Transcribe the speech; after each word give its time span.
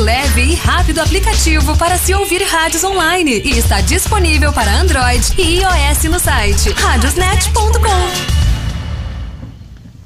leve 0.00 0.42
e 0.42 0.54
rápido 0.54 1.00
aplicativo 1.00 1.76
para 1.76 1.98
se 1.98 2.14
ouvir 2.14 2.42
rádios 2.42 2.82
online 2.82 3.42
e 3.44 3.58
está 3.58 3.82
disponível 3.82 4.50
para 4.52 4.72
Android 4.72 5.22
e 5.36 5.60
iOS 5.60 6.04
no 6.04 6.18
site 6.18 6.70
radiosnet.com. 6.72 8.08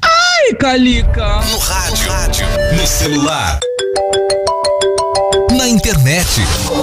Ai, 0.03 0.55
Calica! 0.59 1.41
No 1.43 1.59
rádio, 1.59 2.11
rádio, 2.11 2.47
no 2.77 2.85
celular, 2.87 3.61
na 5.57 5.69
internet, 5.69 6.43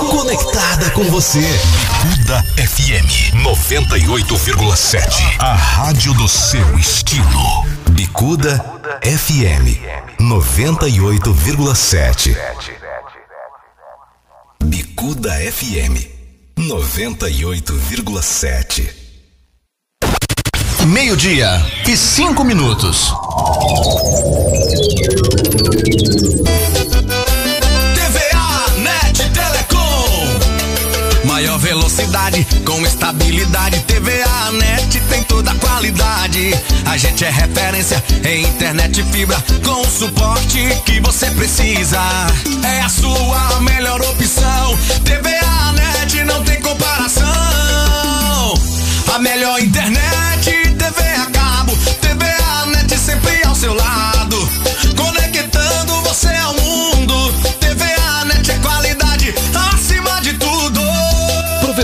conectada 0.10 0.90
com 0.92 1.04
você. 1.04 1.42
Bicuda 1.42 2.42
FM 2.58 3.34
98,7. 3.44 5.36
A 5.40 5.54
rádio 5.54 6.14
do 6.14 6.28
seu 6.28 6.78
estilo. 6.80 7.66
Bicuda 7.92 8.64
FM 9.04 9.80
98,7. 10.20 12.36
Bicuda 14.72 15.36
FM 15.52 16.00
98,7. 16.58 18.88
Meio-dia 20.88 21.62
e 21.86 21.98
cinco 21.98 22.46
minutos. 22.46 23.12
Velocidade 32.02 32.48
com 32.66 32.82
estabilidade. 32.82 33.80
TVA 33.82 34.52
Net 34.54 35.00
tem 35.02 35.24
toda 35.24 35.52
a 35.52 35.56
qualidade. 35.56 36.52
A 36.86 36.98
gente 36.98 37.24
é 37.24 37.30
referência 37.30 38.04
em 38.26 38.44
internet 38.44 39.04
fibra 39.12 39.38
com 39.64 39.82
o 39.82 39.86
suporte 39.86 40.82
que 40.84 41.00
você 41.00 41.30
precisa. 41.32 42.00
É 42.64 42.82
a 42.82 42.90
sua 42.90 43.62
melhor 43.62 44.02
opção. 44.02 44.78
TVA 45.04 45.74
Net 45.74 46.24
não 46.24 46.44
tem 46.44 46.60
comparação. 46.62 47.28
A 49.14 49.20
melhor 49.20 49.60
internet, 49.62 50.52
TV 50.78 51.02
a 51.02 51.26
cabo, 51.28 51.78
TVA 52.02 52.66
Net 52.68 52.98
sempre 52.98 53.46
ao 53.46 53.56
seu 53.56 53.76
lado. 53.76 54.21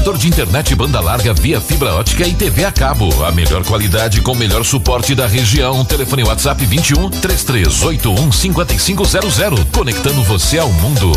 Provedor 0.07 0.17
de 0.17 0.27
internet 0.29 0.73
banda 0.73 1.01
larga 1.01 1.33
via 1.33 1.59
fibra 1.59 1.93
ótica 1.95 2.25
e 2.25 2.33
TV 2.33 2.63
a 2.63 2.71
cabo. 2.71 3.25
A 3.25 3.31
melhor 3.33 3.65
qualidade 3.65 4.21
com 4.21 4.31
o 4.31 4.35
melhor 4.35 4.63
suporte 4.63 5.13
da 5.13 5.27
região. 5.27 5.83
Telefone 5.83 6.23
WhatsApp 6.23 6.65
21 6.65 7.09
3381 7.09 8.31
5500. 8.31 9.65
Conectando 9.73 10.23
você 10.23 10.59
ao 10.59 10.71
mundo. 10.71 11.11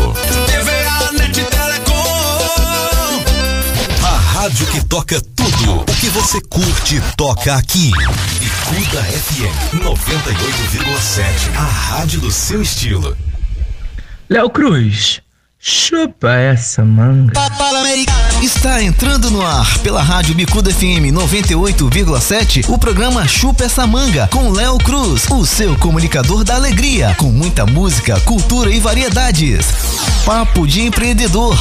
TVA 0.45 1.11
Net 1.13 1.41
Telecom. 1.41 3.23
A 4.03 4.17
rádio 4.17 4.67
que 4.67 4.85
toca 4.85 5.21
tudo. 5.21 5.81
O 5.89 5.95
que 5.95 6.09
você 6.09 6.41
curte, 6.41 7.01
toca 7.15 7.55
aqui. 7.55 7.91
Bicuda 8.39 9.03
FM 9.03 9.85
98,7. 9.85 11.55
A 11.55 11.63
rádio 11.63 12.19
do 12.19 12.29
seu 12.29 12.61
estilo. 12.61 13.15
Léo 14.29 14.49
Cruz, 14.49 15.21
chupa 15.61 16.33
essa 16.33 16.83
manga. 16.83 17.33
Está 18.41 18.81
entrando 18.81 19.29
no 19.29 19.45
ar 19.45 19.77
pela 19.79 20.01
Rádio 20.01 20.33
Bicuda 20.33 20.73
FM 20.73 21.13
98,7 21.13 22.67
o 22.67 22.79
programa 22.79 23.27
Chupa 23.27 23.65
essa 23.65 23.85
manga 23.85 24.27
com 24.31 24.49
Léo 24.49 24.79
Cruz, 24.79 25.27
o 25.29 25.45
seu 25.45 25.77
comunicador 25.77 26.43
da 26.43 26.55
alegria, 26.55 27.15
com 27.19 27.27
muita 27.27 27.67
música, 27.67 28.19
cultura 28.21 28.71
e 28.71 28.79
variedades. 28.79 29.67
Papo 30.25 30.65
de 30.65 30.81
empreendedor. 30.81 31.55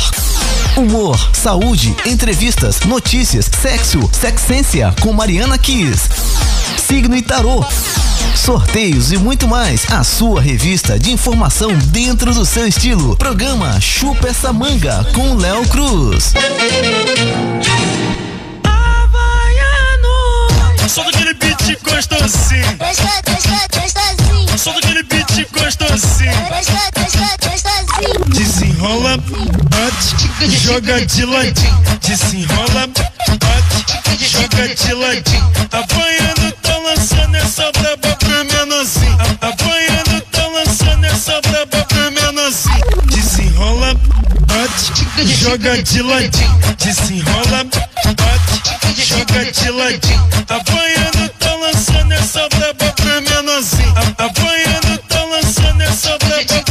Humor, 0.77 1.19
saúde, 1.35 1.95
entrevistas, 2.07 2.81
notícias, 2.81 3.51
sexo, 3.61 4.09
sexência 4.13 4.95
com 5.03 5.13
Mariana 5.13 5.59
Kiss. 5.59 6.30
Signo 6.77 7.17
e 7.17 7.23
tarô. 7.23 7.65
Sorteios 8.35 9.13
e 9.13 9.17
muito 9.17 9.47
mais. 9.47 9.91
A 9.91 10.03
sua 10.03 10.41
revista 10.41 10.99
de 10.99 11.11
informação 11.13 11.73
dentro 11.87 12.33
do 12.35 12.45
seu 12.45 12.67
estilo. 12.67 13.17
Programa 13.17 13.81
Chupa 13.81 14.29
essa 14.29 14.53
manga 14.53 15.05
com 15.15 15.35
Léo 15.35 15.67
Cruz. 15.69 16.33
Só 20.89 21.05
daquele 21.05 21.35
beat 21.35 21.79
gostosinho. 21.83 22.65
Só 24.57 24.73
daquele 24.73 25.03
beat 25.05 25.49
gostosinho. 25.53 26.33
Desenrola, 28.29 29.19
bate, 29.69 30.49
joga 30.49 31.05
de 31.05 31.25
ladinho. 31.27 31.83
Desenrola, 32.01 32.89
bate, 32.89 34.27
joga 34.27 34.75
de 34.75 34.95
ladinho. 34.95 35.53
Apanhando, 35.71 36.53
tá 36.63 36.79
lançando 36.79 37.35
essa 37.37 37.71
braba 37.73 38.17
pra 38.17 38.45
menorzinho. 38.45 39.19
Apanhando, 39.41 40.21
tá 40.33 40.47
lançando 40.47 41.05
essa 41.05 41.41
braba 41.43 41.85
pra 41.85 42.11
menorzinho. 42.11 42.85
Desenrola, 43.11 43.95
bate, 44.47 45.27
joga 45.27 45.83
de 45.83 46.03
ladinho. 46.03 46.59
Desenrola, 46.79 47.65
bate, 48.17 49.05
joga 49.05 49.53
de 49.53 49.71
ladinho. 49.71 50.29
Apanhando, 50.49 51.29
tá 51.39 51.55
lançando 51.55 52.13
essa 52.13 52.49
braba 52.49 52.93
pra 52.93 53.21
menorzinho. 53.21 53.95
Apanhando, 54.17 54.99
tá 55.07 55.23
lançando 55.25 55.83
essa 55.83 56.17
braba 56.19 56.63
pra. 56.63 56.70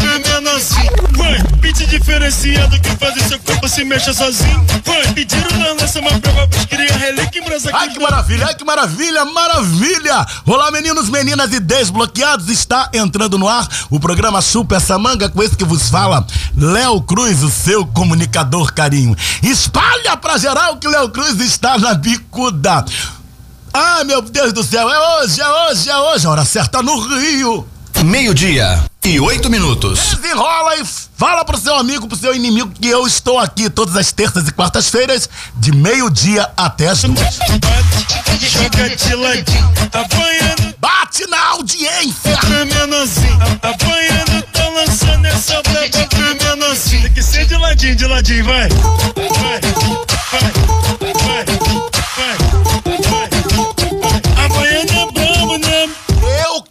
Diferenciado 1.89 2.79
que 2.79 2.95
faz 2.97 3.15
o 3.15 3.27
seu 3.27 3.39
corpo 3.39 3.67
se 3.67 3.83
mexa 3.83 4.13
sozinho. 4.13 4.63
Vai, 4.85 5.11
pediram 5.11 5.57
na 5.57 5.73
lança 5.73 5.99
uma 5.99 6.11
prova 6.19 6.47
pros 6.47 6.65
cria 6.65 6.95
relíquia 6.95 7.41
em 7.41 7.43
brasa 7.43 7.71
Ai 7.73 7.89
que 7.89 7.99
maravilha, 7.99 8.45
ai 8.45 8.53
que 8.53 8.63
maravilha, 8.63 9.25
maravilha! 9.25 10.23
Olá 10.45 10.69
meninos, 10.69 11.09
meninas 11.09 11.51
e 11.51 11.59
desbloqueados, 11.59 12.47
está 12.47 12.91
entrando 12.93 13.39
no 13.39 13.49
ar 13.49 13.67
o 13.89 13.99
programa 13.99 14.39
Chupa 14.39 14.75
essa 14.75 14.99
manga 14.99 15.29
com 15.29 15.41
esse 15.41 15.57
que 15.57 15.65
vos 15.65 15.89
fala, 15.89 16.27
Léo 16.55 17.01
Cruz, 17.01 17.41
o 17.41 17.49
seu 17.49 17.83
comunicador 17.87 18.71
carinho. 18.71 19.17
Espalha 19.41 20.15
pra 20.15 20.37
geral 20.37 20.77
que 20.77 20.87
Léo 20.87 21.09
Cruz 21.09 21.39
está 21.39 21.75
na 21.79 21.95
bicuda. 21.95 22.85
Ai 23.73 24.03
meu 24.03 24.21
Deus 24.21 24.53
do 24.53 24.63
céu, 24.63 24.87
é 24.87 25.23
hoje, 25.23 25.41
é 25.41 25.49
hoje, 25.49 25.89
é 25.89 25.97
hoje, 25.97 26.27
a 26.27 26.29
hora 26.29 26.45
certa 26.45 26.83
no 26.83 26.99
Rio. 26.99 27.67
Meio-dia 28.05 28.79
e 29.09 29.19
oito 29.19 29.49
minutos. 29.49 30.15
Desenrola 30.21 30.75
e 30.77 30.85
fala 31.17 31.43
pro 31.43 31.57
seu 31.57 31.75
amigo, 31.75 32.07
pro 32.07 32.15
seu 32.15 32.35
inimigo 32.35 32.69
que 32.79 32.87
eu 32.87 33.07
estou 33.07 33.39
aqui 33.39 33.67
todas 33.67 33.95
as 33.95 34.11
terças 34.11 34.47
e 34.47 34.51
quartas-feiras, 34.51 35.27
de 35.55 35.71
meio-dia 35.71 36.47
até 36.55 36.89
as 36.89 37.01
duas. 37.01 37.17
Bate, 37.17 38.47
joga 38.47 38.95
de 38.95 39.15
ladinho. 39.15 39.71
Apanhando, 39.91 40.75
Bate 40.77 41.25
na 41.27 41.43
audiência! 41.49 42.37
Apanhando, 43.63 44.43
tá 44.53 44.69
lançando 44.69 45.25
essa 45.25 45.59
braba 45.63 46.07
pra 46.07 46.35
menorzinho. 46.47 47.01
Tem 47.01 47.13
que 47.13 47.23
ser 47.23 47.45
de 47.45 47.57
ladinho, 47.57 47.95
de 47.95 48.05
ladinho, 48.05 48.45
vai. 48.45 48.69
Vai, 48.69 49.59
vai, 50.31 50.51
vai, 51.11 51.11
vai, 51.15 51.45
vai. 52.15 52.37
Apanhando 54.45 55.18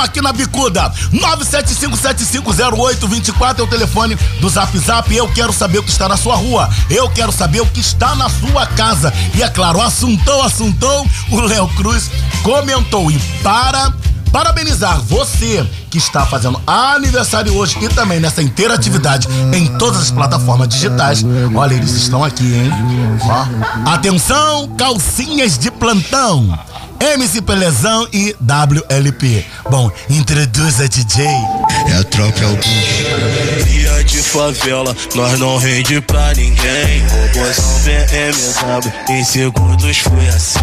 Aqui 0.02 0.22
na 0.22 0.34
bicuda. 0.34 0.92
975750824 1.14 3.60
é 3.60 3.64
o 3.64 3.68
telefone 3.68 4.16
do 4.40 4.50
Zap 4.50 4.78
Zap. 4.80 5.16
Eu 5.16 5.28
quero 5.34 5.54
saber 5.54 5.80
o 5.80 5.84
que 5.84 5.92
está 5.92 6.08
na 6.08 6.18
sua 6.18 6.36
rua. 6.36 6.70
Eu 6.90 7.10
quero 7.10 7.32
saber 7.32 7.62
o 7.62 7.66
que 7.66 7.80
está 7.80 8.16
na 8.16 8.30
sua 8.30 8.66
casa. 8.66 9.14
E 9.36 9.44
é 9.44 9.50
claro, 9.50 9.82
assuntou, 9.82 10.42
assuntou. 10.44 11.08
O 11.32 11.42
Léo 11.42 11.68
Cruz 11.70 12.10
comentou. 12.44 13.10
E 13.12 13.18
para 13.42 13.92
parabenizar 14.32 15.02
você 15.02 15.66
que 15.90 15.98
está 15.98 16.26
fazendo 16.26 16.62
aniversário 16.68 17.56
hoje 17.56 17.78
e 17.82 17.90
também 17.90 18.20
nessa 18.20 18.42
interatividade 18.42 19.28
em 19.54 19.68
todas 19.78 20.02
as 20.02 20.12
plataformas 20.12 20.68
digitais. 20.68 21.24
Olha, 21.56 21.74
eles 21.74 21.92
estão 21.92 22.24
aqui, 22.24 22.54
hein? 22.54 22.72
Ó. 23.22 23.92
Atenção, 23.92 24.70
calcinhas 24.78 25.58
de 25.58 25.72
plantão. 25.72 26.58
MC 27.00 27.42
Pelezão 27.42 28.08
e 28.12 28.36
WLP. 28.42 29.46
Bom, 29.70 29.92
introduz 30.10 30.82
a 30.82 30.88
DJ. 30.88 31.28
É 31.98 32.00
a 32.00 32.04
tropa, 32.04 32.40
é 32.42 32.46
o 32.46 32.56
bicho. 32.58 33.06
Cria 33.64 34.04
de 34.04 34.22
favela, 34.22 34.96
nós 35.16 35.40
não 35.40 35.58
rende 35.58 36.00
pra 36.02 36.32
ninguém. 36.36 37.04
Robôzão 37.10 37.80
BMW, 37.84 38.94
em 39.10 39.24
segundos 39.24 39.98
fui 39.98 40.28
assim. 40.28 40.60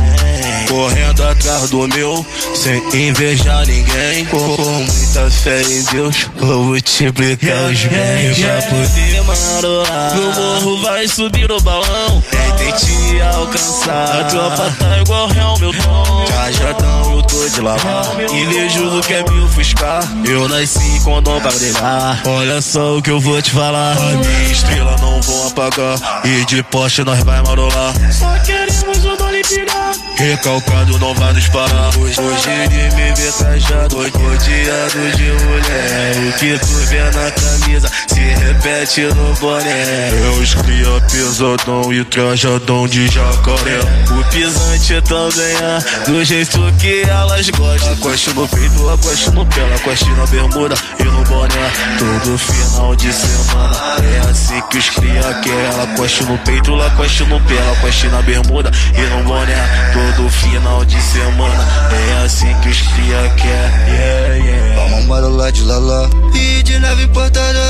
Correndo 0.69 1.25
atrás 1.25 1.71
do 1.71 1.89
meu, 1.89 2.25
sem 2.55 3.09
invejar 3.09 3.67
ninguém. 3.67 4.25
Com 4.27 4.39
muita 4.39 5.29
fé 5.29 5.61
em 5.63 5.83
Deus, 5.93 6.31
vou 6.37 6.65
multiplicar 6.67 7.65
os 7.65 7.85
bens. 7.85 8.39
Pra 8.39 8.63
poder 8.63 9.23
marolar, 9.23 10.15
no 10.15 10.33
morro 10.35 10.83
vai 10.83 11.09
subir 11.09 11.51
o 11.51 11.61
balão. 11.63 12.23
Tentei 12.31 12.73
te 12.73 13.21
alcançar, 13.23 14.21
a 14.21 14.25
tropa 14.25 14.77
tá 14.79 14.99
igual 15.01 15.27
real, 15.27 15.59
meu 15.59 15.73
tom. 15.73 16.25
Cajadão, 16.29 17.17
eu 17.17 17.23
tô 17.23 17.49
de 17.49 17.61
lavar. 17.61 18.07
Invejoso 18.33 19.01
quer 19.03 19.29
me 19.29 19.41
ofuscar. 19.41 20.03
Eu 20.25 20.49
nasci 20.49 21.01
com 21.03 21.24
pra. 21.25 22.21
Olha 22.27 22.61
só 22.61 22.99
o 22.99 23.03
que 23.03 23.11
eu 23.11 23.19
vou 23.19 23.41
te 23.41 23.51
falar. 23.51 23.97
A 23.97 24.17
minha 24.17 24.53
estrela 24.53 24.97
não 25.01 25.21
vão 25.21 25.49
apagar. 25.49 25.99
E 26.25 26.45
de 26.45 26.63
poste 26.65 27.03
nós 27.03 27.23
vai 27.25 27.43
marolar. 27.43 27.95
Só 28.13 28.39
queremos 28.45 29.05
o 29.05 29.17
dom 29.17 29.31
limpidar. 29.31 29.95
Recalcado 30.17 30.97
não 31.01 31.13
vai 31.15 31.33
nos 31.33 31.49
parar. 31.49 31.91
Hoje, 31.99 32.21
hoje 32.21 32.49
ele 32.49 32.95
me 32.95 33.15
vê 33.15 33.33
trajado. 33.33 33.97
Rodeado 33.97 35.17
de 35.17 35.45
mulher. 35.45 36.17
O 36.29 36.33
que 36.39 36.59
tu 36.59 36.75
vê 36.87 37.03
na 37.03 37.31
camisa 37.33 37.91
se 38.07 38.21
repete 38.21 39.03
no 39.03 39.35
boné. 39.35 40.11
Eu 40.25 40.43
escria 40.43 41.01
pesadão 41.11 41.93
e 41.93 42.05
trajadão 42.05 42.87
de 42.87 43.09
jacaré. 43.09 43.81
O 44.11 44.25
pisante 44.31 45.03
também 45.03 45.57
é 45.57 46.11
do 46.11 46.25
jeito 46.25 46.61
que 46.79 47.03
elas 47.03 47.51
gostam. 47.51 47.97
Coste 47.97 48.31
no 48.31 48.47
peito, 48.47 48.89
a 48.89 48.99
coste 48.99 49.31
no 49.31 49.45
pé, 49.47 49.75
a 49.75 49.79
coste 49.81 50.11
na 50.11 50.27
bermuda 50.27 50.77
e 51.01 51.05
no 51.05 51.25
boné. 51.25 51.73
Todo 51.99 52.39
final 52.39 52.95
de 52.95 53.13
semana 53.13 53.97
é 54.15 54.31
assim 54.31 54.63
que 54.71 54.79
os 54.79 54.91
cria 54.91 55.35
quer. 55.43 55.73
Ela 55.73 55.87
coste 55.97 56.23
no 56.25 56.39
peito, 56.39 56.73
ela 56.73 56.91
coste 56.91 57.25
no 57.25 57.41
pé, 57.41 57.57
ela 57.57 57.77
coste 57.77 58.07
na 58.09 58.23
bermuda 58.23 58.71
e 58.97 59.01
no 59.01 59.25
boné. 59.25 59.91
Todo 59.93 60.04
final 60.31 60.85
de 60.85 61.01
semana 61.01 61.67
é 61.91 62.25
assim 62.25 62.53
que 62.61 62.69
os 62.69 62.83
cria 62.83 63.35
quer. 63.37 63.89
Yeah, 63.89 64.35
yeah. 64.35 64.75
Vamos 64.75 65.07
marolar 65.07 65.53
de 65.53 65.63
lala 65.63 66.11
e 66.35 66.63
de 66.63 66.79
nave 66.79 67.05
importada. 67.05 67.61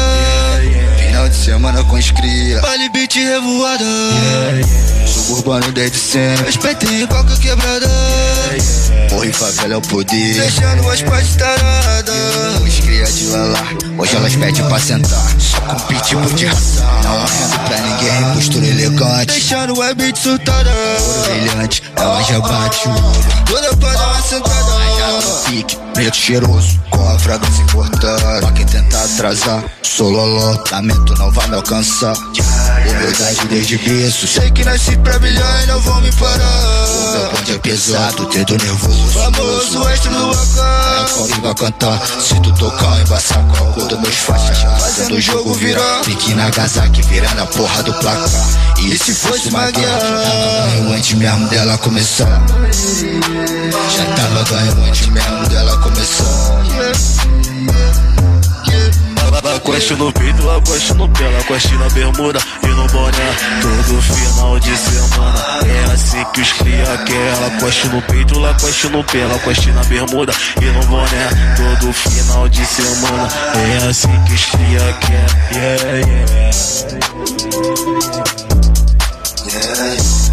Final 0.97 1.29
de 1.29 1.37
semana 1.37 1.85
com 1.85 1.97
os 1.97 2.11
cria. 2.11 2.61
Vale 2.61 2.89
beat 2.91 3.15
revoada. 3.15 3.85
Suburbano 5.07 5.71
desde 5.73 5.97
sempre. 5.97 6.47
Respeitem 6.47 7.03
em 7.03 7.07
qualquer 7.07 7.39
quebrada. 7.39 7.89
Morre 9.13 9.33
favela 9.33 9.75
é 9.75 9.77
o 9.77 9.81
poder. 9.83 10.35
Deixando 10.35 10.91
as 10.91 11.03
partes 11.03 11.37
taradas. 11.37 12.61
Os 12.63 12.81
cria 12.81 13.05
de 13.05 13.27
lala. 13.27 13.59
Hoje 13.97 14.17
elas 14.17 14.35
pedem 14.35 14.65
pra 14.69 14.79
sentar. 14.79 15.35
Só 15.39 15.61
com 15.61 15.77
pitbull 15.87 16.33
de 16.35 16.47
ração. 16.47 16.85
Não 17.03 17.25
rendo 17.25 17.59
pra 17.61 17.79
ninguém. 17.79 18.35
Postura 18.35 18.67
elegante. 18.67 19.27
Deixando 19.27 19.81
a 19.83 19.95
beat 19.95 20.17
surtada. 20.17 20.71
Ouro 21.01 21.31
brilhante. 21.31 21.83
Ela 21.97 22.23
já 22.29 22.41
bate 22.41 22.89
o 22.89 22.91
olho. 22.91 23.45
Toda 23.47 23.77
pra 23.77 23.93
dar 23.95 24.07
uma 24.07 24.23
sentada. 24.23 24.84
Pique, 25.47 25.77
preto 25.93 26.17
cheiroso, 26.17 26.81
com 26.91 27.09
a 27.09 27.19
fragrância 27.19 27.63
importante. 27.63 28.23
Pra 28.41 28.53
quem 28.53 28.67
tentar 28.67 29.05
atrasar, 29.05 29.65
sou 29.83 30.11
loló, 30.11 30.59
lamento 30.71 31.15
não 31.19 31.31
vai 31.31 31.47
me 31.49 31.57
alcançar. 31.57 32.15
Humildade 32.17 33.49
desde 33.49 33.79
berço, 33.79 34.27
sei 34.27 34.51
que 34.51 34.65
nasci 34.65 34.97
pra 34.99 35.19
brilhar 35.19 35.63
e 35.63 35.67
não 35.67 35.81
vão 35.81 36.01
me 36.01 36.11
parar. 36.13 36.87
O 36.89 37.13
meu 37.13 37.31
bonde 37.31 37.53
é 37.53 37.59
pesado, 37.59 38.27
dedo 38.27 38.57
nervoso. 38.57 39.19
Famoso 39.19 39.89
extra 39.89 40.11
no 40.11 40.31
AK. 40.31 41.11
Qual 41.15 41.29
vai 41.43 41.55
cantar? 41.55 42.07
Se 42.21 42.41
tu 42.41 42.53
tocar, 42.55 43.01
embaçar 43.01 43.45
com 43.45 43.69
a 43.69 43.73
cor 43.73 43.87
dos 43.87 44.01
meus 44.01 44.17
faixas. 44.17 44.59
Fazendo 44.81 45.15
o 45.17 45.21
jogo 45.21 45.55
virar. 45.55 46.01
Pique 46.05 46.35
na 46.35 46.45
Nagasaki, 46.45 47.03
virando 47.03 47.43
a 47.43 47.47
porra 47.47 47.83
do 47.83 47.93
placar. 47.95 48.29
E 48.79 48.99
se 48.99 49.15
fosse 49.15 49.49
uma 49.49 49.71
guerra, 49.71 50.77
eu 50.77 50.93
antes 50.93 51.15
mesmo 51.15 51.49
dela 51.49 51.79
começar. 51.79 52.43
Já 53.97 54.05
tava 54.17 54.43
ganhando 54.45 54.94
antes 54.95 55.09
mesmo 55.09 55.49
dela 55.49 55.77
começar. 55.79 56.25
Ela 59.43 59.61
coste 59.61 59.95
no 59.95 60.13
peito, 60.13 60.43
ela 60.43 60.61
coste 60.61 60.95
no 60.95 61.09
pé, 61.09 61.25
ela 61.25 61.43
coste 61.45 61.75
na 61.75 61.89
bermuda 61.89 62.39
e 62.63 62.67
no 62.69 62.87
boné. 62.87 63.37
Todo 63.61 64.03
final 64.03 64.61
de 64.61 64.77
semana 64.77 65.45
é 65.67 65.93
assim 65.93 66.25
que 66.33 66.41
os 66.41 66.53
cria 66.53 66.99
quer. 67.05 67.35
Ela 67.35 67.51
coste 67.61 67.89
no 67.89 68.01
peito, 68.03 68.35
ela 68.35 68.55
coste 68.55 68.89
no 68.89 69.03
pé, 69.05 69.19
ela 69.19 69.39
coste 69.41 69.73
na 69.73 69.83
bermuda 69.85 70.33
e 70.63 70.65
no 70.65 70.87
boné. 70.87 71.29
Todo 71.57 71.93
final 71.93 72.49
de 72.49 72.65
semana 72.65 73.29
é 73.55 73.89
assim 73.89 74.23
que 74.27 74.35
os 74.35 74.45
cria 74.47 74.93
quer. 75.01 75.27
Yeah, 75.57 75.99
yeah. 76.07 76.25
L7, 79.45 80.24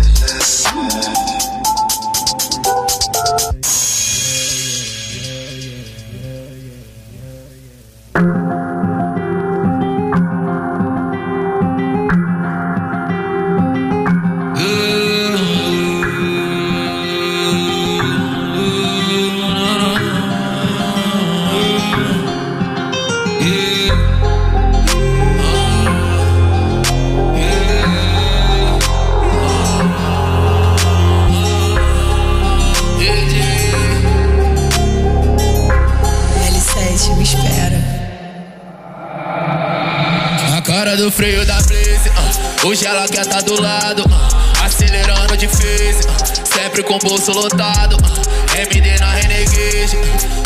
Freio 41.11 41.45
da 41.45 41.55
Blaze, 41.63 42.09
ah, 42.15 42.65
hoje 42.65 42.85
ela 42.85 43.05
quer 43.07 43.25
tá 43.25 43.41
do 43.41 43.61
lado, 43.61 44.03
ah, 44.11 44.65
acelerando 44.65 45.35
de 45.35 45.47
phase, 45.47 46.07
ah, 46.07 46.45
sempre 46.45 46.83
com 46.83 46.97
bolso 46.99 47.31
lotado, 47.33 47.97
ah, 48.03 48.57
MD 48.57 48.97
na 48.97 49.11
Renegade, 49.11 49.97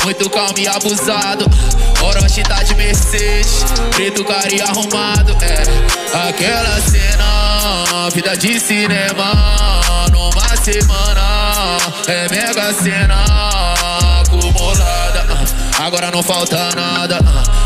muito 0.03 0.27
calmo 0.29 0.57
e 0.57 0.67
abusado, 0.67 1.45
Orochi 2.01 2.41
tá 2.43 2.63
de 2.63 2.73
Mercedes, 2.75 3.63
preto 3.91 4.25
cara 4.25 4.53
e 4.53 4.59
arrumado, 4.59 5.37
é, 5.41 6.27
aquela 6.29 6.81
cena, 6.81 8.09
vida 8.13 8.35
de 8.35 8.59
cinema, 8.59 9.31
numa 10.11 10.57
semana, 10.57 11.77
é 12.07 12.27
mega 12.29 12.73
cena, 12.73 13.23
acumulada, 14.21 15.25
agora 15.79 16.09
não 16.09 16.23
falta 16.23 16.69
nada, 16.75 17.19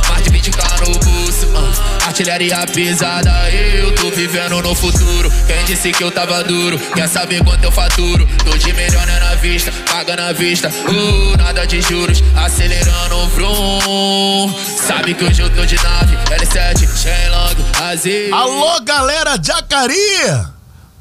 mais 0.09 0.23
de 0.23 0.31
20k 0.31 0.79
no 0.81 1.18
ah, 1.55 2.07
artilharia 2.07 2.65
pisada. 2.67 3.31
Eu 3.51 3.93
tô 3.95 4.09
vivendo 4.11 4.61
no 4.61 4.75
futuro. 4.75 5.31
Quem 5.47 5.65
disse 5.65 5.91
que 5.91 6.03
eu 6.03 6.11
tava 6.11 6.43
duro? 6.43 6.77
Quer 6.93 7.07
saber 7.07 7.43
quanto 7.43 7.63
eu 7.63 7.71
faturo? 7.71 8.27
Tô 8.43 8.57
de 8.57 8.73
milhões 8.73 9.05
na 9.19 9.35
vista, 9.35 9.71
paga 9.89 10.15
na 10.15 10.31
vista. 10.31 10.69
Uh, 10.69 11.37
nada 11.37 11.65
de 11.65 11.81
juros, 11.81 12.23
acelerando 12.35 13.15
o 13.15 13.27
vrum. 13.29 14.53
Sabe 14.87 15.13
que 15.13 15.23
hoje 15.23 15.41
eu 15.41 15.49
tô 15.49 15.65
de 15.65 15.75
nave, 15.75 16.17
L7, 16.17 16.87
Shenlong, 16.97 17.89
Azir. 17.89 18.33
Alô, 18.33 18.81
galera 18.81 19.37
de 19.37 19.51
Acari! 19.51 19.95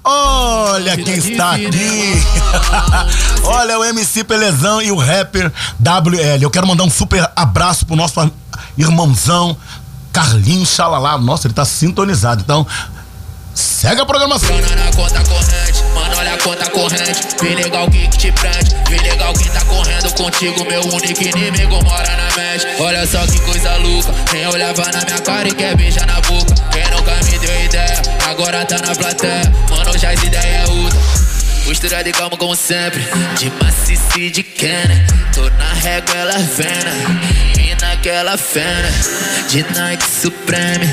Olha 0.05 0.97
quem 0.97 1.15
está 1.15 1.53
aqui! 1.53 2.23
Olha 3.45 3.79
o 3.79 3.85
MC 3.85 4.25
Pelezão 4.25 4.81
e 4.81 4.91
o 4.91 4.97
rapper 4.97 5.53
WL. 5.81 6.43
Eu 6.43 6.51
quero 6.51 6.67
mandar 6.67 6.85
um 6.85 6.91
super 6.91 7.31
abraço 7.37 7.85
pro 7.85 7.97
nosso 7.97 8.31
irmãozão 8.77 9.57
Carlinhos 10.19 10.71
Xalalá. 10.71 11.17
Nossa, 11.17 11.47
ele 11.47 11.55
tá 11.55 11.65
sintonizado. 11.65 12.43
Então, 12.43 12.67
segue 13.55 14.01
a 14.01 14.05
programação. 14.05 14.49
Grana 14.49 14.85
na 14.85 14.91
conta 14.91 15.23
corrente, 15.23 15.85
mano, 15.95 16.17
olha 16.17 16.35
a 16.35 16.39
conta 16.39 16.71
corrente. 16.71 17.37
Vem 17.41 17.55
legal 17.55 17.89
que 17.89 18.09
te 18.09 18.33
prende, 18.33 18.75
vem 18.89 19.01
legal 19.01 19.33
quem 19.35 19.49
tá 19.49 19.65
correndo 19.67 20.13
contigo. 20.15 20.65
Meu 20.65 20.81
único 20.93 21.23
inimigo 21.23 21.85
mora 21.85 22.17
na 22.17 22.37
mente. 22.37 22.67
Olha 22.81 23.07
só 23.07 23.25
que 23.29 23.39
coisa 23.43 23.77
louca. 23.77 24.13
Quem 24.29 24.45
olhava 24.49 24.91
na 24.91 25.05
minha 25.05 25.21
cara 25.21 25.49
e 25.49 25.53
quer 25.53 25.77
beijar 25.77 26.07
na 26.09 26.21
boca. 26.23 26.53
Quem 26.73 26.91
nunca 26.91 27.15
me 27.25 27.39
deu 27.39 27.65
ideia, 27.65 28.03
agora 28.29 28.65
tá 28.67 28.77
na 28.85 28.97
plateia. 28.97 29.53
Mano, 29.71 29.97
já 29.97 30.11
as 30.11 30.23
ideias 30.25 30.69
é 30.69 30.73
outra. 30.73 30.99
Postura 31.65 32.03
de 32.03 32.13
calma 32.13 32.35
como 32.39 32.57
sempre 32.57 33.07
De 33.37 33.51
maciça 33.63 34.19
e 34.19 34.31
de 34.31 34.43
cana 34.43 35.05
Tô 35.35 35.51
na 35.51 35.75
régua, 35.75 36.15
ela 36.15 36.39
vena 36.39 37.48
naquela 37.81 38.37
fena 38.37 38.89
De 39.49 39.63
Nike 39.63 40.05
Supreme 40.09 40.87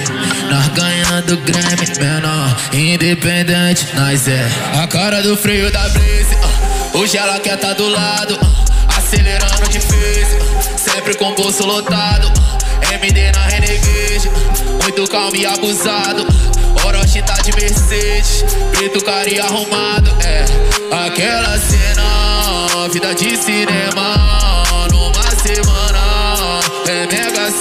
Nós 0.49 0.67
ganhando 0.69 1.37
Grammy 1.37 1.99
Menor, 1.99 2.55
independente 2.73 3.87
Nós 3.95 4.27
é 4.27 4.47
a 4.81 4.87
cara 4.87 5.21
do 5.21 5.35
freio 5.37 5.71
da 5.71 5.87
Blaze 5.89 6.37
ah. 6.43 6.97
Hoje 6.97 7.17
ela 7.17 7.39
quer 7.39 7.57
tá 7.57 7.73
do 7.73 7.87
lado 7.87 8.37
ah. 8.41 8.97
Acelerando 8.97 9.55
face 9.65 10.37
ah. 10.39 10.77
Sempre 10.77 11.15
com 11.15 11.33
bolso 11.35 11.65
lotado. 11.65 12.31
MD 12.91 13.31
na 13.31 13.45
Renegade. 13.47 14.31
Muito 14.81 15.09
calmo 15.09 15.35
e 15.35 15.45
abusado 15.45 16.25
Orochi 16.83 17.21
tá 17.23 17.33
de 17.35 17.51
Mercedes, 17.53 18.45
preto 18.71 19.03
cara 19.03 19.27
e 19.27 19.39
arrumado, 19.39 20.11
é 20.23 20.45
Aquela 21.05 21.57
cena, 21.57 22.87
vida 22.91 23.13
de 23.15 23.35
cinema 23.37 24.54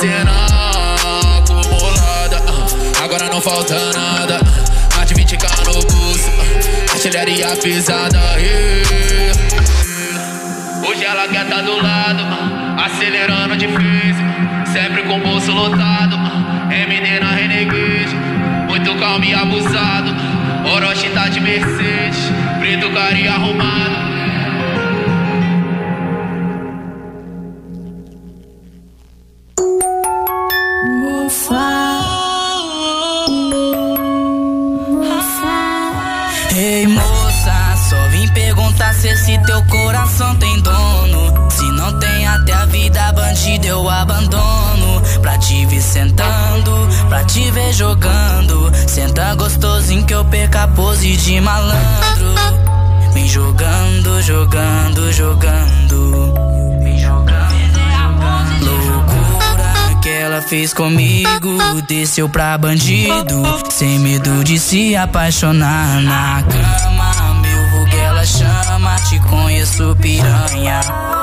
cena 0.04 1.38
Acumulada, 1.38 2.42
ah, 2.46 3.04
agora 3.04 3.28
não 3.30 3.40
falta 3.40 3.74
nada 3.92 4.40
Mais 4.94 5.08
de 5.08 5.14
20k 5.14 5.64
no 5.66 5.72
bolso, 5.72 6.30
ah, 6.38 6.92
artilharia 6.92 7.56
pisada. 7.56 8.20
Hoje 10.86 11.04
ela 11.04 11.26
quer 11.28 11.48
tá 11.48 11.62
do 11.62 11.76
lado, 11.82 12.22
ah, 12.22 12.84
acelerando 12.84 13.54
phase 13.54 14.72
Sempre 14.72 15.04
com 15.04 15.20
bolso 15.20 15.52
lotado, 15.52 16.16
ah, 16.16 16.68
MD 16.70 17.20
na 17.20 17.30
Renegade 17.30 18.14
muito 18.68 18.92
calmo 18.96 19.24
e 19.24 19.32
abusado. 19.32 20.12
Orochi 20.74 21.08
tá 21.10 21.28
de 21.28 21.40
Mercedes, 21.40 22.18
preto 22.58 22.90
cara 22.90 23.16
e 23.16 23.28
arrumado. 23.28 24.23
Perguntar 39.04 39.16
se 39.16 39.38
teu 39.38 39.62
coração 39.64 40.34
tem 40.36 40.60
dono. 40.62 41.50
Se 41.50 41.64
não 41.72 41.98
tem 41.98 42.26
até 42.26 42.52
a 42.52 42.66
vida 42.66 43.12
bandida 43.12 43.66
eu 43.66 43.88
abandono. 43.88 45.02
Pra 45.20 45.38
te 45.38 45.66
ver 45.66 45.82
sentando, 45.82 46.88
pra 47.08 47.24
te 47.24 47.50
ver 47.50 47.72
jogando. 47.72 48.72
Senta 48.88 49.34
gostosinho 49.34 50.04
que 50.06 50.14
eu 50.14 50.24
perca 50.24 50.64
a 50.64 50.68
pose 50.68 51.16
de 51.16 51.40
malandro. 51.40 52.34
Vem 53.12 53.28
jogando, 53.28 54.22
jogando, 54.22 55.12
jogando. 55.12 56.34
Vem 56.82 56.98
jogando, 56.98 57.34
Loucura 58.60 60.00
que 60.02 60.08
ela 60.08 60.42
fez 60.42 60.74
comigo. 60.74 61.58
Desceu 61.88 62.28
pra 62.28 62.58
bandido. 62.58 63.42
Sem 63.70 63.98
medo 63.98 64.42
de 64.44 64.58
se 64.58 64.96
apaixonar 64.96 66.00
na 66.02 66.42
cama. 66.42 67.33
Chama. 68.26 68.96
Te 69.08 69.20
conheço, 69.20 69.94
piranha. 70.00 71.13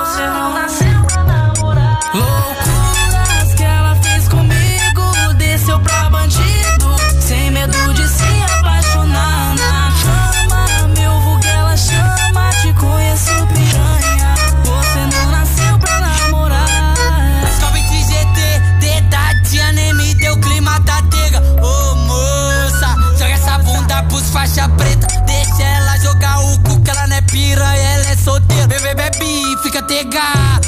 É 28.22 28.24
solteira. 28.24 28.68
Bebê, 28.68 28.94
bebe, 28.94 29.58
fica 29.64 29.82
tega. 29.82 30.22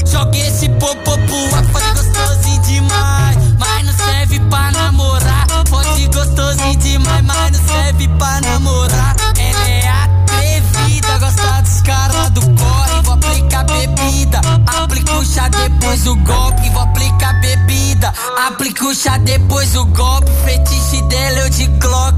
Joga 0.05 0.38
esse 0.38 0.67
popô 0.69 1.17
pro 1.17 1.72
foda 1.72 1.93
gostosinho 1.93 2.62
demais. 2.63 3.38
Mas 3.60 3.86
não 3.86 3.93
serve 3.93 4.39
pra 4.50 4.72
namorar. 4.72 5.48
Pode 5.69 6.07
gostosinho 6.07 6.75
demais, 6.77 7.24
mas 7.24 7.51
não 7.51 7.67
serve 7.67 8.07
pra 8.07 8.41
namorar. 8.41 9.15
Ela 9.38 9.69
é 9.69 9.88
atrevida, 9.88 11.19
gosta 11.19 11.62
dos 11.62 11.81
caras 11.81 12.29
do 12.31 12.41
corre. 12.41 13.01
Vou 13.03 13.13
aplicar 13.13 13.63
bebida, 13.65 14.41
aplica 14.67 15.13
o 15.13 15.25
chá 15.25 15.48
depois 15.50 16.07
o 16.07 16.15
golpe. 16.17 16.69
Vou 16.69 16.81
aplicar 16.81 17.33
bebida, 17.41 18.13
aplica 18.48 18.86
o 18.86 18.95
chá 18.95 19.17
depois 19.17 19.75
o 19.75 19.86
golpe. 19.86 20.31
Fetiche 20.45 21.01
dela 21.03 21.39
eu 21.39 21.50
de 21.50 21.67
Glock 21.67 22.17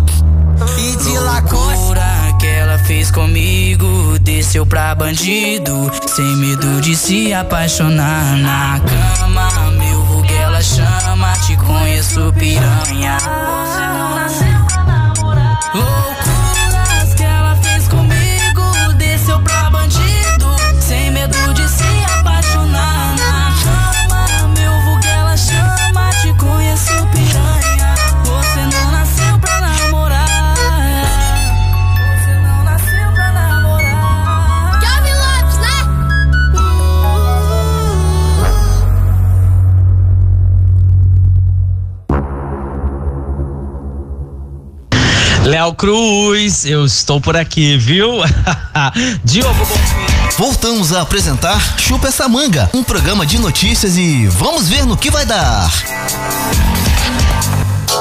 e 0.78 0.96
de 0.96 1.18
Lacoste. 1.20 2.25
Que 2.40 2.48
ela 2.48 2.78
fez 2.80 3.12
comigo. 3.12 4.20
Desceu 4.20 4.66
pra 4.66 4.94
bandido. 4.96 5.92
Sem 6.08 6.36
medo 6.38 6.82
de 6.82 6.96
se 6.96 7.34
apaixonar 7.34 8.36
na 8.38 8.80
cama. 8.80 9.72
Meu 9.72 10.02
vulgo 10.04 10.34
ela 10.34 10.62
chama. 10.62 11.34
Te 11.46 11.56
conheço, 11.58 12.34
piranha. 12.38 13.18
Léo 45.46 45.76
Cruz, 45.76 46.66
eu 46.66 46.84
estou 46.84 47.22
por 47.22 47.38
aqui, 47.38 47.78
viu? 47.78 48.14
Diogo 49.24 49.68
Voltamos 50.40 50.92
a 50.92 51.04
apresentar 51.04 51.78
Chupa 51.78 52.08
essa 52.08 52.28
manga, 52.28 52.68
um 52.74 52.84
programa 52.84 53.28
de 53.28 53.38
notícias 53.38 53.96
e 53.96 54.26
vamos 54.26 54.68
ver 54.68 54.88
no 54.88 54.98
que 54.98 55.12
vai 55.12 55.24
dar. 55.24 55.72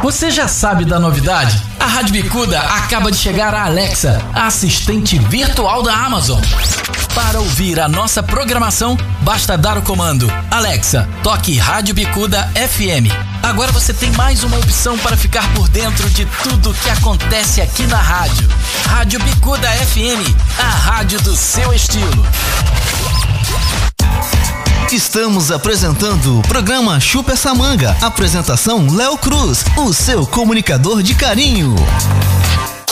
Você 0.00 0.30
já 0.30 0.48
sabe 0.48 0.84
da 0.84 0.98
novidade? 0.98 1.60
A 1.78 1.86
Rádio 1.86 2.12
Bicuda 2.12 2.60
acaba 2.60 3.10
de 3.10 3.18
chegar 3.18 3.54
a 3.54 3.64
Alexa, 3.64 4.20
a 4.32 4.46
assistente 4.46 5.18
virtual 5.18 5.82
da 5.82 5.94
Amazon. 5.94 6.40
Para 7.14 7.40
ouvir 7.40 7.78
a 7.78 7.88
nossa 7.88 8.22
programação, 8.22 8.96
basta 9.20 9.58
dar 9.58 9.76
o 9.76 9.82
comando 9.82 10.32
Alexa, 10.50 11.08
toque 11.22 11.58
Rádio 11.58 11.94
Bicuda 11.94 12.48
FM. 12.54 13.12
Agora 13.42 13.70
você 13.70 13.92
tem 13.92 14.10
mais 14.12 14.42
uma 14.44 14.56
opção 14.56 14.96
para 14.98 15.16
ficar 15.16 15.52
por 15.54 15.68
dentro 15.68 16.08
de 16.10 16.24
tudo 16.42 16.74
que 16.74 16.88
acontece 16.88 17.60
aqui 17.60 17.86
na 17.86 17.98
rádio. 17.98 18.48
Rádio 18.86 19.20
Bicuda 19.20 19.68
FM, 19.68 20.24
a 20.58 20.70
rádio 20.70 21.20
do 21.20 21.36
seu 21.36 21.72
estilo. 21.74 22.24
Estamos 24.92 25.50
apresentando 25.50 26.38
o 26.38 26.42
programa 26.42 27.00
Chupa 27.00 27.32
essa 27.32 27.54
manga. 27.54 27.96
Apresentação 28.02 28.94
Léo 28.94 29.16
Cruz, 29.16 29.64
o 29.74 29.90
seu 29.90 30.26
comunicador 30.26 31.02
de 31.02 31.14
carinho. 31.14 31.74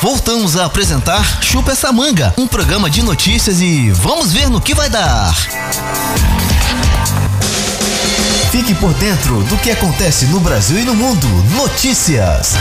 Voltamos 0.00 0.56
a 0.56 0.64
apresentar 0.64 1.40
Chupa 1.40 1.72
essa 1.72 1.92
manga, 1.92 2.34
um 2.36 2.46
programa 2.46 2.90
de 2.90 3.02
notícias 3.02 3.60
e 3.60 3.90
vamos 3.90 4.32
ver 4.32 4.50
no 4.50 4.60
que 4.60 4.74
vai 4.74 4.90
dar. 4.90 5.34
Fique 8.50 8.74
por 8.74 8.92
dentro 8.94 9.42
do 9.44 9.56
que 9.58 9.70
acontece 9.70 10.26
no 10.26 10.40
Brasil 10.40 10.78
e 10.78 10.84
no 10.84 10.94
mundo. 10.94 11.26
Notícias. 11.56 12.54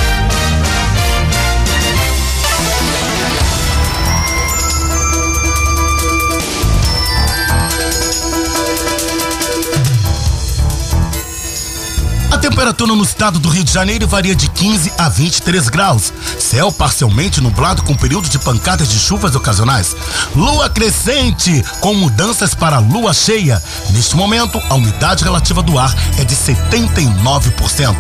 Temperatura 12.42 12.96
no 12.96 13.04
estado 13.04 13.38
do 13.38 13.50
Rio 13.50 13.64
de 13.64 13.72
Janeiro 13.72 14.08
varia 14.08 14.34
de 14.34 14.50
15 14.50 14.92
a 14.98 15.08
23 15.08 15.70
graus. 15.70 16.12
Céu 16.40 16.72
parcialmente 16.72 17.40
nublado 17.40 17.84
com 17.84 17.94
período 17.96 18.28
de 18.28 18.40
pancadas 18.40 18.90
de 18.90 18.98
chuvas 18.98 19.36
ocasionais. 19.36 19.96
Lua 20.36 20.68
crescente 20.68 21.64
com 21.80 21.94
mudanças 21.94 22.56
para 22.56 22.80
lua 22.80 23.14
cheia. 23.14 23.62
Neste 23.92 24.16
momento, 24.16 24.60
a 24.70 24.74
umidade 24.74 25.24
relativa 25.24 25.62
do 25.62 25.78
ar 25.78 25.96
é 26.18 26.24
de 26.24 26.36
79%. 26.36 27.96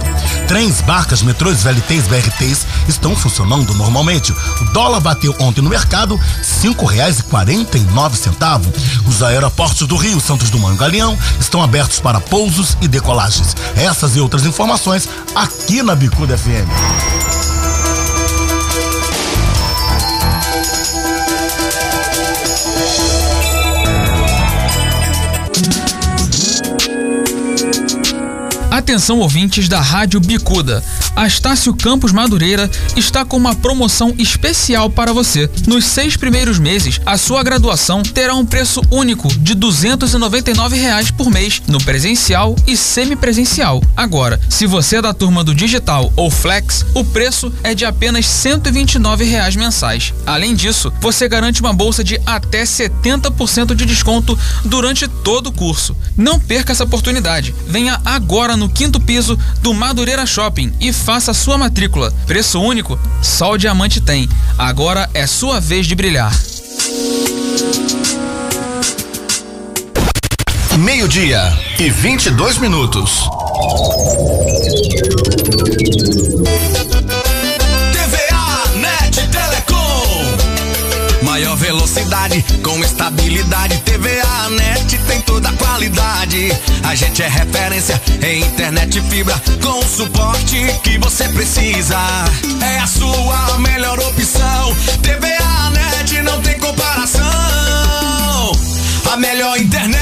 Trens, 0.47 0.81
barcas, 0.81 1.21
metrôs, 1.21 1.61
VLTs, 1.61 2.07
BRTs 2.07 2.65
estão 2.87 3.15
funcionando 3.15 3.75
normalmente. 3.75 4.31
O 4.31 4.65
dólar 4.73 5.01
bateu 5.01 5.35
ontem 5.39 5.61
no 5.61 5.69
mercado 5.69 6.19
cinco 6.41 6.85
reais 6.85 7.19
e 7.19 7.23
quarenta 7.23 7.77
e 7.77 7.81
nove 7.81 8.17
centavos. 8.17 8.73
Os 9.07 9.21
aeroportos 9.21 9.87
do 9.87 9.95
Rio, 9.95 10.19
Santos 10.19 10.49
Dumont 10.49 10.73
e 10.73 10.79
Galeão 10.79 11.15
estão 11.39 11.61
abertos 11.61 11.99
para 11.99 12.19
pousos 12.19 12.75
e 12.81 12.87
decolagens. 12.87 13.55
Essas 13.75 14.15
e 14.15 14.19
outras 14.19 14.30
informações 14.45 15.09
aqui 15.35 15.83
na 15.83 15.95
Bicuda 15.95 16.37
FM. 16.37 17.40
Atenção 28.91 29.19
ouvintes 29.19 29.69
da 29.69 29.79
Rádio 29.79 30.19
Bicuda. 30.19 30.83
A 31.15 31.25
Estácio 31.25 31.73
Campos 31.73 32.11
Madureira 32.11 32.69
está 32.97 33.23
com 33.23 33.37
uma 33.37 33.55
promoção 33.55 34.13
especial 34.17 34.89
para 34.89 35.13
você. 35.13 35.49
Nos 35.65 35.85
seis 35.85 36.17
primeiros 36.17 36.59
meses, 36.59 36.99
a 37.05 37.17
sua 37.17 37.41
graduação 37.41 38.03
terá 38.03 38.35
um 38.35 38.45
preço 38.45 38.81
único 38.91 39.29
de 39.29 39.55
299 39.55 40.75
reais 40.75 41.09
por 41.09 41.31
mês 41.31 41.61
no 41.67 41.81
presencial 41.81 42.53
e 42.67 42.75
semipresencial. 42.75 43.81
Agora, 43.95 44.37
se 44.49 44.67
você 44.67 44.97
é 44.97 45.01
da 45.01 45.13
turma 45.13 45.41
do 45.41 45.55
digital 45.55 46.11
ou 46.17 46.29
flex, 46.29 46.85
o 46.93 47.05
preço 47.05 47.49
é 47.63 47.73
de 47.73 47.85
apenas 47.85 48.25
129 48.25 49.23
reais 49.23 49.55
mensais. 49.55 50.13
Além 50.25 50.53
disso, 50.53 50.91
você 50.99 51.29
garante 51.29 51.61
uma 51.61 51.71
bolsa 51.71 52.03
de 52.03 52.19
até 52.25 52.63
70% 52.63 53.73
de 53.73 53.85
desconto 53.85 54.37
durante 54.65 55.07
todo 55.07 55.47
o 55.47 55.53
curso. 55.53 55.95
Não 56.17 56.37
perca 56.37 56.73
essa 56.73 56.83
oportunidade. 56.83 57.55
Venha 57.65 58.01
agora 58.03 58.57
no 58.57 58.67
quinto 58.81 58.99
piso 58.99 59.37
do 59.61 59.75
Madureira 59.75 60.25
Shopping 60.25 60.73
e 60.81 60.91
faça 60.91 61.35
sua 61.35 61.55
matrícula. 61.55 62.11
Preço 62.25 62.59
único? 62.59 62.99
Só 63.21 63.51
o 63.51 63.57
Diamante 63.57 64.01
tem. 64.01 64.27
Agora 64.57 65.07
é 65.13 65.27
sua 65.27 65.59
vez 65.59 65.85
de 65.85 65.93
brilhar. 65.93 66.35
Meio-dia 70.79 71.55
e 71.77 71.91
22 71.91 72.57
minutos. 72.57 73.29
Velocidade 81.91 82.43
com 82.63 82.79
estabilidade. 82.79 83.77
TVA 83.79 84.49
Net 84.51 84.97
tem 84.99 85.21
toda 85.21 85.49
a 85.49 85.53
qualidade. 85.53 86.49
A 86.83 86.95
gente 86.95 87.21
é 87.21 87.27
referência 87.27 88.01
em 88.21 88.41
internet 88.41 89.01
fibra 89.09 89.41
com 89.61 89.79
o 89.79 89.83
suporte 89.83 90.65
que 90.83 90.97
você 90.97 91.27
precisa. 91.29 91.97
É 92.61 92.79
a 92.79 92.87
sua 92.87 93.59
melhor 93.59 93.99
opção. 93.99 94.75
TVA 95.01 95.69
Net 95.71 96.21
não 96.21 96.41
tem 96.41 96.57
comparação. 96.59 97.21
A 99.11 99.17
melhor 99.17 99.57
internet, 99.57 100.00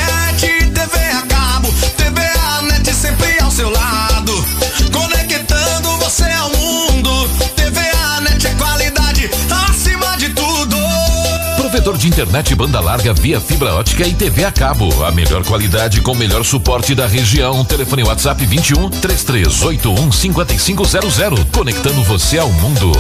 Provedor 11.79 11.97
de 11.97 12.09
internet 12.09 12.53
banda 12.55 12.81
larga 12.81 13.13
via 13.13 13.39
fibra 13.39 13.73
ótica 13.73 14.05
e 14.05 14.13
TV 14.13 14.43
a 14.43 14.51
cabo. 14.51 15.05
A 15.05 15.11
melhor 15.11 15.45
qualidade 15.45 16.01
com 16.01 16.11
o 16.11 16.15
melhor 16.15 16.43
suporte 16.43 16.93
da 16.93 17.07
região. 17.07 17.63
Telefone 17.63 18.03
WhatsApp 18.03 18.45
21 18.45 18.89
3381 18.89 20.11
5500. 20.11 21.45
Conectando 21.53 22.03
você 22.03 22.37
ao 22.37 22.51
mundo. 22.51 22.91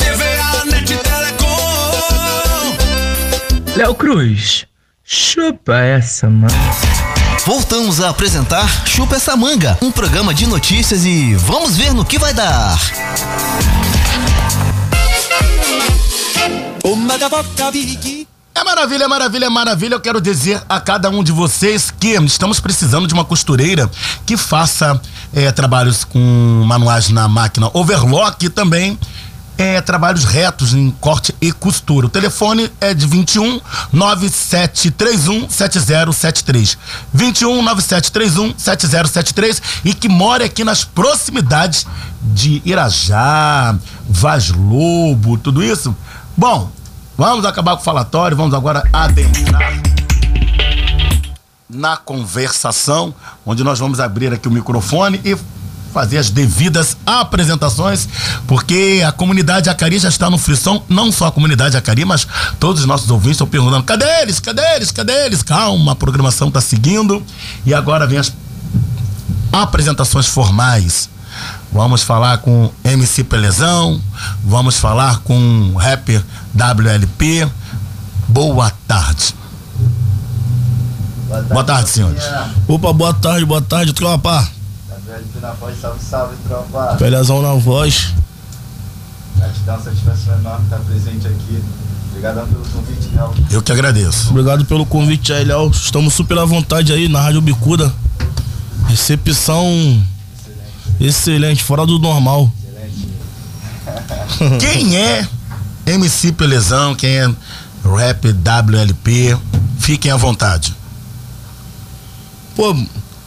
TVA 0.00 0.66
Net 0.66 0.98
Telecom. 0.98 1.46
Léo 3.74 3.94
Cruz, 3.94 4.66
chupa 5.02 5.78
essa, 5.78 6.28
mano. 6.28 6.52
Voltamos 7.46 8.02
a 8.02 8.10
apresentar 8.10 8.68
Chupa 8.86 9.16
essa 9.16 9.34
manga, 9.34 9.78
um 9.80 9.90
programa 9.90 10.34
de 10.34 10.46
notícias 10.46 11.06
e 11.06 11.34
vamos 11.36 11.74
ver 11.74 11.94
no 11.94 12.04
que 12.04 12.18
vai 12.18 12.34
dar. 12.34 12.78
É 18.54 18.62
maravilha, 18.62 19.02
é 19.02 19.08
maravilha, 19.08 19.44
é 19.46 19.48
maravilha. 19.48 19.94
Eu 19.94 20.00
quero 20.00 20.20
dizer 20.20 20.62
a 20.68 20.78
cada 20.78 21.10
um 21.10 21.24
de 21.24 21.32
vocês 21.32 21.90
que 21.90 22.10
estamos 22.10 22.60
precisando 22.60 23.08
de 23.08 23.12
uma 23.12 23.24
costureira 23.24 23.90
que 24.24 24.36
faça 24.36 25.00
eh, 25.34 25.50
trabalhos 25.50 26.04
com 26.04 26.64
manuais 26.64 27.08
na 27.08 27.26
máquina 27.26 27.68
overlock 27.74 28.46
e 28.46 28.48
também 28.48 28.96
eh, 29.58 29.80
trabalhos 29.80 30.24
retos 30.24 30.74
em 30.74 30.90
corte 31.00 31.34
e 31.40 31.50
costura. 31.50 32.06
O 32.06 32.08
telefone 32.08 32.70
é 32.80 32.94
de 32.94 33.04
21 33.04 33.60
9731 33.92 35.50
7073. 35.50 36.78
21 37.12 37.62
9731 37.62 38.54
7073 38.56 39.62
e 39.84 39.92
que 39.92 40.08
mora 40.08 40.44
aqui 40.44 40.62
nas 40.62 40.84
proximidades 40.84 41.84
de 42.22 42.62
Irajá, 42.64 43.76
Vaz 44.08 44.50
Lobo, 44.50 45.36
tudo 45.36 45.64
isso. 45.64 45.94
Bom, 46.36 46.70
vamos 47.16 47.46
acabar 47.46 47.76
com 47.76 47.80
o 47.80 47.84
falatório, 47.84 48.36
vamos 48.36 48.52
agora 48.52 48.86
adentrar 48.92 49.72
na 51.68 51.96
conversação, 51.96 53.14
onde 53.44 53.64
nós 53.64 53.78
vamos 53.78 54.00
abrir 54.00 54.30
aqui 54.34 54.46
o 54.46 54.50
microfone 54.50 55.18
e 55.24 55.34
fazer 55.94 56.18
as 56.18 56.28
devidas 56.28 56.94
apresentações, 57.06 58.06
porque 58.46 59.02
a 59.06 59.10
comunidade 59.12 59.70
Acari 59.70 59.98
já 59.98 60.10
está 60.10 60.28
no 60.28 60.36
frisson, 60.36 60.84
não 60.90 61.10
só 61.10 61.28
a 61.28 61.32
comunidade 61.32 61.74
Acari, 61.74 62.04
mas 62.04 62.28
todos 62.60 62.82
os 62.82 62.86
nossos 62.86 63.10
ouvintes 63.10 63.36
estão 63.36 63.46
perguntando: 63.46 63.84
cadê 63.84 64.04
eles? 64.20 64.38
Cadê 64.38 64.62
eles? 64.74 64.90
Cadê 64.90 65.24
eles? 65.24 65.42
Calma, 65.42 65.92
a 65.92 65.96
programação 65.96 66.48
está 66.48 66.60
seguindo 66.60 67.22
e 67.64 67.72
agora 67.72 68.06
vem 68.06 68.18
as 68.18 68.30
apresentações 69.50 70.26
formais. 70.26 71.08
Vamos 71.76 72.02
falar 72.02 72.38
com 72.38 72.72
MC 72.82 73.22
Pelezão, 73.22 74.00
vamos 74.42 74.78
falar 74.78 75.18
com 75.18 75.38
o 75.74 75.76
rapper 75.76 76.24
WLP, 76.54 77.46
boa 78.26 78.72
tarde. 78.88 79.34
Boa 81.50 81.64
tarde, 81.64 81.90
senhores. 81.90 82.22
Opa, 82.66 82.94
boa 82.94 83.12
tarde, 83.12 83.44
boa 83.44 83.60
tarde, 83.60 83.92
tropa. 83.92 84.48
na 85.42 85.52
voz, 85.52 85.78
salve, 85.78 86.00
salve, 86.02 86.36
tropa. 86.48 86.96
Pelezão 86.96 87.42
na 87.42 87.52
voz. 87.52 88.14
Gratidão, 89.36 89.78
satisfação 89.78 90.38
enorme 90.38 90.64
estar 90.64 90.78
presente 90.78 91.26
aqui. 91.26 91.62
Obrigadão 92.08 92.46
pelo 92.46 92.64
convite, 92.64 93.10
Léo. 93.14 93.34
Eu 93.50 93.60
que 93.62 93.70
agradeço. 93.70 94.30
Obrigado 94.30 94.64
pelo 94.64 94.86
convite 94.86 95.30
aí, 95.30 95.44
Léo. 95.44 95.68
Estamos 95.68 96.14
super 96.14 96.38
à 96.38 96.44
vontade 96.46 96.90
aí 96.90 97.06
na 97.06 97.20
Rádio 97.20 97.42
Bicuda. 97.42 97.92
Recepção 98.88 100.02
excelente, 101.00 101.62
fora 101.62 101.86
do 101.86 101.98
normal. 101.98 102.50
Quem 104.60 104.96
é 104.96 105.26
MC 105.86 106.32
Pelezão? 106.32 106.94
Quem 106.94 107.10
é 107.10 107.30
Rap 107.84 108.32
WLP? 108.32 109.36
Fiquem 109.78 110.10
à 110.10 110.16
vontade. 110.16 110.74
Pô, 112.54 112.74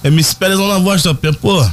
MC 0.04 0.36
Pelezão 0.36 0.68
na 0.68 0.80
voz, 0.80 1.02
tropa. 1.02 1.32
Pô, 1.34 1.66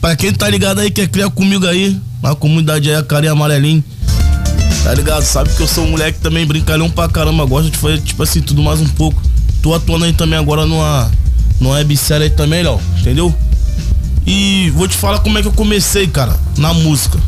pra 0.00 0.14
quem 0.14 0.32
tá 0.32 0.48
ligado 0.48 0.80
aí, 0.80 0.90
quer 0.90 1.08
criar 1.08 1.30
comigo 1.30 1.66
aí, 1.66 2.00
na 2.22 2.34
comunidade 2.34 2.88
aí, 2.90 2.96
a 2.96 3.02
carinha 3.02 3.32
amarelinha. 3.32 3.82
Tá 4.84 4.94
ligado? 4.94 5.22
Sabe 5.22 5.50
que 5.50 5.60
eu 5.60 5.66
sou 5.66 5.84
um 5.84 5.90
moleque 5.90 6.20
também 6.20 6.46
brincalhão 6.46 6.88
pra 6.88 7.08
caramba. 7.08 7.44
Gosto 7.44 7.70
de 7.70 7.76
fazer, 7.76 8.00
tipo 8.00 8.22
assim, 8.22 8.40
tudo 8.40 8.62
mais 8.62 8.80
um 8.80 8.88
pouco. 8.88 9.20
Tô 9.60 9.74
atuando 9.74 10.04
aí 10.04 10.12
também 10.12 10.38
agora 10.38 10.64
numa, 10.64 11.10
numa 11.60 11.74
websérie 11.74 12.24
aí 12.24 12.30
também, 12.30 12.62
Léo. 12.62 12.80
Entendeu? 13.00 13.34
E 14.30 14.70
vou 14.74 14.86
te 14.86 14.94
falar 14.94 15.20
como 15.20 15.38
é 15.38 15.40
que 15.40 15.48
eu 15.48 15.52
comecei, 15.52 16.06
cara, 16.06 16.38
na 16.58 16.74
música. 16.74 17.18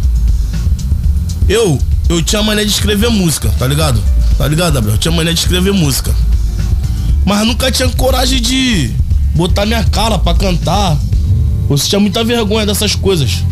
Eu, 1.49 1.81
eu 2.11 2.23
tinha 2.23 2.43
mania 2.43 2.63
de 2.63 2.71
escrever 2.71 3.09
música, 3.09 3.49
tá 3.59 3.67
ligado? 3.67 3.99
Tá 4.37 4.47
ligado, 4.47 4.75
Gabriel? 4.75 4.97
Eu 4.97 4.99
tinha 4.99 5.11
mania 5.11 5.33
de 5.33 5.41
escrever 5.41 5.73
música. 5.73 6.15
Mas 7.25 7.47
nunca 7.47 7.73
tinha 7.73 7.89
coragem 7.89 8.39
de 8.39 8.91
botar 9.35 9.65
minha 9.65 9.83
cara 9.83 10.19
pra 10.19 10.35
cantar. 10.35 10.99
Eu 11.71 11.77
tinha 11.79 11.99
muita 11.99 12.23
vergonha 12.23 12.67
dessas 12.67 12.95
coisas. 12.95 13.45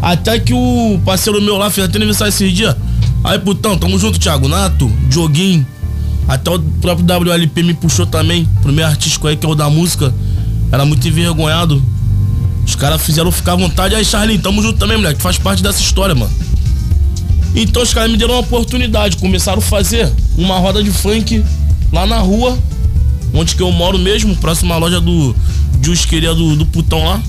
Até 0.00 0.38
que 0.38 0.54
o 0.54 1.00
parceiro 1.04 1.42
meu 1.42 1.56
lá 1.56 1.68
fez 1.68 1.88
até 1.88 1.96
aniversário 1.96 2.28
esses 2.28 2.52
dias. 2.52 2.76
Aí, 3.24 3.40
putão, 3.40 3.76
tamo 3.76 3.98
junto, 3.98 4.20
Thiago 4.20 4.46
Nato, 4.46 4.88
Joguinho. 5.10 5.66
Até 6.28 6.48
o 6.48 6.60
próprio 6.60 7.04
WLP 7.04 7.64
me 7.64 7.74
puxou 7.74 8.06
também 8.06 8.48
pro 8.62 8.72
meu 8.72 8.86
artístico 8.86 9.26
aí, 9.26 9.36
que 9.36 9.44
é 9.44 9.48
o 9.48 9.56
da 9.56 9.68
música. 9.68 10.14
Era 10.70 10.84
muito 10.84 11.06
envergonhado. 11.08 11.82
Os 12.64 12.74
caras 12.74 13.02
fizeram 13.02 13.30
ficar 13.32 13.52
à 13.52 13.56
vontade. 13.56 13.94
Aí, 13.94 14.04
Charlinho, 14.04 14.40
tamo 14.40 14.62
junto 14.62 14.78
também, 14.78 14.96
moleque. 14.96 15.20
Faz 15.20 15.38
parte 15.38 15.62
dessa 15.62 15.80
história, 15.80 16.14
mano. 16.14 16.32
Então 17.54 17.82
os 17.82 17.92
caras 17.92 18.10
me 18.10 18.16
deram 18.16 18.34
uma 18.34 18.40
oportunidade. 18.40 19.16
Começaram 19.16 19.58
a 19.58 19.62
fazer 19.62 20.10
uma 20.36 20.58
roda 20.58 20.82
de 20.82 20.90
funk 20.90 21.44
lá 21.92 22.06
na 22.06 22.18
rua, 22.18 22.58
onde 23.34 23.54
que 23.54 23.62
eu 23.62 23.70
moro 23.70 23.98
mesmo, 23.98 24.34
próximo 24.36 24.72
à 24.72 24.78
loja 24.78 25.00
do 25.00 25.36
Jusqueria 25.82 26.34
do, 26.34 26.56
do 26.56 26.64
Putão 26.66 27.04
lá. 27.04 27.20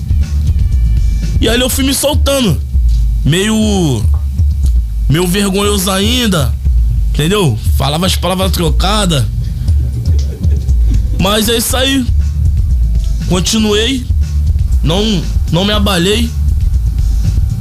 E 1.40 1.48
aí 1.48 1.60
eu 1.60 1.68
fui 1.68 1.84
me 1.84 1.92
soltando. 1.92 2.60
Meio. 3.24 4.02
Meio 5.08 5.26
vergonhoso 5.26 5.90
ainda. 5.90 6.54
Entendeu? 7.12 7.58
Falava 7.76 8.06
as 8.06 8.16
palavras 8.16 8.50
trocadas. 8.52 9.24
Mas 11.20 11.48
é 11.48 11.56
isso 11.56 11.76
aí. 11.76 12.04
Continuei. 13.28 14.06
Não, 14.84 15.22
não 15.50 15.64
me 15.64 15.72
abalei. 15.72 16.30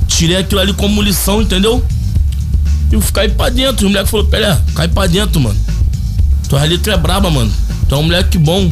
Tirei 0.07 0.37
aquilo 0.37 0.61
ali 0.61 0.73
como 0.73 1.01
lição, 1.01 1.41
entendeu? 1.41 1.83
E 2.91 2.95
eu 2.95 3.01
fiquei 3.01 3.29
pra 3.29 3.49
dentro. 3.49 3.87
O 3.87 3.89
moleque 3.89 4.09
falou, 4.09 4.27
Pelé, 4.27 4.61
cai 4.75 4.87
pra 4.87 5.07
dentro, 5.07 5.39
mano. 5.39 5.59
Tua 6.47 6.63
letra 6.65 6.93
é 6.93 6.97
braba, 6.97 7.31
mano. 7.31 7.51
Tu 7.87 7.95
é 7.95 7.97
um 7.97 8.03
moleque 8.03 8.37
bom. 8.37 8.69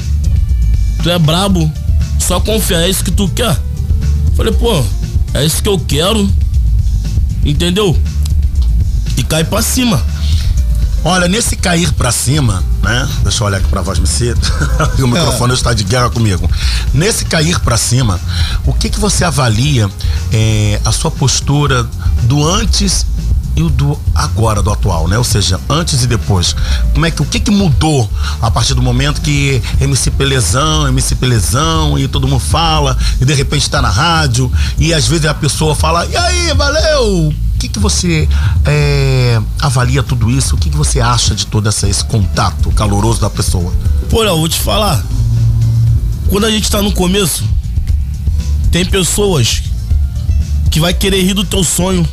Tu 1.02 1.10
é 1.10 1.18
brabo. 1.18 1.72
Só 2.20 2.40
confia, 2.40 2.78
é 2.78 2.90
isso 2.90 3.04
que 3.04 3.12
tu 3.12 3.28
quer. 3.30 3.58
Falei, 4.36 4.54
pô, 4.54 4.84
é 5.34 5.46
isso 5.46 5.64
que 5.64 5.70
eu 5.70 5.80
quero. 5.80 6.30
Entendeu? 7.44 7.98
E 9.18 9.24
cai 9.24 9.44
pra 9.44 9.62
cima. 9.62 10.04
Olha, 11.04 11.28
nesse 11.28 11.56
cair 11.56 11.92
pra 11.94 12.12
cima, 12.12 12.64
né? 12.84 13.10
Deixa 13.24 13.44
eu 13.44 13.48
olhar 13.48 13.58
aqui 13.58 13.68
pra 13.68 13.82
voz 13.82 13.98
me 13.98 14.06
cedo. 14.06 14.40
o 15.02 15.08
microfone 15.08 15.54
está 15.54 15.74
de 15.74 15.84
guerra 15.84 16.10
comigo. 16.10 16.50
Nesse 16.94 17.26
cair 17.26 17.60
pra 17.60 17.76
cima, 17.76 18.20
o 18.66 18.74
que 18.74 18.90
que 18.90 19.00
você 19.00 19.24
avalia 19.24 19.90
é, 20.32 20.80
a 20.86 20.92
sua 20.92 21.10
postura 21.10 21.88
do 22.24 22.48
antes 22.48 23.06
e 23.56 23.64
o 23.64 23.70
do 23.70 24.00
agora, 24.14 24.62
do 24.62 24.72
atual, 24.72 25.08
né? 25.08 25.18
Ou 25.18 25.24
seja, 25.24 25.60
antes 25.68 26.04
e 26.04 26.08
depois. 26.08 26.56
Como 26.94 27.06
é 27.06 27.12
que 27.12 27.22
o 27.22 27.26
que 27.26 27.40
que 27.40 27.52
mudou 27.52 28.10
a 28.42 28.50
partir 28.50 28.74
do 28.74 28.82
momento 28.82 29.22
que 29.22 29.62
MC 29.80 30.12
Pelezão, 30.12 30.88
MC 30.88 31.16
Pelezão 31.16 31.98
e 31.98 32.08
todo 32.08 32.28
mundo 32.28 32.40
fala 32.40 32.98
e 33.20 33.26
de 33.26 33.34
repente 33.34 33.70
tá 33.70 33.82
na 33.82 33.90
rádio 33.90 34.52
e 34.78 34.94
às 34.94 35.08
vezes 35.08 35.26
a 35.26 35.34
pessoa 35.34 35.76
fala: 35.76 36.06
"E 36.06 36.16
aí, 36.16 36.54
valeu?" 36.54 37.34
Que 37.62 37.70
que 37.70 37.78
você 37.78 38.28
é, 38.66 39.40
avalia 39.60 40.02
tudo 40.02 40.32
isso? 40.32 40.56
O 40.56 40.58
que 40.58 40.68
que 40.68 40.76
você 40.76 41.00
acha 41.00 41.36
de 41.36 41.46
todo 41.46 41.70
essa, 41.70 41.88
esse 41.88 42.04
contato 42.04 42.72
caloroso 42.72 43.22
da 43.22 43.30
pessoa? 43.30 43.72
Pô, 44.10 44.24
Léo, 44.24 44.36
vou 44.36 44.50
te 44.50 44.60
falar. 44.60 45.06
Quando 46.28 46.48
a 46.48 46.50
gente 46.50 46.72
tá 46.72 46.82
no 46.82 46.92
começo, 46.92 47.44
tem 48.72 48.84
pessoas 48.84 49.62
que 50.72 50.80
vai 50.80 50.92
querer 50.92 51.22
rir 51.22 51.36
do 51.36 51.44
teu 51.44 51.64
sonho, 51.64 52.04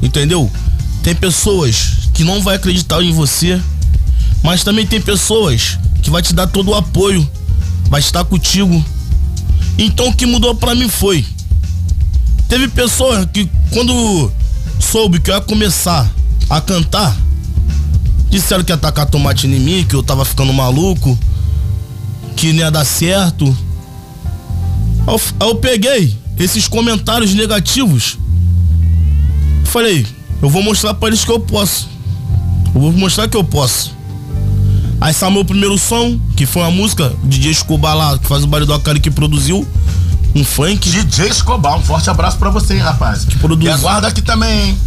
entendeu? 0.00 0.50
Tem 1.02 1.14
pessoas 1.14 2.08
que 2.14 2.24
não 2.24 2.40
vai 2.40 2.56
acreditar 2.56 3.02
em 3.02 3.12
você, 3.12 3.60
mas 4.42 4.64
também 4.64 4.86
tem 4.86 5.02
pessoas 5.02 5.78
que 6.02 6.08
vai 6.08 6.22
te 6.22 6.32
dar 6.32 6.46
todo 6.46 6.70
o 6.70 6.74
apoio, 6.74 7.28
vai 7.90 8.00
estar 8.00 8.24
contigo. 8.24 8.82
Então 9.76 10.08
o 10.08 10.14
que 10.14 10.24
mudou 10.24 10.54
pra 10.54 10.74
mim 10.74 10.88
foi 10.88 11.26
teve 12.48 12.68
pessoas 12.68 13.26
que 13.30 13.46
quando 13.70 14.32
soube 14.82 15.20
que 15.20 15.30
eu 15.30 15.34
ia 15.34 15.40
começar 15.40 16.10
a 16.50 16.60
cantar, 16.60 17.16
disseram 18.28 18.64
que 18.64 18.72
ia 18.72 18.76
tacar 18.76 19.06
tomate 19.06 19.46
em 19.46 19.60
mim, 19.60 19.86
que 19.88 19.94
eu 19.94 20.02
tava 20.02 20.24
ficando 20.24 20.52
maluco, 20.52 21.18
que 22.36 22.52
não 22.52 22.60
ia 22.60 22.70
dar 22.70 22.84
certo. 22.84 23.46
Aí 25.06 25.14
eu, 25.14 25.48
eu 25.48 25.54
peguei 25.56 26.16
esses 26.38 26.68
comentários 26.68 27.32
negativos. 27.34 28.18
Falei, 29.64 30.06
eu 30.42 30.50
vou 30.50 30.62
mostrar 30.62 30.94
pra 30.94 31.08
eles 31.08 31.24
que 31.24 31.30
eu 31.30 31.40
posso. 31.40 31.88
Eu 32.74 32.80
vou 32.80 32.92
mostrar 32.92 33.28
que 33.28 33.36
eu 33.36 33.44
posso. 33.44 33.94
Aí 35.00 35.12
saiu 35.12 35.32
meu 35.32 35.44
primeiro 35.44 35.76
som, 35.78 36.18
que 36.36 36.46
foi 36.46 36.62
uma 36.62 36.70
música, 36.70 37.12
DJ 37.24 37.50
Escobar 37.50 37.96
lá, 37.96 38.18
que 38.18 38.26
faz 38.26 38.44
o 38.44 38.46
baile 38.46 38.66
do 38.66 38.74
Acari 38.74 39.00
que 39.00 39.10
produziu. 39.10 39.66
Um 40.34 40.44
funk. 40.44 40.88
DJ 40.88 41.28
Escobar, 41.28 41.76
um 41.76 41.82
forte 41.82 42.08
abraço 42.08 42.38
pra 42.38 42.50
você, 42.50 42.74
hein, 42.74 42.80
rapaz. 42.80 43.24
Que 43.24 43.38
produziu. 43.38 43.70
E 43.70 43.74
aguarda 43.74 44.08
aqui 44.08 44.22
também, 44.22 44.68
hein? 44.68 44.78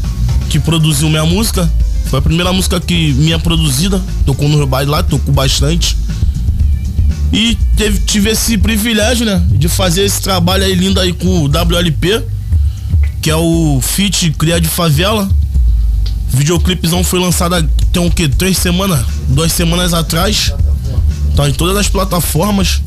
Que 0.49 0.59
produziu 0.59 1.09
minha 1.09 1.25
música. 1.25 1.69
Foi 2.05 2.19
a 2.19 2.21
primeira 2.21 2.51
música 2.51 2.79
que 2.79 3.13
minha 3.13 3.37
produzida. 3.39 4.01
Tocou 4.25 4.47
no 4.47 4.65
baile 4.65 4.89
lá, 4.89 5.03
tocou 5.03 5.33
bastante. 5.33 5.97
E 7.31 7.57
teve, 7.75 7.99
tive 7.99 8.29
esse 8.29 8.57
privilégio, 8.57 9.25
né? 9.25 9.41
De 9.51 9.67
fazer 9.67 10.03
esse 10.03 10.21
trabalho 10.21 10.63
aí 10.63 10.73
lindo 10.73 10.99
aí 10.99 11.13
com 11.13 11.43
o 11.43 11.47
WLP, 11.47 12.23
que 13.21 13.29
é 13.29 13.35
o 13.35 13.79
Fit 13.81 14.31
Cria 14.31 14.59
de 14.59 14.67
Favela. 14.67 15.29
O 16.33 16.37
videoclipezão 16.37 17.03
foi 17.03 17.19
lançado 17.19 17.55
tem 17.95 18.05
o 18.05 18.11
quê? 18.11 18.27
Três 18.27 18.57
semanas? 18.57 19.05
Duas 19.29 19.53
semanas 19.53 19.93
atrás. 19.93 20.51
Tá 21.33 21.47
em 21.47 21.53
todas 21.53 21.77
as 21.77 21.87
plataformas. 21.87 22.81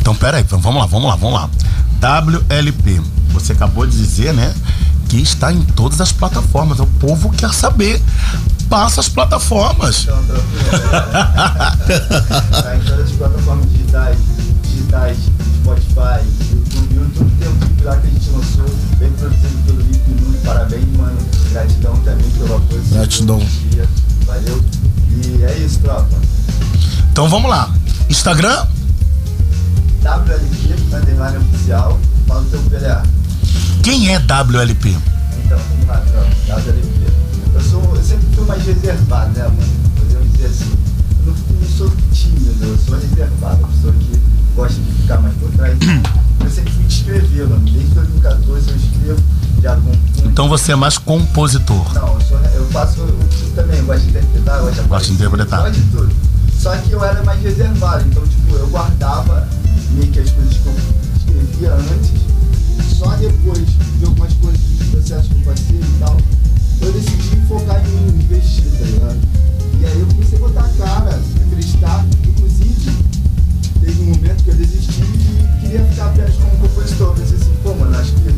Então, 0.00 0.14
pera 0.14 0.38
aí, 0.38 0.44
vamos 0.48 0.80
lá, 0.80 0.86
vamos 0.86 1.08
lá, 1.08 1.16
vamos 1.16 1.34
lá. 1.34 1.50
WLP, 2.00 3.02
você 3.32 3.52
acabou 3.52 3.86
de 3.86 3.94
dizer, 3.96 4.32
né? 4.32 4.54
Que 5.08 5.20
está 5.20 5.52
em 5.52 5.60
todas 5.62 6.00
as 6.00 6.10
plataformas. 6.12 6.78
O 6.80 6.86
povo 6.86 7.30
quer 7.30 7.52
saber. 7.52 8.00
Passa 8.68 9.00
as 9.00 9.08
plataformas. 9.08 10.06
Tá 10.06 10.14
em 12.76 12.80
todas 12.80 13.10
as 13.10 13.12
plataformas 13.12 13.70
digitais, 13.72 14.16
digitais, 14.62 15.18
Spotify, 15.62 16.24
YouTube, 16.52 16.94
YouTube 16.94 17.30
tem 17.38 17.48
um 17.48 17.58
clipe 17.58 17.82
lá 17.82 17.96
que 17.96 18.06
a 18.06 18.10
gente 18.10 18.30
lançou, 18.30 18.66
bem 18.98 19.10
produzido 19.12 19.58
pelo 19.66 19.80
Lipe 19.80 20.10
Minuto. 20.10 20.38
Parabéns, 20.44 20.96
mano. 20.96 21.18
Gratidão 21.50 21.96
também 21.98 22.30
pelo 22.30 22.56
apoio. 22.56 22.82
Gratidão. 22.92 23.42
Valeu. 24.26 24.64
E 25.10 25.42
é 25.42 25.58
isso, 25.58 25.80
tropa. 25.80 26.16
Então 27.10 27.28
vamos 27.28 27.50
lá. 27.50 27.68
Instagram? 28.08 28.64
WLP, 30.02 30.94
underline 30.94 31.36
oficial. 31.36 31.98
Fala 32.26 32.40
o 32.40 32.44
teu 32.46 32.60
PLA. 32.60 33.02
Quem 33.82 34.14
é 34.14 34.18
WLP? 34.18 34.96
Então, 35.44 35.58
vamos 35.58 35.86
lá, 35.86 35.96
tropa. 35.98 36.60
WLP. 36.60 37.12
Eu, 37.54 37.60
sou, 37.60 37.96
eu 37.96 38.02
sempre 38.02 38.26
fui 38.34 38.44
mais 38.46 38.64
reservado, 38.64 39.38
né, 39.38 39.44
mano? 39.44 39.62
Podemos 39.98 40.32
dizer 40.32 40.46
assim. 40.46 40.72
Eu 41.26 41.34
não, 41.34 41.68
sou 41.76 41.92
tímido, 42.12 42.64
eu 42.64 42.78
sou 42.78 42.98
reservado. 42.98 43.66
Pessoa 43.66 43.92
que 43.92 44.20
gosta 44.56 44.80
de 44.80 44.92
ficar 44.92 45.20
mais 45.20 45.34
por 45.36 45.50
trás. 45.52 45.76
Eu 46.40 46.50
sempre 46.50 46.72
fui 46.72 46.84
de 46.84 46.94
escrever, 46.94 47.46
mano. 47.46 47.60
Desde 47.70 47.94
2014 47.94 48.70
eu 48.70 48.76
escrevo, 48.76 49.22
já 49.62 49.74
componho. 49.76 50.00
Então 50.24 50.48
você 50.48 50.72
é 50.72 50.74
mais 50.74 50.96
compositor. 50.96 51.92
Não, 51.92 52.14
eu, 52.14 52.20
sou, 52.22 52.38
eu 52.38 52.66
faço 52.68 53.00
eu 53.00 53.52
também, 53.54 53.84
gosto 53.84 54.04
de 54.04 54.08
interpretar, 54.08 54.60
gosto 54.60 54.82
de 54.82 54.88
Gosto 54.88 55.06
de 55.06 55.12
interpretar. 55.12 55.60
Gosto 55.60 55.74
de 55.74 55.90
tudo. 55.90 56.16
Só 56.58 56.74
que 56.78 56.92
eu 56.92 57.04
era 57.04 57.22
mais 57.24 57.42
reservado, 57.42 58.04
então, 58.08 58.26
tipo, 58.26 58.56
eu 58.56 58.66
guardava 58.68 59.46
meio 59.92 60.10
que 60.12 60.20
as 60.20 60.30
coisas 60.30 60.56
que 60.58 60.68
eu 60.68 60.74
escrevia 61.16 61.74
antes. 61.74 62.20
Só 62.98 63.16
depois 63.16 63.66
de 63.98 64.04
algumas 64.04 64.32
coisas 64.34 64.60
dos 64.60 64.88
processos 64.88 65.28
que 65.28 65.34
eu 65.34 65.40
passei 65.40 65.76
e 65.76 65.98
tal, 65.98 66.16
eu 66.82 66.92
decidi 66.92 67.36
focar 67.48 67.82
em 67.86 68.08
investir, 68.08 68.70
tá 68.78 68.84
ligado? 68.84 69.18
E 69.80 69.86
aí 69.86 70.00
eu 70.00 70.06
comecei 70.06 70.38
a 70.38 70.40
botar 70.40 70.64
a 70.64 70.68
cara, 70.68 71.20
acreditar. 71.46 72.04
Inclusive, 72.06 72.39
teve 73.80 74.02
um 74.02 74.06
momento 74.06 74.44
que 74.44 74.50
eu 74.50 74.54
desisti 74.54 75.02
e 75.02 75.60
queria 75.60 75.84
ficar 75.86 76.06
apenas 76.06 76.34
como 76.36 76.56
compositor. 76.58 77.14
Pensei 77.14 77.36
assim, 77.36 77.52
pô, 77.62 77.74
mano, 77.74 77.96
acho 77.98 78.12
que 78.12 78.28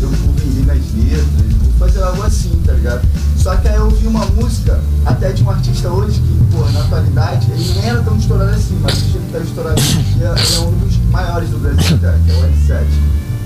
eu 0.00 0.08
vou 0.08 0.34
vender 0.34 0.66
nas 0.66 0.92
letras, 0.94 1.52
vou 1.62 1.72
fazer 1.78 2.02
algo 2.02 2.22
assim, 2.22 2.62
tá 2.64 2.72
ligado? 2.72 3.06
Só 3.36 3.56
que 3.56 3.68
aí 3.68 3.76
eu 3.76 3.84
ouvi 3.84 4.06
uma 4.06 4.26
música, 4.26 4.80
até 5.06 5.32
de 5.32 5.42
um 5.42 5.50
artista 5.50 5.88
hoje, 5.88 6.20
que, 6.20 6.56
pô, 6.56 6.64
na 6.70 6.80
atualidade, 6.80 7.50
ele 7.52 7.72
nem 7.74 7.88
era 7.88 8.02
tão 8.02 8.16
estourado 8.16 8.50
assim, 8.50 8.78
mas 8.82 8.92
hoje 8.92 9.16
ele 9.16 9.32
tá 9.32 9.38
estourado 9.38 9.80
hoje 9.80 9.98
em 9.98 10.02
dia, 10.02 10.34
ele 10.36 10.54
é 10.56 10.60
um 10.60 10.78
dos 10.78 10.96
maiores 11.10 11.48
do 11.50 11.58
Brasil 11.58 11.96
até, 11.96 12.12
que 12.18 12.30
é 12.30 12.34
o 12.34 12.42
N7. 12.42 12.84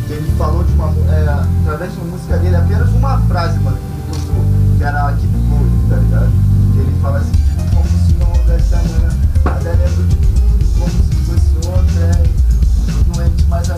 Que 0.06 0.12
ele 0.12 0.32
falou 0.36 0.64
de 0.64 0.72
uma, 0.72 0.92
é, 1.12 1.46
através 1.62 1.92
de 1.92 1.98
uma 1.98 2.10
música 2.10 2.38
dele, 2.38 2.56
apenas 2.56 2.90
uma 2.90 3.18
frase, 3.22 3.58
mano, 3.60 3.76
que 3.76 3.84
me 3.84 4.18
gostou, 4.18 4.44
que 4.76 4.84
era 4.84 5.12
Keep 5.12 5.32
Going, 5.48 5.88
tá 5.88 5.96
ligado? 5.96 6.32
Que 6.72 6.78
ele 6.80 6.94
fala 7.00 7.18
assim, 7.18 7.32
como 7.72 7.84
se 7.86 8.12
não 8.14 8.28
houvesse 8.28 8.74
amanhã, 8.74 9.16
até 9.44 9.70
lembro 9.70 10.04
de 10.08 10.23
mas 13.48 13.70
a 13.70 13.76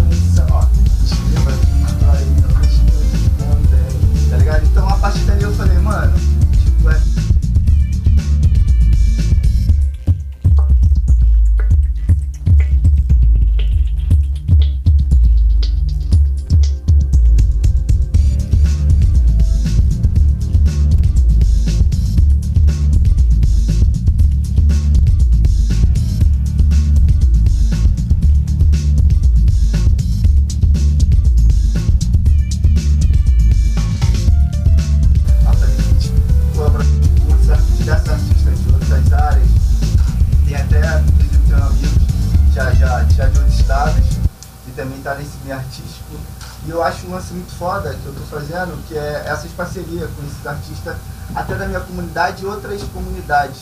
fazendo, 48.28 48.76
que 48.86 48.96
é 48.96 49.24
essas 49.26 49.50
parcerias 49.52 50.10
com 50.10 50.26
esses 50.26 50.46
artistas, 50.46 50.96
até 51.34 51.54
da 51.54 51.66
minha 51.66 51.80
comunidade 51.80 52.42
e 52.42 52.46
outras 52.46 52.82
comunidades 52.84 53.58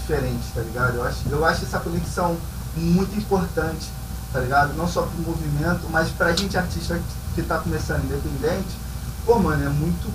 diferentes, 0.00 0.52
tá 0.54 0.60
ligado? 0.60 0.96
Eu 0.96 1.04
acho, 1.04 1.18
eu 1.28 1.44
acho 1.44 1.64
essa 1.64 1.80
conexão 1.80 2.36
muito 2.76 3.16
importante, 3.16 3.88
tá 4.32 4.40
ligado? 4.40 4.74
Não 4.74 4.88
só 4.88 5.02
pro 5.02 5.22
movimento, 5.22 5.88
mas 5.90 6.08
pra 6.10 6.32
gente 6.32 6.56
artista 6.56 7.00
que 7.34 7.42
tá 7.42 7.58
começando 7.58 8.04
independente, 8.04 8.76
pô, 9.24 9.38
mano, 9.38 9.64
é 9.64 9.68
muito 9.68 10.12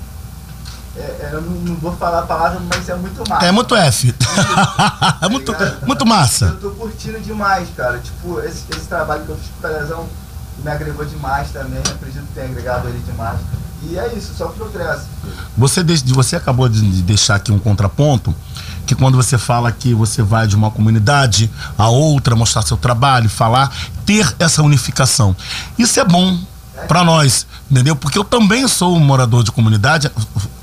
é, 0.97 1.01
é, 1.01 1.29
eu 1.33 1.41
não, 1.41 1.51
não 1.51 1.75
vou 1.75 1.93
falar 1.95 2.19
a 2.19 2.25
palavra, 2.25 2.59
mas 2.73 2.87
é 2.87 2.95
muito 2.95 3.21
massa. 3.29 3.45
É 3.45 3.51
muito 3.51 3.75
F. 3.75 4.15
é 5.21 5.27
muito, 5.27 5.53
muito 5.85 6.05
massa. 6.05 6.45
Eu 6.45 6.59
tô 6.59 6.71
curtindo 6.71 7.19
demais, 7.19 7.67
cara. 7.75 7.99
Tipo, 7.99 8.39
esse, 8.39 8.63
esse 8.71 8.87
trabalho 8.87 9.25
que 9.25 9.29
eu 9.29 9.35
fiz 9.35 9.49
com 9.61 10.01
o 10.01 10.09
me 10.63 10.71
agregou 10.71 11.05
demais 11.05 11.51
também. 11.51 11.79
Acredito 11.79 12.25
que 12.27 12.33
tenha 12.33 12.47
agregado 12.47 12.87
ele 12.87 12.99
demais. 12.99 13.39
E 13.89 13.97
é 13.97 14.13
isso, 14.15 14.33
só 14.37 14.47
progresso. 14.47 15.05
Você, 15.57 15.83
você 16.13 16.35
acabou 16.35 16.67
de 16.67 16.81
de 16.81 17.01
deixar 17.01 17.35
aqui 17.35 17.51
um 17.51 17.59
contraponto, 17.59 18.33
que 18.85 18.95
quando 18.95 19.15
você 19.15 19.37
fala 19.37 19.71
que 19.71 19.93
você 19.93 20.21
vai 20.21 20.47
de 20.47 20.55
uma 20.55 20.69
comunidade 20.69 21.49
a 21.77 21.89
outra, 21.89 22.35
mostrar 22.35 22.61
seu 22.61 22.77
trabalho, 22.77 23.29
falar, 23.29 23.71
ter 24.05 24.35
essa 24.39 24.61
unificação. 24.61 25.35
Isso 25.77 25.99
é 25.99 26.03
bom 26.03 26.37
pra 26.87 27.03
nós, 27.03 27.47
entendeu? 27.69 27.95
Porque 27.95 28.17
eu 28.17 28.23
também 28.23 28.67
sou 28.67 28.95
um 28.95 28.99
morador 28.99 29.43
de 29.43 29.51
comunidade, 29.51 30.11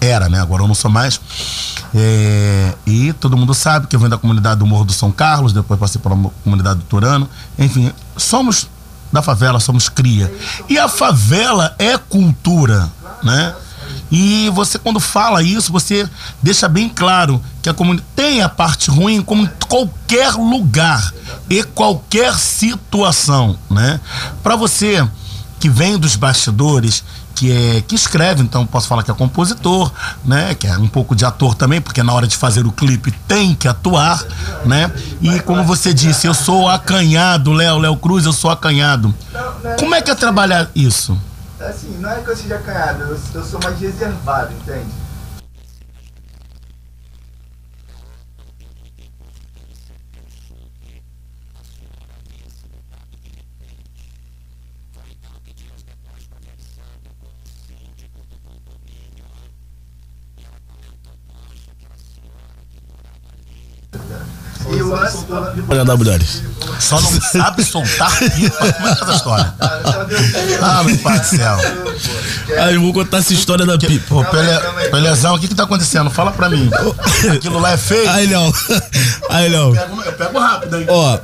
era, 0.01 0.29
né? 0.29 0.41
Agora 0.41 0.63
eu 0.63 0.69
não 0.69 0.75
sou 0.75 0.91
mais. 0.91 1.21
É, 1.95 2.75
e 2.87 3.13
todo 3.15 3.37
mundo 3.37 3.55
sabe 3.55 3.87
que 3.87 3.97
eu 3.97 4.01
venho 4.01 4.11
da 4.11 4.19
comunidade 4.19 4.61
do 4.61 4.67
Morro 4.67 4.85
do 4.85 4.93
São 4.93 5.11
Carlos, 5.11 5.53
depois 5.53 5.79
passei 5.79 6.01
pela 6.01 6.17
comunidade 6.45 6.81
do 6.81 6.85
Turano. 6.85 7.29
Enfim, 7.59 7.93
somos 8.17 8.69
da 9.13 9.21
favela, 9.21 9.61
somos 9.61 9.89
cria. 9.89 10.33
E 10.69 10.79
a 10.79 10.89
favela 10.89 11.75
é 11.79 11.99
cultura, 11.99 12.91
né? 13.23 13.55
E 14.11 14.51
você, 14.51 14.79
quando 14.79 15.01
fala 15.01 15.43
isso, 15.43 15.73
você 15.73 16.09
deixa 16.43 16.69
bem 16.69 16.89
claro 16.89 17.43
que 17.63 17.69
a 17.69 17.75
comunidade 17.75 18.09
tem 18.15 18.43
a 18.43 18.49
parte 18.49 18.91
ruim 18.91 19.23
como 19.23 19.45
em 19.45 19.51
qualquer 19.69 20.35
lugar 20.35 21.13
e 21.49 21.63
qualquer 21.63 22.35
situação, 22.35 23.59
né? 23.71 24.01
Para 24.43 24.55
você 24.55 25.07
que 25.59 25.69
vem 25.69 25.97
dos 25.97 26.17
bastidores, 26.17 27.03
que 27.35 27.51
é 27.51 27.81
que 27.81 27.95
escreve, 27.95 28.43
então 28.43 28.67
posso 28.67 28.87
falar 28.87 29.03
que 29.03 29.11
é 29.11 29.15
compositor, 29.15 29.91
né? 30.25 30.55
Que 30.55 30.67
é 30.67 30.77
um 30.77 30.89
pouco 30.89 31.15
de 31.15 31.25
ator 31.25 31.55
também, 31.55 31.81
porque 31.81 32.03
na 32.03 32.13
hora 32.13 32.27
de 32.27 32.37
fazer 32.37 32.67
o 32.67 32.73
clipe 32.73 33.11
tem 33.27 33.55
que 33.55 33.67
atuar, 33.67 34.23
né? 34.67 34.93
E 35.23 35.41
como 35.41 35.65
você 35.65 35.95
disse, 35.95 36.27
eu 36.27 36.35
sou 36.35 36.69
acanhado, 36.69 37.53
Léo, 37.53 37.79
Léo 37.79 37.97
Cruz, 37.97 38.27
eu 38.27 38.33
sou 38.33 38.51
acanhado. 38.51 39.15
Como 39.79 39.95
é 39.95 40.03
que 40.03 40.11
é 40.11 40.15
trabalhar 40.15 40.69
isso? 40.75 41.17
Assim, 41.66 41.96
não 41.98 42.11
é 42.11 42.20
que 42.20 42.29
eu 42.29 42.37
seja 42.37 42.57
acanhado, 42.57 43.03
eu, 43.03 43.18
eu 43.35 43.44
sou 43.44 43.61
mais 43.62 43.79
reservado, 43.79 44.53
entende? 44.53 44.90
E 64.70 64.83
o 64.83 64.88
lance. 64.88 65.25
Olha, 65.68 65.85
WL. 65.85 66.25
Só 66.79 67.01
não 67.01 67.20
sabe 67.20 67.64
soltar 67.64 68.16
pipa. 68.18 68.57
Como 68.57 68.88
é 68.88 68.94
que 68.94 69.01
é 69.01 69.05
essa 69.05 69.12
história? 69.12 69.55
Ah, 70.61 70.83
meu 70.85 70.98
pai 70.98 71.18
do 71.18 71.27
céu. 71.27 71.57
Aí 72.61 72.75
eu 72.75 72.81
vou 72.81 72.92
contar 72.92 73.18
essa 73.18 73.33
história 73.33 73.66
da 73.66 73.79
pipa. 73.79 74.14
Ô, 74.14 74.25
Pele, 74.25 74.48
Pelezão, 74.90 75.35
o 75.35 75.38
que 75.38 75.48
que 75.48 75.55
tá 75.55 75.64
acontecendo? 75.64 76.11
Fala 76.11 76.31
pra 76.33 76.48
mim. 76.48 76.70
Aquilo 77.33 77.59
lá 77.59 77.72
é 77.72 77.77
feio? 77.77 78.09
Aí, 78.11 78.27
Léo. 78.27 78.53
Aí, 79.31 79.48
Léo. 79.48 79.75
Eu 80.05 80.12
pego 80.12 80.38
rápido 80.38 80.77
aí. 80.77 80.87
Ó, 80.88 81.18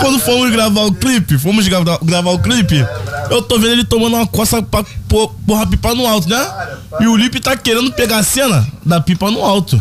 quando 0.00 0.18
fomos 0.20 0.50
gravar 0.50 0.82
o 0.82 0.92
clipe, 0.92 1.38
fomos 1.38 1.66
gravar, 1.66 1.98
gravar 2.02 2.30
o 2.30 2.38
clipe, 2.38 2.86
eu 3.30 3.42
tô 3.42 3.58
vendo 3.58 3.72
ele 3.72 3.84
tomando 3.84 4.16
uma 4.16 4.26
coça 4.26 4.62
pra 4.62 4.84
pôr 5.08 5.32
pôr 5.46 5.60
a 5.60 5.66
pipa 5.66 5.94
no 5.94 6.06
alto, 6.06 6.28
né? 6.28 6.46
E 7.00 7.06
o 7.06 7.16
Lipe 7.16 7.40
tá 7.40 7.56
querendo 7.56 7.92
pegar 7.92 8.18
a 8.18 8.22
cena 8.22 8.66
da 8.84 9.00
pipa 9.00 9.30
no 9.30 9.44
alto. 9.44 9.80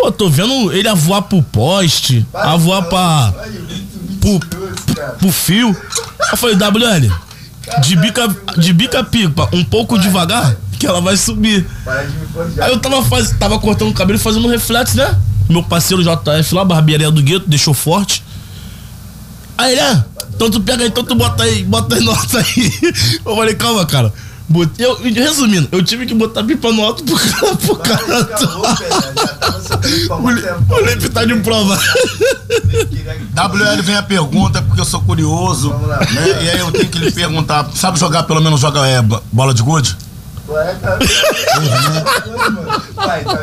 Pô, 0.00 0.10
tô 0.10 0.30
vendo 0.30 0.72
ele 0.72 0.88
a 0.88 0.94
voar 0.94 1.20
pro 1.20 1.42
poste, 1.42 2.26
a 2.32 2.56
voar 2.56 2.84
pra. 2.84 3.34
pro, 4.18 4.40
pro 5.18 5.30
fio. 5.30 5.76
Eu 6.32 6.38
falei, 6.38 6.56
WL, 6.56 7.12
de 7.82 7.96
bica, 7.96 8.36
de 8.56 8.72
bica 8.72 9.04
pipa, 9.04 9.46
um 9.52 9.62
pouco 9.62 9.98
devagar, 9.98 10.56
que 10.78 10.86
ela 10.86 11.02
vai 11.02 11.18
subir. 11.18 11.66
Aí 12.62 12.70
eu 12.70 12.78
tava, 12.78 13.04
faz, 13.04 13.32
tava 13.32 13.58
cortando 13.58 13.90
o 13.90 13.94
cabelo 13.94 14.18
fazendo 14.18 14.48
um 14.48 14.50
reflexo, 14.50 14.96
né? 14.96 15.18
Meu 15.50 15.62
parceiro 15.62 16.02
JF 16.02 16.54
lá, 16.54 16.64
barbearia 16.64 17.10
do 17.10 17.20
gueto, 17.20 17.46
deixou 17.46 17.74
forte. 17.74 18.24
Aí, 19.58 19.76
né? 19.76 20.02
Então 20.34 20.50
tu 20.50 20.62
pega 20.62 20.82
aí, 20.82 20.88
então 20.88 21.04
tu 21.04 21.14
bota 21.14 21.42
aí, 21.42 21.62
bota 21.62 21.96
aí 21.96 22.02
nota 22.02 22.38
aí. 22.38 22.72
Eu 23.22 23.36
falei, 23.36 23.54
calma, 23.54 23.84
cara. 23.84 24.10
Botei, 24.50 24.84
eu, 24.84 24.96
resumindo, 25.00 25.68
eu 25.70 25.80
tive 25.80 26.06
que 26.06 26.14
botar 26.14 26.42
pipa 26.42 26.72
no 26.72 26.84
alto 26.84 27.04
pro 27.04 27.16
cara. 27.16 27.56
Pro 27.56 27.76
cara 27.76 28.24
o, 30.18 30.74
o 30.74 30.80
Lipe 30.86 31.08
tá 31.08 31.24
de 31.24 31.34
prova. 31.36 31.76
WL 31.76 33.82
vem 33.82 33.96
a 33.96 34.02
pergunta, 34.02 34.60
porque 34.62 34.80
eu 34.80 34.84
sou 34.84 35.00
curioso. 35.02 35.70
Né? 35.70 36.44
E 36.44 36.50
aí 36.50 36.58
eu 36.58 36.70
tenho 36.72 36.88
que 36.88 36.98
lhe 36.98 37.10
perguntar: 37.12 37.68
sabe 37.74 37.98
jogar 37.98 38.24
pelo 38.24 38.40
menos 38.40 38.60
joga 38.60 38.86
é, 38.86 39.00
bo- 39.00 39.22
bola 39.32 39.54
de 39.54 39.62
gude? 39.62 39.96
Ué, 40.50 40.74
tá 40.82 40.98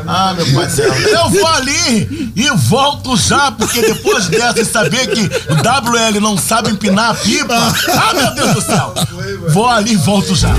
Ah, 0.05 0.33
meu 0.33 0.45
pai. 0.53 0.67
Eu 1.13 1.29
vou 1.29 1.47
ali 1.47 2.33
e 2.35 2.49
volto 2.55 3.15
já, 3.15 3.49
porque 3.51 3.81
depois 3.81 4.27
dessa, 4.27 4.59
e 4.59 4.65
saber 4.65 5.07
que 5.07 5.21
o 5.21 5.55
WL 5.55 6.19
não 6.19 6.37
sabe 6.37 6.69
empinar 6.69 7.11
a 7.11 7.13
pipa. 7.13 7.55
Ah, 7.55 8.13
meu 8.13 8.33
Deus 8.33 8.53
do 8.55 8.61
céu. 8.61 8.93
Vou 9.49 9.67
ali 9.69 9.93
e 9.93 9.95
volto 9.95 10.35
já. 10.35 10.49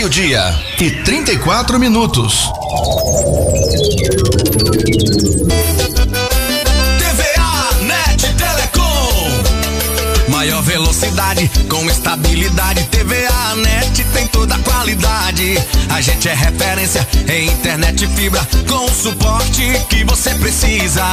Meio-dia 0.00 0.42
e 0.80 0.90
34 0.90 1.78
minutos. 1.78 2.50
TVA 6.98 7.84
Net 7.84 8.34
Telecom. 8.34 9.42
Maior 10.28 10.62
velocidade 10.62 11.50
com 11.68 11.84
estabilidade. 11.90 12.82
TVA 12.84 13.56
Net 13.56 14.02
tem 14.14 14.26
toda 14.28 14.54
a 14.54 14.58
qualidade. 14.60 15.58
A 15.90 16.00
gente 16.00 16.30
é 16.30 16.34
referência 16.34 17.06
em 17.28 17.48
internet 17.48 18.06
fibra 18.06 18.40
com 18.66 18.86
o 18.86 18.94
suporte 18.94 19.84
que 19.90 20.02
você 20.04 20.30
precisa. 20.36 21.04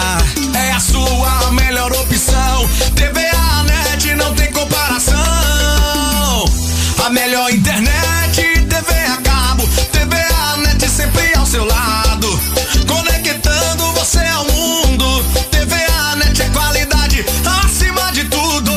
É 0.55 0.71
a 0.71 0.79
sua 0.79 1.51
melhor 1.51 1.91
opção. 1.91 2.69
TVA 2.95 3.63
Net 3.63 4.15
não 4.15 4.33
tem 4.33 4.49
comparação. 4.53 5.17
A 7.05 7.09
melhor 7.09 7.49
internet, 7.51 8.56
Você 14.07 14.19
ao 14.19 14.45
mundo. 14.45 15.21
TVA 15.51 16.15
Net 16.15 16.41
é 16.41 16.49
qualidade 16.51 17.25
acima 17.61 18.09
de 18.13 18.23
tudo. 18.23 18.71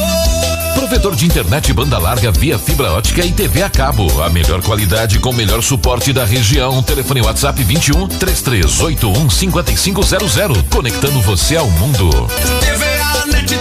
Provedor 0.74 1.14
de 1.14 1.24
internet 1.24 1.72
banda 1.72 1.98
larga 1.98 2.32
via 2.32 2.58
fibra 2.58 2.90
ótica 2.90 3.24
e 3.24 3.30
TV 3.30 3.62
a 3.62 3.70
cabo. 3.70 4.24
A 4.24 4.28
melhor 4.28 4.60
qualidade 4.60 5.20
com 5.20 5.30
o 5.30 5.32
melhor 5.32 5.62
suporte 5.62 6.12
da 6.12 6.24
região. 6.24 6.82
Telefone 6.82 7.22
WhatsApp 7.22 7.62
21 7.62 8.08
3381 8.08 9.30
5500. 9.30 10.62
Conectando 10.68 11.20
você 11.20 11.54
ao 11.54 11.70
mundo. 11.70 12.10
TVA 12.58 13.26
Net 13.26 13.54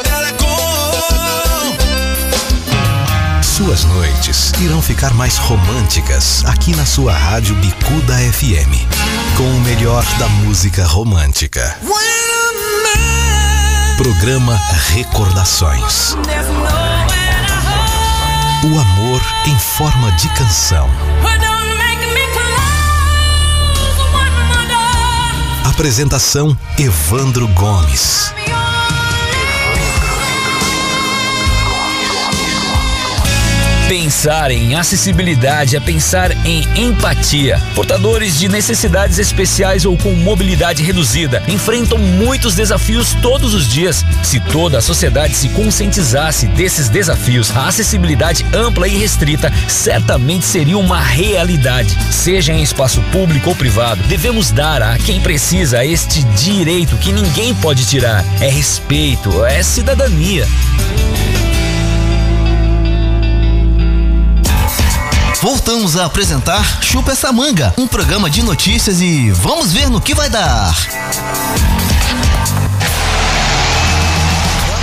Suas 3.59 3.83
noites 3.83 4.53
irão 4.61 4.81
ficar 4.81 5.13
mais 5.13 5.35
românticas 5.35 6.45
aqui 6.45 6.73
na 6.77 6.85
sua 6.85 7.11
rádio 7.11 7.53
Bicuda 7.55 8.15
FM. 8.15 8.87
Com 9.35 9.43
o 9.43 9.59
melhor 9.59 10.01
da 10.17 10.29
música 10.29 10.85
romântica. 10.85 11.77
Programa 13.97 14.57
Recordações. 14.93 16.15
O 18.63 18.79
amor 18.79 19.21
em 19.45 19.59
forma 19.59 20.09
de 20.13 20.29
canção. 20.29 20.89
Apresentação 25.65 26.57
Evandro 26.77 27.45
Gomes. 27.49 28.33
Pensar 33.89 34.51
em 34.51 34.75
acessibilidade 34.75 35.75
é 35.75 35.79
pensar 35.79 36.29
em 36.45 36.61
empatia. 36.75 37.59
Portadores 37.73 38.37
de 38.37 38.47
necessidades 38.47 39.17
especiais 39.17 39.83
ou 39.83 39.97
com 39.97 40.13
mobilidade 40.13 40.83
reduzida 40.83 41.41
enfrentam 41.47 41.97
muitos 41.97 42.53
desafios 42.53 43.15
todos 43.15 43.55
os 43.55 43.67
dias. 43.67 44.05
Se 44.21 44.39
toda 44.39 44.77
a 44.77 44.81
sociedade 44.81 45.33
se 45.33 45.49
conscientizasse 45.49 46.45
desses 46.49 46.87
desafios, 46.87 47.49
a 47.49 47.67
acessibilidade 47.67 48.45
ampla 48.53 48.87
e 48.87 48.95
restrita 48.95 49.51
certamente 49.67 50.45
seria 50.45 50.77
uma 50.77 51.01
realidade. 51.01 51.97
Seja 52.11 52.53
em 52.53 52.61
espaço 52.61 53.01
público 53.11 53.49
ou 53.49 53.55
privado, 53.55 54.03
devemos 54.03 54.51
dar 54.51 54.83
a 54.83 54.99
quem 54.99 55.19
precisa 55.19 55.83
este 55.83 56.21
direito 56.35 56.95
que 56.97 57.11
ninguém 57.11 57.55
pode 57.55 57.87
tirar. 57.87 58.23
É 58.39 58.49
respeito, 58.49 59.43
é 59.43 59.63
cidadania. 59.63 60.47
Voltamos 65.41 65.95
a 65.95 66.05
apresentar 66.05 66.79
Chupa 66.81 67.13
essa 67.13 67.31
manga, 67.31 67.73
um 67.77 67.87
programa 67.87 68.29
de 68.29 68.43
notícias 68.43 68.99
e 68.99 69.31
vamos 69.31 69.71
ver 69.71 69.89
no 69.89 70.01
que 70.01 70.13
vai 70.13 70.29
dar. 70.29 70.75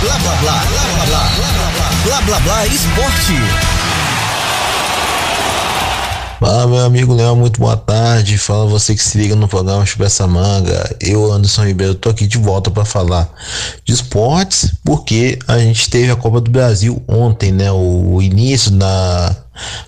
Blá 0.01 0.17
blá 0.17 0.35
blá, 0.37 0.53
blá 0.53 0.81
blá 0.81 1.05
blá, 1.05 1.29
blá 2.03 2.21
blá 2.21 2.39
blá 2.39 2.65
esporte. 2.65 3.76
Fala 6.39 6.67
meu 6.67 6.85
amigo 6.85 7.15
Léo, 7.15 7.35
muito 7.35 7.59
boa 7.59 7.75
tarde. 7.75 8.37
Fala 8.37 8.67
você 8.67 8.93
que 8.93 9.01
se 9.03 9.17
liga 9.17 9.35
no 9.35 9.47
programa 9.47 9.83
Chupa 9.87 10.05
essa 10.05 10.27
manga. 10.27 10.95
Eu, 11.01 11.31
Anderson 11.31 11.65
Ribeiro, 11.65 11.95
tô 11.95 12.09
aqui 12.09 12.27
de 12.27 12.37
volta 12.37 12.69
para 12.69 12.85
falar 12.85 13.27
de 13.83 13.91
esportes, 13.91 14.71
porque 14.85 15.39
a 15.47 15.57
gente 15.57 15.89
teve 15.89 16.11
a 16.11 16.15
Copa 16.15 16.39
do 16.39 16.51
Brasil 16.51 17.01
ontem, 17.07 17.51
né? 17.51 17.71
O 17.71 18.21
início 18.21 18.69
da 18.69 19.35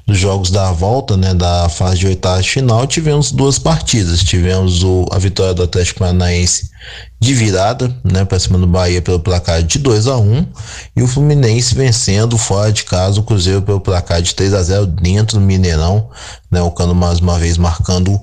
dos 0.07 0.17
jogos 0.17 0.49
da 0.49 0.71
volta, 0.71 1.15
né, 1.15 1.31
da 1.35 1.69
fase 1.69 1.99
de 1.99 2.07
oitavas 2.07 2.43
de 2.43 2.49
final, 2.49 2.87
tivemos 2.87 3.31
duas 3.31 3.59
partidas. 3.59 4.23
Tivemos 4.23 4.83
o, 4.83 5.05
a 5.11 5.19
vitória 5.19 5.53
do 5.53 5.61
Atlético 5.61 5.99
Paranaense 5.99 6.71
de 7.19 7.33
virada, 7.33 7.93
né, 8.03 8.23
para 8.23 8.39
cima 8.39 8.57
do 8.57 8.65
Bahia 8.65 9.01
pelo 9.01 9.19
placar 9.19 9.61
de 9.61 9.77
2 9.77 10.07
a 10.07 10.17
1 10.17 10.47
e 10.95 11.03
o 11.03 11.07
Fluminense 11.07 11.75
vencendo 11.75 12.37
fora 12.37 12.71
de 12.71 12.83
casa 12.83 13.19
o 13.19 13.23
Cruzeiro 13.23 13.61
pelo 13.61 13.81
placar 13.81 14.21
de 14.21 14.33
3 14.33 14.53
a 14.53 14.63
0 14.63 14.85
dentro 14.85 15.37
do 15.37 15.45
Mineirão, 15.45 16.09
né, 16.49 16.61
o 16.61 16.71
Cano 16.71 16.95
mais 16.95 17.19
uma 17.19 17.37
vez 17.37 17.57
marcando, 17.57 18.19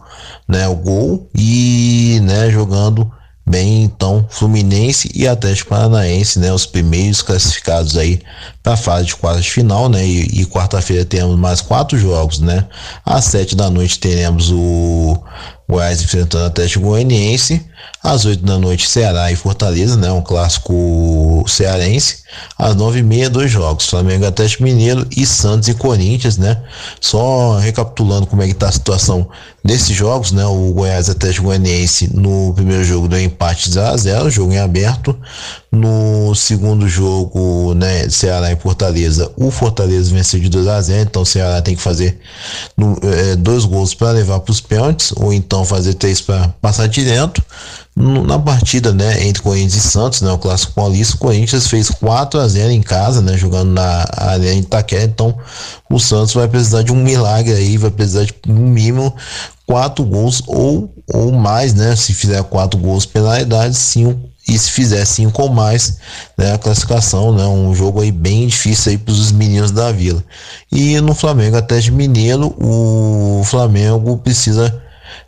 né, 0.48 0.66
o 0.66 0.74
gol 0.74 1.28
e, 1.34 2.20
né, 2.22 2.50
jogando 2.50 3.10
bem 3.48 3.84
então 3.84 4.26
Fluminense 4.28 5.10
e 5.14 5.28
Atlético 5.28 5.70
Paranaense, 5.70 6.38
né, 6.38 6.52
os 6.52 6.64
primeiros 6.64 7.20
classificados 7.20 7.96
aí 7.96 8.20
a 8.66 8.76
fase 8.76 9.06
de 9.06 9.16
quartas 9.16 9.44
de 9.44 9.50
final, 9.50 9.88
né, 9.88 10.04
e, 10.04 10.40
e 10.40 10.46
quarta-feira 10.46 11.04
temos 11.04 11.38
mais 11.38 11.60
quatro 11.60 11.96
jogos, 11.96 12.40
né, 12.40 12.66
às 13.04 13.24
sete 13.26 13.54
da 13.54 13.70
noite 13.70 13.98
teremos 13.98 14.50
o 14.50 15.16
Goiás 15.68 16.00
enfrentando 16.00 16.44
o 16.44 16.46
Atlético 16.46 16.84
Goianiense, 16.84 17.64
às 18.02 18.24
oito 18.24 18.44
da 18.44 18.56
noite 18.56 18.88
Ceará 18.88 19.32
e 19.32 19.36
Fortaleza, 19.36 19.96
né, 19.96 20.10
um 20.10 20.22
clássico 20.22 21.44
cearense, 21.48 22.18
às 22.56 22.74
nove 22.76 23.00
e 23.00 23.02
meia 23.02 23.28
dois 23.28 23.50
jogos, 23.50 23.86
Flamengo 23.86 24.26
Atlético 24.26 24.62
Mineiro 24.62 25.06
e 25.16 25.26
Santos 25.26 25.68
e 25.68 25.74
Corinthians, 25.74 26.36
né, 26.36 26.62
só 27.00 27.58
recapitulando 27.58 28.26
como 28.26 28.42
é 28.42 28.48
que 28.48 28.54
tá 28.54 28.68
a 28.68 28.72
situação 28.72 29.28
desses 29.64 29.96
jogos, 29.96 30.30
né, 30.32 30.44
o 30.44 30.72
Goiás 30.72 31.10
Atlético 31.10 31.46
Goianiense 31.46 32.10
no 32.14 32.52
primeiro 32.54 32.84
jogo 32.84 33.08
deu 33.08 33.20
empate 33.20 33.70
0 33.70 33.86
a 33.88 33.96
0 33.96 34.30
jogo 34.30 34.52
em 34.52 34.58
aberto, 34.58 35.18
no 35.76 36.34
segundo 36.34 36.88
jogo, 36.88 37.74
né, 37.74 38.08
Ceará 38.08 38.50
e 38.50 38.56
Fortaleza, 38.56 39.30
o 39.36 39.50
Fortaleza 39.50 40.12
venceu 40.12 40.40
de 40.40 40.48
2 40.48 40.66
a 40.66 40.80
0 40.80 41.02
então 41.02 41.22
o 41.22 41.26
Ceará 41.26 41.60
tem 41.60 41.76
que 41.76 41.82
fazer 41.82 42.18
no, 42.76 42.98
é, 43.02 43.36
dois 43.36 43.64
gols 43.64 43.94
para 43.94 44.10
levar 44.10 44.40
para 44.40 44.50
os 44.50 44.60
pênaltis, 44.60 45.12
ou 45.16 45.32
então 45.32 45.64
fazer 45.64 45.94
três 45.94 46.20
para 46.20 46.48
passar 46.60 46.88
direto. 46.88 47.42
Na 47.94 48.38
partida, 48.38 48.92
né, 48.92 49.26
entre 49.26 49.42
Corinthians 49.42 49.84
e 49.84 49.88
Santos, 49.88 50.20
né, 50.20 50.30
o 50.30 50.36
clássico 50.36 50.74
paulista, 50.74 51.16
o 51.16 51.18
Corinthians 51.18 51.66
fez 51.66 51.88
4 51.88 52.40
a 52.40 52.46
0 52.46 52.70
em 52.70 52.82
casa, 52.82 53.22
né, 53.22 53.38
jogando 53.38 53.70
na 53.70 54.04
de 54.38 54.52
Itaquera, 54.52 55.04
então 55.04 55.34
o 55.90 55.98
Santos 55.98 56.34
vai 56.34 56.46
precisar 56.46 56.82
de 56.82 56.92
um 56.92 56.96
milagre 56.96 57.54
aí, 57.54 57.78
vai 57.78 57.90
precisar 57.90 58.24
de 58.24 58.34
no 58.46 58.54
mínimo 58.54 59.14
quatro 59.66 60.04
gols 60.04 60.42
ou, 60.46 60.94
ou 61.12 61.32
mais, 61.32 61.74
né, 61.74 61.96
se 61.96 62.12
fizer 62.12 62.42
quatro 62.44 62.78
gols 62.78 63.06
penalidade, 63.06 63.74
cinco 63.74 64.35
e 64.46 64.58
se 64.58 64.70
fizer 64.70 65.04
cinco 65.04 65.42
ou 65.42 65.48
mais, 65.48 65.98
né, 66.38 66.52
a 66.52 66.58
classificação, 66.58 67.32
né, 67.32 67.44
um 67.44 67.74
jogo 67.74 68.00
aí 68.00 68.12
bem 68.12 68.46
difícil 68.46 68.92
aí 68.92 68.98
para 68.98 69.12
os 69.12 69.32
meninos 69.32 69.70
da 69.70 69.90
Vila. 69.90 70.22
E 70.70 71.00
no 71.00 71.14
Flamengo 71.14 71.56
até 71.56 71.78
de 71.80 71.90
Mineiro, 71.90 72.54
o 72.58 73.42
Flamengo 73.44 74.18
precisa 74.18 74.82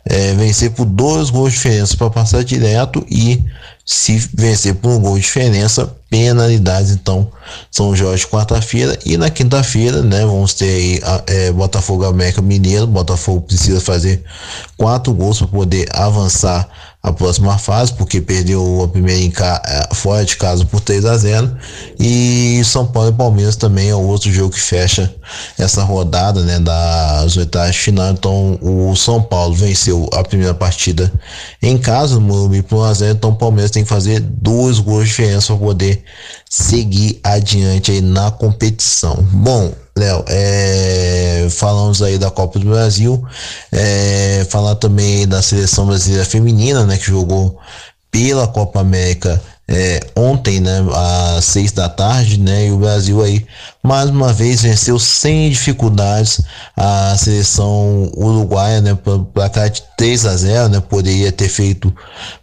é, 0.05 0.33
vencer 0.33 0.71
por 0.71 0.85
dois 0.85 1.29
gols 1.29 1.51
de 1.51 1.57
diferença 1.57 1.97
para 1.97 2.09
passar 2.09 2.43
direto 2.43 3.05
e 3.09 3.43
se 3.85 4.17
vencer 4.33 4.75
por 4.75 4.91
um 4.91 4.99
gol 4.99 5.15
de 5.15 5.21
diferença, 5.21 5.91
penalidades. 6.09 6.91
Então, 6.91 7.27
São 7.71 7.95
Jorge 7.95 8.27
quarta-feira 8.27 8.97
e 9.05 9.17
na 9.17 9.29
quinta-feira, 9.29 10.03
né? 10.03 10.25
Vamos 10.25 10.53
ter 10.53 10.65
aí 10.65 11.01
é, 11.25 11.51
Botafogo 11.51 12.05
América 12.05 12.41
Mineiro. 12.41 12.85
Botafogo 12.85 13.41
precisa 13.41 13.81
fazer 13.81 14.23
quatro 14.77 15.11
gols 15.13 15.39
para 15.39 15.47
poder 15.47 15.87
avançar 15.91 16.69
a 17.01 17.13
próxima 17.13 17.57
fase, 17.57 17.93
porque 17.93 18.19
perdeu 18.19 18.83
a 18.83 18.87
primeira 18.87 19.21
em 19.21 19.31
ca... 19.31 19.89
fora 19.93 20.25
de 20.25 20.35
casa 20.35 20.65
por 20.65 20.81
3 20.81 21.05
a 21.05 21.17
0 21.17 21.57
e 21.97 22.61
São 22.65 22.85
Paulo 22.85 23.09
e 23.09 23.13
Palmeiras 23.13 23.55
também 23.55 23.89
é 23.89 23.95
outro 23.95 24.29
jogo 24.29 24.53
que 24.53 24.59
fecha 24.59 25.13
essa 25.57 25.81
rodada, 25.81 26.43
né, 26.43 26.59
das 26.59 27.37
oitavas 27.37 27.75
de 27.75 27.81
final. 27.81 28.11
Então, 28.11 28.59
o 28.61 28.93
São 28.97 29.21
Paulo 29.21 29.55
venceu 29.55 30.09
a 30.13 30.23
primeira 30.23 30.53
partida 30.53 31.11
em 31.61 31.77
casa, 31.77 32.15
no 32.15 32.21
Morumbi 32.21 32.61
por 32.61 32.79
1 32.79 32.83
a 32.83 32.93
0 32.93 33.11
então 33.13 33.29
o 33.29 33.35
Palmeiras 33.35 33.71
tem 33.71 33.83
que 33.83 33.89
fazer 33.89 34.19
dois 34.19 34.79
gols 34.79 35.03
de 35.03 35.09
diferença 35.09 35.53
para 35.53 35.65
poder 35.65 36.03
seguir 36.49 37.19
adiante 37.23 37.91
aí 37.91 38.01
na 38.01 38.29
competição. 38.29 39.15
Bom, 39.31 39.71
Léo, 39.99 40.23
é, 40.27 41.47
falamos 41.51 42.01
aí 42.01 42.17
da 42.17 42.31
Copa 42.31 42.57
do 42.57 42.69
Brasil, 42.69 43.21
é, 43.71 44.45
falar 44.49 44.75
também 44.75 45.27
da 45.27 45.41
seleção 45.41 45.85
brasileira 45.85 46.25
feminina, 46.25 46.85
né, 46.85 46.97
que 46.97 47.05
jogou 47.05 47.59
pela 48.09 48.47
Copa 48.47 48.79
América 48.79 49.41
é, 49.71 49.99
ontem, 50.15 50.59
né, 50.59 50.83
às 51.37 51.45
seis 51.45 51.71
da 51.71 51.87
tarde, 51.87 52.39
né, 52.39 52.65
e 52.65 52.71
o 52.71 52.77
Brasil 52.77 53.21
aí 53.21 53.45
mais 53.83 54.09
uma 54.09 54.33
vez 54.33 54.63
venceu 54.63 54.97
sem 54.97 55.47
dificuldades 55.51 56.41
a 56.75 57.15
seleção 57.15 58.11
uruguaia, 58.17 58.81
né, 58.81 58.97
placar 59.31 59.69
de 59.69 59.83
3 59.95 60.25
a 60.25 60.35
0, 60.35 60.69
né, 60.69 60.79
poderia 60.79 61.31
ter 61.31 61.47
feito 61.47 61.93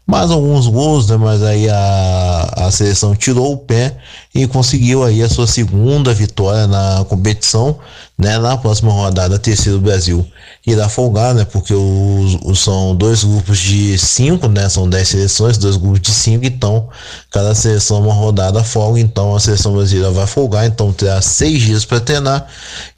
mais 0.07 0.31
alguns 0.31 0.69
gols, 0.69 1.09
né, 1.09 1.17
mas 1.17 1.43
aí 1.43 1.69
a, 1.69 2.53
a 2.59 2.71
seleção 2.71 3.13
tirou 3.17 3.55
o 3.55 3.59
pé 3.59 3.97
e 4.33 4.47
conseguiu 4.47 5.03
aí 5.03 5.21
a 5.21 5.29
sua 5.29 5.49
segunda 5.49 6.15
vitória 6.15 6.69
na 6.69 7.05
competição, 7.09 7.77
né, 8.17 8.39
na 8.39 8.57
próxima 8.57 8.93
rodada, 8.93 9.37
terceiro 9.37 9.81
Brasil 9.81 10.25
irá 10.67 10.89
folgar, 10.89 11.33
né, 11.33 11.45
porque 11.45 11.73
os, 11.73 12.39
os, 12.45 12.59
são 12.59 12.95
dois 12.97 13.23
grupos 13.23 13.57
de 13.59 13.97
cinco, 13.97 14.49
né, 14.49 14.69
são 14.69 14.91
dez 14.91 15.09
seleções, 15.09 15.57
dois 15.57 15.77
grupos 15.77 16.01
de 16.01 16.11
cinco, 16.11 16.45
então 16.45 16.89
cada 17.31 17.55
seleção 17.55 18.03
uma 18.03 18.13
rodada 18.13 18.65
folga, 18.65 18.99
então 18.99 19.37
a 19.37 19.39
seleção 19.39 19.75
brasileira 19.75 20.11
vai 20.11 20.27
folgar, 20.27 20.67
então 20.67 20.93
terá 20.93 21.23
seis 21.23 21.63
dias 21.63 21.85
para 21.85 22.01
treinar 22.01 22.49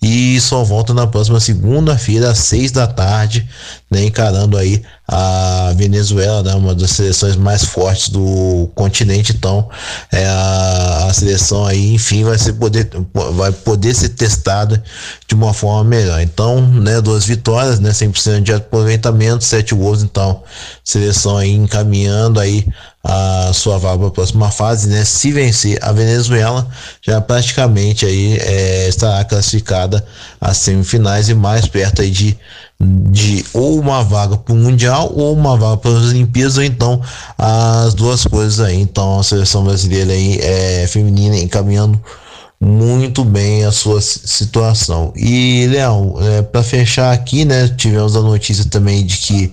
e 0.00 0.40
só 0.40 0.64
volta 0.64 0.94
na 0.94 1.06
próxima 1.06 1.38
segunda-feira 1.40 2.30
às 2.30 2.38
seis 2.38 2.72
da 2.72 2.86
tarde, 2.86 3.46
né, 3.90 4.04
encarando 4.04 4.56
aí 4.56 4.82
a 5.06 5.72
Venezuela, 5.74 6.42
né, 6.42 6.54
uma 6.54 6.74
das 6.74 6.90
seleções 6.90 7.36
mais 7.36 7.64
fortes 7.64 8.10
do 8.10 8.70
continente, 8.74 9.32
então 9.32 9.68
é 10.12 10.26
a, 10.26 11.06
a 11.08 11.14
seleção 11.14 11.64
aí, 11.64 11.94
enfim, 11.94 12.24
vai 12.24 12.38
ser 12.38 12.52
poder 12.52 12.90
vai 13.14 13.50
poder 13.50 13.94
ser 13.94 14.10
testada 14.10 14.82
de 15.26 15.34
uma 15.34 15.54
forma 15.54 15.84
melhor. 15.84 16.20
Então, 16.20 16.60
né, 16.60 17.00
duas 17.00 17.24
vitórias, 17.24 17.80
né, 17.80 17.90
100% 17.90 18.42
de 18.42 18.52
aproveitamento, 18.52 19.44
sete 19.44 19.74
gols, 19.74 20.02
então 20.02 20.42
seleção 20.84 21.38
aí 21.38 21.52
encaminhando 21.52 22.38
aí 22.38 22.66
a 23.02 23.52
sua 23.54 23.78
vaga 23.78 23.98
para 23.98 24.08
a 24.08 24.10
próxima 24.10 24.50
fase, 24.50 24.88
né? 24.88 25.04
Se 25.04 25.32
vencer 25.32 25.78
a 25.82 25.92
Venezuela, 25.92 26.68
já 27.00 27.20
praticamente 27.20 28.04
aí 28.04 28.36
é, 28.38 28.88
estará 28.88 29.24
classificada 29.24 30.04
às 30.40 30.58
semifinais 30.58 31.28
e 31.28 31.34
mais 31.34 31.66
perto 31.66 32.02
aí 32.02 32.10
de, 32.10 32.36
de 32.80 33.44
ou 33.52 33.78
uma 33.80 34.04
vaga 34.04 34.36
para 34.36 34.54
o 34.54 34.56
Mundial 34.56 35.12
ou 35.14 35.34
uma 35.34 35.56
vaga 35.56 35.78
para 35.78 35.90
as 35.90 36.10
Olimpíadas, 36.10 36.58
ou 36.58 36.62
então 36.62 37.00
as 37.36 37.94
duas 37.94 38.24
coisas 38.24 38.60
aí. 38.60 38.80
Então 38.80 39.18
a 39.18 39.22
seleção 39.24 39.64
brasileira 39.64 40.12
aí 40.12 40.38
é 40.40 40.86
feminina 40.86 41.36
encaminhando 41.36 42.00
muito 42.60 43.24
bem 43.24 43.64
a 43.64 43.70
sua 43.70 44.00
situação. 44.00 45.12
E, 45.14 45.66
Leão, 45.68 46.16
é, 46.20 46.42
para 46.42 46.62
fechar 46.62 47.12
aqui, 47.12 47.44
né, 47.44 47.68
tivemos 47.68 48.16
a 48.16 48.20
notícia 48.20 48.64
também 48.64 49.06
de 49.06 49.16
que 49.16 49.52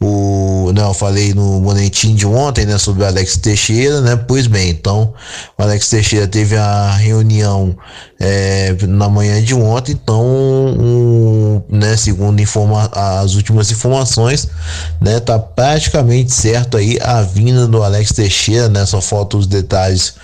o, 0.00 0.72
né, 0.74 0.82
eu 0.82 0.94
falei 0.94 1.34
no 1.34 1.60
boletim 1.60 2.14
de 2.14 2.26
ontem, 2.26 2.64
né, 2.64 2.78
sobre 2.78 3.02
o 3.02 3.06
Alex 3.06 3.36
Teixeira, 3.36 4.00
né, 4.00 4.16
pois 4.16 4.46
bem, 4.46 4.70
então, 4.70 5.12
o 5.58 5.62
Alex 5.62 5.90
Teixeira 5.90 6.26
teve 6.26 6.56
a 6.56 6.92
reunião 6.92 7.76
é, 8.18 8.74
na 8.88 9.08
manhã 9.08 9.42
de 9.42 9.54
ontem, 9.54 9.92
então, 9.92 10.24
um, 10.24 11.62
né, 11.68 11.96
segundo 11.96 12.40
informa 12.40 12.90
as 12.92 13.34
últimas 13.34 13.70
informações, 13.70 14.48
né, 15.00 15.20
tá 15.20 15.38
praticamente 15.38 16.32
certo 16.32 16.76
aí 16.76 16.98
a 17.02 17.20
vinda 17.22 17.66
do 17.66 17.82
Alex 17.82 18.12
Teixeira, 18.12 18.68
né, 18.68 18.86
só 18.86 19.00
faltam 19.00 19.38
os 19.38 19.46
detalhes 19.46 20.14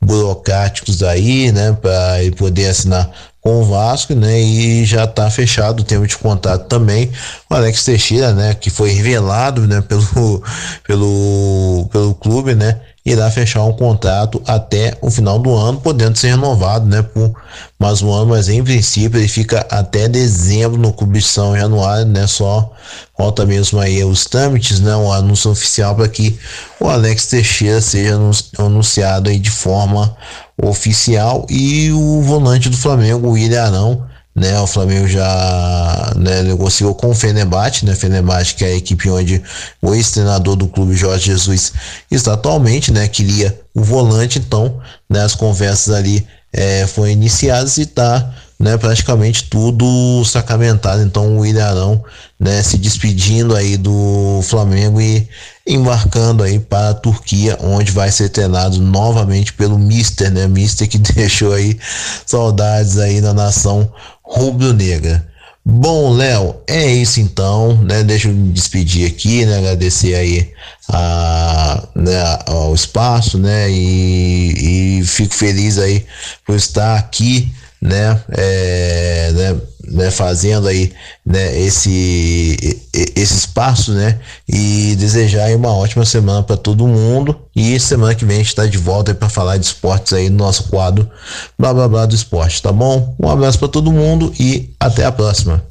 burocráticos 0.00 1.02
aí, 1.02 1.52
né, 1.52 1.76
para 1.80 2.22
ele 2.22 2.34
poder 2.34 2.68
assinar 2.68 3.10
com 3.42 3.60
o 3.60 3.64
Vasco, 3.64 4.14
né? 4.14 4.40
E 4.40 4.84
já 4.84 5.02
está 5.02 5.28
fechado 5.28 5.80
o 5.80 5.84
tempo 5.84 6.06
de 6.06 6.16
contato 6.16 6.68
também. 6.68 7.10
O 7.50 7.54
Alex 7.54 7.84
Teixeira, 7.84 8.32
né? 8.32 8.54
Que 8.54 8.70
foi 8.70 8.90
revelado, 8.90 9.66
né? 9.66 9.80
Pelo, 9.80 10.42
pelo, 10.86 11.88
pelo 11.90 12.14
clube, 12.14 12.54
né? 12.54 12.80
Irá 13.04 13.28
fechar 13.32 13.64
um 13.64 13.72
contrato 13.72 14.40
até 14.46 14.96
o 15.00 15.10
final 15.10 15.36
do 15.38 15.52
ano, 15.52 15.80
podendo 15.80 16.16
ser 16.16 16.28
renovado, 16.28 16.86
né? 16.86 17.02
Por 17.02 17.34
mais 17.76 18.00
um 18.00 18.12
ano, 18.12 18.26
mas 18.28 18.48
em 18.48 18.62
princípio 18.62 19.18
ele 19.18 19.26
fica 19.26 19.66
até 19.68 20.08
dezembro 20.08 20.80
no 20.80 20.92
clube 20.92 21.18
de 21.18 21.24
São 21.24 21.56
Januário, 21.56 22.06
né? 22.06 22.28
Só 22.28 22.72
falta 23.18 23.44
mesmo 23.44 23.80
aí 23.80 24.04
os 24.04 24.24
trâmites, 24.26 24.78
né? 24.78 24.94
Um 24.94 25.10
anúncio 25.10 25.50
oficial 25.50 25.96
para 25.96 26.08
que 26.08 26.38
o 26.78 26.88
Alex 26.88 27.26
Teixeira 27.26 27.80
seja 27.80 28.16
anunciado 28.56 29.30
aí 29.30 29.38
de 29.38 29.50
forma 29.50 30.16
oficial 30.62 31.44
e 31.50 31.90
o 31.90 32.22
volante 32.22 32.68
do 32.68 32.76
Flamengo, 32.76 33.26
o 33.26 33.32
William 33.32 33.64
Arão, 33.64 34.11
né? 34.34 34.58
O 34.60 34.66
Flamengo 34.66 35.06
já 35.06 36.12
né, 36.16 36.42
negociou 36.42 36.94
com 36.94 37.10
o 37.10 37.14
Fenerbahçe, 37.14 37.84
né? 37.84 37.94
Fenerbahçe 37.94 38.54
que 38.54 38.64
é 38.64 38.68
a 38.68 38.76
equipe 38.76 39.10
onde 39.10 39.42
o 39.80 39.94
ex-treinador 39.94 40.56
do 40.56 40.68
clube 40.68 40.94
Jorge 40.94 41.26
Jesus 41.26 41.72
está 42.10 42.34
atualmente, 42.34 42.90
né? 42.90 43.06
Queria 43.08 43.60
o 43.74 43.82
volante, 43.82 44.38
então, 44.38 44.80
né? 45.08 45.22
As 45.22 45.34
conversas 45.34 45.94
ali 45.94 46.26
é, 46.52 46.86
foram 46.86 47.10
iniciadas 47.10 47.76
e 47.78 47.86
tá 47.86 48.34
né, 48.62 48.76
praticamente 48.76 49.44
tudo 49.50 50.24
sacramentado. 50.24 51.02
Então 51.02 51.36
o 51.36 51.40
William 51.40 51.66
Arão, 51.66 52.04
né, 52.38 52.62
se 52.62 52.78
despedindo 52.78 53.56
aí 53.56 53.76
do 53.76 54.40
Flamengo 54.44 55.00
e 55.00 55.28
embarcando 55.66 56.44
aí 56.44 56.60
para 56.60 56.90
a 56.90 56.94
Turquia, 56.94 57.58
onde 57.60 57.90
vai 57.90 58.12
ser 58.12 58.28
treinado 58.28 58.80
novamente 58.80 59.52
pelo 59.52 59.76
Mister, 59.76 60.30
né, 60.30 60.46
Mister 60.46 60.88
que 60.88 60.96
deixou 61.12 61.52
aí 61.52 61.76
saudades 62.24 62.98
aí 62.98 63.20
na 63.20 63.34
nação 63.34 63.92
rubro-negra. 64.32 65.26
Bom, 65.64 66.12
Léo, 66.12 66.56
é 66.66 66.90
isso 66.90 67.20
então, 67.20 67.80
né? 67.84 68.02
Deixa 68.02 68.28
eu 68.28 68.34
me 68.34 68.52
despedir 68.52 69.06
aqui, 69.06 69.46
né? 69.46 69.58
Agradecer 69.58 70.14
aí 70.14 70.50
a, 70.88 71.88
né, 71.94 72.38
ao 72.46 72.74
espaço, 72.74 73.38
né? 73.38 73.70
E, 73.70 74.98
e 74.98 75.04
fico 75.04 75.32
feliz 75.32 75.78
aí 75.78 76.04
por 76.44 76.56
estar 76.56 76.98
aqui 76.98 77.52
né, 77.82 78.20
é, 78.30 79.32
né, 79.34 79.56
né, 79.88 80.10
fazendo 80.12 80.68
aí 80.68 80.92
né, 81.26 81.58
esse, 81.58 82.80
esse 82.92 83.34
espaço, 83.36 83.92
né, 83.92 84.20
e 84.48 84.94
desejar 84.96 85.46
aí 85.46 85.56
uma 85.56 85.74
ótima 85.74 86.04
semana 86.04 86.44
para 86.44 86.56
todo 86.56 86.86
mundo. 86.86 87.36
E 87.56 87.78
semana 87.80 88.14
que 88.14 88.24
vem 88.24 88.36
a 88.36 88.38
gente 88.38 88.48
está 88.48 88.66
de 88.66 88.78
volta 88.78 89.12
para 89.12 89.28
falar 89.28 89.56
de 89.56 89.66
esportes 89.66 90.12
aí 90.12 90.30
no 90.30 90.36
nosso 90.36 90.64
quadro 90.64 91.10
Blá 91.58 91.74
Blá 91.74 91.88
Blá 91.88 92.06
do 92.06 92.14
Esporte, 92.14 92.62
tá 92.62 92.72
bom? 92.72 93.14
Um 93.20 93.28
abraço 93.28 93.58
para 93.58 93.68
todo 93.68 93.92
mundo 93.92 94.32
e 94.38 94.70
até 94.78 95.04
a 95.04 95.10
próxima. 95.10 95.62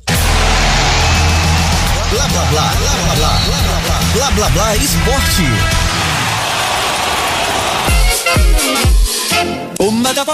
Blá 2.12 2.28
blá 2.28 2.46
blá, 2.46 2.74
blá 2.74 2.92
blá 2.92 3.16
blá, 3.16 3.40
blá 4.14 4.32
blá 4.32 4.32
blá, 4.32 4.50
blá 4.50 4.76
esporte. 4.76 5.81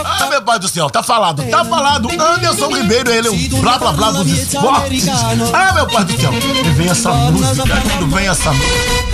Ah, 0.06 0.28
meu 0.30 0.42
pai 0.42 0.60
do 0.60 0.68
céu, 0.68 0.90
tá 0.90 1.04
falado, 1.04 1.44
tá 1.50 1.64
falado. 1.66 2.10
Anderson 2.12 2.68
Ribeiro, 2.76 3.12
ele 3.12 3.28
é 3.28 3.32
o 3.32 3.62
blá 3.62 3.78
blá 3.78 3.92
blá 3.92 4.12
dos 4.12 4.28
esportes. 4.28 5.08
Ah, 5.54 5.74
meu 5.74 5.88
pai 5.88 6.04
do 6.06 6.20
céu, 6.20 6.32
e 6.34 6.70
vem 6.72 6.90
essa 6.90 7.12
música, 7.12 7.82
quando 7.82 8.08
vem 8.16 8.28
essa 8.28 8.52
música. 8.52 9.08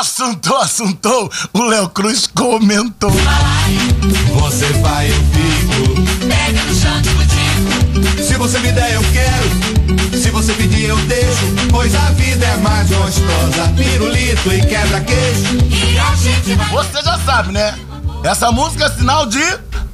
Assuntou, 0.00 0.56
assuntou, 0.58 1.30
o 1.52 1.62
Léo 1.64 1.88
Cruz 1.90 2.26
comentou. 2.26 3.10
Você 4.40 4.66
vai, 4.74 5.08
eu 5.10 5.14
fico. 5.14 6.02
Pega 6.26 6.62
no 6.64 6.74
chão. 6.74 8.24
Se 8.24 8.34
você 8.34 8.58
me 8.58 8.72
der, 8.72 8.94
eu 8.94 9.02
quero. 9.12 9.77
Se 10.16 10.30
você 10.30 10.52
pedir, 10.54 10.84
eu 10.84 10.96
deixo. 11.06 11.44
Pois 11.70 11.94
a 11.94 12.10
vida 12.10 12.44
é 12.46 12.56
mais 12.58 12.88
gostosa. 12.88 13.72
Pirulito 13.76 14.52
e 14.52 14.60
quebra-queixo. 14.66 15.58
E 15.70 15.98
a 15.98 16.14
gente 16.14 16.54
vai. 16.54 16.68
Você 16.70 17.02
já 17.02 17.18
sabe, 17.18 17.52
né? 17.52 17.74
Essa 18.24 18.50
música 18.50 18.86
é 18.86 18.90
sinal 18.90 19.26
de. 19.26 19.42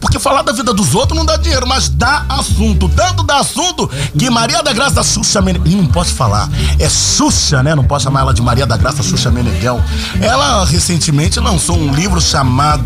Porque 0.04 0.18
falar 0.18 0.42
da 0.42 0.52
vida 0.52 0.74
dos 0.74 0.94
outros 0.94 1.16
não 1.16 1.24
dá 1.24 1.38
dinheiro, 1.38 1.66
mas 1.66 1.88
dá 1.88 2.26
assunto. 2.28 2.90
Tanto 2.90 3.22
dá 3.22 3.38
assunto 3.38 3.90
que 4.18 4.28
Maria 4.28 4.62
da 4.62 4.70
Graça 4.70 5.02
Xuxa 5.02 5.40
Meneghel. 5.40 5.78
Não 5.78 5.86
posso 5.86 6.12
falar. 6.12 6.46
É 6.78 6.86
Xuxa, 6.90 7.62
né? 7.62 7.74
Não 7.74 7.82
posso 7.82 8.04
chamar 8.04 8.20
ela 8.20 8.34
de 8.34 8.42
Maria 8.42 8.66
da 8.66 8.76
Graça 8.76 9.02
Xuxa 9.02 9.30
Meneghel. 9.30 9.82
Ela 10.20 10.62
recentemente 10.66 11.40
lançou 11.40 11.78
um 11.78 11.94
livro 11.94 12.20
chamado 12.20 12.84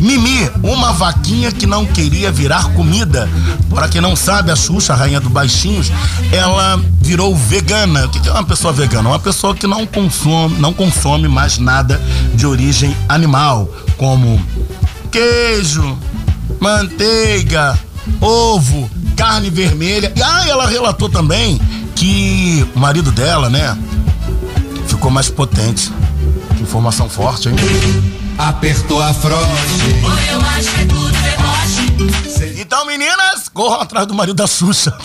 Mimi, 0.00 0.48
uma 0.62 0.92
vaquinha 0.92 1.50
que 1.50 1.66
não 1.66 1.84
queria 1.84 2.30
virar 2.30 2.72
comida. 2.72 3.28
Para 3.68 3.88
quem 3.88 4.00
não 4.00 4.14
sabe, 4.14 4.52
a 4.52 4.56
Xuxa, 4.56 4.92
a 4.92 4.96
rainha 4.96 5.20
do 5.20 5.28
baixinhos, 5.28 5.90
ela 6.30 6.80
virou 7.00 7.34
vegana. 7.34 8.06
O 8.06 8.08
que 8.10 8.28
é 8.28 8.32
uma 8.32 8.44
pessoa 8.44 8.72
vegana? 8.72 9.08
Uma 9.08 9.18
pessoa 9.18 9.56
que 9.56 9.66
não 9.66 9.84
consome, 9.84 10.56
não 10.60 10.72
consome 10.72 11.26
mais 11.26 11.58
nada 11.58 12.00
de 12.32 12.46
origem 12.46 12.96
animal, 13.08 13.68
como 13.98 14.40
queijo, 15.10 15.98
manteiga, 16.60 17.78
ovo, 18.20 18.90
carne 19.16 19.50
vermelha. 19.50 20.12
E 20.14 20.22
ah, 20.22 20.44
ela 20.48 20.66
relatou 20.66 21.08
também 21.08 21.60
que 21.94 22.66
o 22.74 22.78
marido 22.78 23.10
dela, 23.12 23.48
né, 23.48 23.76
ficou 24.86 25.10
mais 25.10 25.28
potente. 25.28 25.92
Que 26.56 26.62
informação 26.62 27.08
forte, 27.08 27.48
hein? 27.48 27.56
Apertou 28.38 29.02
a 29.02 29.12
froche. 29.14 29.44
Eu 30.30 30.40
acho 30.40 30.70
que 30.72 30.80
é 30.80 30.84
tudo. 30.86 31.23
Então, 32.56 32.86
meninas, 32.86 33.48
corram 33.52 33.82
atrás 33.82 34.06
do 34.06 34.14
marido 34.14 34.36
da 34.36 34.46
Xuxa. 34.46 34.96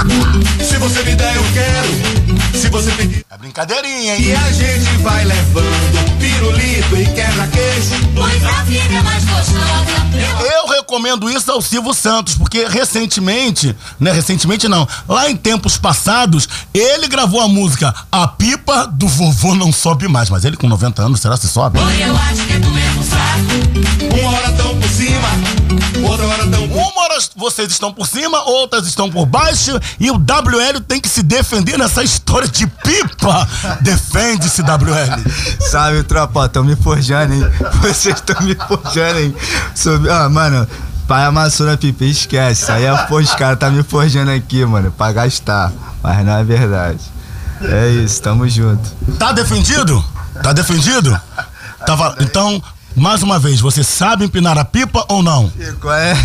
Se 0.66 0.78
você 0.78 1.02
me 1.02 1.14
der, 1.14 1.36
eu 1.36 1.44
quero. 1.52 2.58
Se 2.58 2.68
você. 2.68 3.24
É 3.30 3.38
brincadeirinha, 3.38 4.16
hein? 4.16 4.22
E 4.22 4.32
a 4.32 4.52
gente 4.52 4.96
vai 5.02 5.24
levando 5.24 6.18
pirulito 6.18 6.96
e 6.96 7.06
quebra-queixo. 7.06 7.90
Pois 8.14 8.44
a 8.44 8.62
vida 8.62 8.94
é 8.94 9.02
mais 9.02 9.24
gostosa. 9.24 10.00
Eu 10.54 10.68
recomendo 10.68 11.30
isso 11.30 11.50
ao 11.50 11.60
Silvio 11.60 11.94
Santos, 11.94 12.34
porque 12.34 12.66
recentemente, 12.66 13.74
né? 13.98 14.12
Recentemente 14.12 14.68
não, 14.68 14.86
lá 15.08 15.30
em 15.30 15.36
tempos 15.36 15.76
passados, 15.76 16.48
ele 16.72 17.08
gravou 17.08 17.40
a 17.40 17.48
música 17.48 17.94
A 18.10 18.26
Pipa 18.28 18.86
do 18.86 19.06
Vovô 19.06 19.54
Não 19.54 19.72
Sobe 19.72 20.08
Mais. 20.08 20.30
Mas 20.30 20.44
ele 20.44 20.56
com 20.56 20.66
90 20.68 21.02
anos, 21.02 21.20
será 21.20 21.36
que 21.36 21.46
sobe? 21.46 21.78
Oi, 21.78 22.02
eu 22.02 22.16
acho 22.16 22.46
que 22.46 22.52
é 22.52 22.58
do 22.58 22.70
mesmo 22.70 23.04
saco. 23.04 24.20
Uma 24.20 24.30
hora 24.32 24.52
tão 24.52 24.78
por 24.78 24.88
cima, 24.88 25.28
outra 26.04 26.26
hora 26.26 26.46
tão 26.46 26.64
Uma 26.64 27.02
hora 27.02 27.18
vocês 27.36 27.70
estão 27.70 27.92
por 27.92 28.06
cima, 28.06 28.42
outras 28.44 28.86
estão 28.86 29.10
por 29.10 29.26
baixo, 29.26 29.78
e 29.98 30.10
o 30.10 30.14
WL 30.14 30.80
tem 30.86 31.00
que 31.00 31.08
se 31.08 31.22
defender 31.22 31.78
nessa 31.78 32.02
história 32.02 32.48
de 32.48 32.66
pipa. 32.66 33.48
Defende-se, 33.80 34.62
WL. 34.62 35.68
Sabe, 35.70 36.02
tropa, 36.02 36.48
tão 36.48 36.64
me 36.64 36.76
forjando, 36.76 37.34
hein? 37.34 37.42
Vocês 37.80 38.16
estão 38.16 38.40
me 38.42 38.54
forjando, 38.54 39.20
hein? 39.20 39.34
Sobre... 39.74 40.10
Ah, 40.10 40.28
mano, 40.28 40.66
pai 41.06 41.24
amassou 41.24 41.66
na 41.66 41.76
pipa, 41.76 42.04
esquece. 42.04 42.62
Isso 42.62 42.72
aí 42.72 42.84
é 42.84 42.96
pô, 43.06 43.18
os 43.18 43.34
caras 43.34 43.58
tá 43.58 43.70
me 43.70 43.82
forjando 43.82 44.30
aqui, 44.30 44.64
mano, 44.64 44.90
pra 44.90 45.12
gastar. 45.12 45.72
Mas 46.02 46.24
não 46.24 46.38
é 46.38 46.44
verdade. 46.44 47.00
É 47.62 47.88
isso, 47.90 48.22
tamo 48.22 48.48
junto. 48.48 48.88
Tá 49.18 49.32
defendido? 49.32 50.02
Tá 50.42 50.52
defendido? 50.52 51.20
Tava... 51.84 52.16
Então, 52.20 52.62
mais 52.96 53.22
uma 53.22 53.38
vez, 53.38 53.60
você 53.60 53.82
sabe 53.82 54.24
empinar 54.24 54.58
a 54.58 54.64
pipa 54.64 55.04
ou 55.08 55.22
não? 55.22 55.50
Qual 55.80 55.94
é? 55.94 56.12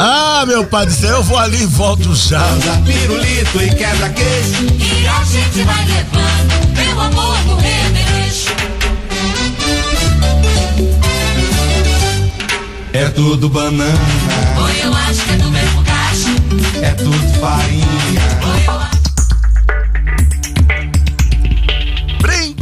ah, 0.00 0.44
meu 0.46 0.64
pai 0.66 0.86
do 0.86 0.92
céu, 0.92 1.16
eu 1.16 1.22
vou 1.22 1.38
ali 1.38 1.62
e 1.62 1.66
volto 1.66 2.14
já. 2.14 2.42
pirulito 2.84 3.62
e 3.62 3.70
quebra-queixo. 3.74 4.64
E 4.78 5.06
a 5.06 5.24
gente 5.24 5.62
vai 5.62 5.84
levando, 5.86 6.76
meu 6.76 7.00
amor, 7.00 7.38
no 7.44 7.56
remeleixo. 7.56 8.48
É 12.92 13.08
tudo 13.10 13.48
banana, 13.48 13.92
Oi, 14.60 14.80
eu 14.82 14.92
acho 14.94 15.22
que 15.24 15.30
é 15.32 15.36
do 15.36 15.50
mesmo 15.50 15.84
cacho. 15.84 16.34
é 16.82 16.90
tudo 16.92 17.28
farinha. 17.38 17.86
Oi, 18.42 18.64
eu 18.66 18.80
acho 18.80 18.97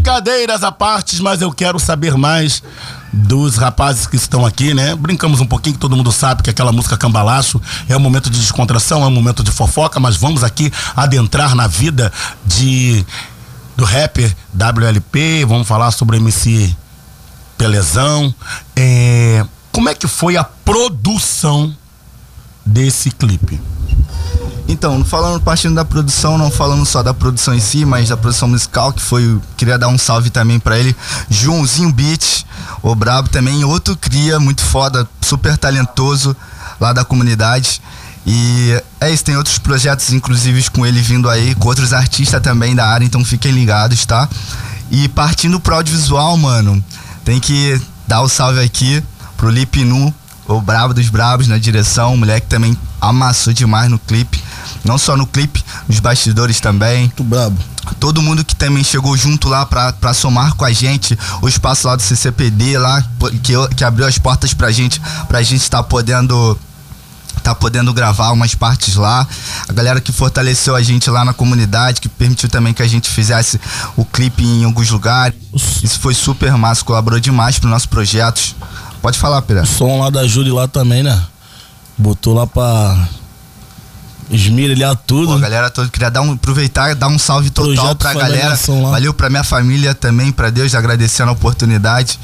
Brincadeiras 0.07 0.63
à 0.63 0.71
parte, 0.71 1.21
mas 1.21 1.43
eu 1.43 1.51
quero 1.51 1.81
saber 1.81 2.17
mais 2.17 2.63
dos 3.13 3.57
rapazes 3.57 4.07
que 4.07 4.15
estão 4.15 4.47
aqui, 4.47 4.73
né? 4.73 4.95
Brincamos 4.95 5.41
um 5.41 5.47
pouquinho, 5.47 5.75
que 5.75 5.81
todo 5.81 5.97
mundo 5.97 6.13
sabe 6.13 6.45
que 6.45 6.49
aquela 6.49 6.71
música 6.71 6.97
Cambalacho 6.97 7.61
é 7.89 7.97
um 7.97 7.99
momento 7.99 8.31
de 8.31 8.39
descontração, 8.39 9.03
é 9.03 9.07
um 9.09 9.11
momento 9.11 9.43
de 9.43 9.51
fofoca, 9.51 9.99
mas 9.99 10.17
vamos 10.17 10.45
aqui 10.45 10.73
adentrar 10.95 11.57
na 11.57 11.67
vida 11.67 12.13
de 12.45 13.05
do 13.77 13.85
rapper 13.85 14.33
WLP, 14.55 15.45
vamos 15.45 15.67
falar 15.67 15.91
sobre 15.91 16.19
MC 16.19 16.73
Pelezão. 17.59 18.33
É, 18.77 19.45
como 19.73 19.89
é 19.89 19.95
que 19.97 20.07
foi 20.07 20.37
a 20.37 20.45
produção 20.45 21.77
desse 22.65 23.11
clipe? 23.11 23.61
Então, 24.69 25.05
falando 25.05 25.41
partindo 25.41 25.75
da 25.77 25.85
produção, 25.85 26.37
não 26.37 26.51
falando 26.51 26.85
só 26.85 27.03
da 27.03 27.15
produção 27.15 27.55
em 27.55 27.61
si, 27.61 27.85
mas 27.85 28.09
da 28.09 28.17
produção 28.17 28.49
musical, 28.49 28.93
que 28.93 29.01
foi. 29.01 29.41
Queria 29.57 29.79
dar 29.79 29.89
um 29.89 29.97
salve 29.97 30.29
também 30.29 30.59
pra 30.59 30.79
ele. 30.79 30.95
Joãozinho 31.31 31.93
Beat, 31.93 32.45
o 32.83 32.95
Brabo 32.95 33.29
também, 33.29 33.65
outro 33.65 33.97
cria 33.97 34.41
muito 34.41 34.63
foda, 34.63 35.09
super 35.21 35.57
talentoso 35.57 36.37
lá 36.81 36.93
da 36.93 37.05
comunidade. 37.05 37.81
E 38.27 38.83
é 39.01 39.09
isso, 39.09 39.25
tem 39.25 39.37
outros 39.37 39.57
projetos, 39.57 40.13
inclusive, 40.13 40.69
com 40.71 40.85
ele 40.85 41.01
vindo 41.01 41.31
aí, 41.31 41.55
com 41.55 41.69
outros 41.69 41.93
artistas 41.93 42.43
também 42.43 42.75
da 42.75 42.85
área, 42.85 43.05
então 43.05 43.25
fiquem 43.25 43.53
ligados, 43.53 44.05
tá? 44.05 44.29
E 44.91 45.09
partindo 45.09 45.61
pro 45.61 45.77
audiovisual, 45.77 46.37
mano, 46.37 46.85
tem 47.25 47.39
que 47.39 47.81
dar 48.07 48.23
o 48.23 48.29
salve 48.29 48.61
aqui 48.61 49.01
pro 49.37 49.49
Lipinu, 49.49 50.13
o 50.49 50.61
brabo 50.61 50.93
dos 50.93 51.09
brabos 51.09 51.47
na 51.47 51.57
direção, 51.57 52.15
o 52.15 52.17
moleque 52.17 52.49
também 52.49 52.77
amassou 53.01 53.53
demais 53.53 53.91
no 53.91 53.99
clipe. 53.99 54.43
Não 54.85 54.99
só 54.99 55.17
no 55.17 55.27
clipe, 55.27 55.65
nos 55.89 56.01
bastidores 56.01 56.61
também. 56.61 57.01
Muito 57.01 57.25
brabo. 57.25 57.57
Todo 58.01 58.23
mundo 58.23 58.45
que 58.45 58.55
também 58.55 58.83
chegou 58.83 59.17
junto 59.17 59.49
lá 59.49 59.65
pra, 59.65 59.93
pra 59.93 60.13
somar 60.13 60.55
com 60.55 60.65
a 60.65 60.73
gente, 60.73 61.17
o 61.41 61.49
espaço 61.49 61.87
lá 61.87 61.95
do 61.95 62.03
CCPD 62.03 62.79
lá, 62.79 63.03
que, 63.43 63.53
que 63.77 63.85
abriu 63.85 64.07
as 64.07 64.19
portas 64.19 64.53
pra 64.53 64.73
gente, 64.73 65.01
pra 65.29 65.43
gente 65.43 65.63
estar 65.63 65.83
podendo 65.85 66.59
tá 67.43 67.55
podendo 67.55 67.95
gravar 67.95 68.33
umas 68.33 68.57
partes 68.57 68.97
lá. 68.97 69.27
A 69.69 69.73
galera 69.73 70.01
que 70.01 70.11
fortaleceu 70.11 70.75
a 70.75 70.83
gente 70.83 71.09
lá 71.09 71.25
na 71.25 71.33
comunidade, 71.33 72.01
que 72.01 72.09
permitiu 72.09 72.49
também 72.49 72.75
que 72.75 72.83
a 72.83 72.89
gente 72.89 73.09
fizesse 73.09 73.61
o 73.97 74.05
clipe 74.05 74.43
em 74.45 74.65
alguns 74.65 74.91
lugares. 74.91 75.39
Isso 75.81 76.01
foi 76.01 76.13
super 76.13 76.53
massa, 76.57 76.85
colaborou 76.85 77.21
demais 77.21 77.59
pro 77.59 77.69
nossos 77.69 77.87
projetos. 77.87 78.57
Pode 79.01 79.17
falar, 79.17 79.43
Pera. 79.43 79.63
O 79.63 79.67
som 79.67 80.01
lá 80.01 80.11
da 80.11 80.27
Júlia 80.27 80.53
lá 80.53 80.67
também, 80.67 81.05
né? 81.05 81.23
Botou 81.99 82.35
lá 82.35 82.47
pra 82.47 83.09
esmerilhar 84.31 84.97
tudo. 85.07 85.29
Pô, 85.29 85.35
a 85.35 85.39
galera 85.39 85.71
toda, 85.71 85.89
queria 85.89 86.11
dar 86.11 86.21
um, 86.21 86.33
aproveitar 86.33 86.91
e 86.91 86.95
dar 86.95 87.09
um 87.09 87.19
salve 87.19 87.51
total 87.51 87.75
Projeto 87.75 87.97
pra 87.99 88.15
galera. 88.15 88.59
Lá. 88.69 88.91
Valeu 88.91 89.15
pra 89.15 89.31
minha 89.31 89.45
família 89.45 89.95
também, 89.95 90.33
pra 90.33 90.51
Deus, 90.51 90.75
agradecendo 90.75 91.31
a 91.31 91.33
oportunidade. 91.33 92.19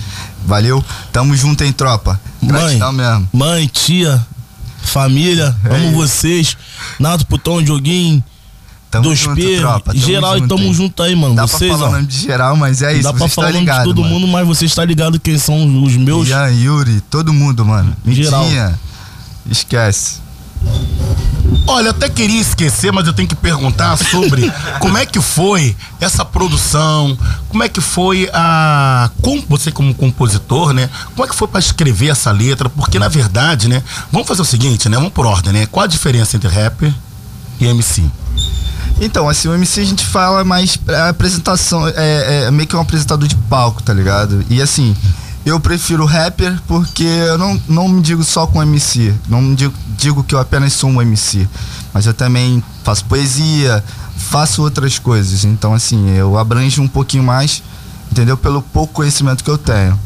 Valeu. 0.45 0.85
Tamo 1.13 1.35
junto, 1.37 1.63
hein, 1.65 1.73
tropa. 1.73 2.21
Mãe, 2.41 2.53
Gratidão 2.53 2.93
mesmo. 2.93 3.29
mãe, 3.33 3.67
tia, 3.67 4.25
família, 4.83 5.55
É 5.65 5.77
amo 5.77 5.87
isso. 5.87 5.93
vocês. 5.95 6.57
Nato, 6.99 7.27
Putão, 7.27 7.63
Dioguinho, 7.63 8.23
Tamo 8.91 9.05
Dois 9.05 9.19
junto, 9.21 9.37
P, 9.37 9.57
tropa, 9.57 9.95
tamo 9.95 10.05
geral, 10.05 10.37
e 10.37 10.41
junto, 10.41 10.49
tamo 10.55 10.65
hein. 10.69 10.75
junto 10.75 11.03
aí, 11.03 11.17
mano. 11.17 11.35
Dá 11.35 11.47
vocês, 11.47 11.71
pra 11.71 11.79
falar 11.79 11.87
ó. 11.87 11.89
o 11.89 11.95
nome 11.95 12.07
de 12.07 12.19
geral, 12.21 12.57
mas 12.57 12.83
é 12.83 12.93
isso. 12.93 13.05
Dá 13.05 13.13
pra 13.15 13.27
falar 13.27 13.47
tá 13.47 13.53
nome 13.55 13.65
de 13.65 13.71
ligado, 13.71 13.85
todo 13.85 14.03
mano. 14.03 14.15
mundo, 14.15 14.27
mas 14.29 14.47
você 14.47 14.67
está 14.67 14.85
ligado 14.85 15.19
quem 15.19 15.39
são 15.39 15.83
os 15.83 15.97
meus. 15.97 16.29
Ian, 16.29 16.51
Yuri, 16.51 17.01
todo 17.09 17.33
mundo, 17.33 17.65
mano. 17.65 17.97
Geral. 18.07 18.45
Midinha, 18.45 18.79
Esquece. 19.51 20.21
Olha, 21.67 21.91
até 21.91 22.09
queria 22.09 22.41
esquecer, 22.41 22.93
mas 22.93 23.07
eu 23.07 23.13
tenho 23.13 23.29
que 23.29 23.35
perguntar 23.35 23.97
sobre 23.97 24.51
como 24.81 24.99
é 24.99 25.07
que 25.07 25.21
foi 25.21 25.77
essa 26.01 26.25
produção, 26.25 27.17
como 27.49 27.63
é 27.63 27.69
que 27.69 27.81
foi 27.81 28.29
a. 28.33 29.11
Com, 29.21 29.41
você 29.49 29.71
como 29.71 29.95
compositor, 29.95 30.73
né? 30.73 30.89
Como 31.15 31.25
é 31.25 31.29
que 31.29 31.35
foi 31.35 31.49
pra 31.49 31.61
escrever 31.61 32.09
essa 32.09 32.31
letra? 32.31 32.69
Porque, 32.69 32.99
na 32.99 33.09
verdade, 33.09 33.69
né? 33.69 33.83
Vamos 34.11 34.27
fazer 34.27 34.43
o 34.43 34.45
seguinte, 34.45 34.89
né? 34.89 34.97
Vamos 34.97 35.13
por 35.13 35.27
ordem, 35.27 35.53
né? 35.53 35.67
Qual 35.67 35.85
a 35.85 35.87
diferença 35.87 36.37
entre 36.37 36.49
rapper 36.49 36.93
e 37.61 37.67
MC? 37.67 38.03
Então, 39.01 39.29
assim, 39.29 39.49
o 39.49 39.55
MC 39.55 39.81
a 39.81 39.85
gente 39.85 40.05
fala 40.05 40.45
mais 40.45 40.79
é, 40.89 41.09
apresentação, 41.09 41.89
é, 41.89 42.45
é 42.47 42.51
meio 42.51 42.69
que 42.69 42.77
um 42.77 42.81
apresentador 42.81 43.27
de 43.27 43.37
palco, 43.37 43.83
tá 43.83 43.93
ligado? 43.93 44.45
E 44.51 44.61
assim, 44.61 44.97
eu 45.45 45.59
prefiro 45.59 46.05
rapper 46.05 46.61
porque 46.67 47.05
eu 47.05 47.37
não, 47.37 47.61
não 47.69 47.89
me 47.89 48.01
digo 48.01 48.23
só 48.23 48.47
com 48.47 48.63
MC, 48.63 49.15
não 49.29 49.43
me 49.43 49.57
digo, 49.57 49.75
digo 49.97 50.25
que 50.25 50.35
eu 50.35 50.39
apenas 50.39 50.73
sou 50.73 50.91
um 50.91 51.03
MC, 51.03 51.49
mas 51.93 52.07
eu 52.07 52.15
também 52.15 52.63
faço 52.85 53.05
poesia, 53.07 53.83
faço 54.17 54.63
outras 54.63 54.99
coisas, 54.99 55.45
então 55.45 55.75
assim, 55.75 56.11
eu 56.11 56.39
abranjo 56.39 56.81
um 56.81 56.89
pouquinho 56.89 57.25
mais, 57.25 57.63
entendeu? 58.11 58.37
Pelo 58.37 58.63
pouco 58.63 58.93
conhecimento 58.95 59.43
que 59.43 59.51
eu 59.51 59.59
tenho. 59.59 59.99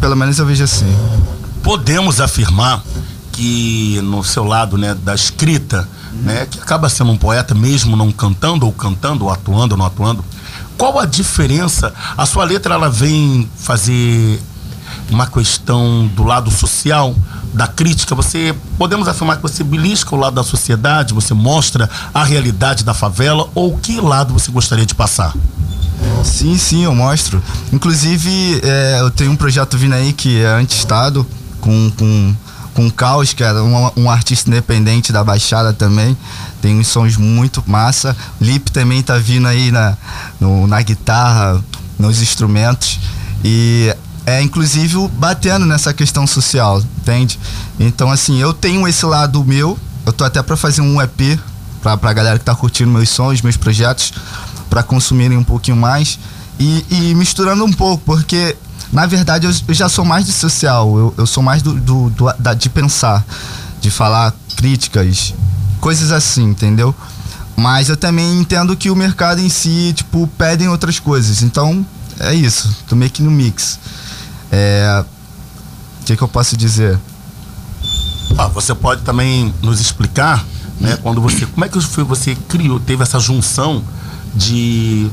Pelo 0.00 0.16
menos 0.16 0.38
eu 0.38 0.46
vejo 0.46 0.64
assim. 0.64 0.92
Podemos 1.62 2.20
afirmar 2.20 2.82
que 3.32 4.00
no 4.02 4.22
seu 4.22 4.44
lado, 4.44 4.76
né, 4.76 4.94
da 4.94 5.14
escrita, 5.14 5.88
né, 6.12 6.46
que 6.50 6.60
acaba 6.60 6.88
sendo 6.88 7.10
um 7.10 7.16
poeta 7.16 7.54
mesmo 7.54 7.96
não 7.96 8.12
cantando 8.12 8.66
ou 8.66 8.72
cantando, 8.72 9.24
ou 9.24 9.30
atuando 9.30 9.74
ou 9.74 9.78
não 9.78 9.86
atuando, 9.86 10.24
qual 10.82 10.98
a 10.98 11.06
diferença? 11.06 11.94
A 12.18 12.26
sua 12.26 12.42
letra 12.42 12.74
ela 12.74 12.90
vem 12.90 13.48
fazer 13.56 14.42
uma 15.08 15.28
questão 15.28 16.08
do 16.08 16.24
lado 16.24 16.50
social, 16.50 17.14
da 17.54 17.68
crítica. 17.68 18.16
Você 18.16 18.52
podemos 18.76 19.06
afirmar 19.06 19.36
que 19.36 19.42
você 19.42 19.62
belisca 19.62 20.12
o 20.12 20.18
lado 20.18 20.34
da 20.34 20.42
sociedade, 20.42 21.14
você 21.14 21.34
mostra 21.34 21.88
a 22.12 22.24
realidade 22.24 22.82
da 22.82 22.92
favela 22.92 23.48
ou 23.54 23.78
que 23.78 24.00
lado 24.00 24.34
você 24.34 24.50
gostaria 24.50 24.84
de 24.84 24.92
passar? 24.92 25.32
Sim, 26.24 26.58
sim, 26.58 26.82
eu 26.82 26.92
mostro. 26.92 27.40
Inclusive, 27.72 28.60
é, 28.64 29.02
eu 29.02 29.10
tenho 29.12 29.30
um 29.30 29.36
projeto 29.36 29.78
vindo 29.78 29.94
aí 29.94 30.12
que 30.12 30.42
é 30.42 30.48
anti-estado, 30.48 31.24
com, 31.60 31.92
com, 31.96 32.34
com 32.74 32.86
o 32.86 32.92
Caos, 32.92 33.32
que 33.32 33.42
é 33.44 33.52
um, 33.54 33.90
um 33.96 34.10
artista 34.10 34.48
independente 34.48 35.12
da 35.12 35.22
Baixada 35.22 35.72
também. 35.72 36.16
Tem 36.60 36.78
uns 36.78 36.88
sons 36.88 37.16
muito 37.16 37.62
massa. 37.66 38.16
Lip 38.40 38.70
também 38.72 39.02
tá 39.02 39.18
vindo 39.18 39.46
aí 39.48 39.70
na, 39.70 39.96
no- 40.40 40.66
na 40.66 40.80
guitarra, 40.82 41.62
nos 41.98 42.22
instrumentos. 42.22 42.98
E 43.44 43.94
é 44.24 44.40
inclusive 44.40 45.08
batendo 45.14 45.66
nessa 45.66 45.92
questão 45.92 46.26
social, 46.26 46.80
entende? 46.98 47.38
Então, 47.78 48.10
assim, 48.10 48.38
eu 48.40 48.52
tenho 48.54 48.86
esse 48.88 49.04
lado 49.04 49.44
meu. 49.44 49.78
Eu 50.06 50.12
tô 50.12 50.24
até 50.24 50.42
pra 50.42 50.56
fazer 50.56 50.80
um 50.80 51.00
EP 51.02 51.38
pra, 51.82 51.96
pra 51.96 52.12
galera 52.12 52.38
que 52.38 52.44
tá 52.44 52.54
curtindo 52.54 52.90
meus 52.90 53.08
sons, 53.08 53.42
meus 53.42 53.56
projetos, 53.56 54.12
pra 54.70 54.82
consumirem 54.82 55.36
um 55.36 55.44
pouquinho 55.44 55.76
mais. 55.76 56.18
E, 56.58 56.84
e 56.90 57.14
misturando 57.14 57.64
um 57.64 57.72
pouco, 57.72 58.02
porque 58.04 58.56
na 58.92 59.06
verdade 59.06 59.46
eu, 59.46 59.52
eu 59.68 59.74
já 59.74 59.88
sou 59.88 60.04
mais 60.04 60.24
de 60.26 60.32
social, 60.32 60.96
eu, 60.98 61.14
eu 61.18 61.26
sou 61.26 61.42
mais 61.42 61.62
do, 61.62 61.74
do- 61.74 62.10
do- 62.10 62.32
da- 62.38 62.54
de 62.54 62.68
pensar, 62.68 63.24
de 63.80 63.90
falar 63.90 64.32
críticas, 64.56 65.34
coisas 65.80 66.12
assim, 66.12 66.44
entendeu? 66.44 66.94
Mas 67.56 67.88
eu 67.88 67.96
também 67.96 68.40
entendo 68.40 68.74
que 68.76 68.90
o 68.90 68.96
mercado 68.96 69.40
em 69.40 69.48
si, 69.48 69.92
tipo, 69.94 70.26
pedem 70.38 70.68
outras 70.68 70.98
coisas. 70.98 71.42
Então, 71.42 71.84
é 72.18 72.34
isso. 72.34 72.74
Tô 72.88 72.96
meio 72.96 73.10
que 73.10 73.22
no 73.22 73.30
mix. 73.30 73.78
É. 74.50 75.04
O 76.00 76.04
que, 76.04 76.16
que 76.16 76.22
eu 76.22 76.28
posso 76.28 76.56
dizer? 76.56 76.98
Ah, 78.38 78.48
você 78.48 78.74
pode 78.74 79.02
também 79.02 79.52
nos 79.62 79.80
explicar, 79.80 80.44
né, 80.80 80.96
quando 81.02 81.20
você. 81.20 81.44
Como 81.46 81.64
é 81.64 81.68
que 81.68 81.78
foi, 81.80 82.02
você 82.04 82.34
criou, 82.48 82.80
teve 82.80 83.02
essa 83.02 83.20
junção 83.20 83.84
de 84.34 85.10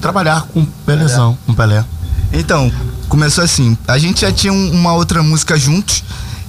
trabalhar 0.00 0.42
com 0.42 0.64
Pelezão, 0.84 1.36
com 1.46 1.54
Pelé? 1.54 1.84
Então, 2.32 2.70
começou 3.10 3.44
assim. 3.44 3.76
A 3.86 3.98
gente 3.98 4.22
já 4.22 4.32
tinha 4.32 4.52
um- 4.52 4.70
uma 4.72 4.94
outra 4.94 5.22
música 5.22 5.58
juntos. 5.58 6.02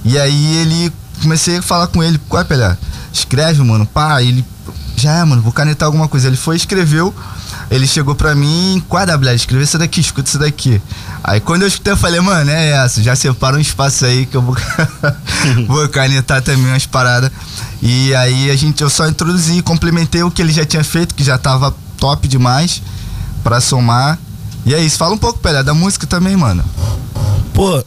E 0.04 0.18
aí 0.18 0.56
ele. 0.56 0.92
Comecei 1.20 1.58
a 1.58 1.62
falar 1.62 1.86
com 1.88 2.02
ele, 2.02 2.18
qual 2.28 2.40
é, 2.40 2.44
Pelé? 2.44 2.76
Escreve, 3.12 3.62
mano. 3.62 3.84
Pá, 3.86 4.22
ele. 4.22 4.44
Já 4.96 5.12
é, 5.18 5.24
mano, 5.24 5.42
vou 5.42 5.52
canetar 5.52 5.86
alguma 5.86 6.08
coisa. 6.08 6.28
Ele 6.28 6.36
foi, 6.36 6.56
escreveu. 6.56 7.14
Ele 7.70 7.86
chegou 7.86 8.14
pra 8.14 8.34
mim, 8.34 8.82
qual 8.88 9.02
é, 9.02 9.06
WL? 9.06 9.34
Escreveu 9.34 9.64
isso 9.64 9.78
daqui, 9.78 10.00
escuta 10.00 10.28
isso 10.28 10.38
daqui. 10.38 10.80
Aí 11.24 11.40
quando 11.40 11.62
eu 11.62 11.68
escutei, 11.68 11.92
eu 11.92 11.96
falei, 11.96 12.20
mano, 12.20 12.50
é 12.50 12.70
essa. 12.72 13.02
Já 13.02 13.16
separa 13.16 13.56
um 13.56 13.60
espaço 13.60 14.04
aí 14.04 14.26
que 14.26 14.36
eu 14.36 14.42
vou, 14.42 14.54
vou 15.66 15.88
canetar 15.88 16.42
também 16.42 16.66
umas 16.66 16.86
paradas. 16.86 17.30
E 17.80 18.14
aí 18.14 18.50
a 18.50 18.56
gente, 18.56 18.82
eu 18.82 18.90
só 18.90 19.08
introduzi, 19.08 19.62
complementei 19.62 20.22
o 20.22 20.30
que 20.30 20.42
ele 20.42 20.52
já 20.52 20.64
tinha 20.66 20.84
feito, 20.84 21.14
que 21.14 21.24
já 21.24 21.38
tava 21.38 21.74
top 21.98 22.28
demais, 22.28 22.82
pra 23.42 23.60
somar. 23.60 24.18
E 24.64 24.74
é 24.74 24.80
isso. 24.82 24.98
Fala 24.98 25.14
um 25.14 25.18
pouco, 25.18 25.38
Pelé, 25.38 25.62
da 25.62 25.74
música 25.74 26.06
também, 26.06 26.36
mano. 26.36 26.64
Pô, 27.52 27.84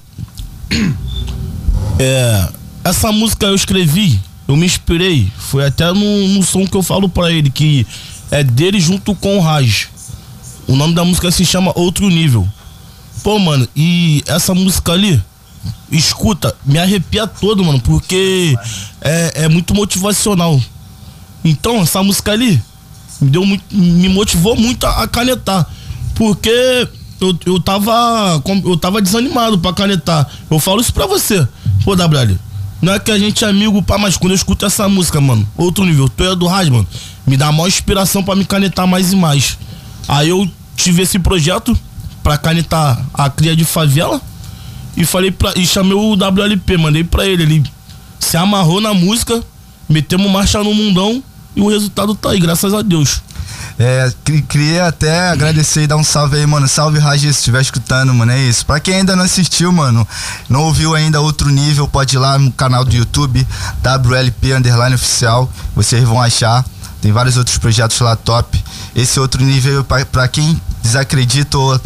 é, 2.00 2.50
essa 2.84 3.12
música 3.12 3.48
eu 3.48 3.56
escrevi, 3.56 4.20
eu 4.48 4.56
me 4.56 4.66
inspirei, 4.66 5.32
foi 5.38 5.66
até 5.66 5.92
no, 5.92 6.28
no 6.28 6.44
som 6.44 6.68
que 6.68 6.76
eu 6.76 6.84
falo 6.84 7.10
pra 7.10 7.32
ele, 7.32 7.50
que 7.50 7.86
é 8.30 8.44
dele 8.44 8.80
junto 8.80 9.16
com 9.16 9.38
o 9.38 9.42
Raj. 9.42 9.88
O 10.68 10.76
nome 10.76 10.94
da 10.94 11.06
música 11.06 11.32
se 11.32 11.46
chama 11.46 11.72
Outro 11.76 12.10
Nível. 12.10 12.48
Pô, 13.24 13.40
mano, 13.40 13.68
e 13.76 14.24
essa 14.28 14.54
música 14.54 14.92
ali, 14.92 15.22
escuta, 15.92 16.56
me 16.66 16.78
arrepia 16.78 17.26
todo, 17.26 17.64
mano, 17.64 17.80
porque 17.80 18.56
é, 19.02 19.44
é 19.44 19.48
muito 19.48 19.74
motivacional. 19.74 20.62
Então, 21.44 21.82
essa 21.82 22.04
música 22.04 22.32
ali 22.32 22.62
me, 23.22 23.30
deu 23.30 23.46
me 23.72 24.10
motivou 24.10 24.56
muito 24.56 24.86
a, 24.86 25.04
a 25.04 25.08
canetar. 25.08 25.68
Porque 26.16 26.88
eu, 27.22 27.38
eu 27.46 27.60
tava. 27.60 28.42
Eu 28.64 28.78
tava 28.78 29.02
desanimado 29.02 29.60
pra 29.60 29.74
canetar. 29.74 30.28
Eu 30.50 30.60
falo 30.60 30.82
isso 30.82 30.94
pra 30.94 31.06
você. 31.06 31.48
Pô, 31.84 31.94
WL. 31.94 32.36
Não 32.82 32.94
é 32.94 33.00
que 33.00 33.12
a 33.12 33.18
gente 33.18 33.44
é 33.44 33.48
amigo, 33.48 33.82
pá, 33.82 33.98
mas 33.98 34.18
quando 34.18 34.32
eu 34.32 34.36
escuto 34.36 34.66
essa 34.66 34.88
música, 34.88 35.20
mano, 35.20 35.48
outro 35.58 35.86
nível, 35.86 36.10
tu 36.10 36.24
é 36.24 36.36
do 36.36 36.46
Raj, 36.46 36.70
mano, 36.70 36.86
me 37.26 37.36
dá 37.38 37.52
maior 37.52 37.68
inspiração 37.68 38.22
pra 38.22 38.36
me 38.36 38.46
canetar 38.46 38.86
mais 38.86 39.14
e 39.14 39.16
mais. 39.16 39.58
Aí 40.08 40.30
eu 40.30 40.48
tive 40.76 41.02
esse 41.02 41.18
projeto 41.18 41.76
pra 42.22 42.38
canetar 42.38 43.04
a 43.14 43.30
cria 43.30 43.56
de 43.56 43.66
favela 43.66 44.22
e 44.96 45.06
falei 45.06 45.32
pra, 45.32 45.54
e 45.56 45.66
chamei 45.66 45.94
o 45.94 46.16
WLP, 46.16 46.78
mandei 46.78 47.04
pra 47.04 47.26
ele, 47.26 47.44
ele 47.44 47.64
se 48.20 48.38
amarrou 48.38 48.80
na 48.80 48.94
música, 48.94 49.42
metemos 49.90 50.30
marcha 50.30 50.62
no 50.64 50.74
mundão 50.74 51.24
e 51.56 51.62
o 51.62 51.70
resultado 51.70 52.14
tá 52.14 52.32
aí, 52.32 52.40
graças 52.40 52.74
a 52.74 52.82
Deus. 52.82 53.22
É, 53.78 54.12
queria- 54.48 54.88
até 54.88 55.30
agradecer 55.30 55.84
e 55.84 55.88
dar 55.88 55.98
um 55.98 56.04
salve 56.04 56.38
aí, 56.38 56.46
mano. 56.46 56.68
Salve, 56.68 56.98
Raji, 57.00 57.32
se 57.34 57.40
estiver 57.40 57.62
escutando, 57.62 58.14
mano. 58.14 58.32
É 58.32 58.40
isso. 58.40 58.66
Pra 58.66 58.80
quem 58.80 58.96
ainda 58.96 59.16
não 59.16 59.24
assistiu, 59.24 59.72
mano, 59.72 60.08
não 60.50 60.62
ouviu 60.64 60.96
ainda 60.96 61.20
outro 61.22 61.50
nível, 61.50 61.88
pode 61.88 62.16
ir 62.16 62.20
lá 62.20 62.38
no 62.40 62.52
canal 62.52 62.86
do 62.86 62.96
YouTube, 62.96 63.46
WLP 63.82 64.54
Underline 64.54 64.96
Oficial. 64.96 65.52
Vocês 65.76 66.04
vão 66.04 66.22
achar. 66.22 66.64
Tem 67.02 67.12
vários 67.12 67.38
outros 67.38 67.58
projetos 67.58 68.00
lá 68.00 68.16
top. 68.16 68.64
Esse 68.96 69.20
outro 69.20 69.44
nível, 69.44 69.84
pra, 69.84 70.06
pra 70.06 70.28
quem 70.28 70.60
desacredita 70.82 71.58
ou 71.58 71.80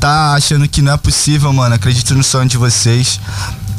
tá 0.00 0.32
achando 0.34 0.66
que 0.68 0.80
não 0.80 0.92
é 0.92 0.96
possível, 0.96 1.52
mano, 1.52 1.74
acredito 1.74 2.14
no 2.14 2.22
sonho 2.22 2.48
de 2.48 2.56
vocês. 2.56 3.20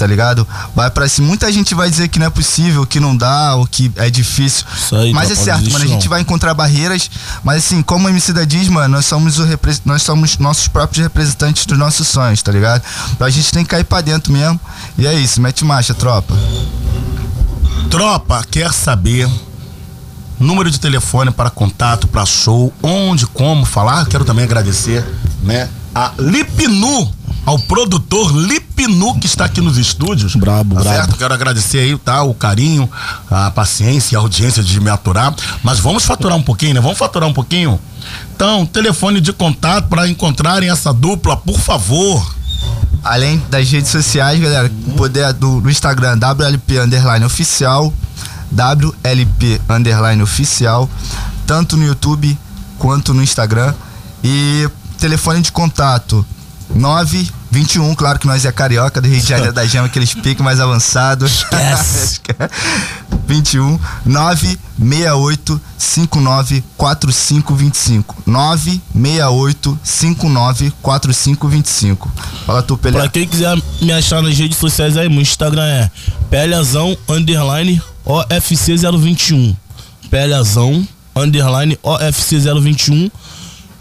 Tá 0.04 0.08
ligado? 0.08 0.45
Vai 0.76 0.91
pra 0.91 1.08
cima. 1.08 1.30
Muita 1.30 1.49
gente 1.49 1.74
vai 1.74 1.89
dizer 1.89 2.10
que 2.10 2.20
não 2.20 2.26
é 2.26 2.30
possível, 2.30 2.86
que 2.86 2.99
não 2.99 3.16
dá, 3.16 3.56
ou 3.56 3.66
que 3.66 3.89
é 3.95 4.10
difícil. 4.10 4.66
aí, 4.99 5.14
Mas 5.14 5.32
é 5.32 5.34
tropa, 5.34 5.45
certo, 5.45 5.64
não 5.64 5.72
mano. 5.72 5.86
A 5.86 5.88
gente 5.88 6.04
não. 6.04 6.10
vai 6.10 6.20
encontrar 6.20 6.54
barreiras, 6.54 7.10
mas 7.41 7.64
assim, 7.64 7.82
como 7.82 8.06
a 8.10 8.12
MC 8.12 8.34
da 8.34 8.43
diz, 8.43 8.68
mano, 8.68 8.95
nós 8.97 9.06
somos, 9.06 9.39
o 9.39 9.45
repre- 9.45 9.80
nós 9.86 10.01
somos 10.01 10.38
nossos 10.39 10.68
próprios 10.68 11.01
representantes 11.01 11.66
dos 11.66 11.78
nossos 11.78 12.06
sonhos, 12.06 12.41
tá 12.41 12.51
ligado? 12.51 12.84
Então 13.14 13.26
a 13.26 13.30
gente 13.30 13.49
tem 13.54 13.64
que 13.64 13.70
cair 13.70 13.86
pra 13.86 14.01
dentro 14.01 14.34
mesmo. 14.34 14.60
E 14.97 15.08
é 15.08 15.14
isso, 15.14 15.39
mete 15.39 15.64
marcha, 15.64 15.93
tropa. 15.93 16.34
Tropa, 17.89 18.43
quer 18.51 18.74
saber 18.74 19.30
número 20.38 20.70
de 20.70 20.80
telefone 20.82 21.32
para 21.32 21.49
contato, 21.49 22.08
para 22.08 22.26
show, 22.26 22.74
onde, 22.84 23.26
como 23.28 23.64
falar? 23.66 24.06
Quero 24.08 24.26
também 24.26 24.43
agradecer, 24.43 25.06
né, 25.41 25.70
a 25.95 26.12
Lipnu, 26.20 27.10
ao 27.46 27.60
produtor 27.60 28.36
Lipnu 28.36 29.20
que 29.20 29.26
está 29.26 29.46
aqui 29.46 29.62
nos 29.62 29.78
estúdios. 29.78 30.36
Brabo, 30.36 30.76
tá 30.76 30.82
brabo. 30.82 30.98
certo? 30.98 31.18
Quero 31.18 31.34
agradecer 31.34 31.80
aí, 31.80 31.98
tá, 31.98 32.24
o 32.24 32.34
carinho, 32.34 32.89
a 33.30 33.52
paciência 33.52 34.16
e 34.16 34.18
a 34.18 34.20
audiência 34.20 34.64
de 34.64 34.80
me 34.80 34.89
aturar, 34.89 35.34
mas 35.64 35.80
vamos 35.80 36.06
faturar 36.06 36.38
um 36.38 36.44
pouquinho, 36.44 36.76
né? 36.76 36.82
Vamos 36.82 36.98
faturar 36.98 37.28
um 37.28 37.34
pouquinho? 37.34 37.80
Então, 38.36 38.66
telefone 38.66 39.22
de 39.22 39.32
contato 39.32 39.88
para 39.88 40.08
encontrarem 40.08 40.70
essa 40.70 40.94
dupla, 40.94 41.38
por 41.38 41.60
favor. 41.60 42.36
Além 43.04 43.41
das 43.50 43.70
redes 43.70 43.91
sociais, 43.91 44.39
galera, 44.39 44.72
o 44.88 44.91
poder 44.94 45.34
do, 45.34 45.60
do 45.60 45.70
Instagram, 45.70 46.18
WLP 46.18 46.80
Underline 46.80 47.26
Oficial, 47.26 47.94
WLP 48.52 49.60
Underline 49.70 50.24
Oficial, 50.24 50.89
tanto 51.46 51.76
no 51.76 51.86
YouTube 51.86 52.38
quanto 52.80 53.14
no 53.14 53.22
Instagram. 53.22 53.74
E 54.24 54.70
telefone 54.98 55.41
de 55.41 55.52
contato 55.52 56.26
921, 56.76 57.94
claro 57.96 58.20
que 58.20 58.28
nós 58.28 58.46
é 58.46 58.52
carioca 58.52 59.00
do 59.00 59.08
Rio 59.08 59.20
de 59.20 59.28
Janeiro 59.28 59.54
da 59.54 59.66
Gema, 59.66 59.86
aqueles 59.88 60.14
piques 60.14 60.44
mais 60.44 60.60
avançados. 60.60 61.46
Yes. 61.54 62.22
21 63.28 63.80
968 64.06 65.62
59 65.78 66.64
4525 66.78 68.24
968 68.26 69.80
59 69.84 70.74
4525 70.82 72.12
Fala 72.46 72.64
tu, 72.64 72.78
Pelé. 72.78 73.00
Pra 73.00 73.10
quem 73.10 73.28
quiser 73.28 73.58
me 73.82 73.92
achar 73.92 74.22
nas 74.22 74.38
redes 74.38 74.58
sociais 74.58 74.98
aí, 74.98 75.10
meu 75.10 75.22
Instagram 75.22 75.64
é 75.64 75.92
Pelhazão 76.30 76.98
underline 77.08 77.82
OFC 78.06 78.76
021. 78.76 79.56
Pelhazão 80.10 80.86
underline 81.16 81.78
OFC 81.82 82.40
021. 82.40 83.10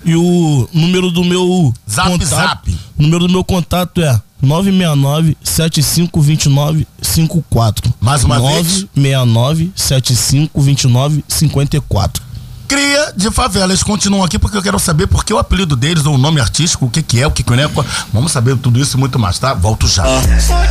E 0.04 0.16
o 0.16 0.68
número 0.72 1.10
do 1.10 1.24
meu 1.24 1.72
Zap, 1.88 2.10
contato, 2.10 2.28
zap. 2.28 2.78
Número 2.98 3.26
do 3.26 3.32
meu 3.32 3.44
contato 3.44 4.00
é 4.00 4.20
969 4.42 5.36
7529 5.42 6.86
54. 7.00 7.94
Mais 8.00 8.24
uma 8.24 8.40
vez? 8.40 8.86
969 8.96 9.72
7529 9.76 11.24
54. 11.28 12.22
Cria 12.66 13.12
de 13.14 13.30
favela. 13.30 13.66
Eles 13.66 13.82
continuam 13.82 14.24
aqui 14.24 14.38
porque 14.38 14.56
eu 14.56 14.62
quero 14.62 14.78
saber 14.78 15.06
por 15.06 15.24
que 15.24 15.32
o 15.32 15.38
apelido 15.38 15.76
deles, 15.76 16.06
ou 16.06 16.14
o 16.14 16.18
nome 16.18 16.40
artístico, 16.40 16.86
o 16.86 16.90
que 16.90 17.02
que 17.02 17.20
é, 17.20 17.26
o 17.26 17.30
que 17.30 17.42
que 17.42 17.50
não 17.54 17.62
é. 17.62 17.70
Vamos 18.12 18.32
saber 18.32 18.56
tudo 18.56 18.80
isso 18.80 18.96
e 18.96 19.00
muito 19.00 19.18
mais, 19.18 19.38
tá? 19.38 19.52
Volto 19.52 19.86
já. 19.86 20.04
Só 20.40 20.66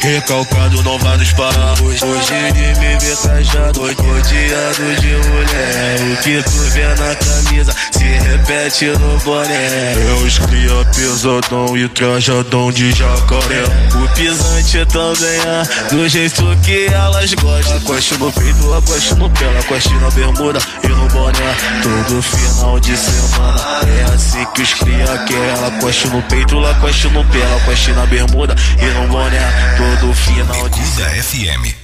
Recalcado 0.00 0.82
não 0.82 0.98
vai 0.98 1.18
nos 1.18 1.32
parar. 1.32 1.74
Hoje, 1.82 2.02
ele 2.34 2.78
me 2.78 2.98
vê 2.98 3.16
trajado, 3.16 3.80
rodeado 3.80 5.00
de 5.00 5.28
mulher. 5.28 6.00
O 6.12 6.16
que 6.22 6.42
tu 6.42 6.58
vê 6.70 6.86
na 6.94 7.14
camisa 7.14 7.74
se 7.92 8.04
repete 8.04 8.86
no 8.86 9.18
boné. 9.18 9.94
Eu 10.08 10.16
os 10.24 10.38
cria 10.38 10.84
pesadão 10.94 11.76
e 11.76 11.88
trajadão 11.88 12.72
de 12.72 12.90
jacaré. 12.92 13.64
O 13.94 14.08
pisante 14.14 14.86
também 14.86 15.40
é 15.40 15.94
do 15.94 16.08
jeito 16.08 16.44
que 16.64 16.86
elas 16.86 17.34
gostam. 17.34 17.80
Coste 17.80 18.14
no 18.14 18.32
peito, 18.32 18.72
a 18.72 19.14
no 19.14 19.30
pé, 19.30 19.46
a 19.46 20.00
na 20.00 20.10
bermuda 20.10 20.58
e 20.88 20.94
no 20.94 21.08
boné. 21.08 21.56
Todo 21.82 22.22
final 22.22 22.80
de 22.80 22.96
semana 22.96 23.80
é 23.86 24.04
assim 24.14 24.44
que 24.54 24.62
os 24.62 24.74
cria 24.74 25.18
quer. 25.26 25.56
Ela 25.56 25.70
coste 25.80 26.08
no 26.08 26.22
peito, 26.22 26.56
ela 26.56 26.74
coste 26.76 27.08
no 27.08 27.24
pé, 27.26 27.40
ela 27.40 27.60
coste 27.60 27.92
na 27.92 28.06
bermuda 28.06 28.54
e 28.80 28.86
no 28.86 29.08
boné. 29.08 29.76
Todo 29.76 30.14
final 30.14 30.68
de 30.70 30.78
Bicuda 30.98 31.22
FM 31.22 31.74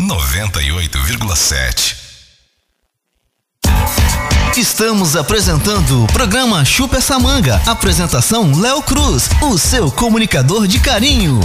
98,7. 0.00 1.96
Estamos 4.56 5.16
apresentando 5.16 6.04
o 6.04 6.06
programa 6.08 6.64
Chupa 6.64 6.96
essa 6.96 7.18
manga. 7.18 7.60
Apresentação 7.66 8.58
Léo 8.58 8.82
Cruz, 8.82 9.28
o 9.42 9.58
seu 9.58 9.90
comunicador 9.90 10.66
de 10.66 10.80
carinho. 10.80 11.40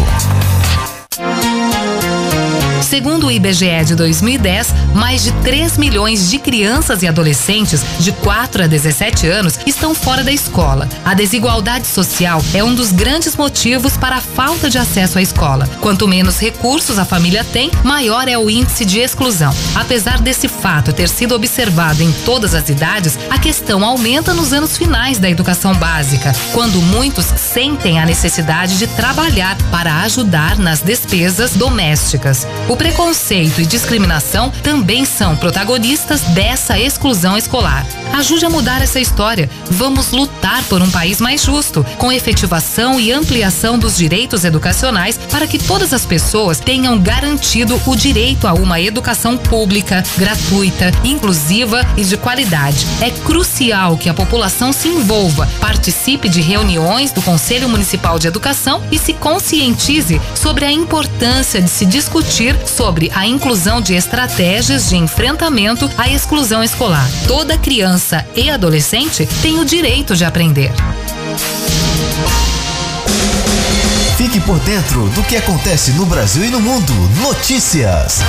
Segundo 2.81 3.27
o 3.27 3.31
IBGE 3.31 3.85
de 3.85 3.95
2010, 3.95 4.73
mais 4.93 5.23
de 5.23 5.31
3 5.43 5.77
milhões 5.77 6.29
de 6.29 6.37
crianças 6.39 7.03
e 7.03 7.07
adolescentes 7.07 7.81
de 7.99 8.11
4 8.11 8.63
a 8.63 8.67
17 8.67 9.27
anos 9.27 9.59
estão 9.65 9.93
fora 9.93 10.23
da 10.23 10.31
escola. 10.31 10.89
A 11.05 11.13
desigualdade 11.13 11.87
social 11.87 12.43
é 12.53 12.63
um 12.63 12.73
dos 12.73 12.91
grandes 12.91 13.35
motivos 13.35 13.97
para 13.97 14.17
a 14.17 14.21
falta 14.21 14.69
de 14.69 14.77
acesso 14.77 15.17
à 15.17 15.21
escola. 15.21 15.69
Quanto 15.79 16.07
menos 16.07 16.39
recursos 16.39 16.97
a 16.99 17.05
família 17.05 17.43
tem, 17.43 17.71
maior 17.83 18.27
é 18.27 18.37
o 18.37 18.49
índice 18.49 18.83
de 18.83 18.99
exclusão. 18.99 19.53
Apesar 19.75 20.19
desse 20.19 20.47
fato 20.47 20.91
ter 20.91 21.07
sido 21.07 21.35
observado 21.35 22.01
em 22.03 22.11
todas 22.25 22.53
as 22.53 22.69
idades, 22.69 23.17
a 23.29 23.37
questão 23.37 23.85
aumenta 23.85 24.33
nos 24.33 24.53
anos 24.53 24.77
finais 24.77 25.19
da 25.19 25.29
educação 25.29 25.73
básica, 25.75 26.33
quando 26.53 26.81
muitos 26.81 27.25
sentem 27.25 27.99
a 27.99 28.05
necessidade 28.05 28.77
de 28.77 28.87
trabalhar 28.87 29.55
para 29.69 30.01
ajudar 30.01 30.57
nas 30.57 30.81
despesas 30.81 31.51
domésticas. 31.51 32.45
O 32.71 32.77
preconceito 32.77 33.59
e 33.59 33.65
discriminação 33.65 34.49
também 34.63 35.03
são 35.03 35.35
protagonistas 35.35 36.21
dessa 36.21 36.79
exclusão 36.79 37.37
escolar. 37.37 37.85
Ajude 38.13 38.45
a 38.45 38.49
mudar 38.49 38.81
essa 38.81 38.97
história. 38.97 39.49
Vamos 39.69 40.11
lutar 40.11 40.63
por 40.63 40.81
um 40.81 40.89
país 40.89 41.19
mais 41.19 41.43
justo, 41.43 41.85
com 41.97 42.13
efetivação 42.13 42.97
e 42.97 43.11
ampliação 43.11 43.77
dos 43.77 43.97
direitos 43.97 44.45
educacionais 44.45 45.17
para 45.17 45.47
que 45.47 45.59
todas 45.59 45.93
as 45.93 46.05
pessoas 46.05 46.61
tenham 46.61 46.97
garantido 46.97 47.77
o 47.85 47.93
direito 47.93 48.47
a 48.47 48.53
uma 48.53 48.79
educação 48.79 49.37
pública, 49.37 50.01
gratuita, 50.17 50.91
inclusiva 51.03 51.85
e 51.97 52.05
de 52.05 52.15
qualidade. 52.15 52.87
É 53.01 53.09
crucial 53.09 53.97
que 53.97 54.07
a 54.07 54.13
população 54.13 54.71
se 54.71 54.87
envolva, 54.87 55.45
participe 55.59 56.29
de 56.29 56.39
reuniões 56.39 57.11
do 57.11 57.21
Conselho 57.21 57.67
Municipal 57.67 58.17
de 58.17 58.27
Educação 58.27 58.81
e 58.89 58.97
se 58.97 59.11
conscientize 59.11 60.21
sobre 60.33 60.63
a 60.63 60.71
importância 60.71 61.61
de 61.61 61.69
se 61.69 61.85
discutir 61.85 62.60
sobre 62.65 63.11
a 63.13 63.25
inclusão 63.25 63.81
de 63.81 63.93
estratégias 63.93 64.89
de 64.89 64.97
enfrentamento 64.97 65.89
à 65.97 66.09
exclusão 66.09 66.63
escolar. 66.63 67.09
Toda 67.27 67.57
criança 67.57 68.25
e 68.35 68.49
adolescente 68.49 69.27
tem 69.41 69.59
o 69.59 69.65
direito 69.65 70.15
de 70.15 70.25
aprender. 70.25 70.71
Fique 74.17 74.39
por 74.39 74.59
dentro 74.59 75.09
do 75.09 75.23
que 75.23 75.35
acontece 75.35 75.91
no 75.91 76.05
Brasil 76.05 76.45
e 76.45 76.49
no 76.49 76.59
mundo. 76.59 76.93
Notícias. 77.21 78.19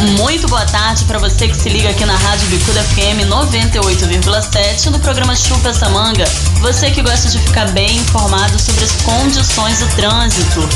Muito 0.00 0.48
boa 0.48 0.64
tarde 0.64 1.04
para 1.04 1.18
você 1.18 1.46
que 1.46 1.54
se 1.54 1.68
liga 1.68 1.90
aqui 1.90 2.06
na 2.06 2.16
Rádio 2.16 2.48
Bicuda 2.48 2.82
FM 2.82 3.28
98,7 3.28 4.86
no 4.86 4.98
programa 4.98 5.36
Chupa 5.36 5.68
essa 5.68 5.90
manga. 5.90 6.24
Você 6.62 6.90
que 6.90 7.02
gosta 7.02 7.28
de 7.28 7.38
ficar 7.38 7.70
bem 7.72 7.98
informado 7.98 8.58
sobre 8.58 8.82
as 8.82 8.92
condições 9.02 9.80
do 9.80 9.86
trânsito. 9.96 10.66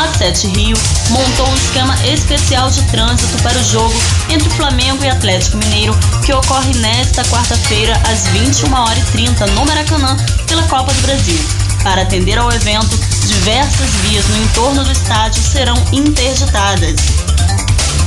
A 0.00 0.08
Sete 0.18 0.48
Rio 0.48 0.76
montou 1.10 1.48
um 1.48 1.54
esquema 1.54 1.94
especial 2.06 2.68
de 2.70 2.82
trânsito 2.86 3.40
para 3.44 3.56
o 3.56 3.64
jogo 3.64 3.94
entre 4.28 4.50
Flamengo 4.50 5.04
e 5.04 5.08
Atlético 5.08 5.58
Mineiro, 5.58 5.96
que 6.24 6.32
ocorre 6.32 6.74
nesta 6.78 7.22
quarta-feira 7.26 7.94
às 8.10 8.26
21 8.28 8.74
horas 8.74 8.98
e 8.98 9.12
30 9.12 9.46
no 9.46 9.64
Maracanã 9.64 10.16
pela 10.48 10.62
Copa 10.64 10.92
do 10.92 11.02
Brasil. 11.02 11.38
Para 11.84 12.02
atender 12.02 12.36
ao 12.36 12.50
evento, 12.50 12.96
diversas 13.26 13.90
vias 14.02 14.26
no 14.26 14.38
entorno 14.38 14.84
do 14.84 14.90
estádio 14.90 15.40
serão 15.40 15.76
interditadas. 15.92 17.21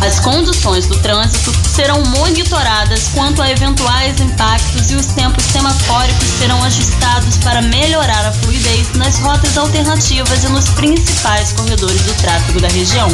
As 0.02 0.20
condições 0.20 0.88
do 0.88 0.98
trânsito 1.00 1.52
serão 1.68 2.04
monitoradas 2.06 3.10
quanto 3.14 3.42
a 3.42 3.50
eventuais 3.50 4.20
impactos 4.20 4.92
e 4.92 4.96
os 4.96 5.08
tempos 5.08 5.44
semafóricos 5.46 6.28
serão 6.40 6.64
ajustados 6.64 7.38
para 7.38 7.62
melhorar 7.62 8.26
a 8.26 8.32
fluidez 8.32 8.94
nas 8.94 9.18
rotas 9.20 9.58
alternativas 9.58 10.44
e 10.44 10.50
nos 10.50 10.70
principais 10.70 11.52
corredores 11.54 12.02
do 12.02 12.14
tráfego 12.16 12.60
da 12.60 12.68
região. 12.68 13.08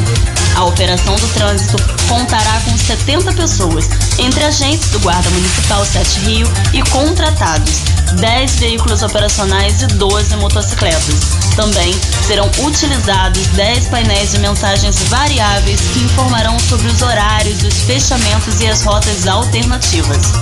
A 0.56 0.66
operação 0.66 1.16
do 1.16 1.28
trânsito 1.30 1.78
contará 2.08 2.62
com 2.66 2.78
70 2.78 3.34
pessoas, 3.34 3.90
entre 4.20 4.44
agentes 4.44 4.90
do 4.90 5.00
Guarda 5.00 5.30
Municipal 5.30 5.86
7 5.86 6.20
Rio 6.22 6.48
e 6.74 6.82
contratados, 6.90 7.84
10 8.14 8.56
veículos 8.60 9.02
operacionais 9.02 9.82
e 9.82 9.88
12 9.88 10.36
motocicletas. 10.38 11.38
Também 11.56 11.94
serão 12.26 12.50
utilizados 12.60 13.48
10 13.48 13.88
painéis 13.88 14.32
de 14.32 14.40
mensagens 14.40 15.02
variáveis 15.04 15.82
que 15.94 16.00
informarão 16.00 16.58
sobre 16.60 16.88
os 16.88 17.02
horários, 17.02 17.64
os 17.64 17.82
fechamentos 17.82 18.60
e 18.62 18.68
as 18.68 18.84
rotas 18.84 19.28
alternativas. 19.28 20.34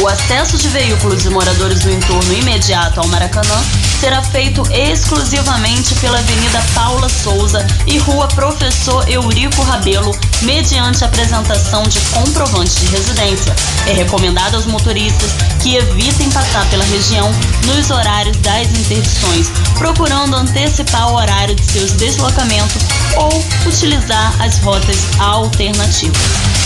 O 0.00 0.08
acesso 0.08 0.58
de 0.58 0.68
veículos 0.68 1.24
e 1.24 1.30
moradores 1.30 1.80
do 1.80 1.90
entorno 1.90 2.32
imediato 2.32 3.00
ao 3.00 3.06
Maracanã 3.08 3.62
será 4.00 4.22
feito 4.22 4.62
exclusivamente 4.72 5.94
pela 5.96 6.18
Avenida 6.18 6.62
Paula 6.74 7.08
Souza 7.08 7.66
e 7.86 7.98
Rua 7.98 8.26
Professor 8.28 9.08
Eurico 9.08 9.62
Rabelo, 9.62 10.14
mediante 10.42 11.04
apresentação 11.04 11.82
de 11.84 12.00
comprovante 12.12 12.74
de 12.80 12.86
residência. 12.86 13.54
É 13.86 13.92
recomendado 13.92 14.54
aos 14.54 14.66
motoristas 14.66 15.32
que 15.62 15.76
evitem 15.76 16.30
passar 16.30 16.68
pela 16.70 16.84
região 16.84 17.30
nos 17.66 17.90
horários 17.90 18.36
das 18.38 18.68
interdições, 18.68 19.50
procurando 19.78 20.36
antecipar 20.36 21.10
o 21.10 21.16
horário 21.16 21.54
de 21.54 21.64
seus 21.64 21.92
deslocamentos 21.92 22.82
ou 23.16 23.44
utilizar 23.66 24.34
as 24.42 24.58
rotas 24.58 24.98
alternativas. 25.18 26.63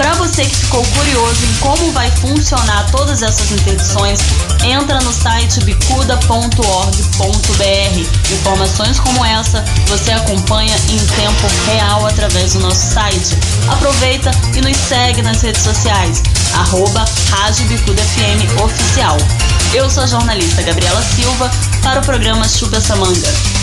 Para 0.00 0.14
você 0.14 0.46
que 0.46 0.56
ficou 0.56 0.82
curioso 0.82 1.44
em 1.44 1.54
como 1.58 1.92
vai 1.92 2.10
funcionar 2.12 2.90
todas 2.90 3.20
essas 3.20 3.52
interdições, 3.52 4.18
entra 4.64 4.98
no 5.00 5.12
site 5.12 5.62
bicuda.org.br. 5.62 8.32
Informações 8.32 8.98
como 8.98 9.22
essa 9.26 9.62
você 9.88 10.12
acompanha 10.12 10.74
em 10.88 10.96
tempo 10.96 11.46
real 11.66 12.06
através 12.06 12.54
do 12.54 12.60
nosso 12.60 12.94
site. 12.94 13.36
Aproveita 13.68 14.30
e 14.56 14.62
nos 14.62 14.78
segue 14.78 15.20
nas 15.20 15.42
redes 15.42 15.62
sociais, 15.62 16.22
arroba 16.54 17.04
Rádio 17.28 17.66
Bicuda 17.66 18.02
FM 18.02 18.58
Oficial. 18.62 19.18
Eu 19.74 19.90
sou 19.90 20.04
a 20.04 20.06
jornalista 20.06 20.62
Gabriela 20.62 21.02
Silva 21.02 21.50
para 21.82 22.00
o 22.00 22.02
programa 22.02 22.48
Chupa 22.48 22.78
essa 22.78 22.96
manga. 22.96 23.59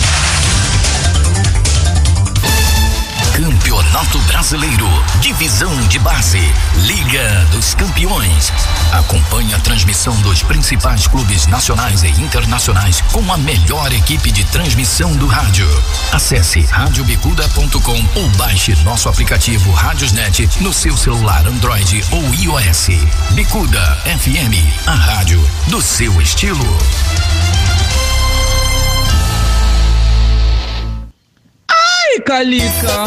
Campeonato 3.38 4.18
Brasileiro, 4.22 4.88
Divisão 5.22 5.72
de 5.90 6.00
Base, 6.00 6.42
Liga 6.88 7.46
dos 7.52 7.76
Campeões. 7.76 8.52
Acompanhe 8.92 9.54
a 9.54 9.60
transmissão 9.60 10.20
dos 10.22 10.42
principais 10.42 11.06
clubes 11.06 11.46
nacionais 11.46 12.02
e 12.02 12.08
internacionais 12.08 13.00
com 13.12 13.32
a 13.32 13.38
melhor 13.38 13.94
equipe 13.94 14.32
de 14.32 14.44
transmissão 14.46 15.16
do 15.18 15.28
rádio. 15.28 15.68
Acesse 16.12 16.62
radiobicuda.com 16.62 18.20
ou 18.20 18.28
baixe 18.38 18.76
nosso 18.84 19.08
aplicativo 19.08 19.72
Rádiosnet 19.72 20.50
no 20.60 20.74
seu 20.74 20.98
celular 20.98 21.46
Android 21.46 22.04
ou 22.10 22.24
iOS. 22.34 22.88
Bicuda 23.34 24.02
FM, 24.20 24.88
a 24.88 24.96
rádio 24.96 25.48
do 25.68 25.80
seu 25.80 26.20
estilo. 26.20 26.66
Calica. 32.26 33.04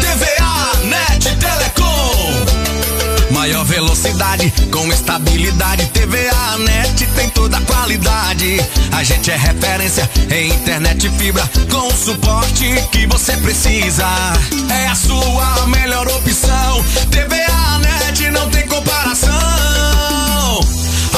TVA 0.00 0.84
Net 0.84 1.36
Telecom. 1.36 2.44
Maior 3.30 3.64
velocidade 3.64 4.52
com 4.70 4.88
estabilidade. 4.88 5.86
TVA 5.86 6.58
Net 6.58 7.06
tem 7.14 7.28
toda 7.30 7.58
a 7.58 7.60
qualidade. 7.62 8.58
A 8.92 9.04
gente 9.04 9.30
é 9.30 9.36
referência 9.36 10.08
em 10.30 10.48
internet 10.48 11.08
fibra 11.18 11.48
com 11.70 11.88
o 11.88 11.92
suporte 11.92 12.74
que 12.90 13.06
você 13.06 13.36
precisa. 13.36 14.06
É 14.70 14.88
a 14.88 14.94
sua 14.94 15.66
melhor 15.66 16.06
opção. 16.08 16.84
TVA 17.10 17.78
Net 17.78 18.30
não 18.30 18.50
tem 18.50 18.66
comparação. 18.66 19.30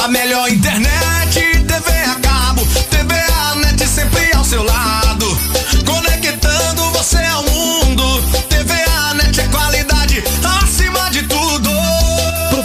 A 0.03 0.07
melhor 0.09 0.49
internet, 0.49 0.92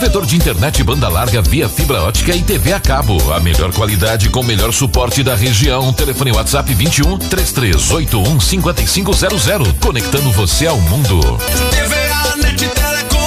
Provedor 0.09 0.25
de 0.25 0.37
internet 0.37 0.83
banda 0.83 1.07
larga 1.07 1.43
via 1.43 1.69
fibra 1.69 2.03
ótica 2.03 2.35
e 2.35 2.43
TV 2.43 2.73
a 2.73 2.81
cabo. 2.81 3.31
A 3.31 3.41
melhor 3.41 3.71
qualidade 3.75 4.31
com 4.31 4.41
o 4.41 4.45
melhor 4.45 4.73
suporte 4.73 5.23
da 5.23 5.35
região. 5.35 5.93
Telefone 5.93 6.33
WhatsApp 6.33 6.73
21 6.73 7.19
3381 7.19 8.41
5500. 8.41 9.75
Conectando 9.79 10.31
você 10.33 10.67
ao 10.67 10.81
mundo. 10.81 11.21
TVA 11.71 12.37
Net 12.39 12.69
Telecom. 12.69 13.19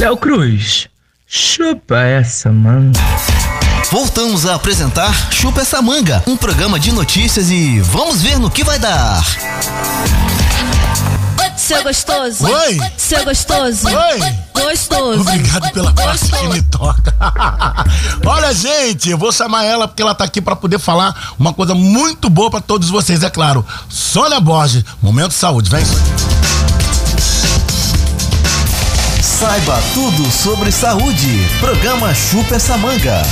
Léo 0.00 0.16
Cruz, 0.16 0.88
chupa 1.28 2.00
essa 2.00 2.50
manga. 2.50 2.98
Voltamos 3.92 4.46
a 4.46 4.56
apresentar 4.56 5.32
Chupa 5.32 5.60
essa 5.60 5.80
manga, 5.80 6.24
um 6.26 6.36
programa 6.36 6.78
de 6.78 6.90
notícias 6.90 7.50
e 7.50 7.78
vamos 7.80 8.20
ver 8.20 8.38
no 8.40 8.50
que 8.50 8.64
vai 8.64 8.80
dar. 8.80 9.24
Seu 11.70 11.84
gostoso. 11.84 12.46
Oi. 12.48 12.80
Seu 12.96 13.24
gostoso. 13.24 13.86
Oi. 13.86 14.38
Gostoso. 14.60 15.20
Obrigado 15.20 15.72
pela 15.72 15.92
parte 15.92 16.28
que 16.28 16.48
me 16.48 16.62
toca. 16.62 17.14
Olha, 18.26 18.52
gente, 18.52 19.08
eu 19.08 19.16
vou 19.16 19.30
chamar 19.30 19.62
ela 19.62 19.86
porque 19.86 20.02
ela 20.02 20.12
tá 20.12 20.24
aqui 20.24 20.40
pra 20.40 20.56
poder 20.56 20.80
falar 20.80 21.14
uma 21.38 21.54
coisa 21.54 21.72
muito 21.72 22.28
boa 22.28 22.50
pra 22.50 22.60
todos 22.60 22.90
vocês, 22.90 23.22
é 23.22 23.30
claro. 23.30 23.64
Sônia 23.88 24.40
Borges, 24.40 24.84
Momento 25.00 25.32
Saúde. 25.32 25.70
Vem. 25.70 25.84
Saiba 29.22 29.80
tudo 29.94 30.28
sobre 30.28 30.72
saúde. 30.72 31.48
Programa 31.60 32.12
Chupa 32.12 32.56
essa 32.56 32.76
manga. 32.76 33.22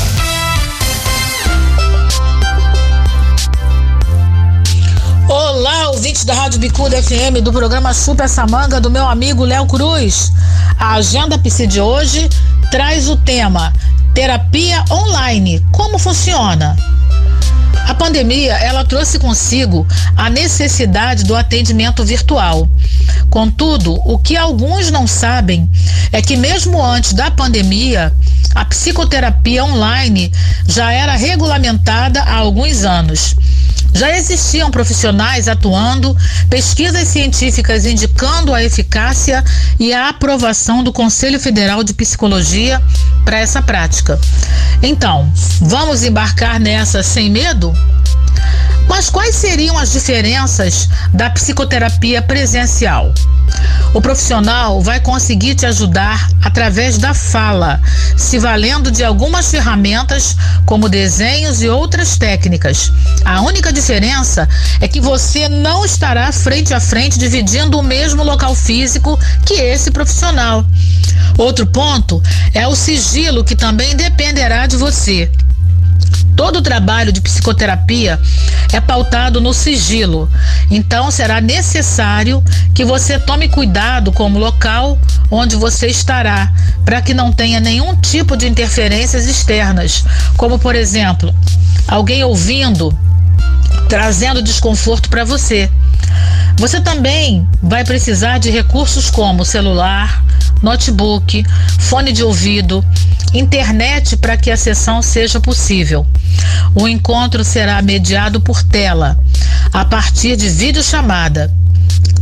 Olá, 5.30 5.90
ouvintes 5.90 6.24
da 6.24 6.32
Rádio 6.32 6.58
Bicuda 6.58 7.02
FM 7.02 7.42
do 7.42 7.52
programa 7.52 7.92
Chupa 7.92 8.24
essa 8.24 8.46
manga 8.46 8.80
do 8.80 8.90
meu 8.90 9.06
amigo 9.06 9.44
Léo 9.44 9.66
Cruz. 9.66 10.32
A 10.78 10.94
agenda 10.94 11.38
PC 11.38 11.66
de 11.66 11.82
hoje 11.82 12.30
traz 12.70 13.10
o 13.10 13.16
tema 13.18 13.70
Terapia 14.14 14.82
online. 14.90 15.62
Como 15.70 15.98
funciona? 15.98 16.74
A 17.86 17.94
pandemia, 17.94 18.54
ela 18.54 18.86
trouxe 18.86 19.18
consigo 19.18 19.86
a 20.16 20.30
necessidade 20.30 21.24
do 21.24 21.36
atendimento 21.36 22.02
virtual. 22.02 22.66
Contudo, 23.28 24.00
o 24.06 24.18
que 24.18 24.34
alguns 24.34 24.90
não 24.90 25.06
sabem 25.06 25.68
é 26.10 26.22
que 26.22 26.38
mesmo 26.38 26.82
antes 26.82 27.12
da 27.12 27.30
pandemia, 27.30 28.14
a 28.54 28.64
psicoterapia 28.64 29.62
online 29.62 30.32
já 30.66 30.90
era 30.90 31.14
regulamentada 31.16 32.22
há 32.22 32.36
alguns 32.36 32.82
anos. 32.82 33.36
Já 33.94 34.16
existiam 34.16 34.70
profissionais 34.70 35.48
atuando, 35.48 36.16
pesquisas 36.48 37.08
científicas 37.08 37.84
indicando 37.84 38.54
a 38.54 38.62
eficácia 38.62 39.44
e 39.78 39.92
a 39.92 40.08
aprovação 40.08 40.84
do 40.84 40.92
Conselho 40.92 41.40
Federal 41.40 41.82
de 41.82 41.92
Psicologia 41.94 42.82
para 43.24 43.38
essa 43.38 43.60
prática. 43.60 44.18
Então, 44.82 45.30
vamos 45.60 46.02
embarcar 46.02 46.60
nessa 46.60 47.02
sem 47.02 47.30
medo? 47.30 47.74
Mas 48.88 49.10
quais 49.10 49.34
seriam 49.34 49.78
as 49.78 49.92
diferenças 49.92 50.88
da 51.12 51.30
psicoterapia 51.30 52.22
presencial? 52.22 53.12
O 53.94 54.00
profissional 54.00 54.82
vai 54.82 55.00
conseguir 55.00 55.54
te 55.54 55.64
ajudar 55.66 56.28
através 56.42 56.98
da 56.98 57.14
fala, 57.14 57.80
se 58.16 58.38
valendo 58.38 58.90
de 58.90 59.02
algumas 59.02 59.50
ferramentas, 59.50 60.36
como 60.66 60.88
desenhos 60.88 61.62
e 61.62 61.68
outras 61.68 62.18
técnicas. 62.18 62.92
A 63.24 63.40
única 63.40 63.72
diferença 63.72 64.48
é 64.80 64.86
que 64.86 65.00
você 65.00 65.48
não 65.48 65.84
estará 65.84 66.30
frente 66.32 66.74
a 66.74 66.80
frente 66.80 67.18
dividindo 67.18 67.78
o 67.78 67.82
mesmo 67.82 68.22
local 68.22 68.54
físico 68.54 69.18
que 69.46 69.54
esse 69.54 69.90
profissional. 69.90 70.64
Outro 71.38 71.66
ponto 71.66 72.22
é 72.52 72.66
o 72.66 72.76
sigilo, 72.76 73.44
que 73.44 73.56
também 73.56 73.96
dependerá 73.96 74.66
de 74.66 74.76
você. 74.76 75.30
Todo 76.36 76.56
o 76.56 76.62
trabalho 76.62 77.10
de 77.10 77.20
psicoterapia 77.20 78.18
é 78.72 78.80
pautado 78.80 79.40
no 79.40 79.52
sigilo, 79.52 80.30
então 80.70 81.10
será 81.10 81.40
necessário 81.40 82.44
que 82.72 82.84
você 82.84 83.18
tome 83.18 83.48
cuidado 83.48 84.12
com 84.12 84.30
o 84.30 84.38
local 84.38 84.98
onde 85.30 85.56
você 85.56 85.88
estará, 85.88 86.52
para 86.84 87.02
que 87.02 87.12
não 87.12 87.32
tenha 87.32 87.58
nenhum 87.58 87.96
tipo 87.96 88.36
de 88.36 88.46
interferências 88.46 89.26
externas, 89.26 90.04
como 90.36 90.58
por 90.58 90.76
exemplo, 90.76 91.34
alguém 91.88 92.22
ouvindo, 92.22 92.96
trazendo 93.88 94.40
desconforto 94.40 95.08
para 95.08 95.24
você. 95.24 95.70
Você 96.56 96.80
também 96.80 97.48
vai 97.62 97.84
precisar 97.84 98.38
de 98.38 98.50
recursos 98.50 99.10
como 99.10 99.44
celular, 99.44 100.24
notebook, 100.62 101.44
fone 101.78 102.12
de 102.12 102.22
ouvido, 102.22 102.84
internet 103.32 104.16
para 104.16 104.36
que 104.36 104.50
a 104.50 104.56
sessão 104.56 105.02
seja 105.02 105.40
possível. 105.40 106.06
O 106.74 106.88
encontro 106.88 107.44
será 107.44 107.80
mediado 107.82 108.40
por 108.40 108.62
tela, 108.62 109.18
a 109.72 109.84
partir 109.84 110.36
de 110.36 110.48
videochamada. 110.48 111.52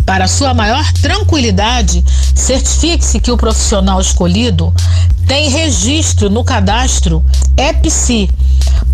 Para 0.05 0.29
sua 0.29 0.55
maior 0.55 0.93
tranquilidade, 0.95 2.05
certifique-se 2.35 3.19
que 3.19 3.31
o 3.31 3.37
profissional 3.37 4.01
escolhido 4.01 4.73
tem 5.27 5.51
registro 5.51 6.31
no 6.31 6.45
cadastro 6.45 7.25
EPSI, 7.57 8.31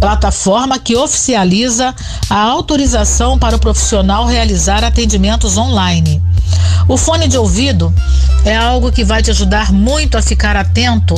plataforma 0.01 0.78
que 0.78 0.97
oficializa 0.97 1.95
a 2.30 2.36
autorização 2.36 3.38
para 3.38 3.57
o 3.57 3.59
profissional 3.59 4.26
realizar 4.26 4.82
atendimentos 4.82 5.59
online. 5.59 6.22
O 6.88 6.96
fone 6.96 7.28
de 7.28 7.38
ouvido 7.38 7.94
é 8.44 8.57
algo 8.57 8.90
que 8.90 9.05
vai 9.05 9.22
te 9.22 9.30
ajudar 9.30 9.72
muito 9.72 10.18
a 10.18 10.22
ficar 10.22 10.57
atento 10.57 11.14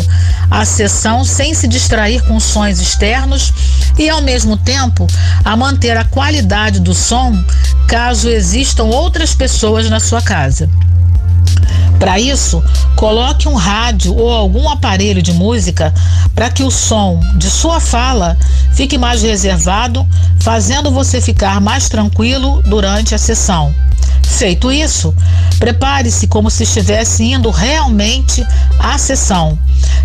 à 0.50 0.64
sessão 0.64 1.24
sem 1.24 1.54
se 1.54 1.66
distrair 1.66 2.22
com 2.26 2.38
sons 2.38 2.80
externos 2.80 3.52
e, 3.98 4.08
ao 4.08 4.20
mesmo 4.20 4.56
tempo, 4.56 5.06
a 5.44 5.56
manter 5.56 5.96
a 5.96 6.04
qualidade 6.04 6.80
do 6.80 6.94
som 6.94 7.32
caso 7.88 8.28
existam 8.28 8.84
outras 8.84 9.34
pessoas 9.34 9.88
na 9.88 10.00
sua 10.00 10.20
casa. 10.20 10.68
Para 11.98 12.18
isso, 12.18 12.62
coloque 12.96 13.48
um 13.48 13.54
rádio 13.54 14.14
ou 14.14 14.30
algum 14.32 14.68
aparelho 14.68 15.22
de 15.22 15.32
música 15.32 15.92
para 16.34 16.50
que 16.50 16.62
o 16.62 16.70
som 16.70 17.20
de 17.36 17.48
sua 17.50 17.80
fala 17.80 18.36
fique 18.74 18.98
mais 18.98 19.22
reservado, 19.22 20.06
fazendo 20.40 20.90
você 20.90 21.20
ficar 21.20 21.60
mais 21.60 21.88
tranquilo 21.88 22.62
durante 22.66 23.14
a 23.14 23.18
sessão. 23.18 23.74
Feito 24.22 24.72
isso, 24.72 25.14
prepare-se 25.58 26.26
como 26.26 26.50
se 26.50 26.64
estivesse 26.64 27.22
indo 27.22 27.50
realmente 27.50 28.44
à 28.78 28.98
sessão. 28.98 29.56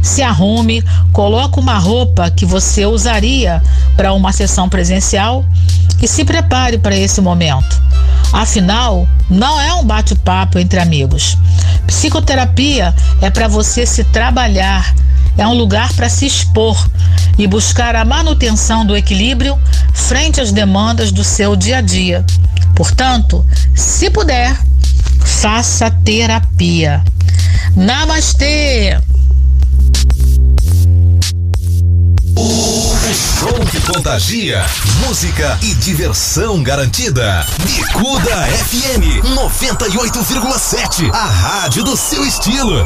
Se 0.01 0.21
arrume, 0.21 0.83
coloque 1.11 1.59
uma 1.59 1.77
roupa 1.77 2.29
que 2.29 2.45
você 2.45 2.85
usaria 2.85 3.61
para 3.97 4.13
uma 4.13 4.31
sessão 4.31 4.69
presencial 4.69 5.43
e 6.01 6.07
se 6.07 6.23
prepare 6.23 6.77
para 6.77 6.95
esse 6.95 7.19
momento. 7.21 7.81
Afinal, 8.31 9.07
não 9.29 9.59
é 9.59 9.73
um 9.73 9.83
bate-papo 9.83 10.59
entre 10.59 10.79
amigos. 10.79 11.37
Psicoterapia 11.87 12.93
é 13.21 13.29
para 13.29 13.47
você 13.47 13.85
se 13.85 14.03
trabalhar, 14.05 14.93
é 15.37 15.47
um 15.47 15.53
lugar 15.53 15.91
para 15.93 16.09
se 16.09 16.25
expor 16.25 16.77
e 17.37 17.47
buscar 17.47 17.95
a 17.95 18.05
manutenção 18.05 18.85
do 18.85 18.95
equilíbrio 18.95 19.57
frente 19.93 20.41
às 20.41 20.51
demandas 20.51 21.11
do 21.11 21.23
seu 21.23 21.55
dia 21.55 21.77
a 21.77 21.81
dia. 21.81 22.25
Portanto, 22.75 23.45
se 23.73 24.09
puder, 24.09 24.55
faça 25.19 25.89
terapia. 25.89 27.03
Namastê! 27.75 28.97
O 33.09 33.11
show 33.11 33.65
que 33.71 33.81
contagia, 33.91 34.63
música 35.07 35.57
e 35.63 35.73
diversão 35.73 36.61
garantida. 36.61 37.43
Bicuda 37.63 38.35
FM 38.45 39.25
98,7, 39.35 41.11
a 41.11 41.25
rádio 41.25 41.83
do 41.83 41.97
seu 41.97 42.23
estilo. 42.23 42.85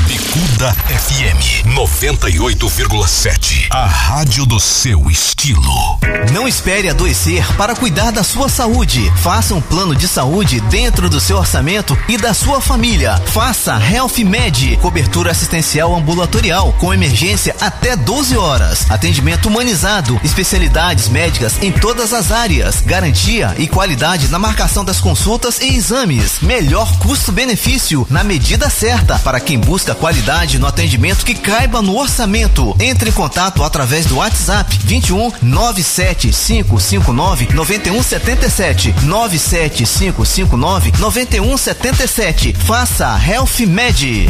Bicuda 0.31 0.73
FM 0.87 1.65
98,7. 1.75 3.67
A 3.69 3.85
rádio 3.85 4.45
do 4.45 4.61
seu 4.61 5.11
estilo. 5.11 5.99
Não 6.31 6.47
espere 6.47 6.87
adoecer 6.87 7.45
para 7.57 7.75
cuidar 7.75 8.11
da 8.11 8.23
sua 8.23 8.47
saúde. 8.47 9.11
Faça 9.17 9.53
um 9.53 9.59
plano 9.59 9.93
de 9.93 10.07
saúde 10.07 10.61
dentro 10.61 11.09
do 11.09 11.19
seu 11.19 11.35
orçamento 11.37 11.97
e 12.07 12.17
da 12.17 12.33
sua 12.33 12.61
família. 12.61 13.21
Faça 13.25 13.77
Health 13.77 14.19
Med, 14.23 14.77
cobertura 14.77 15.31
assistencial 15.31 15.93
ambulatorial 15.93 16.71
com 16.79 16.93
emergência 16.93 17.53
até 17.59 17.97
12 17.97 18.37
horas. 18.37 18.89
Atendimento 18.89 19.49
humanizado, 19.49 20.17
especialidades 20.23 21.09
médicas 21.09 21.61
em 21.61 21.73
todas 21.73 22.13
as 22.13 22.31
áreas, 22.31 22.79
garantia 22.79 23.53
e 23.57 23.67
qualidade 23.67 24.29
na 24.29 24.39
marcação 24.39 24.85
das 24.85 25.01
consultas 25.01 25.59
e 25.59 25.75
exames. 25.75 26.39
Melhor 26.41 26.97
custo-benefício 26.99 28.07
na 28.09 28.23
medida 28.23 28.69
certa 28.69 29.19
para 29.19 29.41
quem 29.41 29.59
busca 29.59 29.93
qualidade 29.93 30.20
no 30.59 30.67
atendimento 30.67 31.25
que 31.25 31.33
caiba 31.33 31.81
no 31.81 31.97
orçamento. 31.97 32.75
Entre 32.79 33.09
em 33.09 33.13
contato 33.13 33.63
através 33.63 34.05
do 34.05 34.17
WhatsApp 34.17 34.77
21 34.83 35.31
97559 35.41 37.47
9177 37.53 38.93
97559 39.03 40.93
9177. 40.99 42.53
Faça 42.53 43.19
Health 43.27 43.65
Med. 43.67 44.27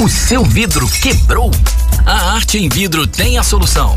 O 0.00 0.08
seu 0.08 0.44
vidro 0.44 0.88
quebrou? 0.88 1.52
A 2.04 2.34
Arte 2.34 2.58
em 2.58 2.68
Vidro 2.68 3.06
tem 3.06 3.38
a 3.38 3.44
solução. 3.44 3.96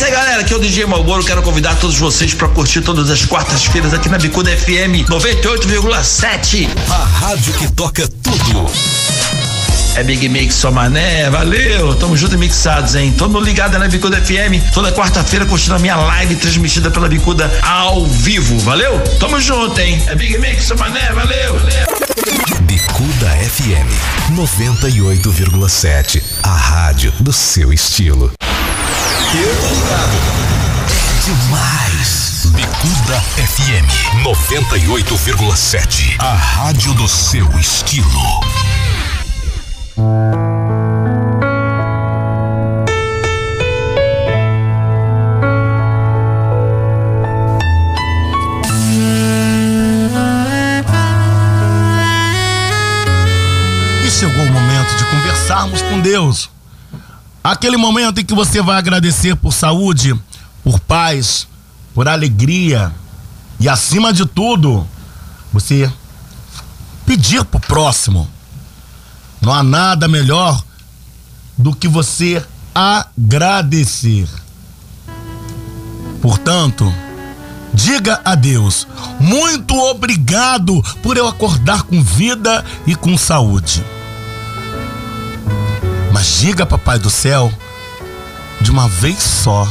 E 0.00 0.04
aí 0.04 0.10
galera, 0.10 0.40
aqui 0.40 0.52
é 0.52 0.56
o 0.56 0.60
DJ 0.60 0.86
Malboro, 0.86 1.24
quero 1.24 1.42
convidar 1.42 1.74
todos 1.76 1.98
vocês 1.98 2.32
para 2.32 2.48
curtir 2.48 2.80
todas 2.80 3.10
as 3.10 3.24
quartas-feiras 3.24 3.92
aqui 3.92 4.08
na 4.08 4.18
Bicuda 4.18 4.50
FM 4.56 5.08
98,7. 5.08 6.68
A 6.90 7.04
rádio 7.04 7.52
que 7.54 7.70
toca 7.72 8.08
tudo. 8.22 8.70
É 9.96 10.04
Big 10.04 10.28
Mix 10.28 10.54
só 10.54 10.70
mané, 10.70 11.28
valeu, 11.28 11.94
tamo 11.96 12.16
junto 12.16 12.36
e 12.36 12.38
mixados, 12.38 12.94
hein? 12.94 13.12
Todo 13.18 13.32
mundo 13.32 13.44
ligado 13.44 13.76
na 13.78 13.88
Bicuda 13.88 14.20
FM, 14.20 14.72
toda 14.72 14.92
quarta-feira 14.92 15.44
curtindo 15.44 15.74
a 15.74 15.78
minha 15.78 15.96
live 15.96 16.36
transmitida 16.36 16.90
pela 16.90 17.08
Bicuda 17.08 17.50
ao 17.62 18.06
vivo, 18.06 18.58
valeu? 18.60 18.98
Tamo 19.18 19.40
junto, 19.40 19.78
hein? 19.80 20.00
É 20.06 20.14
Big 20.14 20.38
Mix 20.38 20.64
só 20.64 20.76
mané, 20.76 21.12
valeu, 21.12 21.58
valeu. 21.58 21.86
Bicuda 22.62 23.26
FM 23.50 23.90
98,7. 24.36 26.22
A 26.42 26.54
rádio 26.54 27.12
do 27.20 27.32
seu 27.32 27.72
estilo. 27.72 28.32
Ligado. 29.32 30.16
É 30.88 31.24
demais. 31.24 32.46
Bicuda 32.46 33.20
FM 33.20 33.86
98,7. 34.24 36.16
A 36.18 36.34
rádio 36.34 36.92
do 36.94 37.06
seu 37.06 37.46
estilo. 37.56 38.40
E 54.04 54.10
chegou 54.10 54.42
o 54.42 54.52
momento 54.52 54.96
de 54.96 55.04
conversarmos 55.04 55.82
com 55.82 56.00
Deus. 56.00 56.50
Aquele 57.42 57.76
momento 57.76 58.20
em 58.20 58.24
que 58.24 58.34
você 58.34 58.60
vai 58.60 58.76
agradecer 58.76 59.34
por 59.34 59.52
saúde, 59.52 60.14
por 60.62 60.78
paz, 60.78 61.48
por 61.94 62.06
alegria 62.06 62.92
e, 63.58 63.68
acima 63.68 64.12
de 64.12 64.26
tudo, 64.26 64.86
você 65.52 65.90
pedir 67.06 67.44
pro 67.44 67.58
próximo. 67.58 68.28
Não 69.40 69.52
há 69.52 69.62
nada 69.62 70.06
melhor 70.06 70.62
do 71.56 71.74
que 71.74 71.88
você 71.88 72.44
agradecer. 72.74 74.28
Portanto, 76.20 76.92
diga 77.72 78.20
a 78.22 78.34
Deus: 78.34 78.86
muito 79.18 79.74
obrigado 79.74 80.82
por 81.02 81.16
eu 81.16 81.26
acordar 81.26 81.82
com 81.84 82.02
vida 82.02 82.64
e 82.86 82.94
com 82.94 83.16
saúde. 83.16 83.82
Mas 86.20 86.38
diga, 86.38 86.66
Papai 86.66 86.98
do 86.98 87.08
céu, 87.08 87.50
de 88.60 88.70
uma 88.70 88.86
vez 88.86 89.22
só, 89.22 89.66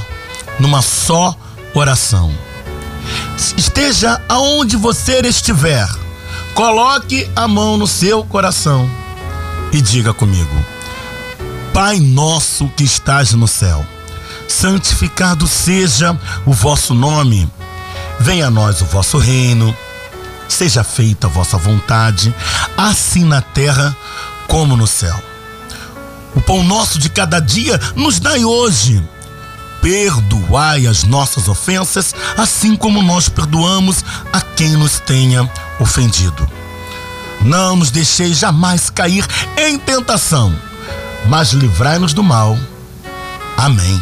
numa 0.59 0.81
só 0.81 1.37
oração. 1.75 2.33
Esteja 3.55 4.19
aonde 4.27 4.75
você 4.75 5.19
estiver, 5.19 5.87
coloque 6.55 7.29
a 7.35 7.47
mão 7.47 7.77
no 7.77 7.85
seu 7.85 8.23
coração 8.23 8.89
e 9.71 9.79
diga 9.79 10.11
comigo: 10.11 10.65
Pai 11.71 11.99
nosso 11.99 12.67
que 12.69 12.83
estás 12.83 13.31
no 13.33 13.47
céu, 13.47 13.85
santificado 14.47 15.45
seja 15.45 16.19
o 16.47 16.51
vosso 16.51 16.95
nome. 16.95 17.47
Venha 18.19 18.47
a 18.47 18.51
nós 18.51 18.81
o 18.81 18.85
vosso 18.85 19.19
reino. 19.19 19.77
Seja 20.47 20.83
feita 20.83 21.27
a 21.27 21.29
vossa 21.29 21.59
vontade, 21.59 22.33
assim 22.75 23.23
na 23.23 23.39
terra 23.39 23.95
como 24.47 24.75
no 24.75 24.87
céu. 24.87 25.28
O 26.35 26.41
pão 26.41 26.63
nosso 26.63 26.99
de 26.99 27.09
cada 27.09 27.39
dia 27.39 27.79
nos 27.95 28.19
dai 28.19 28.43
hoje. 28.45 29.03
Perdoai 29.81 30.87
as 30.87 31.03
nossas 31.03 31.47
ofensas, 31.47 32.13
assim 32.37 32.75
como 32.75 33.01
nós 33.01 33.29
perdoamos 33.29 34.03
a 34.33 34.41
quem 34.41 34.71
nos 34.71 34.99
tenha 34.99 35.49
ofendido. 35.79 36.49
Não 37.41 37.77
nos 37.77 37.89
deixeis 37.89 38.37
jamais 38.37 38.89
cair 38.89 39.25
em 39.57 39.77
tentação, 39.79 40.53
mas 41.27 41.51
livrai-nos 41.53 42.13
do 42.13 42.21
mal. 42.21 42.57
Amém. 43.57 44.01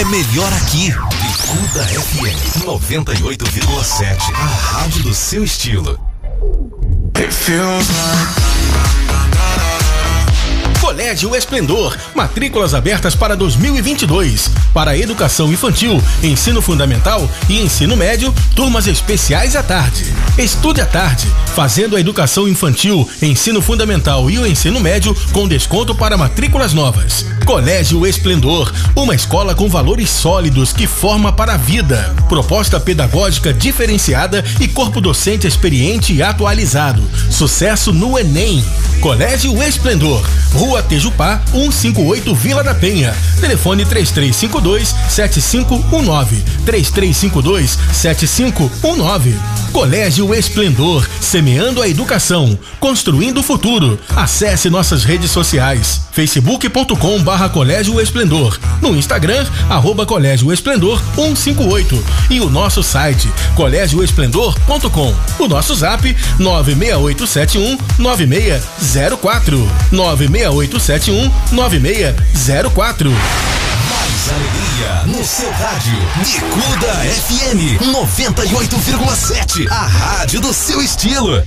É 0.00 0.04
melhor 0.06 0.50
aqui. 0.54 0.86
Bicuda 0.86 1.84
FM 1.84 2.64
98,7. 2.64 4.32
A 4.32 4.46
rádio 4.46 5.02
do 5.02 5.12
seu 5.12 5.44
estilo. 5.44 6.00
Colégio 10.80 11.36
Esplendor, 11.36 11.94
matrículas 12.14 12.72
abertas 12.72 13.14
para 13.14 13.36
2022. 13.36 14.50
Para 14.72 14.96
educação 14.96 15.52
infantil, 15.52 16.02
ensino 16.22 16.62
fundamental 16.62 17.28
e 17.46 17.60
ensino 17.60 17.94
médio, 17.94 18.34
turmas 18.56 18.86
especiais 18.86 19.54
à 19.54 19.62
tarde. 19.62 20.06
Estude 20.38 20.80
à 20.80 20.86
tarde, 20.86 21.28
fazendo 21.50 21.96
a 21.96 22.00
educação 22.00 22.48
infantil, 22.48 23.08
ensino 23.20 23.60
fundamental 23.60 24.30
e 24.30 24.38
o 24.38 24.46
ensino 24.46 24.80
médio 24.80 25.14
com 25.32 25.46
desconto 25.46 25.94
para 25.94 26.16
matrículas 26.16 26.72
novas. 26.72 27.26
Colégio 27.44 28.06
Esplendor, 28.06 28.72
uma 28.94 29.14
escola 29.14 29.54
com 29.54 29.68
valores 29.68 30.08
sólidos 30.08 30.72
que 30.72 30.86
forma 30.86 31.32
para 31.32 31.54
a 31.54 31.56
vida. 31.56 32.14
Proposta 32.28 32.78
pedagógica 32.78 33.52
diferenciada 33.52 34.44
e 34.60 34.68
corpo 34.68 35.00
docente 35.00 35.46
experiente 35.46 36.12
e 36.12 36.22
atualizado. 36.22 37.02
Sucesso 37.30 37.92
no 37.92 38.18
Enem. 38.18 38.64
Colégio 39.00 39.62
Esplendor, 39.62 40.22
Rua 40.52 40.82
Tejupá, 40.82 41.42
158 41.52 42.34
Vila 42.34 42.62
da 42.62 42.74
Penha. 42.74 43.14
Telefone 43.40 43.84
3352 43.84 44.94
7519. 45.08 46.36
3352 46.66 47.78
7519. 47.92 49.38
Colégio 49.72 50.34
Esplendor, 50.34 51.08
semeando 51.40 51.80
a 51.80 51.88
educação, 51.88 52.58
construindo 52.78 53.38
o 53.38 53.42
futuro. 53.42 53.98
Acesse 54.14 54.68
nossas 54.68 55.04
redes 55.04 55.30
sociais: 55.30 56.02
facebook.com 56.12 57.22
barra 57.22 57.48
Colégio 57.48 57.98
Esplendor, 57.98 58.58
no 58.82 58.94
Instagram, 58.94 59.46
arroba 59.70 60.04
Colégio 60.04 60.52
Esplendor 60.52 61.00
158 61.14 62.04
e 62.28 62.40
o 62.40 62.50
nosso 62.50 62.82
site 62.82 63.32
colégioesplendor.com. 63.56 65.14
O 65.38 65.48
nosso 65.48 65.74
zap 65.74 66.14
96871 66.38 67.78
9604 67.98 69.70
96871 69.90 71.30
9604. 71.52 73.10
Mais 73.10 74.28
alegria 74.28 74.59
no 75.20 75.26
seu 75.26 75.50
rádio. 75.50 75.92
Bicuda 76.16 76.94
FM 77.28 77.78
98,7. 77.92 79.70
A 79.70 79.86
rádio 79.86 80.40
do 80.40 80.54
seu 80.54 80.80
estilo. 80.80 81.42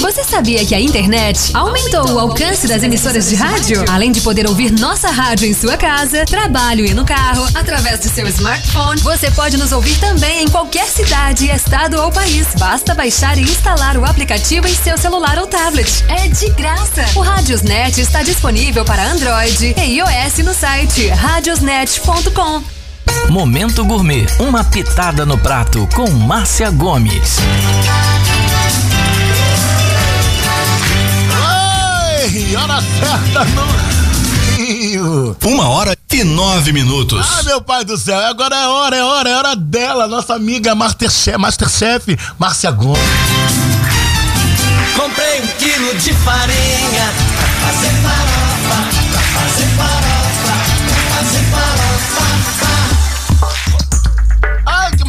Você 0.00 0.24
sabia 0.24 0.66
que 0.66 0.74
a 0.74 0.80
internet 0.80 1.38
aumentou 1.54 2.10
o 2.10 2.18
alcance 2.18 2.66
das 2.66 2.82
emissoras 2.82 3.28
de 3.28 3.36
rádio? 3.36 3.84
Além 3.88 4.10
de 4.10 4.20
poder 4.22 4.48
ouvir 4.48 4.72
nossa 4.72 5.08
rádio 5.08 5.46
em 5.46 5.54
sua 5.54 5.76
casa, 5.76 6.24
trabalho 6.26 6.84
e 6.84 6.92
no 6.94 7.04
carro, 7.04 7.46
através 7.54 8.00
de 8.00 8.08
seu 8.08 8.26
smartphone, 8.26 9.00
você 9.02 9.30
pode 9.30 9.56
nos 9.56 9.70
ouvir 9.70 9.96
também 10.00 10.42
em 10.42 10.48
qualquer 10.48 10.88
cidade, 10.88 11.48
estado 11.48 12.02
ou 12.02 12.10
país. 12.10 12.48
Basta 12.58 12.92
baixar 12.92 13.38
e 13.38 13.42
instalar 13.42 13.96
o 13.96 14.04
aplicativo 14.04 14.66
em 14.66 14.74
seu 14.74 14.98
celular 14.98 15.38
ou 15.38 15.46
tablet. 15.46 16.04
É 16.08 16.26
de 16.26 16.50
graça. 16.50 17.04
O 17.14 17.20
Radiosnet 17.20 18.00
está 18.00 18.24
disponível 18.24 18.84
para 18.84 19.12
Android 19.12 19.76
e 19.78 19.98
iOS 19.98 20.38
no 20.38 20.52
site 20.52 21.06
radiosnet.com. 21.06 22.81
Momento 23.28 23.84
Gourmet, 23.84 24.26
uma 24.38 24.62
pitada 24.62 25.24
no 25.24 25.38
prato 25.38 25.88
com 25.94 26.10
Márcia 26.10 26.70
Gomes. 26.70 27.38
Oi, 32.24 32.56
hora 32.56 32.82
certa 33.00 33.44
no 33.44 33.66
Rio. 34.56 35.36
Uma 35.44 35.68
hora 35.68 35.96
e 36.12 36.24
nove 36.24 36.72
minutos. 36.72 37.26
Ah, 37.38 37.42
meu 37.44 37.62
pai 37.62 37.84
do 37.84 37.96
céu, 37.96 38.18
agora 38.18 38.54
é 38.54 38.66
hora, 38.66 38.96
é 38.96 39.02
hora, 39.02 39.30
é 39.30 39.36
hora 39.36 39.56
dela, 39.56 40.06
nossa 40.06 40.34
amiga 40.34 40.74
Masterchef, 40.74 41.38
Masterchef 41.38 42.18
Márcia 42.38 42.70
Gomes. 42.70 43.00
Comprei 44.94 45.40
um 45.40 45.46
quilo 45.58 45.94
de 45.94 46.12
farinha 46.12 47.12
pra 47.36 47.72
fazer 47.72 47.90
farofa, 48.02 48.41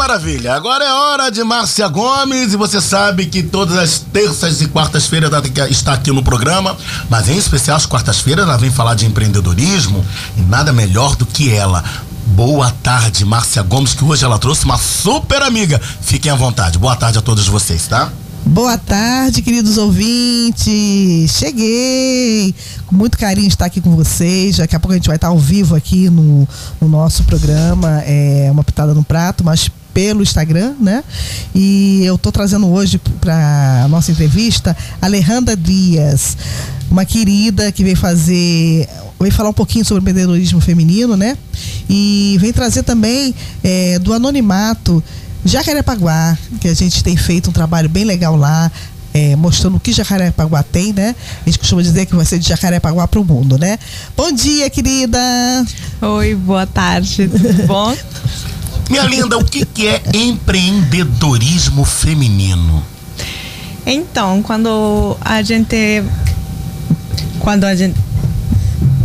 maravilha! 0.04 0.54
Agora 0.54 0.84
é 0.84 0.92
hora 0.92 1.32
de 1.32 1.42
Márcia 1.46 1.88
Gomes 1.88 2.52
e 2.52 2.58
você 2.58 2.82
sabe 2.82 3.26
que 3.26 3.42
todas 3.42 3.78
as 3.78 4.00
terças 4.00 4.62
e 4.62 4.68
quartas-feiras 4.68 5.32
ela 5.32 5.42
estar 5.70 5.94
aqui 5.94 6.12
no 6.12 6.22
programa, 6.22 6.76
mas 7.10 7.30
em 7.30 7.38
especial 7.38 7.78
as 7.78 7.86
quartas-feiras 7.86 8.46
ela 8.46 8.58
vem 8.58 8.70
falar 8.70 8.96
de 8.96 9.06
empreendedorismo 9.06 10.06
e 10.36 10.42
nada 10.42 10.74
melhor 10.74 11.16
do 11.16 11.26
que 11.26 11.50
ela. 11.50 11.82
Boa 12.28 12.70
tarde, 12.84 13.24
Márcia 13.24 13.64
Gomes, 13.64 13.94
que 13.94 14.04
hoje 14.04 14.26
ela 14.26 14.38
trouxe 14.38 14.66
uma 14.66 14.78
super 14.78 15.42
amiga. 15.42 15.80
Fiquem 16.02 16.30
à 16.30 16.36
vontade. 16.36 16.78
Boa 16.78 16.98
tarde 16.98 17.18
a 17.18 17.22
todos 17.22 17.48
vocês, 17.48 17.88
tá? 17.88 18.12
Boa 18.46 18.78
tarde, 18.78 19.42
queridos 19.42 19.78
ouvintes. 19.78 21.32
Cheguei. 21.32 22.54
Com 22.88 22.96
muito 22.96 23.18
carinho 23.18 23.48
estar 23.48 23.66
aqui 23.66 23.80
com 23.80 23.96
vocês. 23.96 24.58
Daqui 24.58 24.76
a 24.76 24.80
pouco 24.82 24.92
a 24.92 24.98
gente 24.98 25.08
vai 25.08 25.16
estar 25.16 25.30
ao 25.30 25.40
vivo 25.40 25.76
aqui 25.76 26.10
no, 26.10 26.46
no 26.82 26.90
nosso 26.90 27.24
programa. 27.24 28.04
É 28.06 28.50
uma 28.52 28.66
pitada 28.66 28.94
no 28.94 29.04
prato, 29.04 29.46
mas 29.46 29.72
pelo 29.94 30.24
Instagram, 30.24 30.74
né? 30.80 31.04
E 31.54 32.04
eu 32.04 32.18
tô 32.18 32.32
trazendo 32.32 32.68
hoje 32.68 33.00
para 33.22 33.84
a 33.84 33.88
nossa 33.88 34.12
entrevista 34.12 34.76
Alejandra 35.02 35.56
Dias, 35.56 36.38
uma 36.90 37.06
querida 37.06 37.72
que 37.72 37.84
veio 37.84 37.98
fazer 37.98 38.88
veio 39.20 39.34
falar 39.34 39.50
um 39.50 39.54
pouquinho 39.54 39.86
sobre 39.86 40.02
empreendedorismo 40.02 40.60
feminino, 40.60 41.16
né? 41.16 41.38
E 41.90 42.38
vem 42.42 42.52
trazer 42.52 42.84
também 42.84 43.34
é, 43.64 43.98
do 44.00 44.14
anonimato 44.14 45.02
Jacarepaguá, 45.46 46.38
que 46.60 46.68
a 46.68 46.74
gente 46.74 47.04
tem 47.04 47.16
feito 47.16 47.50
um 47.50 47.54
trabalho 47.54 47.88
bem 47.88 48.04
legal 48.04 48.36
lá, 48.36 48.72
é, 49.14 49.36
mostrando 49.36 49.78
o 49.78 49.80
que 49.80 49.94
Jacarepaguá 49.94 50.64
tem, 50.64 50.92
né? 50.92 51.16
A 51.42 51.50
gente 51.50 51.60
costuma 51.60 51.82
dizer 51.82 52.06
que 52.06 52.16
vai 52.16 52.26
ser 52.26 52.40
de 52.40 52.50
Jacarepaguá 52.50 53.08
para 53.08 53.20
o 53.20 53.26
mundo, 53.26 53.58
né? 53.58 53.78
Bom 54.16 54.32
dia, 54.32 54.70
querida! 54.70 55.20
Oi, 56.02 56.36
boa 56.36 56.66
tarde, 56.66 57.28
tudo 57.28 57.68
bom? 57.68 57.96
Minha 58.90 59.04
linda, 59.04 59.38
o 59.38 59.46
que, 59.46 59.66
que 59.66 59.88
é 59.88 60.02
empreendedorismo 60.14 61.86
feminino? 61.86 62.84
Então, 63.86 64.42
quando 64.42 65.18
a 65.22 65.42
gente. 65.42 66.04
Quando 67.40 67.64
a 67.66 67.76
gente. 67.76 67.96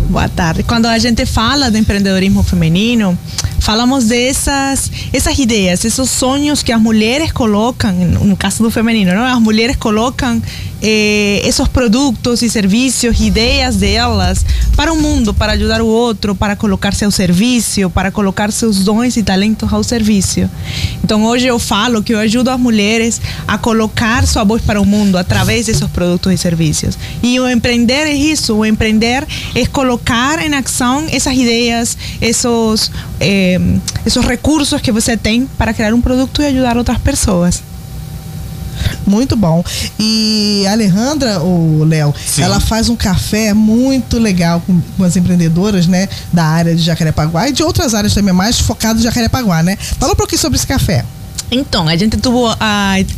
Boa 0.09 0.29
tarde. 0.29 0.63
Quando 0.63 0.87
a 0.87 0.99
gente 0.99 1.27
fala 1.27 1.71
do 1.71 1.77
empreendedorismo 1.77 2.43
feminino, 2.43 3.19
falamos 3.61 4.07
dessas 4.07 4.91
essas 5.13 5.39
ideias, 5.39 5.85
esses 5.85 6.11
sonhos 6.11 6.63
que 6.63 6.73
as 6.73 6.81
mulheres 6.81 7.33
colocam, 7.33 7.93
no 7.93 8.37
caso 8.37 8.63
do 8.63 8.71
feminino, 8.71 9.13
não? 9.15 9.25
as 9.25 9.41
mulheres 9.41 9.77
colocam 9.77 10.43
eh, 10.81 11.43
esses 11.45 11.67
produtos 11.69 12.43
e 12.43 12.49
serviços, 12.49 13.21
ideias 13.21 13.77
delas 13.77 14.45
para 14.77 14.93
o 14.93 14.97
mundo, 15.01 15.35
para 15.35 15.53
ajudar 15.53 15.81
o 15.81 15.87
outro, 15.87 16.35
para 16.35 16.55
colocar-se 16.55 17.05
ao 17.05 17.11
serviço, 17.11 17.91
para 17.91 18.11
colocar 18.11 18.53
seus 18.53 18.85
dons 18.85 19.17
e 19.17 19.23
talentos 19.23 19.73
ao 19.73 19.83
serviço. 19.83 20.49
Então 21.03 21.25
hoje 21.25 21.47
eu 21.47 21.59
falo 21.59 22.03
que 22.03 22.15
eu 22.15 22.19
ajudo 22.19 22.51
as 22.51 22.61
mulheres 22.61 23.21
a 23.47 23.59
colocar 23.59 24.27
sua 24.27 24.45
voz 24.45 24.63
para 24.63 24.81
o 24.81 24.87
mundo 24.87 25.19
através 25.19 25.67
desses 25.67 25.87
produtos 25.89 26.33
e 26.33 26.39
serviços. 26.39 26.97
E 27.23 27.41
o 27.41 27.49
empreender 27.49 28.07
é 28.07 28.15
isso, 28.15 28.55
o 28.55 28.65
empreender 28.65 29.27
é 29.55 29.67
colocar 29.67 30.45
em 30.45 30.55
ação 30.55 31.07
essas 31.11 31.35
ideias, 31.35 31.97
esses, 32.21 32.91
eh, 33.21 33.59
recursos 34.27 34.81
que 34.81 34.93
você 34.93 35.17
tem 35.17 35.49
para 35.59 35.73
criar 35.73 35.95
um 35.95 36.01
produto 36.01 36.43
e 36.43 36.47
ajudar 36.47 36.77
outras 36.77 36.99
pessoas. 36.99 37.63
Muito 39.07 39.37
bom. 39.37 39.65
E 39.99 40.65
a 40.67 40.73
Alejandra, 40.73 41.41
o 41.41 41.85
Léo, 41.85 42.15
ela 42.39 42.61
faz 42.61 42.89
um 42.89 42.97
café 42.97 43.53
muito 43.55 44.19
legal 44.19 44.63
com, 44.67 44.81
com 44.97 45.05
as 45.05 45.17
empreendedoras, 45.17 45.87
né? 45.87 46.09
Da 46.33 46.45
área 46.45 46.75
de 46.75 46.83
Jacarepaguá 46.83 47.49
e 47.49 47.53
de 47.53 47.63
outras 47.63 47.95
áreas 47.95 48.15
também, 48.15 48.35
mais 48.35 48.59
focado 48.59 48.99
em 48.99 49.03
Jacarepaguá, 49.03 49.63
né? 49.63 49.77
Fala 49.99 50.13
um 50.13 50.17
pouquinho 50.17 50.41
sobre 50.41 50.57
esse 50.57 50.67
café. 50.67 51.05
Então, 51.51 51.89
a 51.89 51.97
gente 51.97 52.17
teve 52.19 52.37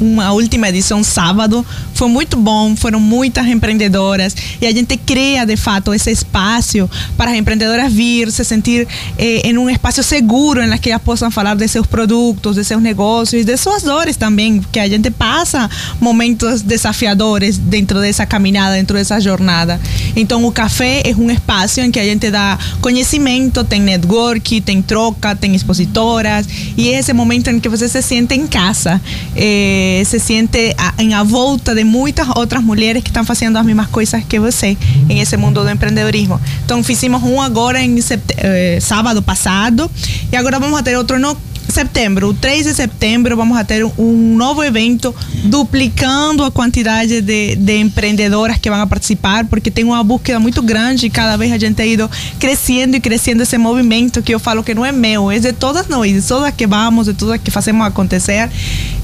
uma 0.00 0.32
última 0.32 0.68
edição 0.68 1.02
sábado, 1.02 1.66
foi 1.94 2.08
muito 2.08 2.36
bom, 2.36 2.76
foram 2.76 3.00
muitas 3.00 3.44
empreendedoras. 3.46 4.36
E 4.60 4.66
a 4.66 4.72
gente 4.72 4.96
cria 4.96 5.44
de 5.44 5.56
fato 5.56 5.92
esse 5.92 6.10
espaço 6.12 6.88
para 7.16 7.32
as 7.32 7.36
empreendedoras 7.36 7.92
vir, 7.92 8.30
se 8.30 8.44
sentir 8.44 8.86
eh, 9.18 9.48
em 9.48 9.58
um 9.58 9.68
espaço 9.68 10.02
seguro 10.02 10.62
em 10.62 10.78
que 10.78 10.90
elas 10.90 11.02
possam 11.02 11.30
falar 11.30 11.56
de 11.56 11.66
seus 11.66 11.86
produtos, 11.86 12.54
de 12.54 12.64
seus 12.64 12.80
negócios, 12.80 13.44
de 13.44 13.56
suas 13.56 13.82
dores 13.82 14.16
também, 14.16 14.60
que 14.70 14.78
a 14.78 14.88
gente 14.88 15.10
passa 15.10 15.68
momentos 16.00 16.62
desafiadores 16.62 17.58
dentro 17.58 18.00
dessa 18.00 18.24
caminhada, 18.24 18.76
dentro 18.76 18.96
dessa 18.96 19.18
jornada. 19.20 19.80
Então, 20.14 20.44
o 20.44 20.52
café 20.52 21.02
é 21.04 21.14
um 21.16 21.30
espaço 21.30 21.80
em 21.80 21.90
que 21.90 21.98
a 21.98 22.04
gente 22.04 22.30
dá 22.30 22.56
conhecimento, 22.80 23.64
tem 23.64 23.80
network, 23.80 24.60
tem 24.60 24.80
troca, 24.80 25.34
tem 25.34 25.54
expositoras. 25.54 26.46
E 26.76 26.90
é 26.90 27.00
esse 27.00 27.12
momento 27.12 27.50
em 27.50 27.58
que 27.58 27.68
você 27.68 27.88
se 27.88 28.00
sente 28.00 28.19
em 28.28 28.46
casa, 28.46 29.00
eh, 29.36 30.02
se 30.04 30.18
sente 30.18 30.74
a, 30.76 31.20
a 31.20 31.22
volta 31.22 31.74
de 31.74 31.84
muitas 31.84 32.28
outras 32.36 32.62
mulheres 32.62 33.02
que 33.02 33.10
estão 33.10 33.24
fazendo 33.24 33.56
as 33.56 33.64
mesmas 33.64 33.88
coisas 33.88 34.22
que 34.24 34.38
você 34.38 34.76
em 35.08 35.20
esse 35.20 35.36
mundo 35.36 35.62
do 35.62 35.70
empreendedorismo. 35.70 36.40
Então 36.64 36.82
fizemos 36.82 37.22
um 37.22 37.40
agora 37.40 37.82
em 37.82 37.98
eh, 38.36 38.78
sábado 38.80 39.22
passado 39.22 39.90
e 40.32 40.36
agora 40.36 40.58
vamos 40.58 40.80
a 40.80 40.98
outro 40.98 41.18
no 41.18 41.36
setembro, 41.70 42.28
o 42.28 42.34
3 42.34 42.66
de 42.66 42.74
setembro, 42.74 43.36
vamos 43.36 43.56
a 43.56 43.64
ter 43.64 43.84
um 43.84 44.36
novo 44.36 44.62
evento 44.62 45.14
duplicando 45.44 46.44
a 46.44 46.50
quantidade 46.50 47.20
de, 47.20 47.56
de 47.56 47.76
empreendedoras 47.78 48.58
que 48.58 48.70
vão 48.70 48.86
participar, 48.86 49.44
porque 49.46 49.70
tem 49.70 49.84
uma 49.84 50.02
búsqueda 50.02 50.38
muito 50.38 50.62
grande 50.62 51.06
e 51.06 51.10
cada 51.10 51.36
vez 51.36 51.52
a 51.52 51.58
gente 51.58 51.74
tem 51.74 51.92
ido 51.92 52.10
crescendo 52.38 52.96
e 52.96 53.00
crescendo 53.00 53.42
esse 53.42 53.56
movimento 53.58 54.22
que 54.22 54.34
eu 54.34 54.38
falo 54.38 54.62
que 54.62 54.74
não 54.74 54.84
é 54.84 54.92
meu, 54.92 55.30
é 55.30 55.38
de 55.38 55.52
todas 55.52 55.88
nós, 55.88 56.12
de 56.12 56.26
todas 56.26 56.54
que 56.54 56.66
vamos, 56.66 57.06
de 57.06 57.14
todas 57.14 57.40
que 57.40 57.50
fazemos 57.50 57.86
acontecer. 57.86 58.48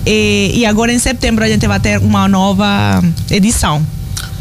E, 0.05 0.53
e 0.55 0.67
agora 0.67 0.93
em 0.93 0.99
setembro 0.99 1.45
a 1.45 1.49
gente 1.49 1.67
vai 1.67 1.81
ter 1.81 1.99
uma 1.99 2.29
nova 2.29 3.03
edição. 3.31 3.85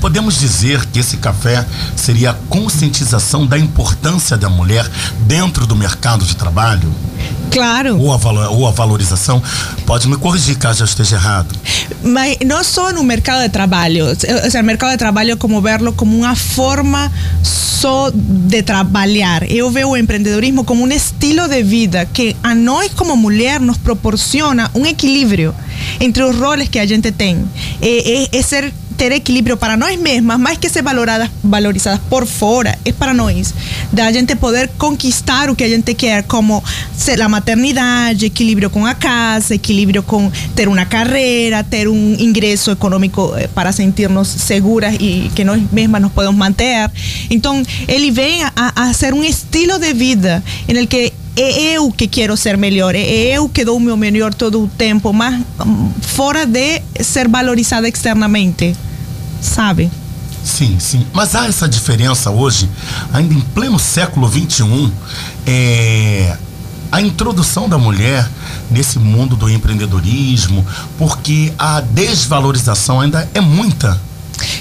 Podemos 0.02 0.40
dizer 0.40 0.86
que 0.88 1.00
esse 1.00 1.18
café 1.18 1.66
seria 1.96 2.32
a 2.32 2.34
conscientização 2.50 3.46
da 3.46 3.58
importância 3.58 4.38
da 4.38 4.50
mulher 4.50 4.90
dentro 5.22 5.66
do 5.66 5.76
mercado 5.76 6.26
de 6.26 6.36
trabalho? 6.36 6.94
Claro. 7.52 7.98
Ou 8.00 8.12
a, 8.14 8.50
ou 8.50 8.68
a 8.68 8.72
valorização? 8.72 9.42
Pode 9.86 10.08
me 10.08 10.18
corrigir 10.18 10.58
caso 10.58 10.84
eu 10.84 10.86
esteja 10.86 11.16
errado. 11.16 11.56
Mas 12.04 12.38
não 12.46 12.64
só 12.64 12.92
no 12.92 13.04
mercado 13.04 13.44
de 13.44 13.50
trabalho, 13.50 14.12
o 14.12 14.16
sea, 14.16 14.60
el 14.60 14.64
mercado 14.64 14.92
de 14.92 14.98
trabalho 14.98 15.38
como 15.38 15.62
verlo 15.62 15.94
como 15.94 16.18
uma 16.18 16.36
forma 16.36 17.12
só 17.44 18.12
de 18.14 18.62
trabalhar. 18.64 19.50
Eu 19.50 19.72
vejo 19.72 19.90
o 19.90 19.98
empreendedorismo 19.98 20.64
como 20.66 20.84
um 20.84 20.92
estilo 20.92 21.48
de 21.48 21.64
vida 21.64 22.06
que 22.06 22.36
a 22.44 22.54
nós 22.54 22.92
como 22.96 23.16
mulher 23.16 23.60
nos 23.60 23.78
proporciona 23.78 24.70
um 24.74 24.86
equilíbrio 24.86 25.54
entre 26.00 26.24
os 26.24 26.36
roles 26.36 26.68
que 26.68 26.80
a 26.80 26.86
gente 26.86 27.12
tem. 27.12 27.46
É, 27.82 28.24
é- 28.24 28.38
é 28.38 28.42
ser 28.42 28.74
ter 28.98 29.12
equilíbrio 29.12 29.58
para 29.58 29.78
nós 29.78 30.00
mesmas, 30.00 30.40
mais 30.40 30.58
que 30.58 30.70
ser 30.70 30.82
valoradas, 30.82 31.30
valorizadas 31.44 32.00
por 32.10 32.26
fora, 32.26 32.78
é 32.84 32.92
para 32.92 33.14
nós. 33.14 33.54
Da 33.92 34.12
gente 34.12 34.36
poder 34.36 34.70
conquistar 34.78 35.50
o 35.50 35.56
que 35.56 35.64
a 35.64 35.70
gente 35.70 35.94
quer, 35.94 36.24
como 36.24 36.64
ser 36.98 37.22
a 37.22 37.30
maternidade, 37.30 38.26
equilíbrio 38.26 38.70
com 38.70 38.86
a 38.86 38.94
casa, 38.94 39.56
equilíbrio 39.56 40.04
com 40.04 40.32
ter 40.56 40.68
uma 40.68 40.86
carreira, 40.86 41.64
ter 41.64 41.88
um 41.88 42.16
ingresso 42.20 42.72
econômico 42.72 43.34
eh, 43.38 43.48
para 43.48 43.72
sentir-nos 43.72 44.28
seguras 44.28 44.96
e 45.00 45.30
que 45.36 45.44
nós 45.44 45.62
mesmas 45.72 46.02
nos 46.02 46.12
podemos 46.12 46.38
manter. 46.38 46.90
Então, 47.30 47.62
ele 47.88 48.12
vem 48.12 48.44
a, 48.44 48.52
a 48.76 48.94
ser 48.94 49.14
um 49.14 49.24
estilo 49.24 49.78
de 49.80 49.94
vida 49.94 50.44
em 50.68 50.86
que 50.86 51.14
é 51.36 51.76
eu 51.76 51.92
que 51.92 52.08
quero 52.08 52.36
ser 52.38 52.58
melhor, 52.58 52.96
é 52.96 53.02
eu 53.02 53.50
que 53.50 53.66
dou 53.66 53.78
o 53.78 53.80
meu 53.80 53.98
melhor 53.98 54.34
todo 54.34 54.64
o 54.64 54.68
tempo, 54.68 55.12
mas 55.12 55.42
hum, 55.66 55.92
fora 56.02 56.46
de 56.46 56.82
ser 57.02 57.28
valorizada 57.28 57.88
externamente. 57.88 58.76
sabe? 59.42 59.92
Sim, 60.44 60.78
sim. 60.80 61.06
Mas 61.12 61.36
há 61.36 61.48
essa 61.48 61.68
diferença 61.68 62.30
hoje, 62.30 62.70
ainda 63.12 63.34
em 63.34 63.42
pleno 63.42 63.80
século 63.80 64.30
XXI, 64.30 64.92
é, 65.46 66.38
a 66.92 67.02
introdução 67.02 67.68
da 67.68 67.78
mulher 67.78 68.30
nesse 68.70 69.00
mundo 69.00 69.36
do 69.36 69.50
empreendedorismo, 69.50 70.66
porque 70.98 71.52
a 71.58 71.82
desvalorização 71.82 73.02
ainda 73.02 73.28
é 73.34 73.42
muita. 73.42 74.00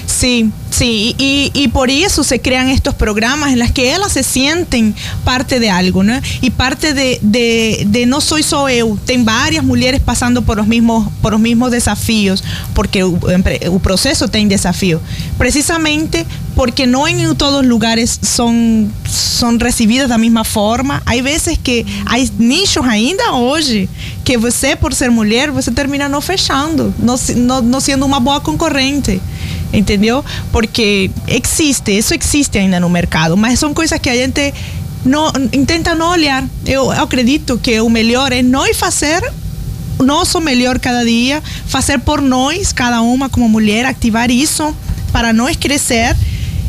Sí, 0.05 0.49
sí, 0.69 1.13
y, 1.17 1.67
por 1.67 1.89
eso 1.89 2.23
se 2.23 2.39
crean 2.39 2.69
estos 2.69 2.95
programas 2.95 3.51
en 3.51 3.59
los 3.59 3.71
que 3.71 3.93
ellas 3.93 4.13
se 4.13 4.23
sienten 4.23 4.95
parte 5.25 5.59
de 5.59 5.69
algo, 5.69 6.03
¿no? 6.03 6.13
Y 6.41 6.51
parte 6.51 6.93
de, 6.93 7.19
de, 7.21 7.83
de 7.87 8.05
no 8.05 8.21
soy 8.21 8.41
só 8.41 8.69
eu, 8.69 8.97
tem 9.05 9.25
varias 9.25 9.63
mulheres 9.63 9.99
passando 9.99 10.41
por 10.41 10.57
os 10.59 10.67
mesmos, 10.67 11.07
por 11.21 11.33
os 11.33 11.39
mesmos 11.39 11.69
desafios, 11.69 12.43
porque 12.73 13.03
o, 13.03 13.17
empre- 13.29 13.67
o 13.69 13.79
processo 13.79 14.27
tem 14.29 14.47
desafio. 14.47 15.01
Precisamente 15.37 16.25
porque 16.55 16.87
no 16.87 17.05
en 17.07 17.35
todos 17.35 17.61
los 17.63 17.65
lugares 17.65 18.17
son, 18.23 18.89
son 19.05 19.59
recibidas 19.59 20.07
da 20.07 20.17
mesma 20.17 20.45
forma. 20.45 21.03
Hay 21.05 21.21
veces 21.21 21.57
que 21.61 21.85
hay 22.05 22.31
nichos 22.37 22.85
ainda 22.87 23.33
hoje 23.33 23.89
que 24.23 24.37
você, 24.37 24.77
por 24.77 24.95
ser 24.95 25.11
mulher, 25.11 25.51
você 25.51 25.71
termina 25.71 26.07
não 26.07 26.21
fechando, 26.21 26.93
não, 26.97 27.17
se- 27.17 27.35
não, 27.35 27.61
não 27.61 27.81
sendo 27.81 28.05
uma 28.05 28.19
boa 28.21 28.39
concorrente. 28.39 29.19
Entendeu? 29.75 30.23
Porque 30.51 31.11
existe, 31.27 31.91
isso 31.91 32.13
existe 32.13 32.57
ainda 32.57 32.79
no 32.79 32.89
mercado, 32.89 33.35
mas 33.35 33.59
são 33.59 33.73
coisas 33.73 33.99
que 33.99 34.09
a 34.09 34.15
gente 34.15 34.53
não, 35.03 35.31
tenta 35.67 35.93
não 35.93 36.11
olhar. 36.11 36.43
Eu 36.65 36.89
acredito 36.91 37.57
que 37.57 37.79
o 37.81 37.89
melhor 37.89 38.31
é 38.31 38.41
nós 38.41 38.77
fazer 38.77 39.21
nosso 39.99 40.41
melhor 40.41 40.79
cada 40.79 41.05
dia, 41.05 41.41
fazer 41.67 41.99
por 41.99 42.21
nós, 42.21 42.73
cada 42.73 43.01
uma 43.01 43.29
como 43.29 43.47
mulher, 43.47 43.85
ativar 43.85 44.29
isso 44.31 44.75
para 45.11 45.31
nós 45.31 45.55
crescer. 45.55 46.15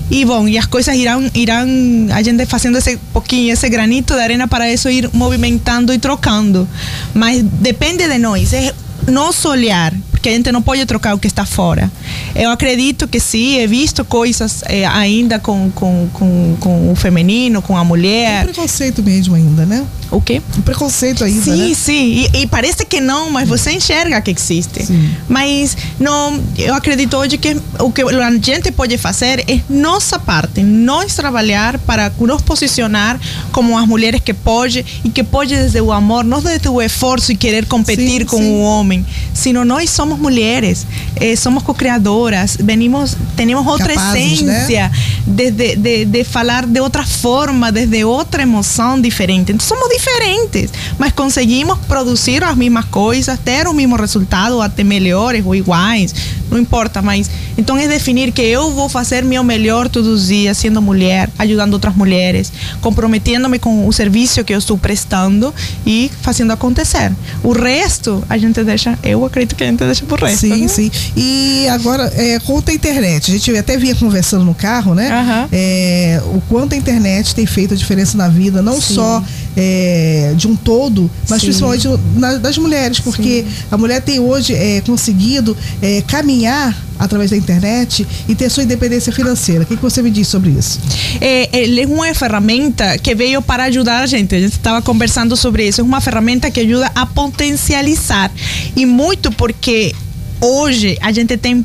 E 0.09 0.24
bom, 0.24 0.47
e 0.47 0.57
as 0.57 0.66
coisas 0.66 0.95
irão, 0.95 1.28
irão 1.35 1.66
a 2.12 2.23
gente 2.23 2.47
fazendo 2.47 2.78
esse 2.78 2.97
pouquinho, 3.12 3.53
esse 3.53 3.69
granito 3.69 4.15
de 4.15 4.20
arena 4.20 4.47
para 4.47 4.73
isso 4.73 4.89
ir 4.89 5.11
movimentando 5.12 5.93
e 5.93 5.99
trocando. 5.99 6.69
Mas 7.12 7.43
depende 7.43 8.07
de 8.07 8.19
nós, 8.19 8.53
é 8.53 8.73
nosso 9.09 9.49
olhar, 9.49 9.93
porque 10.27 10.31
a 10.31 10.32
gente 10.32 10.51
não 10.51 10.61
pode 10.61 10.85
trocar 10.86 11.15
o 11.15 11.19
que 11.20 11.28
está 11.28 11.44
fora. 11.44 11.90
Eu 12.35 12.51
acredito 12.51 13.07
que 13.07 13.20
sim, 13.20 13.59
he 13.59 13.66
visto 13.69 14.05
coisas 14.05 14.65
eh, 14.66 14.85
ainda 14.85 15.39
com, 15.39 15.70
com, 15.73 16.09
com, 16.12 16.57
com 16.59 16.90
o 16.90 16.97
feminino, 16.97 17.62
com 17.62 17.77
a 17.77 17.85
mulher. 17.85 18.44
Tem 18.44 18.53
preconceito 18.53 19.03
mesmo 19.05 19.36
ainda, 19.36 19.65
né? 19.65 19.86
O 20.11 20.20
quê? 20.20 20.40
Um 20.57 20.62
preconceito 20.62 21.24
ainda, 21.24 21.43
Sim, 21.43 21.69
né? 21.69 21.74
sim. 21.74 22.28
E, 22.32 22.43
e 22.43 22.47
parece 22.47 22.85
que 22.85 23.01
não, 23.01 23.31
mas 23.31 23.48
você 23.48 23.73
enxerga 23.73 24.20
que 24.20 24.31
existe. 24.31 24.86
Mas 25.28 25.77
não, 25.98 26.40
eu 26.57 26.74
acredito 26.74 27.16
hoje 27.16 27.36
que 27.36 27.57
o 27.81 27.90
que 27.90 28.03
a 28.03 28.31
gente 28.31 28.70
pode 28.70 28.97
fazer 28.98 29.44
é 29.48 29.61
nossa 29.69 30.19
parte, 30.19 30.62
nós 30.62 31.15
trabalhar 31.15 31.78
para 31.78 32.12
nos 32.20 32.43
posicionar 32.43 33.19
como 33.51 33.77
as 33.77 33.86
mulheres 33.86 34.20
que 34.20 34.32
pode 34.32 34.85
e 35.05 35.11
que 35.11 35.24
pode 35.24 35.57
desde 35.57 35.81
o 35.81 35.90
amor, 35.90 36.24
não 36.24 36.40
desde 36.40 36.69
o 36.69 36.81
esforço 36.81 37.32
e 37.32 37.36
querer 37.36 37.66
competir 37.66 38.24
com 38.27 38.40
o 38.40 38.62
homem, 38.62 39.05
sino 39.35 39.65
nós 39.65 39.90
somos 39.90 40.15
mulheres, 40.18 40.86
eh, 41.16 41.36
somos 41.36 41.62
co-criadoras, 41.62 42.56
venimos, 42.60 43.16
temos 43.36 43.66
outra 43.66 43.94
Capazes, 43.94 44.43
né? 44.43 44.56
essência 44.56 44.90
desde 45.26 45.76
de, 45.76 46.05
de 46.05 46.24
falar 46.24 46.66
de 46.66 46.80
outra 46.80 47.05
forma, 47.05 47.72
desde 47.72 48.05
outra 48.05 48.43
emoção 48.43 49.01
diferente. 49.01 49.52
Então 49.52 49.66
somos 49.66 49.88
diferentes, 49.88 50.70
mas 50.98 51.12
conseguimos 51.12 51.78
produzir 51.86 52.43
as 52.44 52.56
mesmas 52.56 52.84
coisas, 52.86 53.38
ter 53.38 53.66
o 53.66 53.72
mesmo 53.72 53.97
resultado, 53.97 54.60
até 54.60 54.84
melhores 54.84 55.44
ou 55.44 55.55
iguais, 55.55 56.14
não 56.51 56.59
importa, 56.59 57.02
mas 57.02 57.28
então 57.59 57.76
é 57.76 57.88
definir 57.88 58.32
que 58.32 58.43
eu 58.43 58.70
vou 58.70 58.88
fazer 58.88 59.24
meu 59.24 59.43
melhor 59.43 59.88
todos 59.88 60.09
os 60.09 60.28
dias, 60.28 60.56
sendo 60.59 60.80
mulher, 60.80 61.30
ajudando 61.38 61.72
outras 61.74 61.97
mulheres, 61.97 62.52
comprometendo-me 62.80 63.59
com 63.59 63.86
o 63.86 63.93
serviço 63.93 64.44
que 64.44 64.52
eu 64.52 64.59
estou 64.59 64.76
prestando 64.76 65.55
e 65.86 66.10
fazendo 66.22 66.52
acontecer. 66.52 67.12
O 67.43 67.52
resto 67.52 68.22
a 68.28 68.36
gente 68.38 68.62
deixa, 68.62 68.98
eu 69.02 69.24
acredito 69.24 69.56
que 69.56 69.64
a 69.64 69.66
gente 69.66 69.84
deixa 69.84 70.05
por 70.07 70.20
resto. 70.20 70.41
Sim, 70.41 70.62
né? 70.62 70.69
sim. 70.69 70.91
E 71.16 71.66
agora, 71.69 72.12
é, 72.16 72.39
quanto 72.41 72.70
à 72.70 72.74
internet, 72.74 73.31
a 73.31 73.35
gente 73.35 73.57
até 73.57 73.77
vinha 73.77 73.95
conversando 73.95 74.45
no 74.45 74.55
carro, 74.55 74.95
né? 74.95 75.09
É, 75.53 76.23
o 76.27 76.41
quanto 76.49 76.74
a 76.74 76.77
internet 76.77 77.35
tem 77.35 77.47
feito 77.47 77.74
a 77.74 77.77
diferença 77.77 78.16
na 78.16 78.28
vida, 78.28 78.62
não 78.62 78.81
Sim. 78.81 78.95
só 78.95 79.24
é, 79.57 80.35
de 80.37 80.47
um 80.47 80.55
todo, 80.55 81.11
mas 81.28 81.41
Sim. 81.41 81.47
principalmente 81.49 81.89
na- 82.16 82.37
das 82.37 82.59
mulheres, 82.59 83.01
porque 83.01 83.45
a 83.70 83.77
mulher 83.78 84.03
tem 84.03 84.20
hoje 84.20 84.55
é, 84.55 84.81
conseguido 84.83 85.57
é, 85.81 86.03
caminhar 86.07 86.77
através 86.99 87.31
da 87.31 87.37
internet 87.37 88.07
e 88.28 88.35
ter 88.35 88.51
sua 88.51 88.62
independência 88.62 89.12
financeira. 89.12 89.62
O 89.65 89.66
que, 89.66 89.77
que 89.77 89.83
você 89.83 90.03
me 90.03 90.11
diz 90.11 90.28
sobre 90.28 90.51
isso? 90.51 90.81
É, 91.20 91.49
ele 91.59 91.83
é 91.83 91.87
uma 91.87 92.12
ferramenta 92.15 92.97
que 92.99 93.15
veio 93.15 93.43
para 93.43 93.65
ajudar 93.65 94.01
a 94.03 94.07
gente. 94.07 94.35
A 94.35 94.41
gente 94.41 94.53
estava 94.53 94.81
conversando 94.81 95.37
sobre 95.37 95.69
isso. 95.69 95.81
É 95.81 95.85
uma 95.85 96.01
ferramenta 96.01 96.51
que 96.51 96.61
ajuda 96.61 96.91
a 96.95 97.05
potencializar. 97.05 98.31
E 98.74 98.87
muito 98.87 99.31
porque 99.33 99.95
hoje 100.41 100.97
a 101.03 101.12
gente 101.12 101.37
tem 101.37 101.65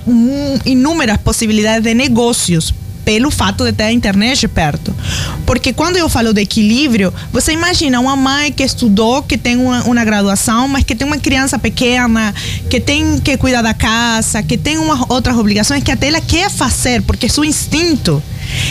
inúmeras 0.65 1.17
possibilidades 1.17 1.83
de 1.83 1.93
negócios 1.93 2.73
pelo 3.11 3.29
fato 3.29 3.65
de 3.65 3.73
ter 3.73 3.83
a 3.83 3.91
internet 3.91 4.47
perto. 4.47 4.95
Porque 5.45 5.73
quando 5.73 5.97
eu 5.97 6.07
falo 6.07 6.33
de 6.33 6.39
equilíbrio, 6.39 7.13
você 7.29 7.51
imagina 7.51 7.99
uma 7.99 8.15
mãe 8.15 8.53
que 8.53 8.63
estudou, 8.63 9.21
que 9.21 9.37
tem 9.37 9.57
uma, 9.57 9.83
uma 9.83 10.05
graduação, 10.05 10.69
mas 10.69 10.85
que 10.85 10.95
tem 10.95 11.05
uma 11.05 11.17
criança 11.17 11.59
pequena, 11.59 12.33
que 12.69 12.79
tem 12.79 13.19
que 13.19 13.35
cuidar 13.35 13.61
da 13.61 13.73
casa, 13.73 14.41
que 14.41 14.57
tem 14.57 14.77
umas 14.77 15.01
outras 15.09 15.37
obrigações 15.37 15.83
que 15.83 15.91
até 15.91 16.07
ela 16.07 16.21
quer 16.21 16.49
fazer, 16.49 17.01
porque 17.01 17.25
é 17.25 17.29
seu 17.29 17.43
instinto. 17.43 18.23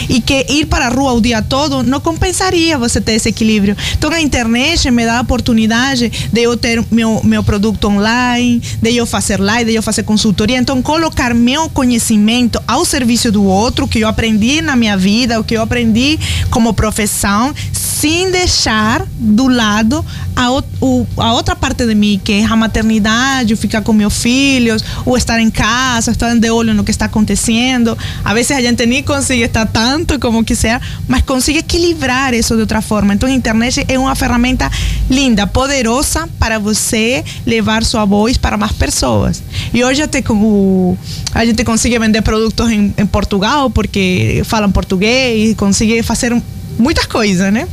E 0.09 0.21
que 0.21 0.45
ir 0.49 0.65
para 0.65 0.87
a 0.87 0.89
rua 0.89 1.13
o 1.13 1.21
dia 1.21 1.41
todo 1.41 1.83
não 1.83 1.99
compensaria 1.99 2.77
você 2.77 2.99
ter 2.99 3.13
esse 3.13 3.29
equilíbrio. 3.29 3.75
Então 3.97 4.11
a 4.11 4.21
internet 4.21 4.89
me 4.91 5.05
dá 5.05 5.19
a 5.19 5.21
oportunidade 5.21 6.11
de 6.31 6.41
eu 6.41 6.57
ter 6.57 6.83
meu, 6.91 7.21
meu 7.23 7.43
produto 7.43 7.87
online, 7.87 8.61
de 8.81 8.95
eu 8.95 9.05
fazer 9.05 9.39
live, 9.39 9.71
de 9.71 9.77
eu 9.77 9.83
fazer 9.83 10.03
consultoria. 10.03 10.57
Então 10.57 10.81
colocar 10.81 11.33
meu 11.33 11.69
conhecimento 11.69 12.61
ao 12.67 12.85
serviço 12.85 13.31
do 13.31 13.43
outro, 13.43 13.87
que 13.87 13.99
eu 13.99 14.07
aprendi 14.07 14.61
na 14.61 14.75
minha 14.75 14.97
vida, 14.97 15.39
o 15.39 15.43
que 15.43 15.55
eu 15.55 15.61
aprendi 15.61 16.19
como 16.49 16.73
profissão, 16.73 17.53
sem 18.01 18.31
deixar 18.31 19.05
do 19.19 19.47
lado 19.47 20.03
a, 20.35 20.51
o- 20.51 21.05
a 21.17 21.33
outra 21.33 21.55
parte 21.55 21.85
de 21.85 21.93
mim, 21.93 22.19
que 22.23 22.31
é 22.33 22.43
a 22.45 22.55
maternidade, 22.55 23.53
o 23.53 23.57
ficar 23.57 23.83
com 23.83 23.93
meus 23.93 24.17
filhos, 24.17 24.83
o 25.05 25.15
estar 25.15 25.39
em 25.39 25.51
casa, 25.51 26.09
estar 26.09 26.33
de 26.35 26.49
olho 26.49 26.73
no 26.73 26.83
que 26.83 26.89
está 26.89 27.05
acontecendo. 27.05 27.95
A 28.25 28.33
vezes 28.33 28.57
a 28.57 28.59
gente 28.61 28.83
nem 28.87 29.03
consegue 29.03 29.43
estar 29.43 29.67
tanto 29.67 30.17
como 30.19 30.43
quiser, 30.43 30.81
mas 31.07 31.21
consegue 31.21 31.59
equilibrar 31.59 32.33
isso 32.33 32.55
de 32.55 32.61
outra 32.61 32.81
forma. 32.81 33.13
Então 33.13 33.29
a 33.29 33.31
internet 33.31 33.85
é 33.87 33.99
uma 33.99 34.15
ferramenta 34.15 34.67
linda, 35.07 35.45
poderosa 35.45 36.27
para 36.39 36.57
você 36.57 37.23
levar 37.45 37.83
sua 37.83 38.03
voz 38.05 38.35
para 38.35 38.57
mais 38.57 38.71
pessoas. 38.71 39.43
E 39.71 39.83
hoje 39.83 40.01
até 40.01 40.23
com 40.23 40.33
o, 40.33 40.97
a 41.35 41.45
gente 41.45 41.63
consegue 41.63 41.99
vender 41.99 42.23
produtos 42.23 42.67
em, 42.71 42.91
em 42.97 43.05
Portugal 43.05 43.69
porque 43.69 44.41
falam 44.45 44.71
português 44.71 45.53
consegue 45.55 46.01
fazer 46.01 46.35
muitas 46.79 47.05
coisas, 47.05 47.53
né? 47.53 47.67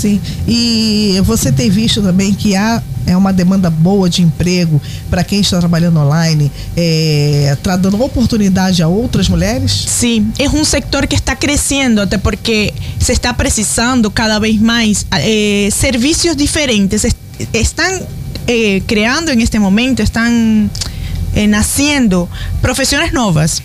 Sim. 0.00 0.20
E 0.46 1.20
você 1.24 1.50
tem 1.50 1.68
visto 1.70 2.00
também 2.02 2.32
que 2.32 2.54
há 2.54 2.82
é 3.06 3.16
uma 3.16 3.32
demanda 3.32 3.70
boa 3.70 4.08
de 4.08 4.20
emprego 4.22 4.80
para 5.08 5.24
quem 5.24 5.40
está 5.40 5.58
trabalhando 5.58 5.98
online, 5.98 6.52
está 6.76 7.74
dando 7.74 7.98
oportunidade 8.02 8.82
a 8.82 8.88
outras 8.88 9.30
mulheres? 9.30 9.72
Sim, 9.88 10.30
é 10.38 10.46
um 10.50 10.62
setor 10.62 11.06
que 11.06 11.14
está 11.16 11.34
crescendo, 11.34 12.02
até 12.02 12.18
porque 12.18 12.74
se 13.00 13.12
está 13.12 13.32
precisando 13.32 14.10
cada 14.10 14.38
vez 14.38 14.60
mais 14.60 15.06
eh, 15.12 15.70
serviços 15.72 16.36
diferentes. 16.36 17.04
Est- 17.04 17.16
Estão 17.54 18.02
eh, 18.46 18.82
criando 18.86 19.30
en 19.30 19.40
este 19.40 19.58
momento, 19.58 20.02
están 20.02 20.68
eh, 21.34 21.46
naciendo 21.46 22.28
profesiones 22.60 23.12
novas. 23.12 23.62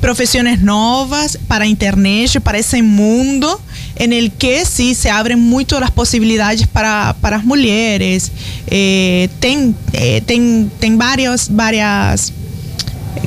Profesiones 0.00 0.60
novas 0.60 1.38
para 1.48 1.64
internet, 1.66 2.38
para 2.40 2.58
ese 2.58 2.82
mundo 2.82 3.60
en 3.98 4.12
el 4.12 4.30
que 4.32 4.64
sí 4.64 4.94
se 4.94 5.10
abren 5.10 5.40
mucho 5.40 5.78
las 5.80 5.90
posibilidades 5.90 6.66
para, 6.66 7.16
para 7.20 7.36
las 7.38 7.46
mujeres. 7.46 8.30
Eh, 8.68 9.28
ten, 9.40 9.74
eh, 9.92 10.22
ten, 10.24 10.70
ten 10.80 10.96
varios, 10.98 11.48
varias 11.50 12.32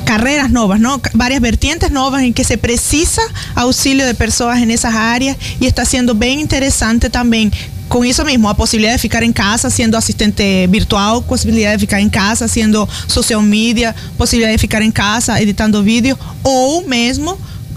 carreras 0.04 0.50
novas, 0.50 0.80
¿no? 0.80 1.00
Ca- 1.00 1.10
Varias 1.14 1.40
vertientes 1.40 1.90
novas 1.90 2.22
en 2.22 2.32
que 2.32 2.44
se 2.44 2.56
precisa 2.56 3.22
auxilio 3.54 4.06
de 4.06 4.14
personas 4.14 4.60
en 4.62 4.70
esas 4.70 4.94
áreas 4.94 5.36
y 5.60 5.66
está 5.66 5.84
siendo 5.84 6.14
bien 6.14 6.40
interesante 6.40 7.10
también. 7.10 7.52
Com 7.88 8.06
isso 8.06 8.24
mesmo, 8.24 8.48
a 8.48 8.54
possibilidade 8.54 8.96
de 8.96 9.02
ficar 9.02 9.22
em 9.22 9.32
casa 9.34 9.68
sendo 9.68 9.98
assistente 9.98 10.66
virtual, 10.68 11.20
possibilidade 11.24 11.76
de 11.76 11.80
ficar 11.80 12.00
em 12.00 12.08
casa 12.08 12.48
sendo 12.48 12.88
social 13.06 13.42
media, 13.42 13.94
possibilidade 14.16 14.56
de 14.56 14.60
ficar 14.62 14.80
em 14.80 14.90
casa 14.90 15.38
editando 15.42 15.82
vídeo 15.82 16.18
ou 16.42 16.86
mesmo 16.88 17.36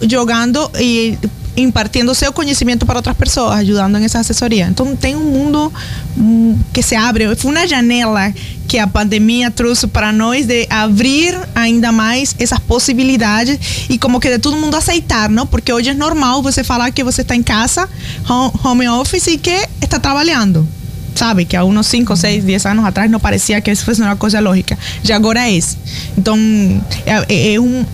jogando 0.10 0.72
e 0.80 1.18
impartindo 1.58 2.10
o 2.12 2.16
seu 2.16 2.32
conhecimento 2.34 2.86
para 2.86 2.98
outras 3.00 3.16
pessoas, 3.16 3.60
ajudando 3.60 3.98
nessa 4.00 4.20
assessoria. 4.20 4.68
Então 4.68 4.96
tem 4.96 5.16
um 5.16 5.24
mundo 5.32 5.72
hum, 6.18 6.58
que 6.74 6.82
se 6.82 6.96
abre, 6.96 7.36
foi 7.36 7.52
uma 7.52 7.68
janela 7.68 8.34
que 8.68 8.80
a 8.80 8.88
pandemia 8.88 9.52
trouxe 9.52 9.88
para 9.88 10.12
nós 10.12 10.46
de 10.48 10.66
abrir 10.70 11.38
ainda 11.54 11.92
mais 11.92 12.36
essas 12.40 12.60
possibilidades 12.60 13.86
e 13.90 13.98
como 13.98 14.20
que 14.20 14.30
de 14.30 14.40
todo 14.40 14.58
mundo 14.58 14.76
aceitar, 14.76 15.30
não? 15.30 15.46
Porque 15.46 15.72
hoje 15.72 15.90
é 15.90 15.94
normal 15.94 16.42
você 16.42 16.64
falar 16.64 16.92
que 16.92 17.04
você 17.04 17.22
está 17.22 17.36
em 17.36 17.44
casa, 17.44 17.88
home- 18.28 18.52
home 18.64 18.88
office 18.90 19.28
e 19.28 19.38
que 19.38 19.68
está 19.82 20.00
trabalhando. 20.00 20.68
Sabe, 21.14 21.46
que 21.46 21.56
há 21.56 21.64
uns 21.64 21.88
5, 21.88 22.14
6, 22.14 22.44
10 22.44 22.66
anos 22.66 22.84
atrás 22.84 23.10
não 23.10 23.22
parecia 23.22 23.62
que 23.62 23.72
isso 23.72 23.86
fosse 23.86 24.02
uma 24.02 24.18
coisa 24.18 24.42
lógica. 24.42 24.78
Já 25.02 25.16
agora 25.16 25.50
é. 25.50 25.58
Então, 26.18 26.38
é, 27.06 27.26
é- 27.34 27.54
é 27.54 27.60
um. 27.62 27.86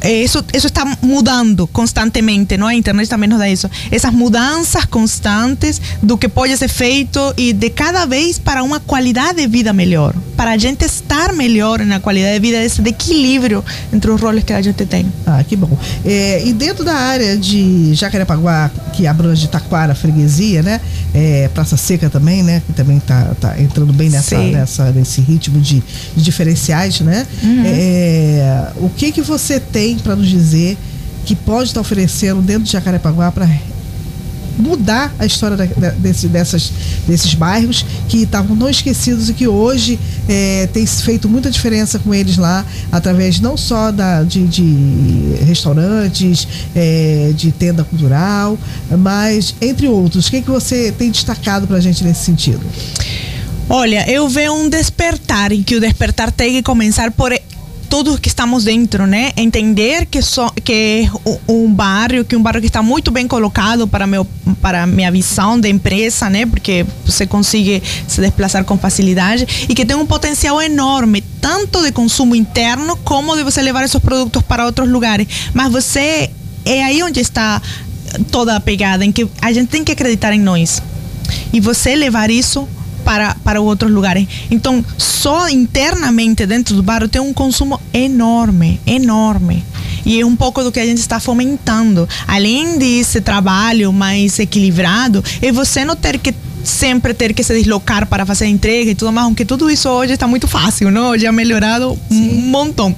É 0.00 0.22
Isso, 0.22 0.44
isso 0.52 0.66
está 0.66 0.84
mudando 1.02 1.66
constantemente, 1.66 2.56
não? 2.56 2.68
A 2.68 2.74
internet 2.74 3.08
também 3.08 3.28
nos 3.28 3.38
dá 3.38 3.48
isso. 3.48 3.68
Essas 3.90 4.12
mudanças 4.12 4.84
constantes 4.84 5.80
do 6.02 6.16
que 6.16 6.28
pode 6.28 6.56
ser 6.56 6.68
feito 6.68 7.20
e 7.36 7.52
de 7.52 7.70
cada 7.70 8.06
vez 8.06 8.38
para 8.38 8.62
uma 8.62 8.78
qualidade 8.78 9.40
de 9.40 9.46
vida 9.48 9.72
melhor. 9.72 10.14
Para 10.36 10.52
a 10.52 10.58
gente 10.58 10.84
estar 10.84 11.32
melhor 11.32 11.80
na 11.80 11.98
qualidade 11.98 12.34
de 12.34 12.40
vida, 12.40 12.62
esse 12.62 12.82
de 12.82 12.90
equilíbrio 12.90 13.64
entre 13.92 14.10
os 14.10 14.20
roles 14.20 14.44
que 14.44 14.52
a 14.52 14.62
gente 14.62 14.84
tem. 14.86 15.06
Ah, 15.26 15.42
que 15.42 15.56
bom. 15.56 15.76
É, 16.04 16.42
e 16.44 16.52
dentro 16.52 16.84
da 16.84 16.94
área 16.94 17.36
de 17.36 17.94
Jacarepaguá, 17.94 18.70
que 18.92 19.06
abrange 19.06 19.48
Taquara, 19.48 19.94
Freguesia, 19.94 20.62
né? 20.62 20.80
É, 21.12 21.48
Praça 21.52 21.76
Seca 21.76 22.08
também, 22.08 22.42
né? 22.42 22.62
Que 22.66 22.72
também 22.72 23.00
tá, 23.00 23.32
tá 23.40 23.60
entrando 23.60 23.92
bem 23.92 24.08
nessa, 24.08 24.38
nessa, 24.38 24.92
nesse 24.92 25.20
ritmo 25.20 25.60
de, 25.60 25.82
de 26.16 26.22
diferenciais, 26.22 27.00
né? 27.00 27.26
Uhum. 27.42 27.62
É, 27.66 28.68
o 28.76 28.88
que 28.88 29.10
que 29.12 29.22
você 29.22 29.63
tem 29.64 29.98
para 29.98 30.14
nos 30.16 30.28
dizer 30.28 30.76
que 31.24 31.34
pode 31.34 31.70
estar 31.70 31.80
oferecendo 31.80 32.40
dentro 32.42 32.64
de 32.64 32.72
Jacarepaguá 32.72 33.32
para 33.32 33.48
mudar 34.56 35.12
a 35.18 35.26
história 35.26 35.56
da- 35.56 35.64
da- 35.64 35.90
desse- 35.90 36.28
dessas, 36.28 36.70
desses 37.08 37.34
bairros 37.34 37.84
que 38.08 38.18
estavam 38.22 38.56
tão 38.56 38.68
esquecidos 38.70 39.28
e 39.28 39.34
que 39.34 39.48
hoje 39.48 39.98
é, 40.28 40.68
tem 40.72 40.86
feito 40.86 41.28
muita 41.28 41.50
diferença 41.50 41.98
com 41.98 42.14
eles 42.14 42.36
lá, 42.36 42.64
através 42.92 43.40
não 43.40 43.56
só 43.56 43.90
da, 43.90 44.22
de, 44.22 44.46
de 44.46 45.34
restaurantes, 45.44 46.46
é, 46.74 47.32
de 47.36 47.50
tenda 47.50 47.82
cultural, 47.82 48.56
mas 48.96 49.54
entre 49.60 49.88
outros. 49.88 50.28
O 50.28 50.30
que, 50.30 50.40
que 50.42 50.50
você 50.50 50.92
tem 50.96 51.10
destacado 51.10 51.66
para 51.66 51.78
a 51.78 51.80
gente 51.80 52.04
nesse 52.04 52.24
sentido? 52.24 52.60
Olha, 53.68 54.08
eu 54.10 54.28
vejo 54.28 54.52
um 54.52 54.68
despertar 54.68 55.50
e 55.50 55.64
que 55.64 55.74
o 55.74 55.80
despertar 55.80 56.30
tem 56.30 56.52
que 56.52 56.62
começar 56.62 57.10
por 57.10 57.32
todos 57.94 58.18
que 58.18 58.26
estamos 58.26 58.64
dentro, 58.64 59.06
né? 59.06 59.30
Entender 59.36 60.06
que 60.06 60.20
so, 60.20 60.50
que 60.64 61.08
um 61.46 61.72
barrio, 61.72 62.24
que 62.24 62.34
um 62.34 62.42
barrio 62.42 62.60
que 62.60 62.66
está 62.66 62.82
muito 62.82 63.12
bem 63.12 63.28
colocado 63.28 63.86
para 63.86 64.04
meu 64.04 64.26
para 64.60 64.84
minha 64.84 65.12
visão 65.12 65.60
de 65.60 65.68
empresa, 65.68 66.28
né? 66.28 66.44
Porque 66.44 66.84
você 67.06 67.24
consegue 67.24 67.80
se 68.08 68.20
desplaçar 68.20 68.64
com 68.64 68.76
facilidade 68.76 69.46
e 69.68 69.76
que 69.76 69.86
tem 69.86 69.96
um 69.96 70.06
potencial 70.06 70.60
enorme, 70.60 71.22
tanto 71.40 71.84
de 71.84 71.92
consumo 71.92 72.34
interno 72.34 72.96
como 73.04 73.36
de 73.36 73.44
você 73.44 73.62
levar 73.62 73.84
esses 73.84 74.00
produtos 74.00 74.42
para 74.42 74.66
outros 74.66 74.88
lugares. 74.88 75.28
Mas 75.54 75.70
você 75.70 76.28
é 76.64 76.82
aí 76.82 77.00
onde 77.00 77.20
está 77.20 77.62
toda 78.32 78.56
a 78.56 78.60
pegada 78.60 79.04
em 79.04 79.12
que 79.12 79.28
a 79.40 79.52
gente 79.52 79.68
tem 79.68 79.84
que 79.84 79.92
acreditar 79.92 80.32
em 80.32 80.40
nós 80.40 80.82
e 81.52 81.60
você 81.60 81.94
levar 81.94 82.28
isso 82.28 82.68
para, 83.04 83.36
para 83.44 83.60
outros 83.60 83.92
lugares. 83.92 84.26
Então, 84.50 84.84
só 84.96 85.48
internamente 85.48 86.46
dentro 86.46 86.74
do 86.74 86.82
bairro 86.82 87.08
tem 87.08 87.20
um 87.20 87.32
consumo 87.32 87.80
enorme, 87.92 88.80
enorme. 88.86 89.64
E 90.04 90.20
é 90.20 90.26
um 90.26 90.36
pouco 90.36 90.62
do 90.62 90.70
que 90.70 90.80
a 90.80 90.86
gente 90.86 90.98
está 90.98 91.18
fomentando. 91.18 92.08
Além 92.26 92.78
desse 92.78 93.20
trabalho 93.20 93.92
mais 93.92 94.38
equilibrado, 94.38 95.24
é 95.40 95.50
você 95.50 95.84
não 95.84 95.96
ter 95.96 96.18
que 96.18 96.34
sempre 96.62 97.12
ter 97.12 97.34
que 97.34 97.42
se 97.44 97.54
deslocar 97.54 98.06
para 98.06 98.24
fazer 98.24 98.46
entrega 98.46 98.90
e 98.90 98.94
tudo 98.94 99.12
mais, 99.12 99.26
aunque 99.26 99.44
tudo 99.44 99.70
isso 99.70 99.88
hoje 99.88 100.14
está 100.14 100.26
muito 100.26 100.48
fácil, 100.48 100.90
não? 100.90 101.10
Hoje 101.10 101.26
é 101.26 101.32
melhorado 101.32 101.98
um 102.10 102.16
montão. 102.48 102.94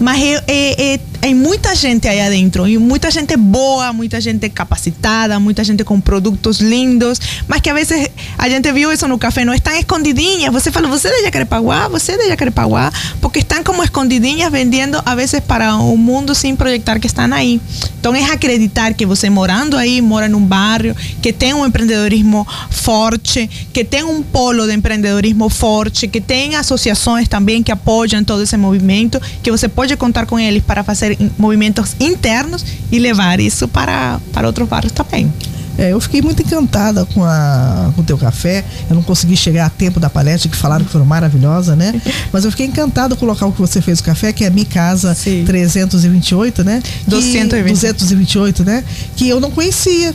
Mas 0.00 0.20
é, 0.20 0.42
é, 0.46 0.94
é, 0.94 1.00
é 1.20 1.34
muita 1.34 1.74
gente 1.74 2.06
aí 2.06 2.20
adentro, 2.20 2.66
e 2.68 2.78
muita 2.78 3.10
gente 3.10 3.36
boa, 3.36 3.92
muita 3.92 4.20
gente 4.20 4.48
capacitada, 4.48 5.38
muita 5.40 5.64
gente 5.64 5.82
com 5.82 6.00
produtos 6.00 6.60
lindos, 6.60 7.20
mas 7.46 7.60
que 7.60 7.68
a 7.68 7.74
vezes 7.74 8.08
a 8.36 8.48
gente 8.48 8.70
viu 8.72 8.92
isso 8.92 9.06
no 9.08 9.18
café, 9.18 9.44
não 9.44 9.52
estão 9.54 9.74
escondidinhas. 9.74 10.52
Você 10.52 10.70
fala, 10.70 10.86
você 10.88 11.08
é 11.08 11.16
de 11.16 11.22
Jacarepaguá, 11.24 11.88
você 11.88 12.12
é 12.12 12.18
de 12.18 12.28
Jacarepaguá, 12.28 12.92
porque 13.20 13.40
estão 13.40 13.64
como 13.64 13.82
escondidinhas 13.82 14.50
vendendo 14.50 15.00
a 15.04 15.14
vezes 15.14 15.40
para 15.40 15.74
o 15.76 15.96
mundo 15.96 16.34
sem 16.34 16.54
projetar 16.54 17.00
que 17.00 17.06
estão 17.06 17.32
aí. 17.32 17.60
Então 17.98 18.14
é 18.14 18.22
acreditar 18.24 18.94
que 18.94 19.04
você 19.04 19.28
morando 19.28 19.76
aí, 19.76 20.00
mora 20.00 20.28
num 20.28 20.44
bairro 20.44 20.94
que 21.20 21.32
tem 21.32 21.54
um 21.54 21.66
empreendedorismo 21.66 22.46
forte, 22.70 23.48
que 23.72 23.84
tem 23.84 24.04
um 24.04 24.22
polo 24.22 24.66
de 24.66 24.74
empreendedorismo 24.74 25.48
forte, 25.48 26.06
que 26.06 26.20
tem 26.20 26.54
associações 26.54 27.26
também 27.26 27.62
que 27.62 27.72
apoiam 27.72 28.22
todo 28.22 28.42
esse 28.42 28.56
movimento, 28.56 29.20
que 29.42 29.50
você 29.50 29.68
pode 29.68 29.96
contar 29.96 30.26
com 30.26 30.38
eles 30.38 30.62
para 30.62 30.84
fazer 30.84 31.07
in- 31.12 31.30
movimentos 31.38 31.94
internos 32.00 32.64
e 32.90 32.98
levar 32.98 33.40
isso 33.40 33.66
para, 33.68 34.20
para 34.32 34.46
outros 34.46 34.68
bairros 34.68 34.92
também. 34.92 35.32
É, 35.76 35.92
eu 35.92 36.00
fiquei 36.00 36.20
muito 36.20 36.42
encantada 36.42 37.06
com, 37.14 37.22
a, 37.22 37.92
com 37.94 38.00
o 38.00 38.04
teu 38.04 38.18
café. 38.18 38.64
Eu 38.90 38.96
não 38.96 39.02
consegui 39.02 39.36
chegar 39.36 39.66
a 39.66 39.70
tempo 39.70 40.00
da 40.00 40.10
palestra, 40.10 40.50
que 40.50 40.56
falaram 40.56 40.84
que 40.84 40.90
foram 40.90 41.04
maravilhosa, 41.04 41.76
né? 41.76 41.94
Mas 42.32 42.44
eu 42.44 42.50
fiquei 42.50 42.66
encantada 42.66 43.14
com 43.14 43.24
o 43.24 43.28
local 43.28 43.52
que 43.52 43.60
você 43.60 43.80
fez 43.80 44.00
o 44.00 44.02
café, 44.02 44.32
que 44.32 44.42
é 44.42 44.48
a 44.48 44.50
Mi 44.50 44.64
Casa 44.64 45.14
328, 45.46 46.64
né? 46.64 46.82
Que- 46.82 47.10
228. 47.10 47.98
228, 47.98 48.64
né? 48.64 48.82
Que 49.14 49.28
eu 49.28 49.38
não 49.38 49.52
conhecia. 49.52 50.12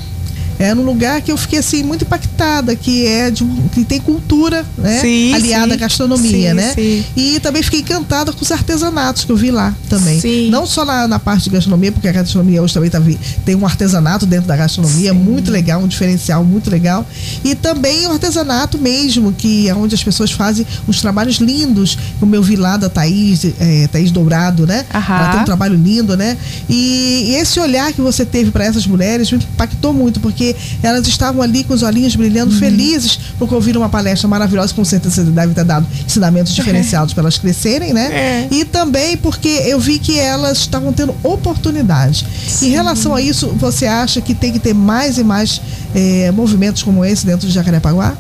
É 0.60 0.74
num 0.74 0.84
lugar 0.84 1.22
que 1.22 1.32
eu 1.32 1.38
fiquei 1.38 1.60
assim 1.60 1.84
muito 1.84 2.04
impactada, 2.04 2.76
que 2.76 3.06
é 3.06 3.32
de 3.32 3.44
que 3.74 3.84
tem 3.84 4.00
cultura, 4.00 4.66
né? 4.78 5.00
Sim, 5.00 5.34
Aliada 5.34 5.68
sim. 5.68 5.74
à 5.74 5.76
gastronomia, 5.78 6.50
Sim, 6.50 6.54
né? 6.54 6.74
sim. 6.74 7.06
E 7.16 7.40
também 7.40 7.64
fiquei 7.64 7.82
encantada 7.82 8.32
com 8.32 8.42
os 8.42 8.52
artesanatos 8.52 9.26
que 9.26 9.32
eu 9.32 9.36
vi 9.36 9.52
lá 9.52 9.76
também. 9.90 10.20
Sim. 10.20 10.50
Não 10.50 10.66
só 10.66 10.86
na, 10.86 11.08
na 11.08 11.20
parte 11.20 11.46
de 11.46 11.50
gastronomia, 11.52 11.92
porque 11.92 12.08
a 12.08 12.12
gastronomia 12.12 12.62
hoje 12.62 12.74
também 12.74 12.90
tá, 12.90 13.02
tem 13.46 13.56
um 13.56 13.66
artesanato 13.66 14.26
dentro 14.26 14.48
da 14.48 14.56
gastronomia 14.56 15.14
muito 15.14 15.52
legal, 15.52 15.82
um 15.82 15.88
diferencial 15.88 16.44
muito 16.44 16.70
legal. 16.70 17.06
E 17.44 17.56
também 17.56 18.06
o 18.08 18.12
artesanato 18.12 18.78
mesmo, 18.78 19.34
que 19.34 19.68
é 19.68 19.76
onde 19.76 19.96
as 19.96 20.04
pessoas 20.04 20.32
fazem 20.32 20.66
uns 20.88 21.02
trabalhos 21.02 21.38
lindos, 21.38 21.98
como 22.20 22.36
eu 22.36 22.44
vi 22.44 22.56
lá 22.56 22.78
da 22.78 22.90
Thaís, 22.90 23.46
é, 23.60 23.88
Thaís 23.88 24.12
Dourado, 24.12 24.66
né? 24.66 24.86
Aham. 24.94 25.16
Ela 25.16 25.32
tem 25.32 25.42
um 25.42 25.46
trabalho 25.46 25.76
lindo, 25.76 26.16
né? 26.16 26.38
E, 26.70 27.32
e 27.32 27.36
esse 27.36 27.60
olhar 27.60 27.92
que 27.94 28.02
você 28.02 28.26
teve 28.26 28.52
para 28.52 28.66
essas 28.66 28.86
mulheres 28.86 29.32
me 29.32 29.38
impactou 29.38 29.94
muito, 29.94 30.20
porque 30.20 30.53
elas 30.82 31.08
estavam 31.08 31.42
ali 31.42 31.64
com 31.64 31.74
os 31.74 31.84
olhinhos 31.84 32.16
brilhando, 32.16 32.54
Uhum. 32.54 32.60
felizes, 32.60 33.20
porque 33.40 33.54
ouviram 33.54 33.82
uma 33.82 33.90
palestra 33.90 34.28
maravilhosa, 34.28 34.74
com 34.74 34.84
certeza 34.86 35.24
você 35.24 35.32
deve 35.32 35.54
ter 35.54 35.64
dado 35.64 35.86
ensinamentos 36.06 36.54
diferenciados 36.54 37.14
para 37.14 37.24
elas 37.24 37.38
crescerem, 37.38 37.94
né? 37.94 38.12
É. 38.14 38.48
E 38.54 38.66
também 38.66 39.18
porque 39.18 39.48
eu 39.66 39.80
vi 39.80 40.00
que 40.00 40.18
elas 40.20 40.60
estavam 40.60 40.92
tendo 40.94 41.16
oportunidade. 41.24 42.26
Em 42.62 42.70
relação 42.70 43.16
a 43.16 43.22
isso, 43.22 43.48
você 43.58 43.86
acha 43.86 44.22
que 44.22 44.34
tem 44.34 44.52
que 44.52 44.60
ter 44.60 44.74
mais 44.74 45.18
e 45.18 45.24
mais 45.24 45.62
eh, 45.96 46.32
movimentos 46.32 46.84
como 46.84 47.04
esse 47.06 47.26
dentro 47.26 47.48
de 47.48 47.54
Jacarepaguá? 47.54 48.16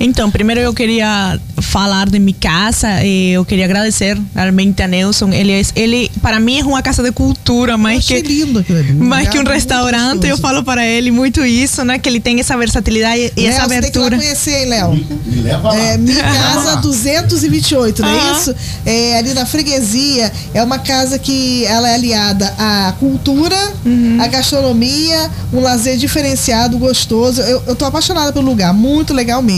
Então, 0.00 0.30
primeiro 0.30 0.60
eu 0.60 0.74
queria 0.74 1.38
falar 1.62 2.06
de 2.08 2.18
minha 2.18 2.36
casa 2.38 3.02
e 3.04 3.30
eu 3.32 3.44
queria 3.44 3.64
agradecer 3.64 4.18
realmente 4.34 4.82
a 4.82 4.88
Nelson. 4.88 5.30
Ele, 5.32 5.52
é- 5.52 5.62
ele 5.76 6.10
para 6.20 6.38
mim 6.40 6.58
é 6.60 6.64
uma 6.64 6.82
casa 6.82 7.02
de 7.02 7.12
cultura, 7.12 7.78
mais 7.78 8.04
que 8.04 8.20
lindo 8.20 8.64
mais 8.98 9.28
que 9.28 9.38
um 9.38 9.44
restaurante. 9.44 10.26
Eu 10.26 10.36
falo 10.36 10.62
para 10.64 10.84
ele 10.84 11.10
muito 11.12 11.44
isso, 11.44 11.84
né? 11.84 11.98
Que 11.98 12.08
ele 12.08 12.18
tem 12.20 12.38
essa 12.40 12.56
versatilidade 12.56 13.32
e 13.36 13.40
Léo, 13.40 13.48
essa 13.50 13.68
você 13.68 13.80
tem 13.80 13.90
que 13.92 13.98
lá 13.98 14.06
abertura. 14.06 14.16
conhecer, 14.18 14.62
hein, 14.62 14.66
Léo? 14.68 14.94
Me 15.26 15.40
leva 15.42 15.68
lá. 15.68 15.76
É, 15.78 15.96
minha 15.96 16.22
casa 16.22 16.76
228, 16.76 18.02
não 18.02 18.08
é 18.08 18.32
isso? 18.32 18.54
É, 18.84 19.18
ali 19.18 19.32
na 19.32 19.46
freguesia. 19.46 20.30
É 20.52 20.62
uma 20.62 20.78
casa 20.78 21.18
que 21.18 21.64
ela 21.66 21.88
é 21.88 21.94
aliada 21.94 22.52
à 22.58 22.92
cultura, 22.98 23.56
Uhum. 23.86 24.18
à 24.20 24.26
gastronomia, 24.26 25.30
um 25.52 25.60
lazer 25.60 25.96
diferenciado, 25.96 26.76
gostoso. 26.78 27.40
Eu, 27.42 27.62
eu 27.68 27.76
tô 27.76 27.84
apaixonada 27.84 28.32
pelo 28.32 28.44
lugar, 28.46 28.72
muito 28.74 29.14
legal 29.14 29.40
mesmo. 29.40 29.53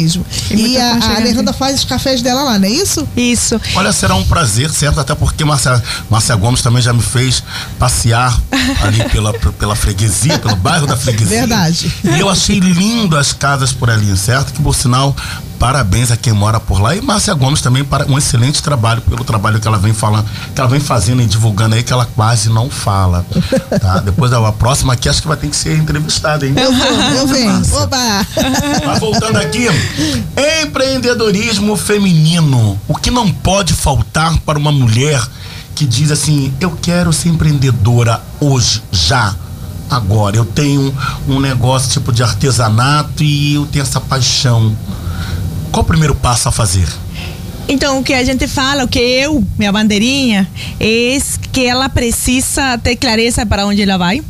É 0.50 0.54
E 0.54 0.56
muito 0.56 0.78
a, 0.78 1.12
a. 1.12 1.16
Alejandra 1.16 1.52
faz 1.52 1.78
os 1.78 1.84
cafés 1.84 2.22
dela 2.22 2.42
lá, 2.42 2.58
não 2.58 2.66
é 2.66 2.70
isso? 2.70 3.06
Isso. 3.16 3.60
Olha, 3.74 3.92
será 3.92 4.14
um 4.14 4.24
prazer, 4.24 4.70
certo? 4.70 5.00
Até 5.00 5.14
porque 5.14 5.44
Márcia, 5.44 5.82
Márcia 6.10 6.34
Gomes 6.36 6.62
também 6.62 6.82
já 6.82 6.92
me 6.92 7.02
fez 7.02 7.42
passear 7.78 8.38
ali 8.82 9.04
pela, 9.10 9.32
pela 9.32 9.74
freguesia, 9.74 10.38
pelo 10.38 10.56
bairro 10.56 10.86
da 10.86 10.96
freguesia. 10.96 11.40
Verdade. 11.40 11.92
E 12.04 12.20
eu 12.20 12.28
achei 12.28 12.58
lindo 12.58 13.16
as 13.16 13.32
casas 13.32 13.72
por 13.72 13.90
ali, 13.90 14.16
certo? 14.16 14.52
Que 14.52 14.62
por 14.62 14.74
sinal, 14.74 15.14
parabéns 15.58 16.10
a 16.10 16.16
quem 16.16 16.32
mora 16.32 16.60
por 16.60 16.80
lá. 16.80 16.94
E 16.94 17.00
Márcia 17.00 17.34
Gomes 17.34 17.60
também 17.60 17.84
para 17.84 18.06
um 18.06 18.16
excelente 18.16 18.62
trabalho, 18.62 19.00
pelo 19.02 19.24
trabalho 19.24 19.60
que 19.60 19.66
ela 19.66 19.78
vem 19.78 19.92
falando, 19.92 20.26
que 20.54 20.60
ela 20.60 20.68
vem 20.68 20.80
fazendo 20.80 21.22
e 21.22 21.26
divulgando 21.26 21.74
aí, 21.74 21.82
que 21.82 21.92
ela 21.92 22.06
quase 22.06 22.48
não 22.48 22.70
fala. 22.70 23.24
Tá? 23.80 23.98
Depois 24.04 24.32
a, 24.32 24.48
a 24.48 24.52
próxima 24.52 24.92
aqui 24.92 25.08
acho 25.08 25.22
que 25.22 25.28
vai 25.28 25.36
ter 25.36 25.48
que 25.48 25.56
ser 25.56 25.76
entrevistada, 25.76 26.46
hein? 26.46 26.54
Eu 26.56 26.72
vou, 26.72 26.86
eu 26.86 27.26
venho. 27.26 27.62
Oba! 27.74 28.26
Mas 28.86 28.98
voltando 28.98 29.36
aqui, 29.36 29.66
empreendedorismo 30.62 31.76
feminino. 31.76 32.78
O 32.86 32.94
que 32.94 33.10
não 33.10 33.30
pode 33.30 33.72
faltar 33.72 34.36
para 34.38 34.58
uma 34.58 34.72
mulher 34.72 35.20
que 35.74 35.86
diz 35.86 36.10
assim: 36.10 36.52
eu 36.60 36.70
quero 36.82 37.12
ser 37.12 37.28
empreendedora 37.28 38.20
hoje, 38.40 38.82
já. 38.90 39.34
agora? 39.90 40.36
Eu 40.36 40.44
tenho 40.44 40.92
um 41.28 41.38
negócio 41.38 41.90
tipo 41.90 42.12
de 42.12 42.22
artesanato 42.22 43.22
e 43.22 43.54
eu 43.54 43.66
tenho 43.66 43.82
essa 43.82 44.00
paixão. 44.00 44.76
Qual 45.70 45.82
o 45.82 45.86
primeiro 45.86 46.14
passo 46.14 46.48
a 46.48 46.52
fazer? 46.52 46.88
Então, 47.68 47.98
o 47.98 48.04
que 48.04 48.14
a 48.14 48.22
gente 48.22 48.46
fala, 48.46 48.84
o 48.84 48.88
que 48.88 48.98
eu, 48.98 49.44
minha 49.58 49.72
bandeirinha, 49.72 50.48
é 50.78 51.18
que 51.50 51.66
ela 51.66 51.88
precisa 51.88 52.78
ter 52.78 52.96
clareza 52.96 53.44
para 53.44 53.66
onde 53.66 53.82
ela 53.82 53.96
vai, 53.96 54.22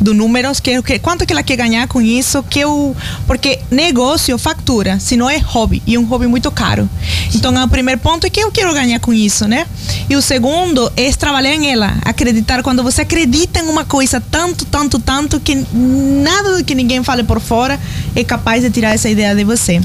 do 0.00 0.14
números, 0.14 0.60
que, 0.60 0.80
que, 0.82 0.98
quanto 0.98 1.26
que 1.26 1.32
ela 1.32 1.42
quer 1.42 1.56
ganhar 1.56 1.88
com 1.88 2.00
isso, 2.00 2.42
que 2.44 2.60
eu, 2.60 2.96
porque 3.26 3.58
negócio 3.70 4.38
factura, 4.38 4.98
se 5.00 5.16
não 5.16 5.28
é 5.28 5.38
hobby, 5.38 5.82
e 5.86 5.98
um 5.98 6.04
hobby 6.04 6.26
muito 6.26 6.50
caro. 6.50 6.88
Então, 7.34 7.52
o 7.64 7.68
primeiro 7.68 8.00
ponto 8.00 8.26
é 8.26 8.30
que 8.30 8.40
eu 8.40 8.50
quero 8.50 8.72
ganhar 8.72 9.00
com 9.00 9.12
isso, 9.12 9.46
né? 9.46 9.66
E 10.08 10.16
o 10.16 10.22
segundo 10.22 10.90
é 10.96 11.10
trabalhar 11.12 11.54
em 11.54 11.70
ela, 11.70 11.96
acreditar. 12.04 12.62
Quando 12.62 12.82
você 12.82 13.02
acredita 13.02 13.60
em 13.60 13.68
uma 13.68 13.84
coisa 13.84 14.20
tanto, 14.20 14.64
tanto, 14.64 14.98
tanto, 14.98 15.40
que 15.40 15.54
nada 15.72 16.56
do 16.56 16.64
que 16.64 16.74
ninguém 16.74 17.02
fale 17.02 17.24
por 17.24 17.40
fora 17.40 17.78
é 18.14 18.22
capaz 18.24 18.62
de 18.62 18.70
tirar 18.70 18.94
essa 18.94 19.08
ideia 19.08 19.34
de 19.34 19.44
você. 19.44 19.80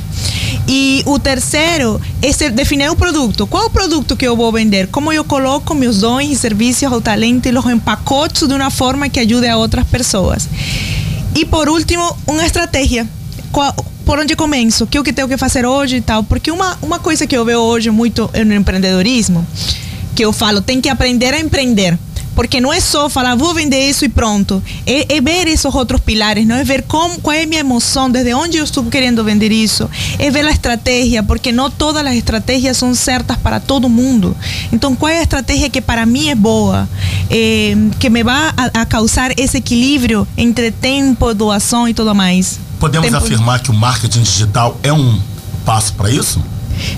E 0.68 1.02
o 1.06 1.20
terceiro 1.20 2.00
é 2.22 2.32
ser- 2.32 2.52
definir 2.52 2.90
o 2.90 2.96
produto. 2.96 3.46
Qual 3.48 3.66
o 3.66 3.70
produto 3.70 4.16
que 4.16 4.26
eu 4.26 4.36
vou 4.36 4.52
vender? 4.52 4.88
Como 4.88 5.12
eu 5.12 5.24
coloco 5.24 5.74
meus 5.76 6.00
dons 6.00 6.32
e 6.32 6.36
serviços 6.36 6.84
ao 6.84 7.02
talento 7.02 7.48
e 7.48 7.52
los 7.52 7.66
empacoto 7.66 8.48
de 8.48 8.54
uma 8.54 8.70
forma 8.70 9.10
que 9.10 9.20
ajude 9.20 9.48
a 9.48 9.58
outras 9.58 9.86
pessoas. 9.88 10.03
E 11.36 11.46
por 11.46 11.68
último, 11.70 12.16
uma 12.28 12.46
estratégia. 12.46 13.08
Qual- 13.52 13.74
por 14.06 14.20
onde 14.20 14.36
começo? 14.36 14.84
O 14.84 14.88
que 14.88 14.98
eu 14.98 15.04
que 15.04 15.14
tenho 15.14 15.28
que 15.28 15.38
fazer 15.38 15.66
hoje 15.66 15.96
e 15.98 16.02
tal? 16.02 16.24
Porque 16.24 16.52
uma, 16.52 16.78
uma 16.82 17.00
coisa 17.00 17.26
que 17.26 17.36
eu 17.36 17.46
vejo 17.46 17.60
hoje 17.60 17.90
muito 17.90 18.30
no 18.46 18.54
empreendedorismo, 18.54 19.46
que 20.16 20.24
eu 20.26 20.34
falo, 20.34 20.62
tem 20.62 20.82
que 20.82 20.90
aprender 20.90 21.34
a 21.34 21.40
empreender. 21.40 21.98
Porque 22.36 22.60
não 22.60 22.74
é 22.74 22.80
só 22.80 23.10
falar, 23.10 23.36
vou 23.36 23.54
vender 23.54 23.88
isso 23.90 24.04
e 24.06 24.10
pronto. 24.10 24.62
É, 24.86 25.16
é 25.18 25.22
ver 25.22 25.48
esses 25.48 25.66
outros 25.66 26.02
pilares, 26.02 26.46
não 26.48 26.56
é 26.56 26.64
ver 26.64 26.84
como, 26.84 27.20
qual 27.20 27.36
é 27.36 27.44
a 27.44 27.46
minha 27.48 27.60
emoção, 27.60 28.10
desde 28.10 28.34
onde 28.34 28.58
eu 28.58 28.64
estou 28.64 28.84
querendo 28.86 29.24
vender 29.24 29.52
isso. 29.52 29.90
É 30.18 30.32
ver 30.32 30.46
a 30.46 30.52
estratégia, 30.52 31.22
porque 31.24 31.52
não 31.52 31.70
todas 31.70 32.06
as 32.06 32.16
estratégias 32.16 32.78
são 32.78 32.94
certas 32.96 33.38
para 33.38 33.60
todo 33.60 33.88
mundo. 33.88 34.36
Então, 34.72 34.96
qual 34.96 35.10
é 35.12 35.20
a 35.20 35.24
estratégia 35.24 35.70
que 35.70 35.80
para 35.82 36.06
mim 36.06 36.30
é 36.30 36.36
boa, 36.36 36.90
eh, 37.30 37.76
que 38.00 38.10
me 38.10 38.24
vai 38.24 38.52
a, 38.58 38.82
a 38.82 38.86
causar 38.86 39.32
esse 39.40 39.58
equilíbrio 39.58 40.28
entre 40.38 40.72
tempo, 40.72 41.34
doação 41.34 41.88
e 41.88 41.94
tudo 41.94 42.14
mais. 42.16 42.60
Podemos 42.80 43.08
Tempo- 43.10 43.24
afirmar 43.24 43.60
que 43.62 43.70
o 43.72 43.74
marketing 43.74 44.22
digital 44.24 44.78
é 44.84 44.92
um 44.92 45.20
passo 45.66 45.94
para 45.94 46.10
isso? 46.12 46.42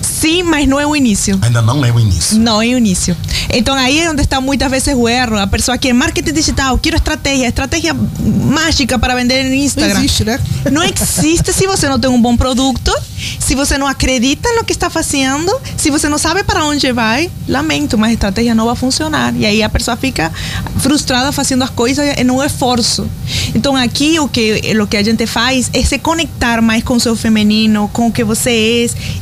Sim, 0.02 0.15
mas 0.44 0.68
não 0.68 0.80
é 0.80 0.86
o 0.86 0.96
início. 0.96 1.38
Ainda 1.42 1.62
não 1.62 1.84
é 1.86 1.92
o 1.92 2.00
início. 2.00 2.40
Não 2.40 2.62
é 2.62 2.68
o 2.68 2.78
início. 2.78 3.16
Então 3.54 3.76
aí 3.76 4.00
é 4.00 4.10
onde 4.10 4.22
está 4.22 4.42
muitas 4.42 4.70
vezes 4.70 4.94
o 4.96 5.08
erro. 5.08 5.38
A 5.38 5.48
pessoa 5.48 5.78
quer 5.78 5.94
marketing 5.94 6.34
digital, 6.34 6.78
quero 6.78 6.96
estratégia, 6.96 7.48
estratégia 7.48 7.94
mágica 7.94 8.98
para 8.98 9.16
vender 9.16 9.44
no 9.44 9.54
Instagram. 9.54 9.94
Não 9.94 10.00
existe, 10.02 10.24
né? 10.26 10.40
Não 10.72 10.84
existe 10.84 11.54
se 11.54 11.68
você 11.68 11.88
não 11.88 12.00
tem 12.00 12.10
um 12.10 12.22
bom 12.22 12.36
produto, 12.36 12.92
se 13.40 13.56
você 13.56 13.78
não 13.78 13.88
acredita 13.88 14.52
no 14.54 14.64
que 14.64 14.72
está 14.72 14.90
fazendo, 14.90 15.52
se 15.78 15.90
você 15.90 16.10
não 16.10 16.18
sabe 16.18 16.44
para 16.44 16.66
onde 16.66 16.92
vai, 16.92 17.30
lamento, 17.48 17.98
mas 17.98 18.12
a 18.12 18.14
estratégia 18.14 18.56
não 18.56 18.66
vai 18.66 18.76
funcionar. 18.76 19.34
E 19.36 19.46
aí 19.46 19.62
a 19.62 19.70
pessoa 19.70 19.96
fica 19.96 20.32
frustrada 20.80 21.32
fazendo 21.32 21.64
as 21.64 21.70
coisas 21.70 22.06
em 22.18 22.30
um 22.30 22.44
esforço. 22.44 23.08
Então 23.54 23.76
aqui 23.76 24.20
o 24.20 24.28
que, 24.28 24.62
o 24.82 24.88
que 24.88 24.98
a 24.98 25.04
gente 25.04 25.26
faz 25.28 25.70
é 25.74 25.84
se 25.84 26.00
conectar 26.00 26.62
mais 26.62 26.84
com 26.84 26.96
o 26.96 27.00
seu 27.00 27.16
feminino, 27.16 27.90
com 27.94 28.08
o 28.08 28.12
que 28.12 28.24
você 28.24 28.50
é, 28.50 28.66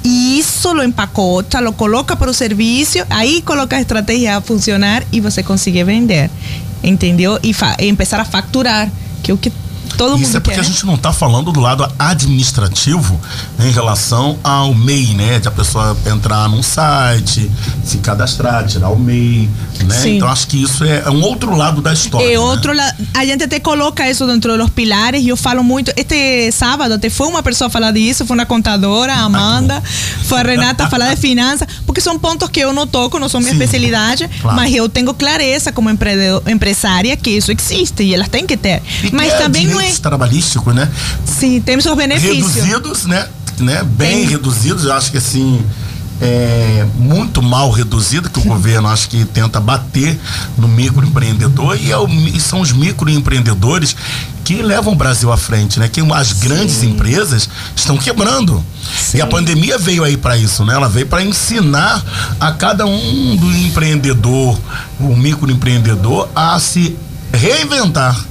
e 0.03 0.39
isso 0.39 0.71
lo 0.71 0.83
empacota, 0.93 1.59
lo 1.59 1.73
coloca 1.73 2.15
para 2.15 2.29
o 2.29 2.33
serviço, 2.33 2.99
aí 3.09 3.41
coloca 3.41 3.75
a 3.75 3.81
estratégia 3.81 4.37
a 4.37 4.41
funcionar 4.41 5.03
e 5.11 5.19
você 5.19 5.41
consegue 5.43 5.83
vender. 5.83 6.29
Entendeu? 6.83 7.39
E, 7.41 7.51
e 7.79 7.87
empezar 7.87 8.19
a 8.19 8.25
facturar, 8.25 8.89
que 9.21 9.31
é 9.31 9.33
o 9.33 9.37
que 9.37 9.51
todo 9.97 10.21
Isso 10.21 10.37
é 10.37 10.39
porque 10.39 10.55
quer. 10.55 10.61
a 10.61 10.63
gente 10.63 10.85
não 10.85 10.95
está 10.95 11.11
falando 11.13 11.51
do 11.51 11.59
lado 11.59 11.87
administrativo 11.99 13.19
né, 13.57 13.67
em 13.67 13.71
relação 13.71 14.37
ao 14.43 14.73
MEI, 14.73 15.13
né? 15.13 15.39
De 15.39 15.47
a 15.47 15.51
pessoa 15.51 15.95
entrar 16.05 16.47
num 16.49 16.63
site, 16.63 17.49
se 17.83 17.97
cadastrar, 17.99 18.65
tirar 18.65 18.89
o 18.89 18.97
MEI, 18.99 19.49
né? 19.85 19.95
Sim. 19.95 20.17
Então 20.17 20.27
acho 20.27 20.47
que 20.47 20.61
isso 20.61 20.83
é, 20.83 21.09
um 21.09 21.21
outro 21.21 21.55
lado 21.55 21.81
da 21.81 21.93
história. 21.93 22.25
É 22.25 22.31
né? 22.31 22.39
outro 22.39 22.73
la- 22.73 22.93
a 23.13 23.25
gente 23.25 23.43
até 23.43 23.59
coloca 23.59 24.09
isso 24.09 24.25
dentro 24.25 24.57
dos 24.57 24.69
pilares 24.69 25.23
e 25.23 25.29
eu 25.29 25.37
falo 25.37 25.63
muito. 25.63 25.91
Este 25.95 26.51
sábado 26.51 26.93
até 26.95 27.09
foi 27.09 27.27
uma 27.27 27.43
pessoa 27.43 27.69
falar 27.69 27.91
disso, 27.91 28.25
foi 28.25 28.35
uma 28.37 28.45
contadora, 28.45 29.13
a 29.13 29.19
Amanda, 29.21 29.81
foi 30.25 30.39
a 30.39 30.43
Renata 30.43 30.89
falar 30.89 31.13
de 31.13 31.21
finanças, 31.21 31.67
porque 31.85 32.01
são 32.01 32.17
pontos 32.19 32.49
que 32.49 32.59
eu 32.59 32.73
não 32.73 32.85
toco, 32.87 33.19
não 33.19 33.29
são 33.29 33.39
minha 33.39 33.51
Sim, 33.53 33.57
especialidade, 33.59 34.29
claro. 34.41 34.57
mas 34.57 34.73
eu 34.73 34.87
tenho 34.89 35.13
clareza 35.13 35.71
como 35.71 35.89
empresária 35.89 37.15
que 37.17 37.29
isso 37.31 37.51
existe 37.51 38.03
e 38.03 38.13
elas 38.13 38.27
têm 38.27 38.45
que 38.45 38.57
ter. 38.57 38.81
E 39.03 39.11
mas 39.13 39.33
é 39.33 39.37
também 39.37 39.67
não 39.67 39.79
é. 39.79 39.82
Direitos 39.83 39.99
trabalhísticos, 39.99 40.73
né? 40.73 40.89
Sim, 41.25 41.61
temos 41.61 41.85
os 41.85 41.95
benefícios. 41.95 42.53
Reduzidos, 42.55 43.05
né? 43.05 43.27
né? 43.59 43.83
Bem 43.83 44.19
Tem. 44.21 44.25
reduzidos, 44.27 44.85
eu 44.85 44.93
acho 44.93 45.11
que 45.11 45.17
assim. 45.17 45.63
É 46.21 46.85
muito 46.95 47.41
mal 47.41 47.69
reduzido 47.71 48.29
que 48.29 48.39
o 48.39 48.43
governo 48.43 48.87
acho 48.87 49.09
que 49.09 49.25
tenta 49.25 49.59
bater 49.59 50.17
no 50.57 50.69
microempreendedor 50.69 51.75
e, 51.81 51.91
é 51.91 51.97
o- 51.97 52.07
e 52.07 52.39
são 52.39 52.61
os 52.61 52.71
microempreendedores 52.71 53.93
que 54.45 54.61
levam 54.61 54.93
o 54.93 54.95
Brasil 54.95 55.33
à 55.33 55.37
frente, 55.37 55.79
né? 55.79 55.89
Que 55.89 55.99
as 56.13 56.31
grandes 56.33 56.81
empresas 56.83 57.49
estão 57.75 57.97
quebrando. 57.97 58.63
E 59.13 59.21
a 59.21 59.27
pandemia 59.27 59.77
veio 59.77 60.03
aí 60.03 60.15
para 60.15 60.37
isso, 60.37 60.63
né? 60.63 60.75
Ela 60.75 60.87
veio 60.87 61.07
para 61.07 61.23
ensinar 61.23 62.01
a 62.39 62.51
cada 62.53 62.85
um 62.85 63.35
do 63.35 63.51
empreendedor, 63.57 64.57
o 65.01 65.15
microempreendedor, 65.17 66.29
a 66.33 66.57
se 66.59 66.95
reinventar. 67.33 68.23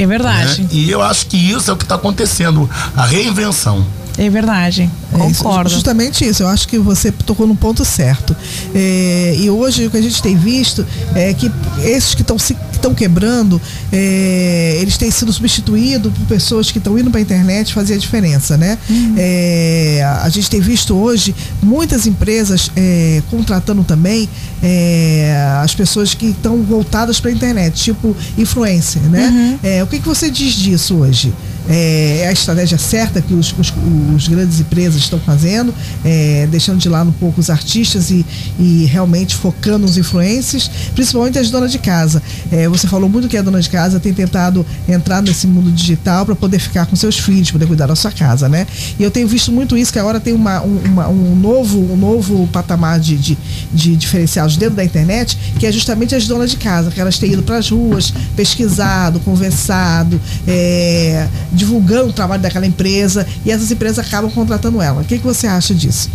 É 0.00 0.06
verdade. 0.06 0.62
né? 0.62 0.68
E 0.72 0.90
eu 0.90 1.02
acho 1.02 1.26
que 1.26 1.36
isso 1.36 1.70
é 1.70 1.74
o 1.74 1.76
que 1.76 1.84
está 1.84 1.96
acontecendo, 1.96 2.68
a 2.96 3.04
reinvenção. 3.04 3.86
É 4.18 4.28
verdade. 4.28 4.90
É 5.12 5.26
isso, 5.28 5.42
Concordo. 5.42 5.70
justamente 5.70 6.24
isso, 6.24 6.42
eu 6.42 6.48
acho 6.48 6.68
que 6.68 6.78
você 6.78 7.10
tocou 7.10 7.46
no 7.46 7.56
ponto 7.56 7.84
certo. 7.84 8.36
É, 8.74 9.34
e 9.38 9.50
hoje 9.50 9.86
o 9.86 9.90
que 9.90 9.96
a 9.96 10.02
gente 10.02 10.22
tem 10.22 10.36
visto 10.36 10.86
é 11.14 11.32
que 11.34 11.50
esses 11.82 12.14
que 12.14 12.22
estão 12.22 12.38
se 12.38 12.56
estão 12.80 12.94
quebrando, 12.94 13.60
é, 13.92 14.78
eles 14.80 14.96
têm 14.96 15.10
sido 15.10 15.32
substituídos 15.32 16.12
por 16.12 16.26
pessoas 16.26 16.72
que 16.72 16.78
estão 16.78 16.98
indo 16.98 17.10
para 17.10 17.20
a 17.20 17.22
internet 17.22 17.74
fazer 17.74 17.94
a 17.94 17.98
diferença, 17.98 18.56
né? 18.56 18.78
É, 19.16 20.02
a 20.22 20.28
gente 20.30 20.48
tem 20.48 20.60
visto 20.60 20.96
hoje 20.96 21.34
muitas 21.62 22.06
empresas 22.06 22.70
é, 22.74 23.22
contratando 23.30 23.84
também 23.84 24.28
é, 24.62 25.60
as 25.62 25.74
pessoas 25.74 26.14
que 26.14 26.26
estão 26.26 26.62
voltadas 26.62 27.20
para 27.20 27.30
a 27.30 27.34
internet, 27.34 27.82
tipo 27.82 28.16
influencer, 28.36 29.02
né? 29.02 29.58
É, 29.62 29.82
o 29.82 29.86
que, 29.86 29.98
que 29.98 30.08
você 30.08 30.30
diz 30.30 30.54
disso 30.54 30.96
hoje? 30.96 31.32
É, 31.68 32.22
é 32.22 32.28
a 32.28 32.32
estratégia 32.32 32.78
certa 32.78 33.20
que 33.20 33.34
os, 33.34 33.54
os, 33.58 33.72
os 34.16 34.28
grandes 34.28 34.60
empresas 34.60 34.96
estão 35.02 35.20
fazendo, 35.20 35.74
é, 36.04 36.48
deixando 36.50 36.78
de 36.78 36.88
lado 36.88 37.10
um 37.10 37.12
pouco 37.12 37.40
os 37.40 37.50
artistas 37.50 38.10
e, 38.10 38.24
e 38.58 38.84
realmente 38.86 39.36
focando 39.36 39.86
nos 39.86 39.96
influencers, 39.96 40.70
principalmente 40.94 41.38
as 41.38 41.50
donas 41.50 41.70
de 41.70 41.78
casa. 41.78 42.22
É, 42.50 42.68
você 42.68 42.88
falou 42.88 43.08
muito 43.08 43.28
que 43.28 43.36
a 43.36 43.42
dona 43.42 43.60
de 43.60 43.68
casa 43.68 44.00
tem 44.00 44.12
tentado 44.12 44.64
entrar 44.88 45.22
nesse 45.22 45.46
mundo 45.46 45.70
digital 45.70 46.24
para 46.26 46.34
poder 46.34 46.58
ficar 46.58 46.86
com 46.86 46.96
seus 46.96 47.18
filhos, 47.18 47.50
poder 47.50 47.66
cuidar 47.66 47.86
da 47.86 47.94
sua 47.96 48.10
casa, 48.10 48.48
né? 48.48 48.66
E 48.98 49.02
eu 49.02 49.10
tenho 49.10 49.28
visto 49.28 49.52
muito 49.52 49.76
isso, 49.76 49.92
que 49.92 49.98
agora 49.98 50.18
tem 50.18 50.32
uma, 50.32 50.62
um, 50.62 50.78
uma- 50.86 51.08
um 51.08 51.36
novo, 51.36 51.78
um 51.92 51.96
novo 51.96 52.48
patamar 52.52 52.98
de, 52.98 53.16
de, 53.16 53.38
de 53.72 53.96
diferenciais 53.96 54.56
dentro 54.56 54.76
da 54.76 54.84
internet, 54.84 55.36
que 55.58 55.66
é 55.66 55.72
justamente 55.72 56.14
as 56.14 56.26
donas 56.26 56.50
de 56.50 56.56
casa, 56.56 56.90
que 56.90 57.00
elas 57.00 57.18
têm 57.18 57.32
ido 57.32 57.42
para 57.42 57.58
as 57.58 57.70
ruas, 57.70 58.12
pesquisado, 58.34 59.20
conversado, 59.20 60.20
é, 60.46 61.28
divulgando 61.52 62.10
o 62.10 62.12
trabalho 62.12 62.42
daquela 62.42 62.66
empresa 62.66 63.26
e 63.44 63.50
essas 63.50 63.70
empresas 63.70 63.98
acabam 64.04 64.30
contratando 64.30 64.80
ela. 64.80 65.02
O 65.02 65.04
que, 65.04 65.18
que 65.18 65.24
você 65.24 65.46
acha 65.46 65.74
disso? 65.74 66.10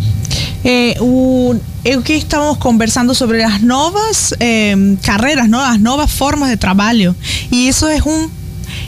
É, 0.64 0.96
o, 1.00 1.54
que 2.04 2.14
estamos 2.14 2.56
conversando 2.58 3.14
sobre 3.14 3.42
as 3.42 3.60
novas 3.62 4.32
carreiras, 5.02 5.48
não? 5.48 5.60
as 5.60 5.80
novas 5.80 6.10
formas 6.10 6.50
de 6.50 6.56
trabalho. 6.56 7.14
E 7.50 7.68
isso 7.68 7.86
é 7.86 7.98
um. 8.04 8.28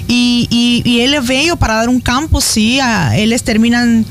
E, 0.09 0.83
e, 0.85 1.01
ele 1.01 1.20
veio 1.20 1.57
para 1.57 1.81
dar 1.83 1.89
um 1.89 2.01
campo, 2.01 2.41
sim. 2.41 2.81
a- 2.81 3.19
eles 3.19 3.43
terminam. 3.43 4.05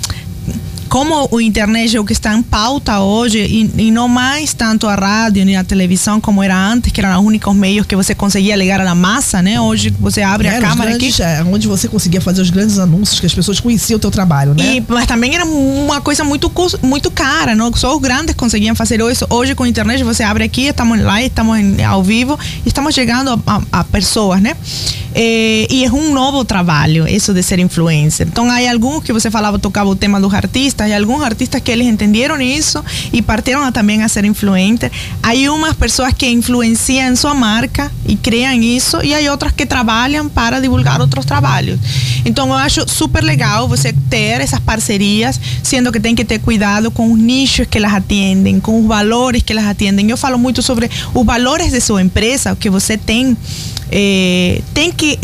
Como 0.98 1.28
o 1.32 1.40
internet 1.40 1.95
é 1.95 1.99
o 1.99 2.03
que 2.03 2.11
está 2.11 2.34
em 2.34 2.41
pauta 2.41 3.02
hoje, 3.02 3.38
e, 3.38 3.84
e 3.84 3.91
não 3.91 4.07
mais 4.07 4.52
tanto 4.56 4.88
a 4.88 4.95
rádio 4.95 5.45
nem 5.45 5.56
a 5.56 5.64
televisão 5.64 6.19
como 6.19 6.41
era 6.41 6.57
antes, 6.57 6.91
que 6.91 6.99
eram 6.99 7.19
os 7.19 7.24
únicos 7.28 7.56
meios 7.56 7.86
que 7.86 7.95
você 7.95 8.15
conseguia 8.15 8.56
ligar 8.56 8.82
à 8.82 8.95
massa, 8.95 9.40
né? 9.40 9.61
Hoje 9.61 9.94
você 9.99 10.24
abre 10.24 10.48
a 10.48 10.53
Eram 10.53 10.68
os 10.69 10.74
câmera 10.74 10.95
aqui. 10.95 11.14
é, 11.22 11.44
onde 11.44 11.68
você 11.68 11.88
conseguia 11.88 12.19
fazer 12.19 12.41
os 12.41 12.49
grandes 12.49 12.80
anúncios, 12.80 13.19
que 13.19 13.28
as 13.28 13.34
pessoas 13.36 13.60
conheciam 13.60 13.98
o 13.98 13.99
teu 13.99 14.10
trabalho, 14.10 14.56
né? 14.56 14.78
E, 14.78 14.84
mas 14.88 15.06
também 15.06 15.36
era 15.36 15.45
uma 15.45 16.02
coisa 16.02 16.24
muito, 16.24 16.52
muito 16.82 17.11
cara, 17.11 17.56
não? 17.56 17.72
Só 17.76 17.95
os 17.95 18.02
grandes 18.02 18.34
conseguiam 18.34 18.74
fazer 18.76 18.99
isso. 19.02 19.24
Hoje 19.30 19.53
com 19.53 19.65
a 19.65 19.69
internet 19.69 20.03
você 20.03 20.24
abre 20.24 20.45
aqui, 20.45 20.64
estamos 20.64 20.99
lá, 20.99 21.22
estamos 21.22 21.60
ao 21.88 22.02
vivo, 22.02 22.40
e 22.65 22.69
estamos 22.69 22.95
chegando 22.95 23.30
a, 23.45 23.53
a- 23.57 23.61
a 23.72 23.84
pessoas, 23.84 24.41
né? 24.41 24.56
Eh, 25.14 25.68
e 25.69 25.84
é 25.86 25.91
um 25.91 26.11
novo 26.14 26.44
trabalho, 26.45 27.07
isso 27.07 27.34
de 27.34 27.41
ser 27.44 27.60
influencer. 27.60 28.28
Então, 28.28 28.49
há 28.49 28.72
alguns 28.72 29.03
que 29.03 29.11
você 29.14 29.30
falava, 29.32 29.57
tocava 29.60 29.90
o 29.90 29.95
tema 29.95 30.19
dos 30.22 30.32
artistas, 30.34 30.87
Hay 30.88 30.94
algunos 30.94 31.26
artistas 31.26 31.62
que 31.62 31.76
les 31.76 31.86
entendieron 31.86 32.42
eso 32.42 32.84
y 33.12 33.22
partieron 33.22 33.66
a, 33.66 33.74
también 33.74 34.04
a 34.04 34.08
ser 34.08 34.24
influentes. 34.24 34.90
Hay 35.22 35.50
unas 35.50 35.76
personas 35.76 36.14
que 36.14 36.30
influencian 36.30 37.18
su 37.18 37.28
marca 37.36 37.92
y 38.08 38.16
crean 38.16 38.64
isso 38.64 39.04
e 39.04 39.14
hay 39.14 39.28
outras 39.28 39.52
que 39.52 39.66
trabalham 39.66 40.30
para 40.30 40.62
divulgar 40.62 41.02
outros 41.02 41.26
trabalhos. 41.26 41.78
Então 42.24 42.48
eu 42.48 42.54
acho 42.54 42.88
super 42.88 43.22
legal 43.22 43.68
você 43.68 43.94
ter 44.10 44.40
essas 44.40 44.62
parcerias, 44.62 45.42
sendo 45.62 45.92
que 45.92 46.00
tem 46.00 46.16
que 46.16 46.24
ter 46.24 46.40
cuidado 46.40 46.90
com 46.90 47.12
os 47.12 47.20
nichos 47.20 47.68
que 47.68 47.78
elas 47.78 47.94
atendem, 47.94 48.62
com 48.62 48.80
os 48.80 48.88
valores 48.88 49.44
que 49.44 49.52
elas 49.52 49.66
atendem. 49.66 50.10
Eu 50.10 50.16
falo 50.16 50.40
muito 50.40 50.62
sobre 50.62 50.90
os 51.14 51.26
valores 51.26 51.70
de 51.70 51.82
sua 51.82 52.02
empresa, 52.02 52.56
que 52.56 52.70
você 52.70 52.98
tem, 52.98 53.36
eh, 53.92 54.62
tem 54.74 54.90
que, 54.94 55.20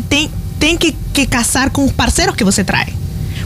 que 1.13 1.25
casar 1.25 1.69
com 1.69 1.85
os 1.85 1.93
parceiros 1.93 2.35
que 2.35 2.43
você 2.43 2.65
traz. 2.65 3.02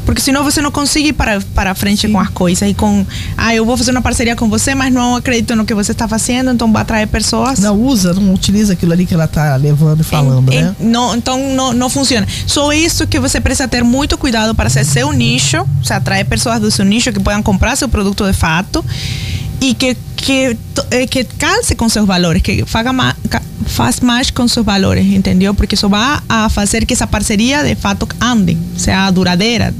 Porque 0.07 0.21
senão 0.21 0.41
você 0.41 0.61
não 0.61 0.71
consegue 0.71 1.09
ir 1.09 1.13
para, 1.13 1.41
para 1.53 1.75
frente 1.75 2.07
com 2.07 2.17
as 2.17 2.29
coisas. 2.29 2.67
E 2.69 2.73
com, 2.73 3.05
ah, 3.37 3.53
eu 3.53 3.65
vou 3.65 3.75
fazer 3.75 3.91
uma 3.91 4.01
parceria 4.01 4.37
com 4.37 4.47
você, 4.49 4.73
mas 4.73 4.91
não 4.93 5.17
acredito 5.17 5.53
no 5.53 5.65
que 5.65 5.73
você 5.73 5.91
está 5.91 6.07
fazendo, 6.07 6.49
então 6.49 6.71
vai 6.71 6.81
atrair 6.81 7.07
pessoas. 7.07 7.59
Não 7.59 7.75
usa, 7.77 8.13
não 8.13 8.33
utiliza 8.33 8.71
aquilo 8.71 8.93
ali 8.93 9.05
que 9.05 9.13
ela 9.13 9.27
tá 9.27 9.53
levando 9.57 9.99
e 9.99 10.03
falando, 10.05 10.49
Em- 10.53 10.61
né? 10.63 10.75
não, 10.79 11.13
então 11.13 11.37
não, 11.53 11.73
não 11.73 11.89
funciona. 11.89 12.25
Só 12.45 12.71
isso 12.71 13.05
que 13.05 13.19
você 13.19 13.41
precisa 13.41 13.67
ter 13.67 13.83
muito 13.83 14.17
cuidado 14.17 14.55
para 14.55 14.69
ser 14.69 14.85
seu 14.85 15.11
nicho, 15.11 15.67
se 15.83 15.91
atrair 15.91 16.23
pessoas 16.25 16.61
do 16.61 16.71
seu 16.71 16.85
nicho 16.85 17.11
que 17.11 17.19
possam 17.19 17.43
comprar 17.43 17.75
seu 17.75 17.89
produto 17.89 18.25
de 18.25 18.31
fato 18.33 18.83
e 19.59 19.73
que 19.73 19.97
que 20.15 20.57
eh, 20.89 21.05
que 21.05 21.23
calce 21.25 21.75
com 21.75 21.89
seus 21.89 22.07
valores, 22.07 22.41
que 22.41 22.63
faga 22.65 22.91
ma, 22.93 23.13
ca- 23.29 23.41
faz 23.65 23.99
mais 23.99 24.31
com 24.31 24.47
seus 24.47 24.65
valores, 24.65 25.05
entendeu? 25.05 25.53
Porque 25.53 25.75
isso 25.75 25.87
vai 25.89 26.19
a 26.29 26.47
fazer 26.49 26.85
que 26.85 26.93
essa 26.93 27.05
parceria 27.05 27.61
de 27.63 27.75
fato 27.75 28.07
ande, 28.21 28.57
seja 28.77 29.11
duradeira 29.11 29.73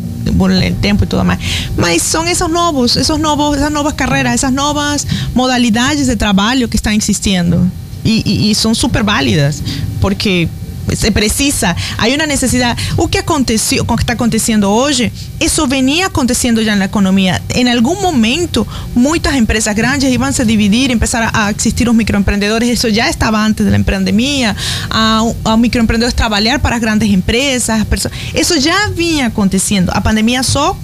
el 0.45 0.75
tempo 0.75 1.03
e 1.03 1.07
tudo 1.07 1.23
mais. 1.23 1.39
Mas 1.75 2.01
são 2.01 2.25
esses 2.25 2.47
novos, 2.49 2.95
esses 2.95 3.17
novos, 3.17 3.57
essas 3.57 3.71
novas 3.71 3.93
carreiras, 3.93 4.33
essas 4.33 4.53
novas 4.53 5.05
modalidades 5.33 6.07
de 6.07 6.15
trabalho 6.15 6.67
que 6.67 6.75
estão 6.75 6.93
existindo 6.93 7.69
e, 8.03 8.23
e, 8.25 8.51
e 8.51 8.55
são 8.55 8.73
super 8.73 9.03
válidas, 9.03 9.61
porque 9.99 10.47
se 10.95 11.11
precisa, 11.11 11.75
há 11.97 12.07
uma 12.07 12.25
necessidade. 12.25 12.93
O 12.97 13.07
que 13.07 13.17
aconteceu, 13.17 13.83
o 13.87 13.95
que 13.97 14.03
está 14.03 14.13
acontecendo 14.13 14.69
hoje, 14.69 15.11
isso 15.39 15.65
venia 15.67 16.07
acontecendo 16.07 16.63
já 16.63 16.75
na 16.75 16.85
economia. 16.85 17.41
Em 17.53 17.69
algum 17.71 18.01
momento, 18.01 18.65
muitas 18.95 19.35
empresas 19.35 19.73
grandes 19.75 20.11
iam 20.11 20.31
se 20.31 20.45
dividir, 20.45 20.89
começar 20.89 21.29
a 21.33 21.51
existir 21.51 21.87
os 21.89 21.95
microempreendedores. 21.95 22.69
Isso 22.69 22.89
já 22.93 23.09
estava 23.09 23.37
antes 23.39 23.65
da 23.65 23.79
pandemia. 23.79 24.55
A, 24.89 25.21
a 25.45 25.57
microempreendedores 25.57 26.13
trabalhar 26.13 26.59
para 26.59 26.77
grandes 26.79 27.09
empresas. 27.09 27.69
as 27.81 27.83
pessoas- 27.87 28.13
Isso 28.33 28.59
já 28.59 28.87
vinha 28.89 29.27
acontecendo. 29.27 29.89
A 29.93 30.01
pandemia 30.01 30.43
só 30.43 30.75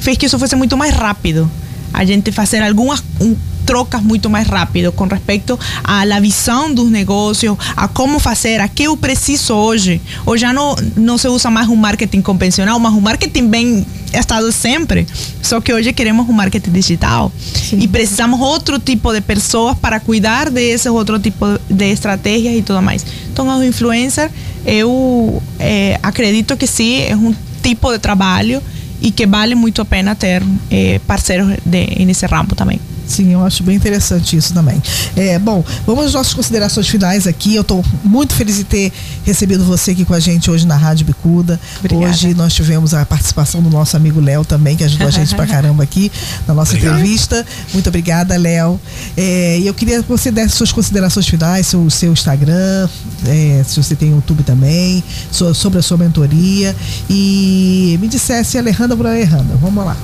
fez 0.00 0.16
que 0.16 0.26
isso 0.26 0.38
fosse 0.38 0.56
muito 0.56 0.76
mais 0.76 0.92
rápido. 0.94 1.50
A 1.92 2.04
gente 2.04 2.32
fazer 2.32 2.62
algumas 2.62 3.02
um, 3.20 3.34
trocas 3.64 4.02
muito 4.02 4.28
mais 4.28 4.46
rápido 4.46 4.92
com 4.92 5.06
respeito 5.06 5.58
à 5.84 6.04
la 6.04 6.20
visão 6.20 6.72
dos 6.72 6.90
negócios, 6.90 7.56
a 7.76 7.88
como 7.88 8.18
fazer, 8.18 8.60
a 8.60 8.68
que 8.68 8.84
eu 8.84 8.96
preciso 8.96 9.54
hoje. 9.54 10.00
Hoje 10.26 10.42
já 10.42 10.52
não, 10.52 10.76
não 10.96 11.16
se 11.16 11.28
usa 11.28 11.50
mais 11.50 11.68
um 11.68 11.76
marketing 11.76 12.20
convencional, 12.20 12.78
mas 12.78 12.92
um 12.92 13.00
marketing 13.00 13.48
bem 13.48 13.86
estado 14.12 14.50
sempre. 14.52 15.06
Só 15.40 15.60
que 15.60 15.72
hoje 15.72 15.92
queremos 15.92 16.28
um 16.28 16.32
marketing 16.32 16.70
digital. 16.70 17.32
E 17.72 17.88
precisamos 17.88 18.40
outro 18.40 18.78
tipo 18.78 19.12
de 19.12 19.20
pessoas 19.20 19.78
para 19.78 20.00
cuidar 20.00 20.50
desses 20.50 20.86
outro 20.86 21.18
tipo 21.18 21.46
de 21.70 21.90
estratégias 21.90 22.54
e 22.54 22.62
tudo 22.62 22.82
mais. 22.82 23.04
Então, 23.32 23.48
os 23.56 23.64
influencers, 23.64 24.30
eu 24.66 25.42
eh, 25.58 25.98
acredito 26.02 26.56
que 26.56 26.66
sim, 26.66 27.00
é 27.00 27.16
um 27.16 27.34
tipo 27.62 27.90
de 27.92 27.98
trabalho 27.98 28.62
e 29.02 29.10
que 29.10 29.26
vale 29.26 29.54
muito 29.54 29.82
a 29.82 29.84
pena 29.84 30.14
ter 30.14 30.42
eh, 30.70 31.00
parceiros 31.06 31.58
de, 31.66 32.04
nesse 32.04 32.24
ramo 32.26 32.54
também. 32.54 32.80
Sim, 33.06 33.32
eu 33.32 33.44
acho 33.44 33.62
bem 33.62 33.76
interessante 33.76 34.36
isso 34.36 34.54
também. 34.54 34.80
É, 35.16 35.38
bom, 35.38 35.62
vamos 35.86 36.06
às 36.06 36.12
nossas 36.14 36.32
considerações 36.34 36.88
finais 36.88 37.26
aqui. 37.26 37.54
Eu 37.54 37.62
estou 37.62 37.84
muito 38.04 38.32
feliz 38.34 38.56
de 38.56 38.64
ter 38.64 38.92
recebido 39.24 39.64
você 39.64 39.90
aqui 39.90 40.04
com 40.04 40.14
a 40.14 40.20
gente 40.20 40.50
hoje 40.50 40.66
na 40.66 40.76
Rádio 40.76 41.04
Bicuda. 41.06 41.60
Obrigada. 41.80 42.10
Hoje 42.10 42.32
nós 42.34 42.54
tivemos 42.54 42.94
a 42.94 43.04
participação 43.04 43.60
do 43.62 43.68
nosso 43.68 43.96
amigo 43.96 44.20
Léo 44.20 44.44
também, 44.44 44.76
que 44.76 44.84
ajudou 44.84 45.08
a 45.08 45.10
gente 45.10 45.34
pra 45.34 45.46
caramba 45.48 45.82
aqui 45.82 46.10
na 46.46 46.54
nossa 46.54 46.72
Obrigado. 46.72 46.94
entrevista. 46.98 47.44
Muito 47.74 47.88
obrigada, 47.88 48.36
Léo. 48.36 48.80
É, 49.16 49.58
E 49.58 49.66
eu 49.66 49.74
queria 49.74 50.02
que 50.02 50.08
você 50.08 50.30
desse 50.30 50.56
suas 50.56 50.72
considerações 50.72 51.26
finais, 51.26 51.66
seu, 51.66 51.88
seu 51.90 52.12
Instagram, 52.12 52.88
é, 53.26 53.62
se 53.66 53.82
você 53.82 53.94
tem 53.94 54.10
YouTube 54.10 54.42
também, 54.42 55.02
so- 55.30 55.52
sobre 55.54 55.78
a 55.78 55.82
sua 55.82 55.96
mentoria. 55.98 56.74
E 57.10 57.98
me 58.00 58.08
dissesse 58.08 58.56
Alejandra 58.56 58.96
por 58.96 59.06
Alejandra. 59.06 59.56
Vamos 59.60 59.84
lá. 59.84 59.96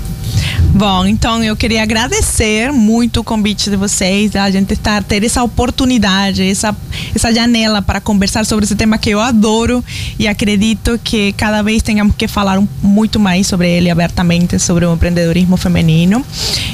Bom, 0.74 1.06
então 1.06 1.42
eu 1.42 1.56
queria 1.56 1.82
agradecer 1.82 2.72
muito 2.72 3.20
o 3.20 3.24
convite 3.24 3.68
de 3.68 3.76
vocês, 3.76 4.36
a 4.36 4.50
gente 4.50 4.74
estar, 4.74 5.02
ter 5.02 5.24
essa 5.24 5.42
oportunidade, 5.42 6.48
essa, 6.48 6.76
essa 7.14 7.34
janela 7.34 7.82
para 7.82 8.00
conversar 8.00 8.46
sobre 8.46 8.64
esse 8.64 8.76
tema 8.76 8.96
que 8.96 9.10
eu 9.10 9.20
adoro 9.20 9.84
e 10.18 10.28
acredito 10.28 11.00
que 11.02 11.32
cada 11.32 11.62
vez 11.62 11.82
tenhamos 11.82 12.14
que 12.14 12.28
falar 12.28 12.62
muito 12.82 13.18
mais 13.18 13.46
sobre 13.46 13.68
ele 13.68 13.90
abertamente, 13.90 14.58
sobre 14.58 14.84
o 14.84 14.94
empreendedorismo 14.94 15.56
feminino. 15.56 16.24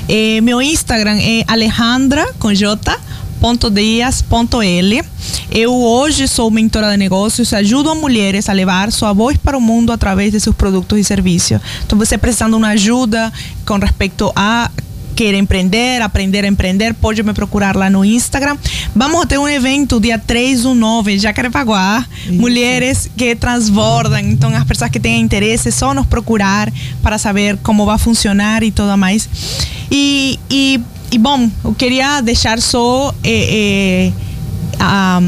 Eh, 0.09 0.41
meu 0.43 0.61
Instagram 0.61 1.19
é 1.21 1.45
alejandra 1.47 2.31
com 2.39 2.53
J, 2.53 2.99
ponto 3.41 3.71
dias 3.71 4.23
ponto 4.23 4.63
L. 4.63 5.03
Eu 5.51 5.75
hoje 5.75 6.27
sou 6.27 6.51
mentora 6.51 6.91
de 6.91 6.97
negócios, 6.97 7.53
ajudo 7.53 7.91
a 7.91 7.95
mulheres 7.95 8.49
a 8.49 8.53
levar 8.53 8.91
sua 8.91 9.13
voz 9.13 9.37
para 9.37 9.57
o 9.57 9.61
mundo 9.61 9.93
através 9.93 10.33
de 10.33 10.41
seus 10.41 10.55
produtos 10.57 10.99
e 10.99 11.05
serviços. 11.05 11.61
Então, 11.85 11.99
você 11.99 12.17
precisando 12.17 12.53
de 12.53 12.57
uma 12.57 12.69
ajuda 12.69 13.33
com 13.67 13.79
respeito 13.79 14.33
a 14.35 14.71
querer 15.15 15.39
empreender, 15.39 16.03
aprender 16.03 16.45
a 16.45 16.49
empreender, 16.49 16.93
pode 16.95 17.23
me 17.23 17.33
procurar 17.33 17.77
lá 17.77 17.89
no 17.89 18.05
Instagram. 18.05 18.57
Vamos 18.95 19.25
ter 19.27 19.39
um 19.39 19.49
evento 19.49 20.01
dia 20.01 20.19
3 20.19 20.63
do 20.63 20.75
9, 20.75 21.19
Jacarepaguá. 21.19 22.05
Mulheres 22.31 23.09
que 23.17 23.35
transbordam. 23.35 24.19
Então, 24.19 24.55
as 24.55 24.65
pessoas 24.65 24.91
que 24.91 25.01
tenham 25.01 25.21
interesse, 25.21 25.71
só 25.71 25.95
nos 25.95 26.07
procurar 26.07 26.73
para 27.03 27.17
saber 27.17 27.57
como 27.63 27.87
vai 27.87 27.99
funcionar 27.99 28.63
e 28.63 28.71
tudo 28.71 28.97
mais. 28.99 29.29
E, 29.91 30.39
e, 30.51 30.81
e 31.15 31.19
bom, 31.19 31.49
eu 31.65 31.73
queria 31.73 32.21
deixar 32.21 32.61
só. 32.61 33.15
eh, 33.23 34.11
eh, 34.11 34.13
a, 34.81 35.21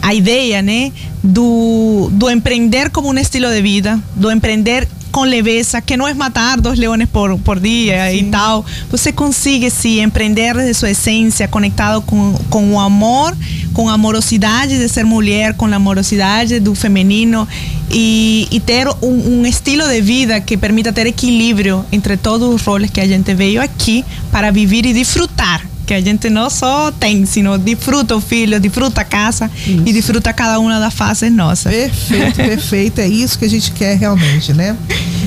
a 0.00 0.14
ideia, 0.14 0.62
né, 0.62 0.92
do, 1.22 2.08
do 2.12 2.30
empreender 2.30 2.90
como 2.90 3.08
um 3.08 3.18
estilo 3.18 3.48
de 3.48 3.60
vida, 3.60 3.98
do 4.14 4.30
empreender 4.30 4.86
com 5.12 5.22
leveza, 5.22 5.80
que 5.80 5.96
não 5.96 6.08
é 6.08 6.14
matar 6.14 6.60
dois 6.60 6.78
leões 6.78 7.06
por, 7.08 7.38
por 7.38 7.60
dia 7.60 8.12
e 8.12 8.24
tal. 8.24 8.64
Você 8.90 9.12
consegue 9.12 9.70
sim 9.70 10.02
empreender 10.02 10.54
desde 10.54 10.74
sua 10.74 10.90
essência, 10.90 11.46
conectado 11.46 12.00
com, 12.02 12.34
com 12.48 12.72
o 12.72 12.80
amor, 12.80 13.36
com 13.74 13.88
a 13.88 13.92
amorosidade 13.92 14.78
de 14.78 14.88
ser 14.88 15.04
mulher, 15.04 15.54
com 15.54 15.66
a 15.66 15.76
amorosidade 15.76 16.58
do 16.58 16.74
feminino 16.74 17.46
e, 17.90 18.48
e 18.50 18.58
ter 18.58 18.88
um, 19.02 19.40
um 19.40 19.46
estilo 19.46 19.86
de 19.86 20.00
vida 20.00 20.40
que 20.40 20.56
permita 20.56 20.92
ter 20.92 21.06
equilíbrio 21.06 21.84
entre 21.92 22.16
todos 22.16 22.52
os 22.52 22.62
roles 22.62 22.90
que 22.90 23.00
a 23.00 23.06
gente 23.06 23.34
veio 23.34 23.60
aqui 23.60 24.04
para 24.30 24.50
viver 24.50 24.86
e 24.86 24.94
desfrutar 24.94 25.71
que 25.92 25.96
a 25.96 26.00
gente 26.00 26.30
não 26.30 26.48
só 26.48 26.90
tem, 26.90 27.26
sino 27.26 27.58
desfruta 27.58 28.16
o 28.16 28.20
filho, 28.20 28.58
desfruta 28.58 29.02
a 29.02 29.04
casa 29.04 29.50
e 29.66 29.92
desfruta 29.92 30.32
cada 30.32 30.58
uma 30.58 30.80
das 30.80 30.94
fases 30.94 31.30
nossas. 31.30 31.70
Perfeito, 31.70 32.36
perfeito. 32.40 33.00
É 33.00 33.06
isso 33.06 33.38
que 33.38 33.44
a 33.44 33.50
gente 33.50 33.72
quer 33.72 33.98
realmente, 33.98 34.54
né? 34.54 34.74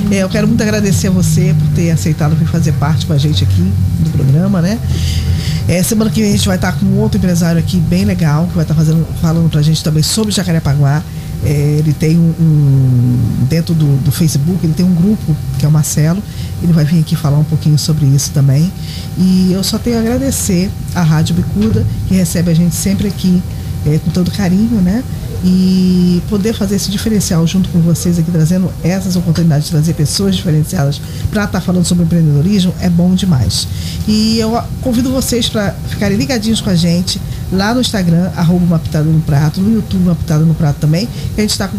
É, 0.10 0.24
eu 0.24 0.30
quero 0.30 0.48
muito 0.48 0.62
agradecer 0.64 1.08
a 1.10 1.12
você 1.12 1.56
por 1.58 1.68
ter 1.76 1.92
aceitado 1.92 2.36
vir 2.36 2.48
fazer 2.48 2.72
parte 2.74 3.06
com 3.06 3.14
a 3.14 3.18
gente 3.18 3.44
aqui 3.44 3.72
do 4.00 4.10
programa, 4.10 4.60
né? 4.60 4.80
É, 5.68 5.84
semana 5.84 6.10
que 6.10 6.20
vem 6.22 6.32
a 6.32 6.36
gente 6.36 6.48
vai 6.48 6.56
estar 6.56 6.72
com 6.74 6.86
um 6.86 7.00
outro 7.00 7.20
empresário 7.20 7.60
aqui 7.60 7.78
bem 7.78 8.04
legal, 8.04 8.48
que 8.48 8.56
vai 8.56 8.64
estar 8.64 8.74
fazendo, 8.74 9.06
falando 9.22 9.50
pra 9.50 9.62
gente 9.62 9.84
também 9.84 10.02
sobre 10.02 10.32
Jacarepaguá. 10.32 11.04
É, 11.46 11.76
ele 11.80 11.94
tem 11.94 12.18
um, 12.18 12.34
um- 12.40 13.46
dentro 13.48 13.74
do, 13.76 13.98
do 14.04 14.12
Facebook, 14.12 14.60
ele 14.64 14.74
tem 14.74 14.86
um 14.86 14.94
grupo 14.96 15.36
que 15.60 15.66
é 15.66 15.68
o 15.68 15.72
Marcelo. 15.72 16.22
Ele 16.64 16.74
vai 16.74 16.84
vir 16.86 17.00
aqui 17.00 17.16
falar 17.16 17.38
um 17.38 17.44
pouquinho 17.44 17.78
sobre 17.78 18.06
isso 18.08 18.32
também. 18.32 18.72
E 19.18 19.52
eu 19.54 19.64
só 19.64 19.78
tenho 19.78 19.98
a 19.98 20.00
agradecer 20.00 20.70
à 20.96 21.02
Rádio 21.04 21.36
Bicuda, 21.36 21.86
que 22.08 22.16
recebe 22.16 22.50
a 22.50 22.54
gente 22.54 22.74
sempre 22.76 23.08
aqui 23.08 23.42
é, 23.86 24.00
com 24.00 24.10
todo 24.10 24.32
carinho, 24.32 24.82
né? 24.82 25.04
E 25.44 26.24
poder 26.28 26.54
fazer 26.56 26.76
esse 26.78 26.90
diferencial 26.90 27.46
junto 27.46 27.70
com 27.70 27.80
vocês 27.80 28.18
aqui, 28.18 28.32
trazendo 28.32 28.72
essas 28.84 29.16
oportunidades 29.16 29.66
de 29.66 29.72
trazer 29.72 29.94
pessoas 29.94 30.36
diferenciadas 30.36 31.00
para 31.30 31.44
estar 31.44 31.62
falando 31.62 31.86
sobre 31.86 32.04
empreendedorismo 32.04 32.74
é 32.80 32.90
bom 32.90 33.14
demais. 33.14 33.68
E 34.08 34.40
eu 34.40 34.60
convido 34.82 35.12
vocês 35.12 35.48
para 35.48 35.76
ficarem 35.88 36.18
ligadinhos 36.18 36.62
com 36.62 36.72
a 36.72 36.76
gente 36.76 37.22
lá 37.52 37.74
no 37.74 37.82
Instagram, 37.82 38.32
arroba 38.36 38.66
uma 38.66 38.80
pitada 38.80 39.06
no 39.06 39.22
prato, 39.22 39.62
no 39.62 39.74
YouTube 39.74 40.04
uma 40.04 40.16
pitada 40.16 40.44
no 40.44 40.54
prato 40.54 40.78
também. 40.80 41.08
A 41.38 41.42
gente 41.42 41.52
está 41.52 41.70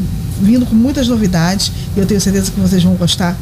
vindo 0.41 0.67
com 0.67 0.75
muitas 0.75 1.09
novidades 1.09 1.73
e 1.97 2.01
eu 2.01 2.07
tenho 2.07 2.21
certeza 2.21 2.51
que 2.51 2.61
vocês 2.61 2.83
vão 2.83 2.95
gostar 2.95 3.37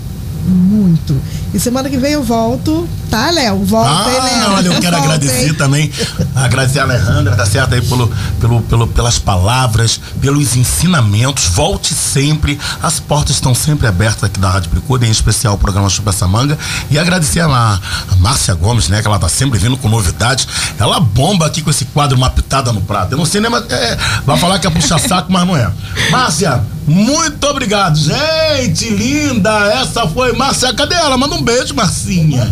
muito. 0.47 1.17
E 1.53 1.59
semana 1.59 1.89
que 1.89 1.97
vem 1.97 2.13
eu 2.13 2.23
volto, 2.23 2.89
tá, 3.15 3.31
Léo? 3.31 3.65
Volta, 3.65 4.11
hein, 4.11 4.21
Léo? 4.21 4.45
Ah, 4.45 4.55
olha, 4.57 4.67
eu 4.67 4.81
quero 4.81 4.97
agradecer 4.97 5.55
também, 5.55 5.89
agradecer 6.35 6.81
a 6.81 6.83
Alejandra, 6.83 7.37
tá 7.37 7.47
certo 7.47 7.75
aí 7.75 7.81
pelo, 7.81 8.13
pelo, 8.41 8.61
pelo, 8.63 8.87
pelas 8.89 9.21
palavras, 9.21 10.01
pelos 10.21 10.57
ensinamentos. 10.57 11.47
Volte 11.47 11.95
sempre, 11.95 12.59
as 12.83 12.99
portas 12.99 13.37
estão 13.37 13.55
sempre 13.55 13.87
abertas 13.87 14.25
aqui 14.25 14.41
da 14.41 14.51
Rádio 14.51 14.71
Bricuda, 14.71 15.07
em 15.07 15.11
especial 15.11 15.55
o 15.55 15.59
programa 15.59 15.89
Chupa 15.89 16.11
essa 16.11 16.27
manga. 16.27 16.59
E 16.91 16.99
agradecer 16.99 17.41
a, 17.41 17.47
a 17.47 17.81
Márcia 18.19 18.53
Gomes, 18.55 18.89
né, 18.89 19.01
que 19.01 19.07
ela 19.07 19.19
tá 19.19 19.29
sempre 19.29 19.61
vindo 19.61 19.77
com 19.77 19.89
novidades. 19.89 20.49
Ela 20.77 20.99
bomba 20.99 21.47
aqui 21.47 21.63
com 21.63 21.71
esse 21.71 21.85
quadro 21.85 22.17
Uma 22.17 22.31
Pitada 22.31 22.73
no 22.73 22.81
Prato. 22.81 23.13
Eu 23.13 23.19
não 23.19 23.25
sei 23.25 23.41
nem, 23.41 23.49
mas 23.49 23.71
é, 23.71 23.97
vai 24.27 24.37
falar 24.37 24.59
que 24.59 24.67
é 24.67 24.71
puxa 24.71 24.99
saco, 24.99 25.31
mas 25.31 25.47
não 25.47 25.57
é. 25.57 25.71
Márcia, 26.11 26.65
muito 26.87 27.47
obrigado. 27.47 27.97
Gente, 27.97 28.91
linda, 28.91 29.51
essa 29.73 30.07
foi 30.09 30.33
Márcia. 30.33 30.75
Cadê 30.75 30.97
ela? 30.97 31.17
Manda 31.17 31.37
um 31.37 31.43
beijo, 31.43 31.75
Marcinha. 31.75 32.51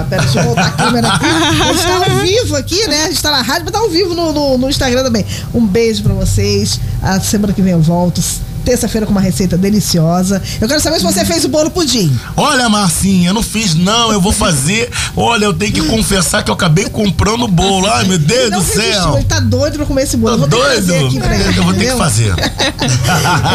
Tá, 0.00 0.04
pera, 0.04 0.22
deixa 0.22 0.40
eu 0.40 0.44
voltar 0.44 0.66
a 0.66 0.70
câmera 0.70 1.08
aqui. 1.08 1.26
A 1.26 1.72
gente 1.72 1.82
tá 1.84 1.96
ao 1.96 2.18
vivo 2.20 2.56
aqui, 2.56 2.86
né? 2.88 3.04
A 3.04 3.08
gente 3.08 3.22
tá 3.22 3.30
na 3.30 3.42
rádio, 3.42 3.64
mas 3.64 3.72
tá 3.72 3.78
ao 3.80 3.90
vivo 3.90 4.14
no, 4.14 4.32
no, 4.32 4.58
no 4.58 4.70
Instagram 4.70 5.02
também. 5.02 5.26
Um 5.52 5.66
beijo 5.66 6.02
pra 6.02 6.14
vocês. 6.14 6.80
A 7.02 7.20
semana 7.20 7.52
que 7.52 7.60
vem 7.60 7.72
eu 7.72 7.80
volto. 7.80 8.22
Terça-feira 8.64 9.06
com 9.06 9.12
uma 9.12 9.20
receita 9.20 9.56
deliciosa. 9.56 10.40
Eu 10.60 10.68
quero 10.68 10.80
saber 10.80 10.98
se 10.98 11.04
você 11.04 11.24
fez 11.24 11.44
o 11.44 11.48
bolo 11.48 11.70
pudim. 11.70 12.14
Olha, 12.36 12.68
Marcinha, 12.68 13.30
eu 13.30 13.34
não 13.34 13.42
fiz 13.42 13.74
não, 13.74 14.12
eu 14.12 14.20
vou 14.20 14.32
fazer. 14.32 14.90
Olha, 15.16 15.44
eu 15.46 15.54
tenho 15.54 15.72
que 15.72 15.82
confessar 15.82 16.42
que 16.42 16.50
eu 16.50 16.54
acabei 16.54 16.84
comprando 16.88 17.44
o 17.44 17.48
bolo. 17.48 17.86
Ai, 17.90 18.04
meu 18.06 18.18
Deus 18.18 18.50
do 18.50 18.58
resistiu, 18.60 18.82
céu. 18.92 19.14
Ele 19.16 19.24
tá 19.24 19.40
doido 19.40 19.76
pra 19.76 19.86
comer 19.86 20.02
esse 20.02 20.16
bolo. 20.16 20.46
Tá 20.46 20.56
eu 20.56 20.60
vou 20.62 20.70
ter 20.70 20.74
que 20.76 20.80
doido? 20.82 20.86
fazer 20.92 21.06
aqui 21.06 21.20
pra 21.20 21.34
ele. 21.36 21.58
Eu 21.58 21.64
vou 21.64 21.74
ter 21.74 21.90
que 21.90 21.96
fazer. 21.96 22.34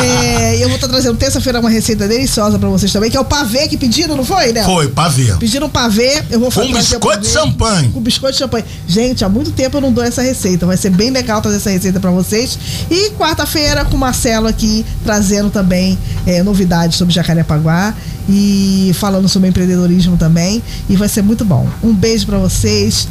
É, 0.03 0.55
eu 0.57 0.67
vou 0.67 0.75
estar 0.75 0.87
trazendo 0.87 1.17
terça-feira 1.17 1.59
uma 1.59 1.69
receita 1.69 2.07
deliciosa 2.07 2.57
pra 2.59 2.69
vocês 2.69 2.91
também, 2.91 3.09
que 3.09 3.17
é 3.17 3.19
o 3.19 3.25
pavê 3.25 3.67
que 3.67 3.77
pediram, 3.77 4.15
não 4.15 4.25
foi, 4.25 4.51
né? 4.51 4.63
Foi, 4.63 4.87
pavê. 4.87 5.33
Pediram 5.39 5.69
pavê, 5.69 6.23
eu 6.29 6.39
vou 6.39 6.51
Com 6.51 6.61
fazer 6.61 6.73
biscoito 6.73 6.97
o 6.97 7.09
pavê. 7.09 7.21
de 7.21 7.27
champanhe. 7.27 7.89
Com 7.89 8.01
biscoito 8.01 8.33
de 8.33 8.39
champanhe. 8.39 8.65
Gente, 8.87 9.23
há 9.23 9.29
muito 9.29 9.51
tempo 9.51 9.77
eu 9.77 9.81
não 9.81 9.91
dou 9.91 10.03
essa 10.03 10.21
receita. 10.21 10.65
Vai 10.65 10.77
ser 10.77 10.89
bem 10.91 11.09
legal 11.09 11.41
trazer 11.41 11.57
essa 11.57 11.69
receita 11.69 11.99
pra 11.99 12.11
vocês. 12.11 12.57
E 12.89 13.11
quarta-feira 13.11 13.85
com 13.85 13.95
o 13.95 13.99
Marcelo 13.99 14.47
aqui, 14.47 14.85
trazendo 15.05 15.51
também 15.51 15.97
é, 16.25 16.41
novidades 16.41 16.97
sobre 16.97 17.13
Jacarepaguá 17.13 17.93
e 18.27 18.91
falando 18.95 19.29
sobre 19.29 19.49
empreendedorismo 19.49 20.17
também. 20.17 20.61
E 20.89 20.95
vai 20.95 21.07
ser 21.07 21.21
muito 21.21 21.45
bom. 21.45 21.69
Um 21.83 21.93
beijo 21.93 22.25
pra 22.25 22.39
vocês 22.39 23.07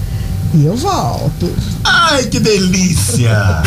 e 0.52 0.66
eu 0.66 0.76
volto. 0.76 1.54
Ai, 1.84 2.24
que 2.24 2.40
delícia! 2.40 3.62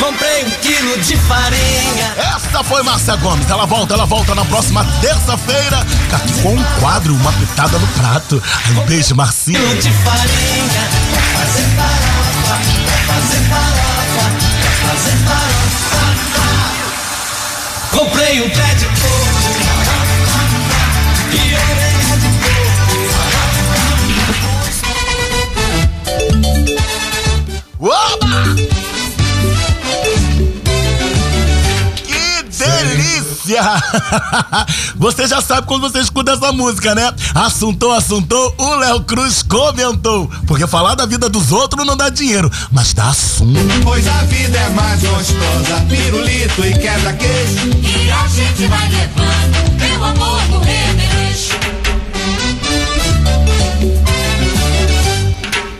Comprei 0.00 0.44
um 0.44 0.50
quilo 0.60 0.98
de 0.98 1.16
farinha. 1.16 1.59
Essa 2.60 2.68
foi 2.68 2.82
Márcia 2.82 3.16
Gomes. 3.16 3.48
Ela 3.48 3.64
volta, 3.64 3.94
ela 3.94 4.04
volta 4.04 4.34
na 4.34 4.44
próxima 4.44 4.84
terça-feira 5.00 5.78
aqui 6.12 6.42
com 6.42 6.54
um 6.54 6.62
quadro, 6.78 7.14
uma 7.14 7.32
pitada 7.32 7.78
no 7.78 7.86
prato. 7.88 8.42
Um 8.76 8.84
beijo, 8.84 9.14
Marcinha. 9.14 9.58
Quilo 9.58 9.80
de. 9.80 9.90
Comprei 17.92 18.42
um 18.42 18.50
pé 18.50 18.74
delícia! 33.50 33.62
Você 34.96 35.26
já 35.26 35.40
sabe 35.40 35.66
quando 35.66 35.90
você 35.90 35.98
escuta 35.98 36.32
essa 36.32 36.52
música, 36.52 36.94
né? 36.94 37.12
Assuntou, 37.34 37.92
assuntou, 37.92 38.54
o 38.58 38.74
Léo 38.76 39.02
Cruz 39.02 39.42
comentou. 39.42 40.30
Porque 40.46 40.66
falar 40.66 40.94
da 40.94 41.06
vida 41.06 41.28
dos 41.28 41.50
outros 41.50 41.86
não 41.86 41.96
dá 41.96 42.08
dinheiro, 42.08 42.50
mas 42.70 42.92
dá 42.92 43.08
assunto. 43.08 43.58
Pois 43.82 44.06
a 44.06 44.22
vida 44.24 44.58
é 44.58 44.68
mais 44.70 45.00
gostosa, 45.00 45.84
pirulito 45.88 46.64
e 46.64 46.72
quebra-queixo. 46.78 47.68
E 47.82 48.10
a 48.10 48.28
gente 48.28 48.66
vai 48.66 48.88
levando, 48.88 49.78
meu 49.78 50.04
amor, 50.04 50.42
no 50.48 50.60
remeleixo. 50.60 51.58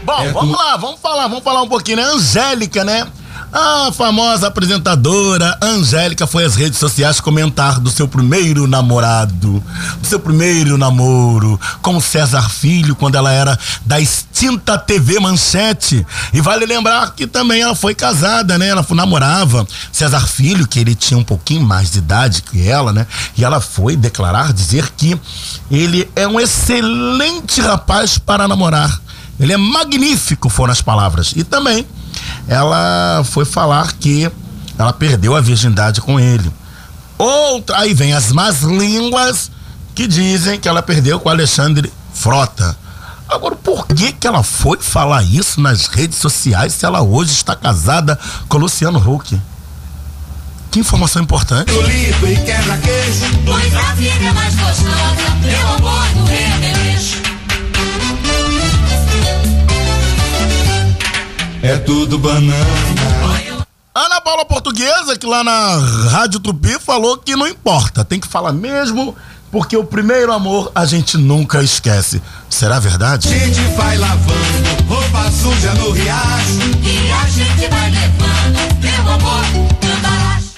Bom, 0.02 0.32
vamos 0.32 0.58
lá, 0.58 0.76
vamos 0.76 1.00
falar, 1.00 1.28
vamos 1.28 1.44
falar 1.44 1.62
um 1.62 1.68
pouquinho, 1.68 1.98
né? 1.98 2.04
Angélica, 2.04 2.84
né? 2.84 3.06
A 3.52 3.90
famosa 3.90 4.46
apresentadora 4.46 5.58
Angélica 5.60 6.24
foi 6.24 6.44
às 6.44 6.54
redes 6.54 6.78
sociais 6.78 7.18
comentar 7.18 7.80
do 7.80 7.90
seu 7.90 8.06
primeiro 8.06 8.68
namorado, 8.68 9.60
do 10.00 10.06
seu 10.06 10.20
primeiro 10.20 10.78
namoro 10.78 11.58
com 11.82 12.00
César 12.00 12.48
Filho, 12.48 12.94
quando 12.94 13.16
ela 13.16 13.32
era 13.32 13.58
da 13.84 13.98
extinta 13.98 14.78
TV 14.78 15.18
Manchete. 15.18 16.06
E 16.32 16.40
vale 16.40 16.64
lembrar 16.64 17.12
que 17.16 17.26
também 17.26 17.60
ela 17.60 17.74
foi 17.74 17.92
casada, 17.92 18.56
né? 18.56 18.68
Ela 18.68 18.86
namorava 18.90 19.66
César 19.90 20.28
Filho, 20.28 20.68
que 20.68 20.78
ele 20.78 20.94
tinha 20.94 21.18
um 21.18 21.24
pouquinho 21.24 21.62
mais 21.62 21.90
de 21.90 21.98
idade 21.98 22.42
que 22.42 22.68
ela, 22.68 22.92
né? 22.92 23.04
E 23.36 23.44
ela 23.44 23.60
foi 23.60 23.96
declarar, 23.96 24.52
dizer 24.52 24.92
que 24.96 25.20
ele 25.68 26.08
é 26.14 26.28
um 26.28 26.38
excelente 26.38 27.60
rapaz 27.60 28.16
para 28.16 28.46
namorar. 28.46 29.00
Ele 29.40 29.52
é 29.52 29.56
magnífico, 29.56 30.48
foram 30.48 30.72
as 30.72 30.82
palavras. 30.82 31.32
E 31.34 31.42
também 31.42 31.84
ela 32.48 33.22
foi 33.24 33.44
falar 33.44 33.92
que 33.94 34.30
ela 34.78 34.92
perdeu 34.92 35.36
a 35.36 35.40
virgindade 35.40 36.00
com 36.00 36.18
ele. 36.18 36.50
Outra, 37.18 37.78
aí 37.78 37.92
vem 37.92 38.14
as 38.14 38.32
más 38.32 38.62
línguas 38.62 39.50
que 39.94 40.06
dizem 40.06 40.58
que 40.58 40.68
ela 40.68 40.82
perdeu 40.82 41.20
com 41.20 41.28
Alexandre 41.28 41.92
Frota. 42.14 42.76
Agora, 43.28 43.54
por 43.54 43.86
que 43.86 44.12
que 44.12 44.26
ela 44.26 44.42
foi 44.42 44.78
falar 44.80 45.22
isso 45.22 45.60
nas 45.60 45.86
redes 45.86 46.18
sociais 46.18 46.72
se 46.72 46.84
ela 46.84 47.02
hoje 47.02 47.32
está 47.32 47.54
casada 47.54 48.18
com 48.48 48.58
Luciano 48.58 48.98
Huck? 48.98 49.40
Que 50.70 50.80
informação 50.80 51.22
importante. 51.22 51.66
Pirulito 51.66 52.26
e. 52.26 52.36
Pois 53.44 53.74
a 53.74 53.94
vida 53.94 54.24
é 54.24 54.32
mais 54.32 54.54
gostosa, 54.54 55.34
meu 55.42 55.68
amor, 55.74 56.16
no 56.16 56.24
remeleixo. 56.24 56.49
É 61.62 61.76
tudo 61.76 62.18
banana. 62.18 62.54
Ana 63.94 64.20
Paula 64.20 64.44
Portuguesa, 64.44 65.18
que 65.18 65.26
lá 65.26 65.44
na 65.44 65.76
Rádio 66.10 66.40
Tupi 66.40 66.78
falou 66.78 67.18
que 67.18 67.36
não 67.36 67.46
importa, 67.46 68.04
tem 68.04 68.18
que 68.18 68.26
falar 68.26 68.52
mesmo, 68.52 69.14
porque 69.50 69.76
o 69.76 69.84
primeiro 69.84 70.32
amor 70.32 70.72
a 70.74 70.86
gente 70.86 71.18
nunca 71.18 71.62
esquece. 71.62 72.22
Será 72.48 72.78
verdade? 72.78 73.28
A 73.28 73.38
gente 73.38 73.60
vai 73.76 73.98
lavando 73.98 74.84
roupa 74.88 75.30
suja 75.30 75.74
no 75.74 75.90
riacho. 75.90 76.60
E 76.82 77.12
a 77.12 77.28
gente 77.28 77.68
vai 77.68 77.90
levando, 77.90 78.80
meu 78.80 79.12
amor. 79.12 79.40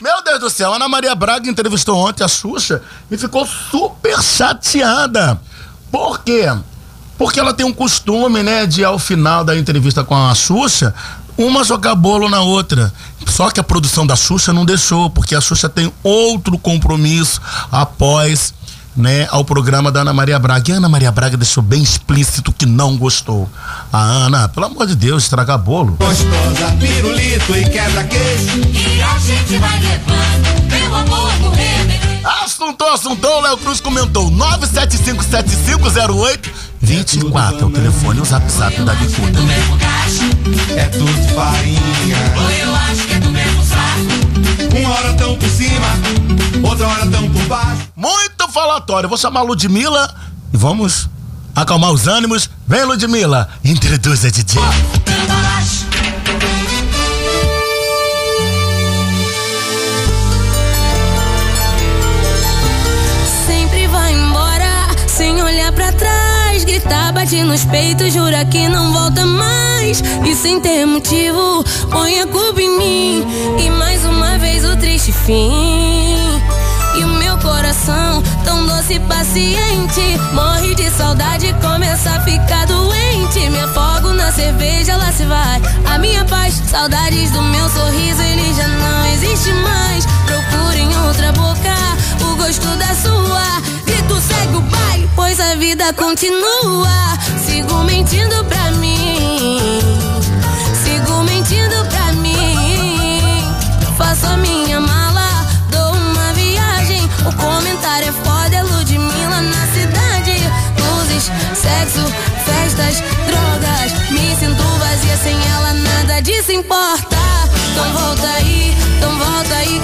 Meu 0.00 0.22
Deus 0.24 0.40
do 0.40 0.50
céu, 0.50 0.74
Ana 0.74 0.88
Maria 0.88 1.14
Braga 1.14 1.48
entrevistou 1.48 1.96
ontem 1.96 2.24
a 2.24 2.28
Xuxa 2.28 2.82
e 3.10 3.16
ficou 3.16 3.46
super 3.46 4.20
chateada. 4.22 5.40
Por 5.90 6.22
quê? 6.22 6.46
Porque 7.22 7.38
ela 7.38 7.54
tem 7.54 7.64
um 7.64 7.72
costume, 7.72 8.42
né, 8.42 8.66
de 8.66 8.84
ao 8.84 8.98
final 8.98 9.44
da 9.44 9.56
entrevista 9.56 10.02
com 10.02 10.12
a 10.12 10.34
Xuxa, 10.34 10.92
uma 11.38 11.62
jogar 11.62 11.94
bolo 11.94 12.28
na 12.28 12.40
outra. 12.40 12.92
Só 13.28 13.48
que 13.48 13.60
a 13.60 13.62
produção 13.62 14.04
da 14.04 14.16
Xuxa 14.16 14.52
não 14.52 14.64
deixou, 14.64 15.08
porque 15.08 15.36
a 15.36 15.40
Xuxa 15.40 15.68
tem 15.68 15.92
outro 16.02 16.58
compromisso 16.58 17.40
após, 17.70 18.52
né, 18.96 19.28
ao 19.30 19.44
programa 19.44 19.92
da 19.92 20.00
Ana 20.00 20.12
Maria 20.12 20.36
Braga. 20.36 20.68
E 20.68 20.74
a 20.74 20.78
Ana 20.78 20.88
Maria 20.88 21.12
Braga 21.12 21.36
deixou 21.36 21.62
bem 21.62 21.80
explícito 21.80 22.52
que 22.52 22.66
não 22.66 22.96
gostou. 22.96 23.48
A 23.92 24.00
Ana, 24.00 24.48
pelo 24.48 24.66
amor 24.66 24.88
de 24.88 24.96
Deus, 24.96 25.22
estragar 25.22 25.58
bolo. 25.58 25.92
Gostosa, 26.00 26.76
pirulito 26.80 27.56
e 27.56 27.64
quebra-queixo. 27.70 28.58
E 28.74 29.00
a 29.00 29.18
gente 29.20 29.58
vai 29.58 29.78
levando, 29.78 30.72
meu 30.72 30.92
amor, 30.96 31.32
no. 31.38 31.52
Assuntou, 32.44 32.92
assuntou, 32.92 33.40
Léo 33.40 33.56
Cruz 33.58 33.80
comentou 33.80 34.30
975750824 36.82 37.60
é 37.60 37.64
o 37.64 37.70
telefone 37.70 38.18
e 38.18 38.22
o 38.22 38.24
zap 38.24 38.50
zap 38.50 38.82
da 38.82 38.94
Bicuda. 38.94 39.38
É 40.76 40.84
tudo 40.86 41.34
farinha. 41.34 41.80
Eu 42.60 42.74
acho 42.74 43.06
que 43.06 43.14
é 43.14 43.20
do 43.20 43.30
mesmo 43.30 43.64
saco. 43.64 44.78
Uma 44.78 44.90
hora 44.90 45.14
tão 45.14 45.36
por 45.36 45.48
cima, 45.48 46.68
outra 46.68 46.86
hora 46.88 47.06
tão 47.06 47.30
por 47.30 47.42
baixo. 47.44 47.82
Muito 47.94 48.48
falatório, 48.52 49.08
vou 49.08 49.18
chamar 49.18 49.40
a 49.40 49.44
Ludmilla 49.44 50.14
e 50.52 50.56
vamos 50.56 51.08
acalmar 51.54 51.92
os 51.92 52.06
ânimos. 52.06 52.50
Vem 52.66 52.84
Ludmilla, 52.84 53.48
introduz 53.64 54.24
a 54.24 54.30
DJ. 54.30 54.60
Sempre 54.60 55.21
trás, 66.62 66.64
gritar, 66.64 67.12
bate 67.12 67.42
nos 67.42 67.64
peitos, 67.64 68.12
jura 68.12 68.44
que 68.44 68.68
não 68.68 68.92
volta 68.92 69.24
mais. 69.26 70.02
E 70.24 70.34
sem 70.34 70.60
ter 70.60 70.86
motivo, 70.86 71.64
põe 71.90 72.20
a 72.20 72.26
culpa 72.26 72.60
em 72.60 72.78
mim. 72.78 73.26
E 73.58 73.70
mais 73.70 74.04
uma 74.04 74.38
vez 74.38 74.64
o 74.64 74.76
triste 74.76 75.12
fim. 75.12 76.40
E 76.96 77.04
o 77.04 77.08
meu 77.08 77.38
coração, 77.38 78.22
tão 78.44 78.66
doce 78.66 78.94
e 78.94 79.00
paciente, 79.00 80.18
morre 80.32 80.74
de 80.74 80.90
saudade, 80.90 81.54
começa 81.60 82.10
a 82.10 82.20
ficar 82.20 82.66
doente. 82.66 83.50
Me 83.50 83.60
afogo 83.60 84.12
na 84.14 84.30
cerveja, 84.30 84.96
lá 84.96 85.10
se 85.12 85.24
vai 85.24 85.60
a 85.86 85.98
minha 85.98 86.24
paz. 86.24 86.62
Saudades 86.70 87.30
do 87.30 87.42
meu 87.42 87.68
sorriso, 87.70 88.22
ele 88.22 88.54
já 88.54 88.68
não 88.68 89.06
existe 89.06 89.52
mais. 89.52 90.06
Procura 90.26 90.78
em 90.78 91.06
outra 91.06 91.32
boca 91.32 91.74
o 92.30 92.36
gosto 92.36 92.68
da 92.76 92.94
sua. 92.94 93.81
Segue 94.26 94.56
o 94.56 94.60
baile, 94.60 95.10
pois 95.16 95.40
a 95.40 95.54
vida 95.56 95.92
continua. 95.94 97.18
Sigo 97.44 97.82
mentindo 97.84 98.44
pra 98.44 98.70
mim. 98.72 99.80
Sigo 100.84 101.22
mentindo 101.24 101.84
pra 101.86 102.12
mim. 102.14 103.54
Faço 103.96 104.26
a 104.26 104.36
minha 104.36 104.80
mala, 104.80 105.46
dou 105.70 105.92
uma 105.94 106.32
viagem. 106.34 107.02
O 107.26 107.32
comentário 107.36 108.08
é 108.08 108.12
foda, 108.12 108.56
é 108.56 108.62
Ludmilla 108.62 109.40
na 109.40 109.66
cidade. 109.74 110.36
Luzes, 110.78 111.30
sexo, 111.54 112.04
festas, 112.44 113.02
drogas. 113.26 114.10
Me 114.10 114.36
sinto 114.36 114.62
vazia 114.78 115.16
sem 115.16 115.36
ela, 115.54 115.72
nada 115.74 116.20
disso 116.20 116.52
importa. 116.52 117.16
Então 117.72 117.92
volta 117.92 118.28
aí, 118.28 118.76
então 118.96 119.18
volta 119.18 119.54
aí, 119.56 119.80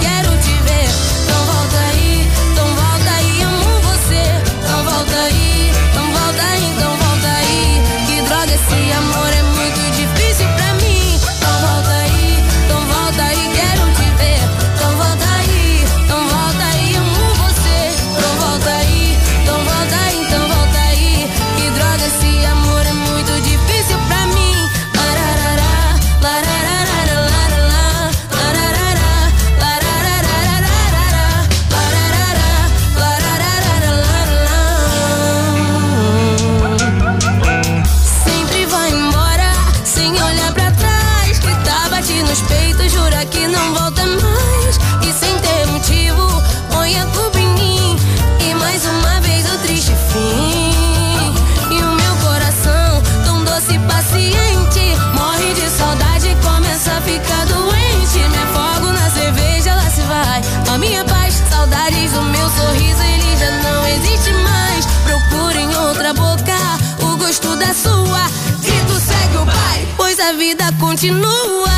continua. 70.78 71.68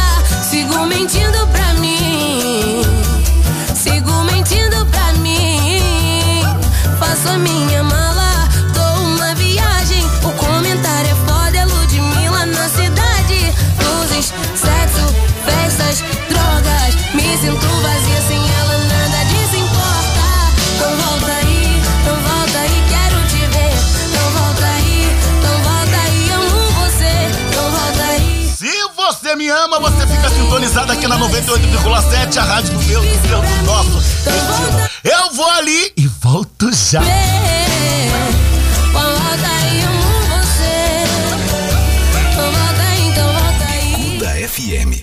Sigo 0.42 0.86
mentindo 0.86 1.46
pra 1.48 1.74
mim. 1.74 2.82
Sigo 3.74 4.12
mentindo 4.24 4.86
pra 4.86 5.12
mim. 5.14 6.42
Faço 6.98 7.28
a 7.28 7.38
minha 7.38 7.82
mala, 7.82 8.48
dou 8.74 9.04
uma 9.04 9.34
viagem. 9.34 10.04
O 10.22 10.30
comentário 10.32 11.10
é 11.10 11.14
foda, 11.14 11.56
é 11.56 11.64
Ludmilla 11.64 12.46
na 12.46 12.68
cidade. 12.68 13.54
Luzes, 13.82 14.32
sexo, 14.54 15.14
festas, 15.44 16.04
drogas. 16.28 16.94
Me 17.14 17.36
sinto 17.38 17.66
vazia 17.66 18.22
sem 18.28 18.39
me 29.40 29.48
ama, 29.48 29.80
você 29.80 30.06
fica 30.06 30.28
sintonizado 30.28 30.92
aqui 30.92 31.08
na 31.08 31.18
98,7, 31.18 32.36
a 32.36 32.44
rádio 32.44 32.74
do 32.74 32.82
meu, 32.84 33.00
do 33.00 33.08
seu, 33.26 33.40
do 33.40 33.62
nosso. 33.64 33.98
Eu 35.02 35.32
vou 35.32 35.50
ali 35.52 35.90
e 35.96 36.06
volto 36.06 36.70
já. 36.70 37.00
Da 44.20 44.34
FM 44.46 45.02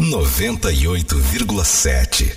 98,7. 0.00 2.32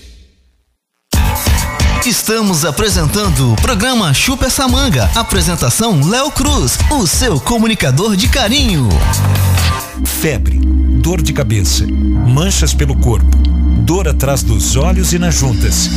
Estamos 2.05 2.63
apresentando 2.63 3.53
o 3.53 3.55
programa 3.55 4.13
Chupa 4.13 4.45
essa 4.45 4.67
manga. 4.67 5.09
Apresentação 5.15 6.07
Léo 6.07 6.29
Cruz, 6.29 6.77
o 6.91 7.07
seu 7.07 7.39
comunicador 7.39 8.15
de 8.15 8.27
carinho. 8.27 8.87
Febre, 10.03 10.59
dor 11.01 11.21
de 11.21 11.33
cabeça, 11.33 11.85
manchas 11.87 12.73
pelo 12.73 12.95
corpo, 12.95 13.37
dor 13.85 14.07
atrás 14.07 14.43
dos 14.43 14.75
olhos 14.75 15.13
e 15.13 15.19
nas 15.19 15.35
juntas. 15.35 15.89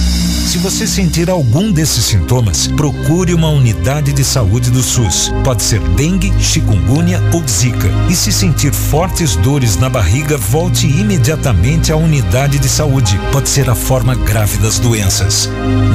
Se 0.46 0.58
você 0.58 0.86
sentir 0.86 1.30
algum 1.30 1.72
desses 1.72 2.04
sintomas, 2.04 2.66
procure 2.66 3.32
uma 3.32 3.48
unidade 3.48 4.12
de 4.12 4.22
saúde 4.22 4.70
do 4.70 4.82
SUS. 4.82 5.32
Pode 5.42 5.62
ser 5.62 5.80
dengue, 5.80 6.32
chikungunya 6.38 7.22
ou 7.32 7.42
zika. 7.48 7.88
E 8.10 8.14
se 8.14 8.30
sentir 8.30 8.72
fortes 8.72 9.34
dores 9.36 9.76
na 9.76 9.88
barriga, 9.88 10.36
volte 10.36 10.86
imediatamente 10.86 11.90
à 11.90 11.96
unidade 11.96 12.58
de 12.58 12.68
saúde. 12.68 13.18
Pode 13.30 13.48
ser 13.48 13.70
a 13.70 13.74
forma 13.74 14.14
grave 14.14 14.58
das 14.58 14.78
doenças. 14.78 15.48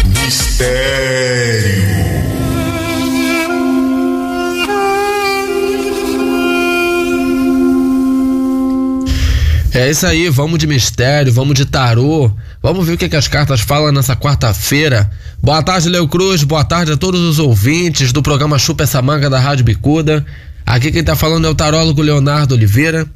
Mistério. 0.04 1.81
É 9.74 9.88
isso 9.88 10.06
aí, 10.06 10.28
vamos 10.28 10.58
de 10.58 10.66
mistério, 10.66 11.32
vamos 11.32 11.54
de 11.54 11.64
tarô. 11.64 12.30
Vamos 12.62 12.86
ver 12.86 12.92
o 12.92 12.98
que, 12.98 13.08
que 13.08 13.16
as 13.16 13.26
cartas 13.26 13.62
falam 13.62 13.90
nessa 13.90 14.14
quarta-feira. 14.14 15.10
Boa 15.42 15.62
tarde, 15.62 15.88
Leo 15.88 16.06
Cruz. 16.06 16.42
Boa 16.42 16.62
tarde 16.62 16.92
a 16.92 16.96
todos 16.96 17.22
os 17.22 17.38
ouvintes 17.38 18.12
do 18.12 18.22
programa 18.22 18.58
Chupa 18.58 18.84
essa 18.84 19.00
manga 19.00 19.30
da 19.30 19.40
Rádio 19.40 19.64
Bicuda. 19.64 20.26
Aqui 20.66 20.92
quem 20.92 21.02
tá 21.02 21.16
falando 21.16 21.46
é 21.46 21.50
o 21.50 21.54
tarólogo 21.54 22.02
Leonardo 22.02 22.54
Oliveira. 22.54 23.06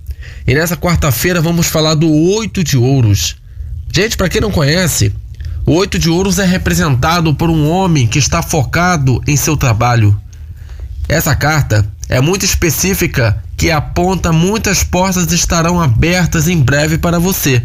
E 0.46 0.54
nessa 0.54 0.78
quarta-feira 0.78 1.42
vamos 1.42 1.66
falar 1.66 1.92
do 1.92 2.10
oito 2.10 2.64
de 2.64 2.78
ouros. 2.78 3.36
Gente, 3.92 4.16
para 4.16 4.30
quem 4.30 4.40
não 4.40 4.50
conhece, 4.50 5.12
o 5.66 5.74
oito 5.74 5.98
de 5.98 6.08
ouros 6.08 6.38
é 6.38 6.46
representado 6.46 7.34
por 7.34 7.50
um 7.50 7.68
homem 7.68 8.06
que 8.06 8.18
está 8.18 8.42
focado 8.42 9.22
em 9.26 9.36
seu 9.36 9.58
trabalho. 9.58 10.18
Essa 11.06 11.36
carta 11.36 11.86
é 12.08 12.20
muito 12.20 12.44
específica 12.44 13.42
que 13.56 13.70
aponta 13.70 14.32
muitas 14.32 14.84
portas 14.84 15.32
estarão 15.32 15.80
abertas 15.80 16.46
em 16.48 16.60
breve 16.60 16.98
para 16.98 17.18
você. 17.18 17.62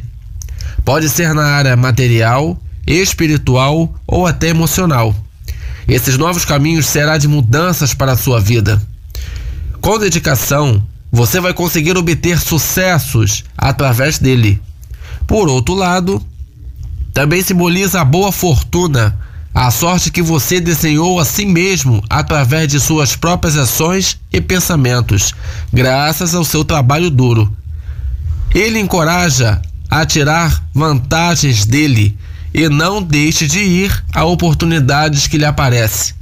Pode 0.84 1.10
ser 1.10 1.34
na 1.34 1.46
área 1.46 1.76
material, 1.76 2.58
espiritual 2.88 3.94
ou 4.08 4.26
até 4.26 4.48
emocional. 4.48 5.16
Esses 5.88 6.18
novos 6.18 6.46
caminhos 6.46 6.86
será 6.86 7.18
de 7.18 7.28
mudanças 7.28 7.94
para 7.94 8.14
a 8.14 8.18
sua 8.18 8.40
vida. 8.40 8.82
Com 9.80 10.00
dedicação, 10.00 10.82
você 11.12 11.40
vai 11.40 11.54
conseguir 11.54 11.98
obter 11.98 12.40
sucessos 12.40 13.44
através 13.58 14.18
dele. 14.18 14.62
Por 15.28 15.50
outro 15.50 15.76
lado, 15.76 16.26
também 17.14 17.44
simboliza 17.44 18.02
a 18.02 18.06
boa 18.06 18.32
fortuna, 18.32 19.18
a 19.54 19.70
sorte 19.70 20.12
que 20.12 20.22
você 20.22 20.62
desenhou 20.62 21.20
a 21.20 21.26
si 21.26 21.46
mesmo 21.46 22.04
através 22.10 22.68
de 22.68 22.80
suas 22.80 23.16
próprias 23.16 23.58
ações 23.58 24.18
e 24.32 24.40
pensamentos, 24.40 25.34
graças 25.74 26.34
ao 26.34 26.46
seu 26.46 26.64
trabalho 26.64 27.10
duro. 27.10 27.52
Ele 28.54 28.80
encoraja 28.80 29.62
a 29.90 30.06
tirar 30.06 30.64
vantagens 30.74 31.66
dele 31.66 32.18
e 32.54 32.70
não 32.70 33.02
deixe 33.02 33.48
de 33.48 33.60
ir 33.60 34.04
a 34.14 34.24
oportunidades 34.24 35.28
que 35.28 35.38
lhe 35.38 35.46
aparecem. 35.46 36.14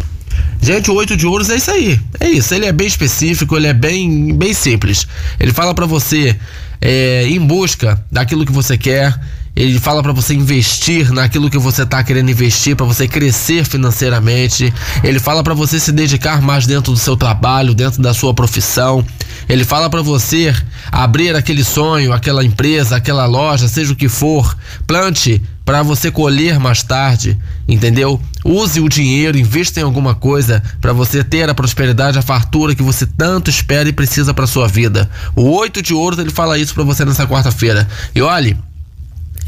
Gente, 0.61 0.91
o 0.91 0.95
oito 0.95 1.15
de 1.15 1.25
ouros 1.25 1.49
é 1.49 1.55
isso 1.55 1.71
aí. 1.71 1.99
É 2.19 2.29
isso. 2.29 2.53
Ele 2.53 2.65
é 2.65 2.71
bem 2.71 2.87
específico, 2.87 3.55
ele 3.55 3.67
é 3.67 3.73
bem, 3.73 4.35
bem 4.35 4.53
simples. 4.53 5.07
Ele 5.39 5.53
fala 5.53 5.73
para 5.73 5.85
você 5.85 6.37
é, 6.81 7.25
em 7.27 7.39
busca 7.39 8.03
daquilo 8.11 8.45
que 8.45 8.51
você 8.51 8.77
quer. 8.77 9.17
Ele 9.59 9.77
fala 9.77 10.01
para 10.01 10.13
você 10.13 10.33
investir 10.33 11.11
naquilo 11.11 11.49
que 11.49 11.57
você 11.57 11.85
tá 11.85 12.01
querendo 12.01 12.31
investir, 12.31 12.77
para 12.77 12.85
você 12.85 13.09
crescer 13.09 13.65
financeiramente. 13.65 14.73
Ele 15.03 15.19
fala 15.19 15.43
para 15.43 15.53
você 15.53 15.77
se 15.77 15.91
dedicar 15.91 16.41
mais 16.41 16.65
dentro 16.65 16.93
do 16.93 16.97
seu 16.97 17.17
trabalho, 17.17 17.73
dentro 17.73 18.01
da 18.01 18.13
sua 18.13 18.33
profissão. 18.33 19.05
Ele 19.49 19.65
fala 19.65 19.89
para 19.89 20.01
você 20.01 20.55
abrir 20.89 21.35
aquele 21.35 21.65
sonho, 21.65 22.13
aquela 22.13 22.45
empresa, 22.45 22.95
aquela 22.95 23.25
loja, 23.25 23.67
seja 23.67 23.91
o 23.91 23.97
que 23.97 24.07
for. 24.07 24.57
Plante 24.87 25.41
para 25.65 25.83
você 25.83 26.09
colher 26.09 26.57
mais 26.57 26.81
tarde, 26.81 27.37
entendeu? 27.67 28.19
Use 28.45 28.79
o 28.79 28.87
dinheiro, 28.87 29.37
invista 29.37 29.81
em 29.81 29.83
alguma 29.83 30.15
coisa 30.15 30.63
para 30.79 30.93
você 30.93 31.21
ter 31.21 31.49
a 31.49 31.53
prosperidade, 31.53 32.17
a 32.17 32.21
fartura 32.21 32.73
que 32.73 32.81
você 32.81 33.05
tanto 33.05 33.49
espera 33.49 33.89
e 33.89 33.93
precisa 33.93 34.33
para 34.33 34.47
sua 34.47 34.69
vida. 34.69 35.09
O 35.35 35.49
oito 35.57 35.81
de 35.81 35.93
ouros 35.93 36.17
ele 36.17 36.31
fala 36.31 36.57
isso 36.57 36.73
para 36.73 36.85
você 36.85 37.03
nessa 37.03 37.27
quarta-feira. 37.27 37.85
E 38.15 38.21
olhe, 38.21 38.57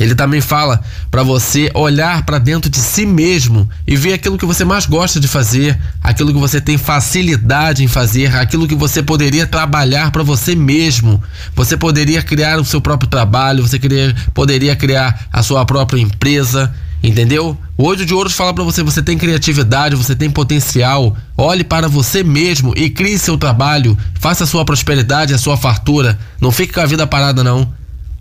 ele 0.02 0.16
também 0.16 0.42
fala 0.42 0.82
para 1.12 1.22
você 1.22 1.70
olhar 1.76 2.26
para 2.26 2.40
dentro 2.40 2.72
de 2.72 2.80
si 2.80 3.06
mesmo 3.06 3.70
e 3.86 3.96
ver 3.96 4.14
aquilo 4.14 4.36
que 4.36 4.46
você 4.46 4.66
mais 4.66 4.88
gosta 4.88 5.20
de 5.20 5.28
fazer, 5.28 5.80
aquilo 6.02 6.34
que 6.34 6.40
você 6.40 6.60
tem 6.60 6.76
facilidade 6.76 7.84
em 7.84 7.88
fazer, 7.88 8.36
aquilo 8.36 8.68
que 8.68 8.74
você 8.74 9.04
poderia 9.04 9.46
trabalhar 9.46 10.10
para 10.10 10.24
você 10.24 10.56
mesmo. 10.56 11.22
Você 11.56 11.78
poderia 11.78 12.24
criar 12.24 12.60
o 12.60 12.66
seu 12.66 12.82
próprio 12.82 13.08
trabalho, 13.08 13.62
você 13.62 13.78
queria, 13.78 14.16
poderia 14.34 14.76
criar 14.76 15.28
a 15.32 15.44
sua 15.44 15.64
própria 15.66 16.02
empresa, 16.02 16.74
entendeu? 17.04 17.56
O 17.78 17.84
Oito 17.84 18.04
de 18.04 18.14
Ouros 18.14 18.34
fala 18.34 18.56
para 18.56 18.64
você, 18.64 18.82
você 18.82 19.04
tem 19.04 19.20
criatividade, 19.20 19.96
você 19.96 20.16
tem 20.16 20.32
potencial. 20.32 21.16
Olhe 21.38 21.64
para 21.64 21.88
você 21.88 22.24
mesmo 22.24 22.74
e 22.76 22.90
crie 22.90 23.20
seu 23.20 23.38
trabalho, 23.38 23.96
faça 24.16 24.46
a 24.46 24.48
sua 24.48 24.66
prosperidade, 24.66 25.32
a 25.32 25.38
sua 25.38 25.58
fartura. 25.58 26.18
Não 26.40 26.52
fique 26.52 26.74
com 26.74 26.82
a 26.82 26.88
vida 26.88 27.06
parada 27.06 27.44
não. 27.44 27.72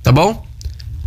Tá 0.02 0.12
bom? 0.12 0.49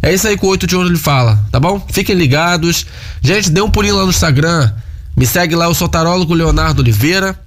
É 0.03 0.13
isso 0.13 0.27
aí 0.27 0.37
que 0.37 0.45
o 0.45 0.49
8 0.49 0.67
de 0.67 0.75
ouro 0.75 0.89
ele 0.89 0.97
fala, 0.97 1.39
tá 1.49 1.61
bom? 1.61 1.81
Fiquem 1.89 2.13
ligados. 2.13 2.85
Gente, 3.21 3.49
dê 3.49 3.61
um 3.61 3.69
pulinho 3.69 3.95
lá 3.95 4.03
no 4.03 4.09
Instagram. 4.09 4.69
Me 5.15 5.25
segue 5.25 5.55
lá, 5.55 5.65
eu 5.65 5.73
sou 5.73 5.87
tarólogo 5.87 6.33
Leonardo 6.33 6.81
Oliveira. 6.81 7.39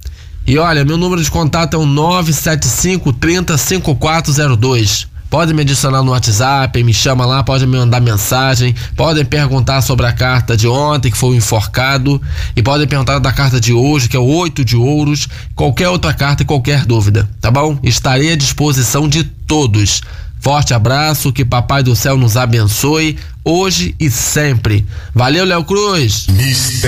E 0.45 0.57
olha, 0.57 0.83
meu 0.83 0.97
número 0.97 1.23
de 1.23 1.29
contato 1.29 1.75
é 1.75 1.77
o 1.77 1.85
975 1.85 3.13
30 3.13 3.55
5402. 3.59 5.07
Pode 5.29 5.53
me 5.53 5.61
adicionar 5.61 6.01
no 6.01 6.13
WhatsApp, 6.13 6.83
me 6.83 6.93
chama 6.93 7.25
lá, 7.27 7.43
pode 7.43 7.67
me 7.67 7.77
mandar 7.77 7.99
mensagem, 7.99 8.73
podem 8.95 9.25
perguntar 9.25 9.81
sobre 9.81 10.07
a 10.07 10.13
carta 10.13 10.57
de 10.57 10.67
ontem, 10.67 11.11
que 11.11 11.17
foi 11.17 11.31
o 11.31 11.35
enforcado, 11.35 12.19
e 12.55 12.63
podem 12.63 12.87
perguntar 12.87 13.19
da 13.19 13.33
carta 13.33 13.59
de 13.59 13.73
hoje, 13.73 14.07
que 14.07 14.15
é 14.15 14.19
o 14.19 14.23
oito 14.23 14.63
de 14.63 14.77
ouros, 14.77 15.27
qualquer 15.53 15.89
outra 15.89 16.13
carta 16.13 16.43
e 16.43 16.45
qualquer 16.45 16.85
dúvida, 16.85 17.29
tá 17.41 17.51
bom? 17.51 17.77
Estarei 17.83 18.31
à 18.31 18.35
disposição 18.37 19.07
de 19.07 19.25
todos. 19.25 20.01
Forte 20.47 20.73
abraço, 20.73 21.33
que 21.33 21.43
Papai 21.43 21.83
do 21.83 21.93
Céu 21.93 22.15
nos 22.15 22.37
abençoe 22.37 23.19
hoje 23.43 23.93
e 23.99 24.09
sempre. 24.09 24.87
Valeu, 25.13 25.43
Léo 25.43 25.61
Cruz. 25.65 26.25
Mistério. 26.27 26.87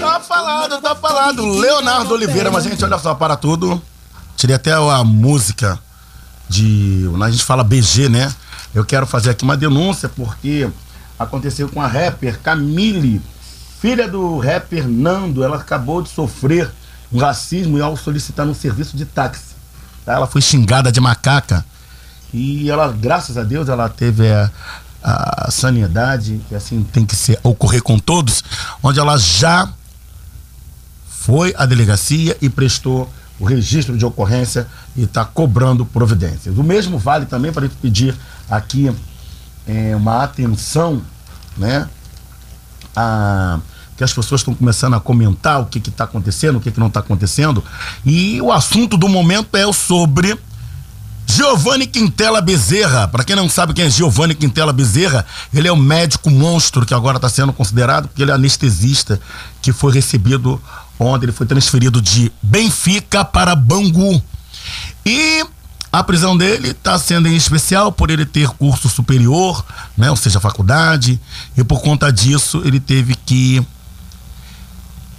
Tá 0.00 0.20
falado, 0.26 0.80
tá 0.80 0.96
falado. 0.96 1.46
Leonardo 1.46 2.14
Oliveira, 2.14 2.50
mas 2.50 2.64
gente, 2.64 2.84
olha 2.84 2.98
só, 2.98 3.14
para 3.14 3.36
tudo. 3.36 3.80
Tirei 4.36 4.56
até 4.56 4.72
a 4.72 5.04
música 5.04 5.78
de. 6.48 7.08
A 7.22 7.30
gente 7.30 7.44
fala 7.44 7.62
BG, 7.62 8.08
né? 8.08 8.34
Eu 8.74 8.84
quero 8.84 9.06
fazer 9.06 9.30
aqui 9.30 9.44
uma 9.44 9.56
denúncia 9.56 10.08
porque 10.08 10.68
aconteceu 11.16 11.68
com 11.68 11.80
a 11.80 11.86
rapper 11.86 12.40
Camille, 12.40 13.22
filha 13.80 14.08
do 14.08 14.38
rapper 14.38 14.88
Nando. 14.88 15.42
Ela 15.42 15.56
acabou 15.56 16.02
de 16.02 16.08
sofrer 16.08 16.70
um 17.12 17.18
racismo 17.18 17.82
ao 17.82 17.96
solicitar 17.96 18.46
um 18.46 18.54
serviço 18.54 18.96
de 18.96 19.04
táxi. 19.04 19.54
Tá? 20.04 20.14
Ela 20.14 20.26
foi 20.26 20.40
xingada 20.40 20.92
de 20.92 21.00
macaca 21.00 21.64
e 22.32 22.70
ela, 22.70 22.92
graças 22.92 23.38
a 23.38 23.42
Deus, 23.42 23.68
ela 23.68 23.88
teve 23.88 24.30
a, 24.30 24.50
a 25.02 25.50
sanidade, 25.50 26.40
que 26.48 26.54
assim 26.54 26.82
tem 26.82 27.04
que 27.04 27.16
ser, 27.16 27.38
ocorrer 27.42 27.82
com 27.82 27.98
todos, 27.98 28.44
onde 28.82 28.98
ela 28.98 29.16
já 29.16 29.68
foi 31.08 31.54
à 31.56 31.64
delegacia 31.64 32.36
e 32.40 32.48
prestou 32.48 33.10
o 33.38 33.44
registro 33.44 33.96
de 33.96 34.04
ocorrência 34.04 34.66
e 34.96 35.04
está 35.04 35.24
cobrando 35.24 35.86
providências. 35.86 36.58
O 36.58 36.62
mesmo 36.62 36.98
vale 36.98 37.24
também 37.24 37.52
para 37.52 37.64
a 37.64 37.68
gente 37.68 37.78
pedir 37.78 38.14
aqui 38.50 38.94
é, 39.66 39.94
uma 39.94 40.24
atenção, 40.24 41.00
né? 41.56 41.88
A, 42.98 43.60
que 43.96 44.04
as 44.04 44.12
pessoas 44.12 44.40
estão 44.40 44.54
começando 44.54 44.94
a 44.94 45.00
comentar 45.00 45.60
o 45.60 45.66
que 45.66 45.78
está 45.78 46.04
acontecendo, 46.04 46.56
o 46.56 46.60
que, 46.60 46.70
que 46.70 46.80
não 46.80 46.86
está 46.86 47.00
acontecendo. 47.00 47.62
E 48.04 48.40
o 48.40 48.52
assunto 48.52 48.96
do 48.96 49.08
momento 49.08 49.56
é 49.56 49.66
o 49.66 49.72
sobre 49.72 50.38
Giovanni 51.26 51.86
Quintela 51.86 52.40
Bezerra. 52.40 53.06
Para 53.06 53.22
quem 53.22 53.36
não 53.36 53.48
sabe 53.48 53.74
quem 53.74 53.84
é 53.84 53.90
Giovanni 53.90 54.34
Quintela 54.34 54.72
Bezerra, 54.72 55.26
ele 55.52 55.68
é 55.68 55.72
o 55.72 55.76
médico 55.76 56.30
monstro 56.30 56.86
que 56.86 56.94
agora 56.94 57.18
está 57.18 57.28
sendo 57.28 57.52
considerado, 57.52 58.08
porque 58.08 58.22
ele 58.22 58.30
é 58.30 58.34
anestesista 58.34 59.20
que 59.60 59.72
foi 59.72 59.92
recebido 59.92 60.60
ontem, 60.98 61.26
ele 61.26 61.32
foi 61.32 61.46
transferido 61.46 62.00
de 62.00 62.32
Benfica 62.42 63.24
para 63.24 63.54
Bangu. 63.54 64.22
E 65.04 65.44
a 65.90 66.02
prisão 66.02 66.36
dele 66.36 66.70
está 66.70 66.98
sendo 66.98 67.28
em 67.28 67.34
especial 67.34 67.90
por 67.90 68.10
ele 68.10 68.26
ter 68.26 68.48
curso 68.50 68.88
superior, 68.88 69.64
né, 69.96 70.10
ou 70.10 70.16
seja, 70.16 70.38
faculdade, 70.40 71.20
e 71.56 71.64
por 71.64 71.80
conta 71.80 72.12
disso 72.12 72.62
ele 72.64 72.78
teve 72.78 73.14
que 73.14 73.64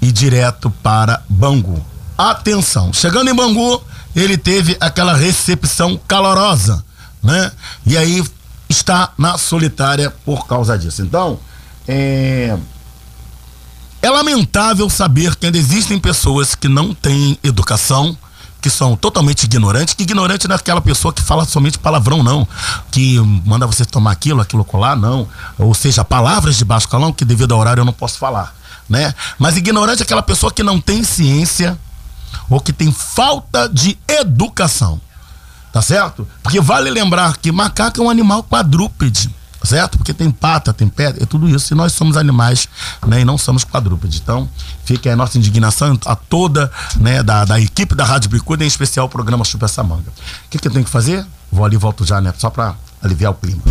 ir 0.02 0.12
direto 0.12 0.70
para 0.84 1.22
Bangu. 1.28 1.84
Atenção, 2.18 2.94
chegando 2.94 3.30
em 3.30 3.36
Bangu, 3.36 3.82
ele 4.16 4.38
teve 4.38 4.78
aquela 4.80 5.16
recepção 5.16 6.00
calorosa, 6.08 6.84
né? 7.24 7.52
E 7.86 7.98
aí 7.98 8.24
está 8.68 9.12
na 9.18 9.38
solitária 9.38 10.12
por 10.26 10.46
causa 10.46 10.78
disso. 10.78 11.02
Então, 11.02 11.40
é, 11.88 12.58
é 14.02 14.10
lamentável 14.10 14.90
saber 14.90 15.36
que 15.36 15.46
ainda 15.46 15.58
existem 15.58 16.00
pessoas 16.00 16.56
que 16.56 16.68
não 16.68 16.94
têm 16.94 17.38
educação, 17.44 18.18
que 18.62 18.70
são 18.70 18.96
totalmente 18.96 19.44
ignorantes, 19.44 19.94
que 19.94 20.04
ignorante 20.04 20.48
não 20.48 20.56
é 20.56 20.58
aquela 20.58 20.82
pessoa 20.82 21.14
que 21.14 21.22
fala 21.22 21.46
somente 21.46 21.80
palavrão, 21.80 22.22
não. 22.22 22.48
Que 22.92 23.20
manda 23.46 23.66
você 23.66 23.86
tomar 23.86 24.12
aquilo, 24.12 24.42
aquilo 24.42 24.66
colar, 24.66 24.96
não. 24.96 25.28
Ou 25.58 25.74
seja, 25.74 26.04
palavras 26.04 26.58
de 26.58 26.66
baixo 26.66 26.88
calão 26.88 27.14
que 27.14 27.24
devido 27.24 27.54
ao 27.54 27.60
horário 27.60 27.82
eu 27.82 27.86
não 27.86 27.94
posso 27.94 28.18
falar, 28.18 28.54
né? 28.90 29.14
Mas 29.38 29.58
ignorante 29.58 30.02
é 30.02 30.04
aquela 30.04 30.22
pessoa 30.22 30.52
que 30.52 30.64
não 30.64 30.80
tem 30.80 31.04
ciência 31.04 31.78
ou 32.50 32.60
que 32.60 32.74
tem 32.74 32.92
falta 32.92 33.70
de 33.70 33.98
educação. 34.08 35.00
Tá 35.72 35.82
certo? 35.84 36.28
Porque 36.42 36.60
vale 36.60 36.90
lembrar 36.90 37.38
que 37.38 37.52
macaco 37.52 38.02
é 38.02 38.04
um 38.04 38.10
animal 38.10 38.44
quadrúpede, 38.44 39.30
certo? 39.64 39.98
Porque 39.98 40.14
tem 40.14 40.32
pata, 40.32 40.74
tem 40.74 40.88
pé, 40.88 41.14
é 41.20 41.26
tudo 41.26 41.48
isso. 41.50 41.74
E 41.74 41.76
nós 41.76 41.94
somos 41.94 42.18
animais, 42.18 42.68
né? 43.06 43.22
E 43.22 43.26
não 43.26 43.38
somos 43.38 43.64
quadrúpedes. 43.64 44.20
Então, 44.22 44.50
fica 44.84 45.12
a 45.12 45.16
nossa 45.16 45.38
indignação 45.38 45.98
a 46.06 46.16
toda, 46.16 46.72
né, 46.98 47.22
da, 47.24 47.46
da 47.46 47.60
equipe 47.60 47.96
da 47.96 48.06
Rádio 48.06 48.30
Bicuda, 48.30 48.64
em 48.64 48.68
especial 48.68 49.06
o 49.06 49.10
programa 49.10 49.44
Chupa 49.44 49.66
essa 49.66 49.84
manga. 49.84 50.10
O 50.10 50.50
que, 50.50 50.60
que 50.60 50.68
eu 50.68 50.72
tenho 50.72 50.86
que 50.86 50.92
fazer? 50.92 51.26
Vou 51.52 51.66
ali 51.66 51.76
e 51.76 51.80
volto 51.80 52.06
já, 52.06 52.22
né? 52.22 52.34
Só 52.38 52.50
pra 52.50 52.76
aliviar 53.02 53.32
o 53.32 53.36
clima. 53.36 53.62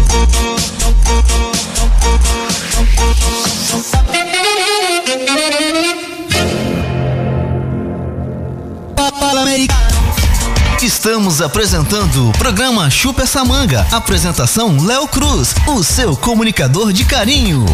Estamos 10.82 11.42
apresentando 11.42 12.28
o 12.28 12.32
programa 12.34 12.88
Chupa 12.88 13.22
essa 13.22 13.44
manga. 13.44 13.84
Apresentação 13.90 14.80
Léo 14.80 15.08
Cruz, 15.08 15.52
o 15.66 15.82
seu 15.82 16.16
comunicador 16.16 16.92
de 16.92 17.04
carinho. 17.04 17.66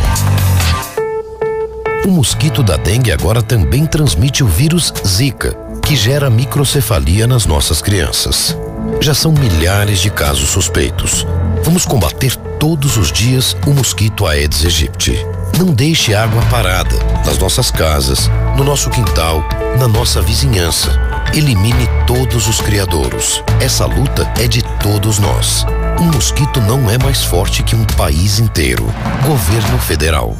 O 2.07 2.09
mosquito 2.09 2.63
da 2.63 2.79
dengue 2.79 3.13
agora 3.13 3.43
também 3.43 3.85
transmite 3.85 4.43
o 4.43 4.47
vírus 4.49 4.91
Zika, 5.07 5.55
que 5.83 5.95
gera 5.95 6.31
microcefalia 6.31 7.27
nas 7.27 7.45
nossas 7.45 7.83
crianças. 7.83 8.57
Já 9.01 9.13
são 9.13 9.33
milhares 9.33 10.01
de 10.01 10.09
casos 10.09 10.49
suspeitos. 10.49 11.27
Vamos 11.63 11.85
combater 11.85 12.35
todos 12.59 12.97
os 12.97 13.13
dias 13.13 13.55
o 13.67 13.71
mosquito 13.75 14.27
Aedes 14.27 14.65
aegypti. 14.65 15.15
Não 15.59 15.67
deixe 15.67 16.15
água 16.15 16.41
parada 16.51 16.97
nas 17.27 17.37
nossas 17.37 17.71
casas, 17.71 18.31
no 18.57 18.65
nosso 18.65 18.89
quintal, 18.89 19.47
na 19.79 19.87
nossa 19.87 20.23
vizinhança. 20.23 21.14
Elimine 21.36 21.89
todos 22.06 22.47
os 22.47 22.61
criadouros. 22.61 23.43
Essa 23.61 23.86
luta 23.86 24.32
é 24.40 24.47
de 24.47 24.62
todos 24.81 25.19
nós. 25.19 25.66
Um 26.01 26.05
mosquito 26.05 26.61
não 26.61 26.89
é 26.89 26.97
mais 26.97 27.24
forte 27.24 27.65
que 27.65 27.74
um 27.74 27.85
país 27.85 28.39
inteiro. 28.39 28.85
Governo 29.27 29.77
Federal. 29.81 30.36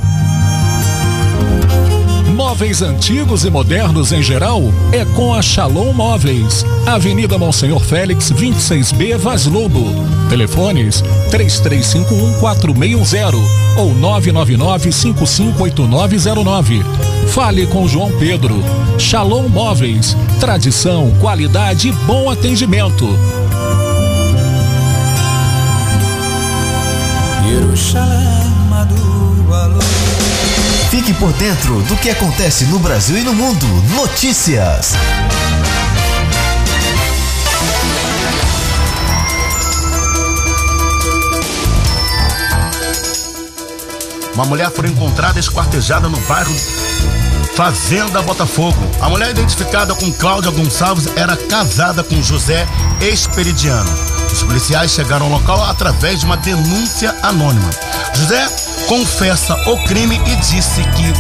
Móveis 2.35 2.83
antigos 2.83 3.45
e 3.45 3.51
modernos 3.51 4.11
em 4.11 4.21
geral 4.21 4.61
é 4.91 5.05
com 5.05 5.33
a 5.33 5.41
Shalom 5.41 5.93
Móveis. 5.93 6.67
Avenida 6.85 7.39
Monsenhor 7.39 7.79
Félix, 7.81 8.33
26B, 8.33 9.17
Vaz 9.17 9.47
Lobo. 9.47 9.85
Telefones 10.29 11.01
33514610 11.31 13.37
ou 13.77 13.95
999558909. 13.95 16.83
Fale 17.29 17.69
com 17.69 17.87
João 17.87 18.11
Pedro. 18.19 18.61
Shalom 18.99 19.47
Móveis. 19.49 20.17
Tradição, 20.41 21.13
qualidade 21.21 21.91
e 21.91 21.93
bom 21.93 22.29
atendimento. 22.29 23.07
Fique 31.05 31.21
por 31.21 31.35
dentro 31.35 31.83
do 31.83 31.99
que 31.99 32.09
acontece 32.09 32.65
no 32.65 32.79
Brasil 32.79 33.19
e 33.19 33.23
no 33.23 33.35
mundo. 33.35 33.67
Notícias. 33.95 34.95
Uma 44.33 44.47
mulher 44.47 44.71
foi 44.71 44.89
encontrada 44.89 45.39
esquartejada 45.39 46.09
no 46.09 46.17
bairro 46.21 46.57
Fazenda 47.55 48.23
Botafogo. 48.23 48.79
A 49.03 49.11
mulher 49.11 49.29
identificada 49.29 49.95
com 49.95 50.11
Cláudia 50.11 50.51
Gonçalves 50.53 51.07
era 51.17 51.37
casada 51.37 52.03
com 52.03 52.23
José 52.23 52.67
Esperidiano. 53.03 53.91
Os 54.33 54.43
policiais 54.43 54.93
chegaram 54.93 55.27
ao 55.27 55.33
local 55.33 55.63
através 55.65 56.21
de 56.21 56.25
uma 56.25 56.39
denúncia 56.39 57.15
anônima. 57.23 57.69
José 58.15 58.49
confessa 58.87 59.55
o 59.69 59.77
crime 59.85 60.21
e 60.27 60.37
disse 60.37 60.83
que 60.83 61.13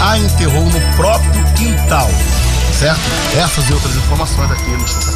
a 0.00 0.18
enterrou 0.18 0.64
no 0.64 0.80
próprio 0.96 1.44
quintal. 1.54 2.10
Certo? 2.78 3.00
Essas 3.36 3.68
e 3.68 3.72
outras 3.72 3.94
informações 3.96 4.50
aqui 4.50 4.70
no 4.70 4.88
Chupa 4.88 5.12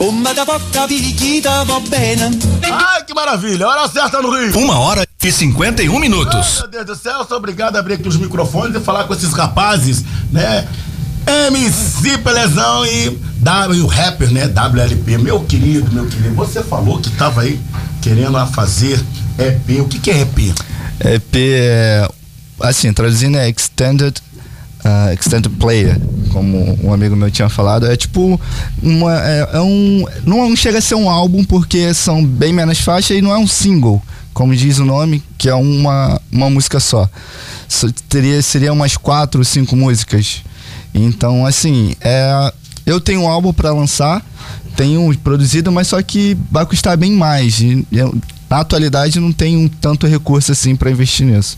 Uma 0.00 0.32
da 0.32 0.46
boca 0.46 0.86
biquita 0.86 1.62
va 1.64 1.78
bene. 1.80 2.22
Ai, 2.62 3.04
que 3.04 3.12
maravilha! 3.12 3.68
Hora 3.68 3.86
certa 3.86 4.22
no 4.22 4.30
Rio. 4.30 4.58
Uma 4.58 4.78
hora 4.78 5.06
e 5.22 5.30
51 5.30 5.98
minutos. 5.98 6.60
Meu 6.60 6.68
Deus 6.68 6.86
do 6.86 6.96
céu, 6.96 7.22
sou 7.28 7.36
obrigado 7.36 7.76
a 7.76 7.80
abrir 7.80 7.94
aqui 7.94 8.08
os 8.08 8.16
microfones 8.16 8.74
e 8.74 8.80
falar 8.80 9.04
com 9.04 9.12
esses 9.12 9.30
rapazes, 9.34 10.02
né? 10.32 10.66
MC 11.26 12.16
Pelezão 12.16 12.86
e 12.86 13.10
W, 13.40 13.86
rapper, 13.88 14.32
né? 14.32 14.48
WLP. 14.48 15.18
Meu 15.18 15.40
querido, 15.40 15.92
meu 15.92 16.06
querido, 16.06 16.34
você 16.34 16.62
falou 16.62 16.98
que 16.98 17.10
tava 17.10 17.42
aí 17.42 17.60
querendo 18.00 18.38
a 18.38 18.46
fazer 18.46 18.98
EP. 19.38 19.82
O 19.82 19.84
que, 19.86 19.98
que 19.98 20.10
é 20.10 20.22
EP? 20.22 20.38
EP 21.04 21.36
é, 21.36 22.08
assim, 22.62 22.90
traduzindo 22.90 23.36
é 23.36 23.50
Extended, 23.50 24.16
uh, 24.84 25.12
extended 25.12 25.54
Player, 25.56 25.98
como 26.32 26.78
um 26.82 26.92
amigo 26.92 27.16
meu 27.16 27.30
tinha 27.30 27.48
falado. 27.48 27.86
É 27.86 27.96
tipo, 27.96 28.40
uma, 28.82 29.20
é, 29.20 29.48
é 29.54 29.60
um, 29.60 30.04
não 30.24 30.54
chega 30.56 30.78
a 30.78 30.82
ser 30.82 30.94
um 30.94 31.08
álbum 31.08 31.44
porque 31.44 31.92
são 31.94 32.24
bem 32.24 32.52
menos 32.52 32.78
faixas 32.80 33.16
e 33.16 33.22
não 33.22 33.32
é 33.32 33.38
um 33.38 33.46
single, 33.46 34.02
como 34.32 34.54
diz 34.54 34.78
o 34.78 34.84
nome, 34.84 35.22
que 35.36 35.48
é 35.48 35.54
uma, 35.54 36.20
uma 36.30 36.50
música 36.50 36.80
só. 36.80 37.08
Só 37.68 37.88
teria, 38.08 38.42
seria 38.42 38.72
umas 38.72 38.96
quatro, 38.96 39.44
cinco 39.44 39.76
músicas. 39.76 40.42
Então, 40.92 41.46
assim, 41.46 41.94
é, 42.00 42.52
eu 42.84 43.00
tenho 43.00 43.22
um 43.22 43.28
álbum 43.28 43.52
para 43.52 43.72
lançar, 43.72 44.24
tenho 44.76 45.16
produzido, 45.18 45.70
mas 45.70 45.88
só 45.88 46.02
que 46.02 46.36
vai 46.50 46.66
custar 46.66 46.96
bem 46.96 47.12
mais. 47.12 47.60
E 47.60 47.86
eu, 47.92 48.14
na 48.48 48.60
atualidade 48.60 49.20
não 49.20 49.32
tenho 49.32 49.68
tanto 49.80 50.08
recurso 50.08 50.50
assim 50.50 50.74
para 50.74 50.90
investir 50.90 51.24
nisso. 51.24 51.56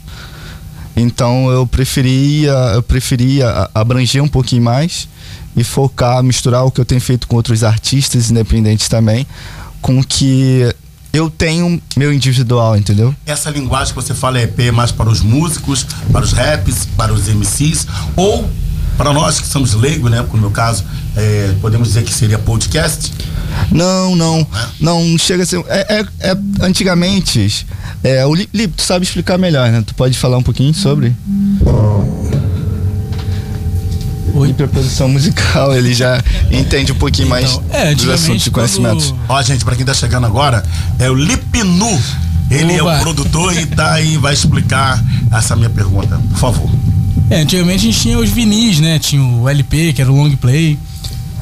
Então 0.96 1.50
eu 1.50 1.66
preferia, 1.66 2.52
eu 2.74 2.82
preferia 2.82 3.70
abranger 3.74 4.22
um 4.22 4.28
pouquinho 4.28 4.62
mais 4.62 5.08
e 5.56 5.64
focar, 5.64 6.22
misturar 6.22 6.64
o 6.64 6.70
que 6.70 6.80
eu 6.80 6.84
tenho 6.84 7.00
feito 7.00 7.26
com 7.26 7.36
outros 7.36 7.64
artistas 7.64 8.30
independentes 8.30 8.88
também, 8.88 9.26
com 9.80 10.02
que 10.02 10.74
eu 11.12 11.28
tenho 11.28 11.80
meu 11.96 12.12
individual, 12.12 12.76
entendeu? 12.76 13.14
Essa 13.26 13.50
linguagem 13.50 13.94
que 13.94 14.02
você 14.02 14.14
fala 14.14 14.38
é 14.38 14.44
EP 14.44 14.72
mais 14.72 14.90
para 14.90 15.10
os 15.10 15.20
músicos, 15.20 15.86
para 16.10 16.22
os 16.22 16.32
raps, 16.32 16.86
para 16.96 17.12
os 17.12 17.28
MCs, 17.28 17.86
ou 18.16 18.48
para 18.96 19.12
nós 19.12 19.40
que 19.40 19.46
somos 19.46 19.74
leigos, 19.74 20.10
né? 20.10 20.24
No 20.32 20.38
meu 20.38 20.50
caso, 20.50 20.84
é, 21.16 21.54
podemos 21.60 21.88
dizer 21.88 22.04
que 22.04 22.12
seria 22.12 22.38
podcast? 22.38 23.12
Não, 23.70 24.16
não. 24.16 24.46
Não 24.80 25.18
chega 25.18 25.42
a 25.42 25.46
ser. 25.46 25.62
É, 25.68 26.00
é, 26.00 26.30
é 26.30 26.36
antigamente. 26.60 27.66
É, 28.02 28.24
o 28.26 28.34
Lipe, 28.34 28.68
tu 28.68 28.82
sabe 28.82 29.04
explicar 29.04 29.38
melhor, 29.38 29.70
né? 29.70 29.82
Tu 29.86 29.94
pode 29.94 30.16
falar 30.16 30.38
um 30.38 30.42
pouquinho 30.42 30.74
sobre? 30.74 31.14
Oi. 34.34 34.52
Para 34.54 34.66
produção 34.66 35.08
musical, 35.08 35.74
ele 35.76 35.94
já 35.94 36.22
entende 36.50 36.92
um 36.92 36.96
pouquinho 36.96 37.28
mais 37.28 37.60
é, 37.70 37.94
dos 37.94 38.08
assuntos 38.08 38.46
e 38.46 38.50
conhecimentos. 38.50 39.14
Ó, 39.28 39.42
gente, 39.42 39.64
para 39.64 39.76
quem 39.76 39.84
tá 39.84 39.94
chegando 39.94 40.26
agora, 40.26 40.64
é 40.98 41.10
o 41.10 41.14
Lipnu. 41.14 42.00
Ele 42.50 42.74
é 42.74 42.82
Oba. 42.82 42.98
o 42.98 43.00
produtor 43.00 43.56
e 43.56 43.64
tá 43.64 43.92
aí, 43.92 44.16
vai 44.18 44.34
explicar 44.34 45.02
essa 45.32 45.56
minha 45.56 45.70
pergunta, 45.70 46.20
por 46.30 46.38
favor. 46.38 46.70
É, 47.32 47.40
antigamente 47.40 47.88
a 47.88 47.90
gente 47.90 47.98
tinha 47.98 48.18
os 48.18 48.28
vinis, 48.28 48.78
né? 48.78 48.98
Tinha 48.98 49.22
o 49.22 49.48
LP, 49.48 49.94
que 49.94 50.02
era 50.02 50.12
o 50.12 50.14
long 50.14 50.36
play. 50.36 50.78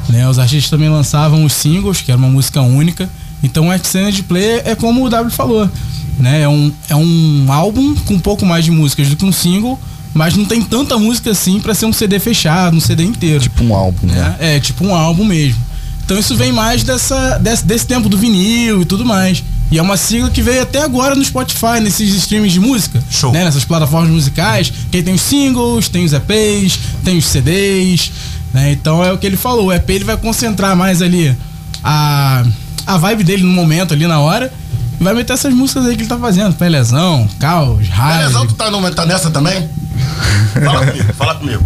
Né? 0.09 0.29
Os 0.29 0.39
artistas 0.39 0.71
também 0.71 0.89
lançavam 0.89 1.45
os 1.45 1.53
singles, 1.53 2.01
que 2.01 2.13
era 2.13 2.19
uma 2.19 2.29
música 2.29 2.63
única. 2.63 3.11
Então 3.43 3.69
o 3.69 3.75
extended 3.75 4.23
play 4.23 4.63
é 4.65 4.77
como 4.77 5.05
o 5.05 5.11
W 5.11 5.33
falou. 5.33 5.69
Né? 6.17 6.43
É, 6.43 6.49
um, 6.49 6.73
é 6.89 6.95
um 6.95 7.47
álbum 7.49 7.97
com 8.07 8.15
um 8.15 8.21
pouco 8.21 8.47
mais 8.47 8.65
de 8.65 8.71
músicas 8.71 9.09
do 9.09 9.17
que 9.17 9.25
um 9.25 9.33
single, 9.33 9.77
mas 10.15 10.37
não 10.37 10.45
tem 10.45 10.63
tanta 10.63 10.97
música 10.97 11.33
assim 11.33 11.59
pra 11.59 11.75
ser 11.75 11.87
um 11.87 11.93
CD 11.93 12.21
fechado, 12.21 12.77
um 12.77 12.81
CD 12.81 13.03
inteiro. 13.03 13.41
Tipo 13.41 13.65
um 13.65 13.75
álbum, 13.75 14.07
né? 14.07 14.37
É, 14.39 14.61
tipo 14.61 14.87
um 14.87 14.95
álbum 14.95 15.25
mesmo. 15.25 15.61
Então 16.05 16.17
isso 16.17 16.37
vem 16.37 16.53
mais 16.53 16.85
dessa, 16.85 17.37
desse, 17.39 17.67
desse 17.67 17.87
tempo 17.87 18.09
do 18.09 18.17
vinil 18.17 18.83
e 18.83 18.85
tudo 18.85 19.05
mais. 19.05 19.43
E 19.71 19.79
é 19.79 19.83
uma 19.83 19.97
sigla 19.97 20.29
que 20.31 20.43
veio 20.43 20.63
até 20.63 20.83
agora 20.83 21.15
no 21.15 21.25
Spotify, 21.25 21.81
nesses 21.81 22.13
streams 22.15 22.53
de 22.53 22.59
música. 22.59 23.03
Show. 23.09 23.33
Né? 23.33 23.45
Nessas 23.45 23.65
plataformas 23.65 24.11
musicais. 24.11 24.73
Que 24.91 25.03
tem 25.03 25.15
os 25.15 25.21
singles, 25.21 25.89
tem 25.89 26.05
os 26.05 26.13
EPs, 26.13 26.79
tem 27.05 27.17
os 27.17 27.27
CDs. 27.27 28.11
Né? 28.53 28.73
Então 28.73 29.05
é 29.05 29.13
o 29.13 29.19
que 29.19 29.27
ele 29.27 29.37
falou. 29.37 29.67
O 29.67 29.73
EP 29.73 29.89
ele 29.91 30.05
vai 30.05 30.17
concentrar 30.17 30.75
mais 30.75 31.01
ali 31.01 31.37
a, 31.85 32.45
a 32.85 32.97
vibe 32.97 33.23
dele 33.23 33.43
no 33.45 33.53
momento, 33.53 33.95
ali 33.95 34.07
na 34.09 34.19
hora. 34.19 34.53
E 35.01 35.05
vai 35.05 35.15
meter 35.15 35.35
essas 35.35 35.55
músicas 35.55 35.87
aí 35.87 35.95
que 35.95 36.03
ele 36.03 36.09
tá 36.09 36.19
fazendo. 36.19 36.55
Pelezão, 36.57 37.29
Caos, 37.39 37.89
Raiz. 37.89 38.19
Pelezão, 38.19 38.47
tu 38.49 38.55
tá, 38.55 38.71
no, 38.71 38.91
tá 38.91 39.07
nessa 39.07 39.31
também? 39.31 39.69
Fala 40.65 40.87
comigo, 40.87 41.15
fala 41.15 41.35
comigo. 41.37 41.65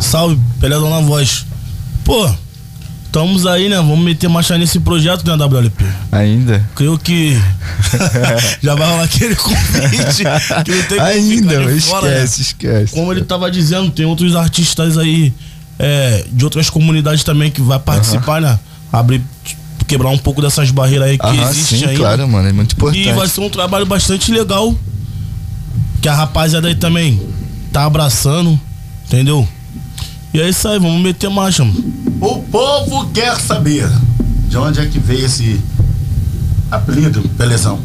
Salve, 0.00 0.40
Pelezão 0.58 0.88
na 0.88 1.00
voz. 1.00 1.44
Pô, 2.04 2.28
estamos 3.06 3.46
aí, 3.46 3.68
né? 3.68 3.76
Vamos 3.76 4.00
meter 4.00 4.28
marcha 4.28 4.58
nesse 4.58 4.80
projeto, 4.80 5.24
né, 5.24 5.44
WLP? 5.44 5.84
Ainda? 6.12 6.68
Creio 6.74 6.98
que 6.98 7.36
já 8.62 8.74
vai 8.74 8.88
rolar 8.88 9.04
aquele 9.04 9.34
convite 9.34 10.24
que 10.64 10.70
não 10.70 10.82
tem 10.84 11.00
Ainda, 11.00 11.54
esquece, 11.62 11.88
fora, 11.88 12.10
né? 12.10 12.24
esquece. 12.24 12.94
Como 12.94 13.12
ele 13.12 13.22
tava 13.22 13.50
dizendo, 13.50 13.90
tem 13.90 14.04
outros 14.04 14.36
artistas 14.36 14.98
aí 14.98 15.32
é, 15.78 16.24
de 16.30 16.44
outras 16.44 16.68
comunidades 16.68 17.24
também 17.24 17.50
que 17.50 17.60
vai 17.62 17.78
participar, 17.78 18.40
né? 18.40 18.58
Abrir, 18.92 19.22
quebrar 19.86 20.10
um 20.10 20.18
pouco 20.18 20.42
dessas 20.42 20.70
barreiras 20.70 21.08
aí 21.08 21.18
que 21.18 21.26
Aham, 21.26 21.50
existem 21.50 21.78
sim, 21.78 21.84
ainda. 21.86 21.98
claro, 21.98 22.28
mano, 22.28 22.48
é 22.48 22.52
muito 22.52 22.72
importante. 22.74 23.08
E 23.08 23.12
vai 23.12 23.28
ser 23.28 23.40
um 23.40 23.50
trabalho 23.50 23.86
bastante 23.86 24.30
legal. 24.32 24.74
Que 26.00 26.08
a 26.08 26.14
rapaziada 26.14 26.68
aí 26.68 26.74
também 26.74 27.20
tá 27.72 27.84
abraçando, 27.84 28.58
entendeu? 29.06 29.48
E 30.36 30.40
é 30.42 30.50
isso 30.50 30.68
aí, 30.68 30.78
vamos 30.78 31.00
meter 31.00 31.30
marcha, 31.30 31.64
mano. 31.64 31.82
O 32.20 32.42
povo 32.42 33.08
quer 33.08 33.40
saber 33.40 33.88
de 34.46 34.58
onde 34.58 34.82
é 34.82 34.84
que 34.84 34.98
veio 34.98 35.24
esse 35.24 35.58
apelido, 36.70 37.26
Pelezão. 37.38 37.80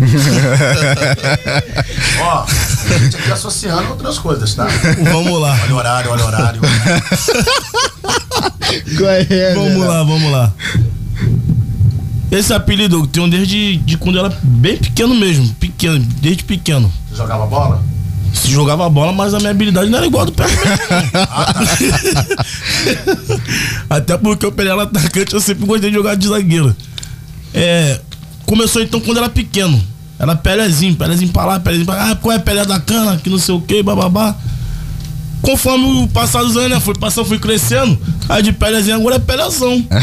Ó, 2.20 2.44
a 2.92 2.98
gente 2.98 3.14
aqui 3.14 3.30
associando 3.30 3.90
outras 3.90 4.18
coisas, 4.18 4.52
tá? 4.52 4.66
Vamos 5.12 5.40
lá. 5.40 5.56
Olha 5.62 5.74
o 5.74 5.76
horário, 5.76 6.10
olha 6.10 6.24
o 6.24 6.26
horário. 6.26 6.60
vamos 9.54 9.86
lá, 9.86 10.02
vamos 10.02 10.32
lá. 10.32 10.52
Esse 12.32 12.52
apelido 12.52 12.96
eu 12.96 13.06
tenho 13.06 13.30
desde 13.30 13.76
de 13.76 13.96
quando 13.96 14.18
eu 14.18 14.24
era 14.24 14.36
bem 14.42 14.76
pequeno 14.76 15.14
mesmo. 15.14 15.54
Pequeno, 15.54 16.04
desde 16.20 16.42
pequeno. 16.42 16.92
Você 17.08 17.14
jogava 17.14 17.46
bola? 17.46 17.93
Se 18.34 18.50
jogava 18.50 18.90
bola, 18.90 19.12
mas 19.12 19.32
a 19.32 19.38
minha 19.38 19.52
habilidade 19.52 19.88
não 19.88 19.98
era 19.98 20.06
igual 20.06 20.24
a 20.24 20.26
do 20.26 20.32
Pelé. 20.32 20.50
Até 23.88 24.18
porque 24.18 24.44
o 24.44 24.52
Pelé 24.52 24.70
era 24.70 24.82
atacante, 24.82 25.32
eu 25.32 25.40
sempre 25.40 25.64
gostei 25.64 25.90
de 25.90 25.96
jogar 25.96 26.16
de 26.16 26.28
zagueiro. 26.28 26.74
É, 27.54 28.00
começou 28.44 28.82
então 28.82 29.00
quando 29.00 29.18
era 29.18 29.28
pequeno. 29.28 29.80
Era 30.18 30.36
Pelézinho, 30.36 30.96
Pelézinho 30.96 31.32
pra 31.32 31.44
lá, 31.44 31.60
Pelézinho 31.60 31.86
pra 31.86 31.96
lá. 31.96 32.10
Ah, 32.10 32.16
qual 32.16 32.34
é 32.34 32.38
Pelé 32.38 32.64
da 32.64 32.80
cana? 32.80 33.16
Que 33.16 33.30
não 33.30 33.38
sei 33.38 33.54
o 33.54 33.60
que, 33.60 33.82
bababá. 33.82 34.34
Conforme 35.44 36.02
o 36.04 36.08
passar 36.08 36.42
dos 36.42 36.56
anos, 36.56 36.70
né? 36.70 36.80
Fui 36.80 36.94
passando, 36.98 37.26
fui 37.26 37.38
crescendo. 37.38 37.98
Aí 38.28 38.42
de 38.42 38.52
Pelézinho 38.52 38.96
agora 38.96 39.16
é 39.16 39.18
Pelézão. 39.18 39.84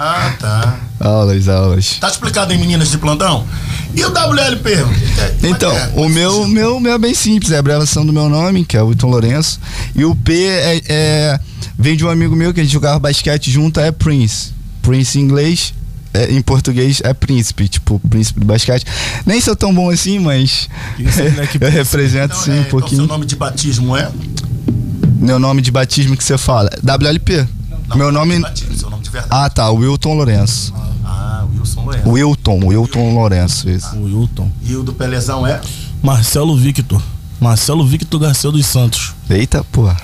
Ah, 0.00 0.32
tá. 0.38 0.76
Aulas, 1.00 1.48
aulas. 1.48 1.96
Tá 2.00 2.06
explicado 2.08 2.52
em 2.52 2.58
meninas 2.58 2.88
de 2.88 2.98
plantão? 2.98 3.44
E 3.92 4.04
o 4.04 4.10
WLP? 4.10 4.70
Então, 5.42 5.74
o 5.96 6.08
meu, 6.08 6.46
meu, 6.46 6.78
meu 6.78 6.92
é 6.92 6.98
bem 6.98 7.12
simples, 7.14 7.50
é 7.50 7.56
a 7.56 7.58
abreviação 7.58 8.06
do 8.06 8.12
meu 8.12 8.28
nome, 8.28 8.64
que 8.64 8.76
é 8.76 8.82
o 8.82 8.86
Wilton 8.86 9.08
Lourenço. 9.08 9.58
E 9.96 10.04
o 10.04 10.14
P 10.14 10.32
é, 10.46 10.80
é- 10.88 11.40
vem 11.76 11.96
de 11.96 12.04
um 12.04 12.08
amigo 12.08 12.36
meu 12.36 12.54
que 12.54 12.60
a 12.60 12.62
gente 12.62 12.72
jogava 12.72 12.96
basquete 13.00 13.50
junto, 13.50 13.80
é 13.80 13.90
Prince. 13.90 14.52
Prince 14.82 15.18
em 15.18 15.22
inglês, 15.22 15.74
é, 16.14 16.30
em 16.32 16.40
português 16.42 17.00
é 17.02 17.12
príncipe, 17.12 17.68
tipo, 17.68 17.98
príncipe 18.08 18.38
do 18.38 18.46
basquete. 18.46 18.86
Nem 19.26 19.40
sou 19.40 19.56
tão 19.56 19.74
bom 19.74 19.90
assim, 19.90 20.20
mas 20.20 20.68
eu 21.60 21.70
represento 21.70 22.36
sim 22.36 22.52
um 22.52 22.54
Então, 22.54 22.62
seu 22.62 22.70
pouquinho. 22.70 23.06
nome 23.06 23.26
de 23.26 23.34
batismo 23.34 23.96
é? 23.96 24.08
Meu 25.18 25.36
nome 25.36 25.60
de 25.60 25.72
batismo 25.72 26.16
que 26.16 26.22
você 26.22 26.38
fala? 26.38 26.70
WLP. 26.80 27.44
meu 27.96 28.12
nome. 28.12 28.40
Seu 28.76 28.88
nome 28.88 29.02
de 29.02 29.10
verdade. 29.10 29.32
Ah, 29.34 29.50
tá, 29.50 29.68
Wilton 29.68 30.14
Lourenço. 30.14 30.72
Ah, 31.04 31.44
Wilson 31.52 31.82
Lourenço. 31.82 32.08
Wilton, 32.08 32.60
Wilton 32.64 33.14
Lourenço, 33.14 33.68
isso. 33.68 33.96
O 33.96 34.04
Wilton. 34.04 34.48
E 34.62 34.76
o 34.76 34.84
do 34.84 34.92
Pelezão 34.92 35.44
é? 35.44 35.60
Marcelo 36.00 36.56
Victor. 36.56 37.02
Marcelo 37.40 37.84
Victor 37.84 38.20
Garcia 38.20 38.52
dos 38.52 38.64
Santos. 38.64 39.12
Eita, 39.28 39.64
porra. 39.64 39.96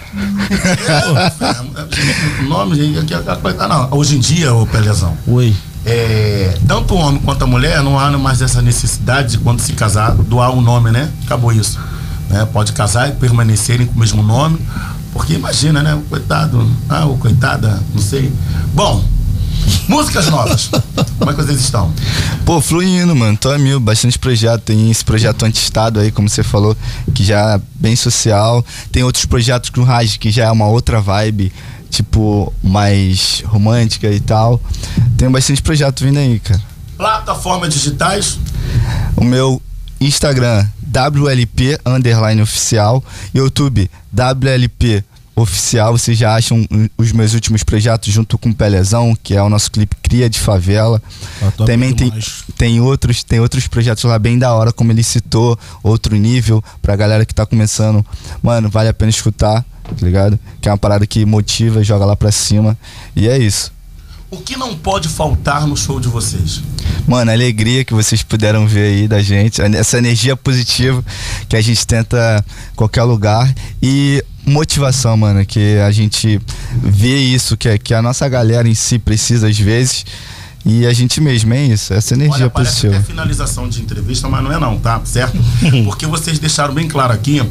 O 2.41 2.49
nome, 2.49 2.74
gente, 2.74 2.99
aqui, 2.99 3.15
ah, 3.15 3.69
não. 3.69 3.97
Hoje 3.97 4.16
em 4.16 4.20
dia, 4.20 4.53
o 4.53 4.66
Pelezão. 4.66 5.16
Oi. 5.28 5.55
É, 5.86 6.59
tanto 6.66 6.95
o 6.95 6.97
homem 6.97 7.20
quanto 7.20 7.45
a 7.45 7.47
mulher 7.47 7.82
não 7.82 7.99
há 7.99 8.11
mais 8.19 8.43
essa 8.43 8.61
necessidade 8.61 9.32
de 9.32 9.39
quando 9.39 9.61
se 9.61 9.74
casar 9.74 10.12
doar 10.15 10.51
um 10.51 10.61
nome, 10.61 10.91
né? 10.91 11.09
Acabou 11.24 11.53
isso. 11.53 11.78
Né? 12.28 12.47
Pode 12.53 12.73
casar 12.73 13.09
e 13.09 13.12
permanecerem 13.12 13.86
com 13.86 13.95
o 13.95 13.99
mesmo 13.99 14.23
nome, 14.23 14.59
porque 15.15 15.32
imagina, 15.35 15.81
né? 15.81 15.95
O 15.95 16.03
coitado, 16.03 16.69
ah, 16.89 17.07
o 17.07 17.16
coitada, 17.16 17.81
não 17.95 18.03
sei. 18.03 18.31
Bom, 18.74 19.03
músicas 19.89 20.27
novas. 20.28 20.69
Como 21.16 21.31
é 21.31 21.35
que 21.35 21.43
vocês 21.43 21.61
estão? 21.61 21.91
Pô, 22.45 22.61
fluindo, 22.61 23.15
mano. 23.15 23.39
Tô 23.39 23.51
a 23.51 23.57
mil, 23.57 23.78
bastante 23.78 24.19
projeto. 24.19 24.61
Tem 24.62 24.91
esse 24.91 25.05
projeto 25.05 25.45
anti-estado 25.45 26.01
aí, 26.01 26.11
como 26.11 26.28
você 26.28 26.43
falou, 26.43 26.77
que 27.15 27.23
já 27.23 27.55
é 27.55 27.61
bem 27.77 27.95
social. 27.95 28.66
Tem 28.91 29.05
outros 29.05 29.24
projetos 29.24 29.70
com 29.70 29.82
o 29.82 29.85
Raj, 29.85 30.19
que 30.19 30.32
já 30.32 30.47
é 30.47 30.51
uma 30.51 30.66
outra 30.66 31.01
vibe, 31.01 31.53
tipo, 31.89 32.53
mais 32.61 33.43
romântica 33.47 34.11
e 34.11 34.19
tal. 34.19 34.61
Tem 35.16 35.31
bastante 35.31 35.62
projeto 35.62 36.05
vindo 36.05 36.19
aí, 36.19 36.41
cara. 36.41 36.61
Plataformas 36.97 37.73
digitais. 37.73 38.39
O 39.16 39.24
meu 39.24 39.62
Instagram, 40.01 40.66
WLP 40.95 41.81
underline 41.85 42.41
oficial. 42.41 43.03
YouTube, 43.35 43.91
WLP 44.12 45.03
oficial. 45.35 45.99
Vocês 45.99 46.16
já 46.16 46.37
acham 46.37 46.65
os 46.97 47.11
meus 47.11 47.35
últimos 47.35 47.65
projetos 47.65 48.12
junto 48.12 48.39
com 48.39 48.51
o 48.51 48.55
Pelezão, 48.55 49.16
que 49.21 49.35
é 49.35 49.43
o 49.43 49.49
nosso 49.49 49.73
clipe 49.73 49.97
Cria 50.01 50.31
de 50.31 50.39
Favela. 50.39 51.03
top 51.57 51.66
Também 51.66 51.93
tem, 51.93 52.12
tem 52.57 52.81
outros 52.81 53.25
tem 53.25 53.41
outros 53.41 53.66
projetos 53.66 54.05
lá 54.05 54.19
bem 54.19 54.39
da 54.39 54.55
hora, 54.55 54.73
como 54.73 54.93
ele 54.93 55.03
citou, 55.03 55.59
outro 55.83 56.15
nível 56.15 56.62
pra 56.81 56.95
galera 56.95 57.27
que 57.27 57.35
tá 57.35 57.45
começando. 57.45 58.07
Mano, 58.41 58.71
vale 58.71 58.89
a 58.89 58.95
pena 58.95 59.11
escutar, 59.11 59.62
tá 59.83 60.07
ligado? 60.07 60.39
Que 60.61 60.69
é 60.69 60.73
uma 60.73 60.79
parada 60.79 61.05
que 61.07 61.25
motiva, 61.27 61.83
joga 61.83 62.05
lá 62.05 62.15
pra 62.15 62.31
cima. 62.31 62.79
E 63.16 63.29
é 63.29 63.37
isso. 63.37 63.73
O 64.35 64.39
que 64.39 64.56
não 64.56 64.77
pode 64.77 65.09
faltar 65.09 65.65
no 65.65 65.77
show 65.77 66.01
de 66.01 66.09
vocês? 66.09 66.61
Mano, 67.06 67.31
a 67.31 67.35
alegria 67.35 67.85
que 67.85 67.94
vocês 67.94 68.20
puderam 68.20 68.66
ver 68.66 68.86
aí 68.86 69.06
da 69.06 69.23
gente, 69.23 69.62
essa 69.62 69.97
energia 69.97 70.36
positiva 70.36 71.05
que 71.48 71.55
a 71.55 71.61
gente 71.61 71.86
tenta 71.86 72.44
qualquer 72.74 73.05
lugar 73.05 73.55
e 73.81 74.24
motivação, 74.44 75.16
mano, 75.16 75.47
que 75.47 75.78
a 75.78 75.93
gente 75.93 76.40
vê 76.82 77.16
isso, 77.16 77.56
que, 77.56 77.78
que 77.78 77.94
a 77.94 78.02
nossa 78.02 78.28
galera 78.28 78.69
em 78.69 78.74
si 78.74 78.98
precisa 78.98 79.47
às 79.47 79.56
vezes 79.56 80.05
e 80.66 80.86
a 80.86 80.93
gente 80.95 81.20
mesmo, 81.20 81.53
é 81.53 81.62
isso, 81.66 81.93
essa 81.93 82.15
energia 82.15 82.45
Olha, 82.45 82.51
positiva. 82.51 82.97
até 82.97 83.05
finalização 83.05 83.69
de 83.69 83.82
entrevista, 83.82 84.28
mas 84.28 84.43
não 84.43 84.51
é 84.51 84.59
não, 84.59 84.78
tá? 84.78 84.99
Certo? 85.05 85.36
Porque 85.85 86.07
vocês 86.07 86.39
deixaram 86.39 86.73
bem 86.73 86.89
claro 86.89 87.12
aqui 87.12 87.43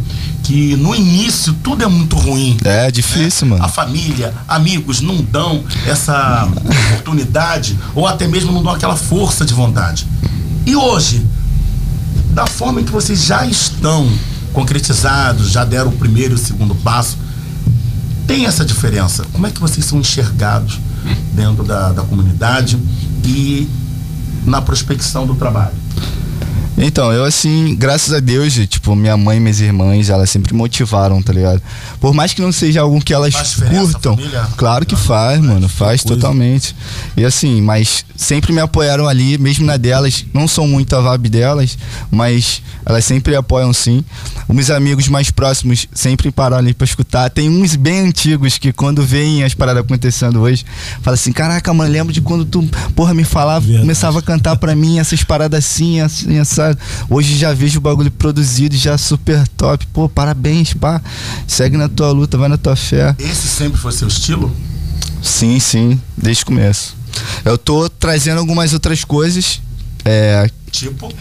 que 0.42 0.76
no 0.78 0.96
início 0.96 1.54
tudo 1.62 1.84
é 1.84 1.88
muito 1.88 2.16
ruim. 2.16 2.58
É 2.66 2.90
difícil, 2.90 3.48
mano. 3.48 3.64
A 3.64 3.68
família, 3.68 4.34
amigos 4.48 5.00
não 5.00 5.18
dão 5.18 5.64
essa 5.86 6.50
oportunidade 6.90 7.78
ou 7.94 8.08
até 8.08 8.28
mesmo 8.28 8.52
não 8.52 8.64
dão 8.64 8.74
aquela 8.74 8.96
força 8.96 9.46
de 9.46 9.54
vontade. 9.54 10.08
E 10.66 10.76
hoje, 10.76 11.24
da 12.32 12.48
forma 12.48 12.82
em 12.82 12.84
que 12.84 12.92
vocês 12.92 13.24
já 13.24 13.46
estão 13.46 14.12
concretizados, 14.54 15.52
já 15.52 15.64
deram 15.64 15.90
o 15.90 15.98
primeiro 15.98 16.34
e 16.34 16.36
o 16.36 16.38
segundo 16.40 16.74
passo, 16.74 17.16
tem 18.26 18.48
essa 18.48 18.66
diferença. 18.66 19.24
Como 19.32 19.46
é 19.46 19.52
que 19.52 19.60
vocês 19.60 19.86
são 19.86 20.00
enxergados 20.00 20.80
dentro 21.34 21.64
da, 21.64 21.92
da 21.92 22.04
comunidade 22.04 22.78
e 23.26 23.68
na 24.46 24.62
prospecção 24.62 25.26
do 25.26 25.36
trabalho? 25.36 25.76
Então, 26.78 27.12
eu 27.14 27.24
assim, 27.24 27.76
graças 27.76 28.14
a 28.14 28.20
Deus, 28.20 28.54
tipo, 28.68 28.96
minha 28.96 29.16
mãe 29.16 29.38
e 29.38 29.40
minhas 29.40 29.60
irmãs, 29.60 30.10
elas 30.10 30.30
sempre 30.30 30.54
motivaram, 30.54 31.22
tá 31.22 31.32
ligado? 31.32 31.62
Por 32.00 32.14
mais 32.14 32.34
que 32.34 32.42
não 32.42 32.52
seja 32.52 32.82
algo 32.82 33.00
que 33.00 33.14
elas 33.14 33.34
curtam, 33.70 34.18
claro 34.58 34.86
que 34.86 34.96
faz, 34.96 35.40
mano, 35.40 35.70
faz 35.70 36.04
totalmente. 36.04 36.76
E 37.16 37.24
assim, 37.24 37.62
mas 37.62 38.06
sempre 38.16 38.52
me 38.52 38.60
apoiaram 38.60 39.08
ali, 39.08 39.38
mesmo 39.38 39.66
na 39.66 39.78
delas, 39.78 40.26
não 40.34 40.48
sou 40.48 40.68
muito 40.68 40.96
a 40.96 41.02
vibe 41.02 41.30
delas, 41.30 41.78
mas 42.10 42.62
elas 42.86 43.06
sempre 43.06 43.36
apoiam 43.36 43.72
sim. 43.72 44.04
Os 44.48 44.56
meus 44.56 44.70
amigos 44.70 45.08
mais 45.08 45.32
próximos 45.32 45.88
sempre 45.94 46.32
pararam 46.32 46.58
ali 46.58 46.74
pra 46.74 46.86
escutar. 46.86 47.30
Tem 47.30 47.50
uns 47.50 47.76
bem 47.76 48.08
antigos 48.08 48.58
que 48.58 48.74
quando 48.74 49.04
veem 49.04 49.44
as 49.44 49.54
paradas 49.54 49.84
acontecendo 49.84 50.42
hoje, 50.42 50.66
fala 51.02 51.16
assim: 51.16 51.32
Caraca, 51.32 51.74
mano, 51.74 51.92
lembro 51.92 52.12
de 52.12 52.22
quando 52.22 52.46
tu, 52.46 52.68
porra, 52.96 53.14
me 53.14 53.24
falava, 53.24 53.66
começava 53.66 54.20
a 54.20 54.22
cantar 54.22 54.58
pra 54.58 54.76
mim 54.76 55.00
essas 55.00 55.24
paradas 55.24 55.64
assim, 55.66 56.02
assim, 56.02 56.38
essa. 56.70 56.80
Hoje 57.10 57.38
já 57.38 57.54
vejo 57.54 57.80
o 57.80 57.82
bagulho 57.82 58.12
produzido, 58.12 58.76
já 58.76 58.98
super 58.98 59.48
top. 59.50 59.86
Pô, 59.88 60.10
parabéns, 60.10 60.74
pá. 60.74 61.02
Segue 61.48 61.78
na 61.78 61.90
tua 61.90 62.12
luta, 62.12 62.38
vai 62.38 62.50
na 62.50 62.58
tua 62.58 62.76
fé. 62.76 63.16
Esse 63.20 63.48
sempre 63.48 63.80
foi 63.80 63.92
seu 63.92 64.08
estilo? 64.08 64.52
Sim, 65.22 65.60
sim, 65.60 66.00
desde 66.18 66.44
o 66.44 66.46
começo. 66.48 66.96
Eu 67.46 67.58
tô 67.58 67.90
trazendo 67.90 68.40
algumas 68.40 68.74
outras 68.74 69.04
coisas 69.04 69.62
É, 70.06 70.50
Tipo, 70.74 71.14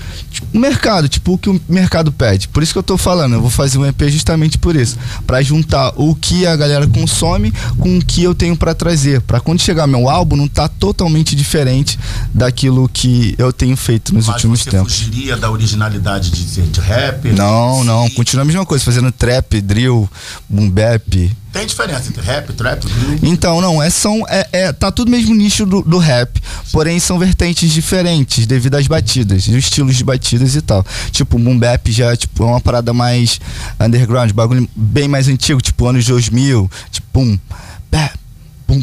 o 0.53 0.59
mercado, 0.59 1.09
tipo 1.09 1.35
o 1.35 1.39
que 1.39 1.51
o 1.51 1.61
mercado 1.69 2.11
pede. 2.11 2.49
Por 2.49 2.63
isso 2.63 2.73
que 2.73 2.79
eu 2.79 2.83
tô 2.83 2.97
falando, 2.97 3.35
eu 3.35 3.41
vou 3.41 3.51
fazer 3.51 3.77
um 3.79 3.85
EP 3.87 4.03
justamente 4.09 4.57
por 4.59 4.75
isso, 4.75 4.97
Pra 5.27 5.43
juntar 5.43 5.93
o 5.97 6.15
que 6.15 6.47
a 6.47 6.57
galera 6.57 6.87
consome 6.87 7.53
com 7.79 7.99
o 7.99 8.05
que 8.05 8.23
eu 8.23 8.35
tenho 8.35 8.57
pra 8.57 8.75
trazer, 8.75 9.21
Pra 9.21 9.41
quando 9.41 9.61
chegar 9.61 9.87
meu 9.87 10.09
álbum 10.09 10.37
não 10.37 10.49
tá 10.49 10.69
totalmente 10.69 11.37
diferente 11.37 11.99
daquilo 12.33 12.89
que 12.89 13.35
eu 13.39 13.53
tenho 13.53 13.77
feito 13.77 14.15
nos 14.15 14.27
mas 14.27 14.37
últimos 14.37 14.61
você 14.63 14.71
tempos. 14.71 14.95
fugiria 14.99 15.37
da 15.37 15.51
originalidade 15.51 16.31
de, 16.31 16.63
de 16.63 16.81
rap? 16.81 17.29
Não, 17.33 17.85
não, 17.85 18.09
continua 18.11 18.43
a 18.43 18.47
mesma 18.47 18.65
coisa, 18.65 18.85
fazendo 18.85 19.13
trap, 19.13 19.61
drill, 19.61 20.09
boom 20.49 20.69
bap. 20.71 21.31
Tem 21.53 21.67
diferença 21.67 22.09
entre 22.09 22.23
rap, 22.23 22.51
trap, 22.55 22.81
drill? 22.87 23.19
Então, 23.31 23.61
não, 23.61 23.83
é, 23.83 23.91
são, 23.91 24.25
é, 24.27 24.49
é- 24.53 24.73
tá 24.73 24.91
tudo 24.91 25.11
mesmo 25.11 25.35
nicho 25.35 25.67
do, 25.67 25.83
do 25.83 25.99
rap, 25.99 26.41
porém 26.73 26.99
são 26.99 27.19
vertentes 27.19 27.71
diferentes 27.71 28.47
devido 28.47 28.77
às 28.77 28.87
batidas, 28.87 29.42
os 29.51 29.65
estilos 29.65 29.97
de 29.97 30.05
batidas 30.05 30.55
e 30.55 30.63
tal. 30.63 30.85
Tipo, 31.11 31.39
boom 31.39 31.59
bap 31.59 31.91
já 31.91 32.17
tipo, 32.17 32.43
é 32.43 32.47
uma 32.47 32.61
parada 32.61 32.93
mais 32.93 33.41
underground, 33.81 34.31
bagulho 34.33 34.69
bem 34.75 35.09
mais 35.09 35.29
antigo, 35.29 35.61
tipo 35.61 35.87
anos 35.87 36.05
2000, 36.05 36.71
tipo, 36.91 37.07
boom. 37.13 37.39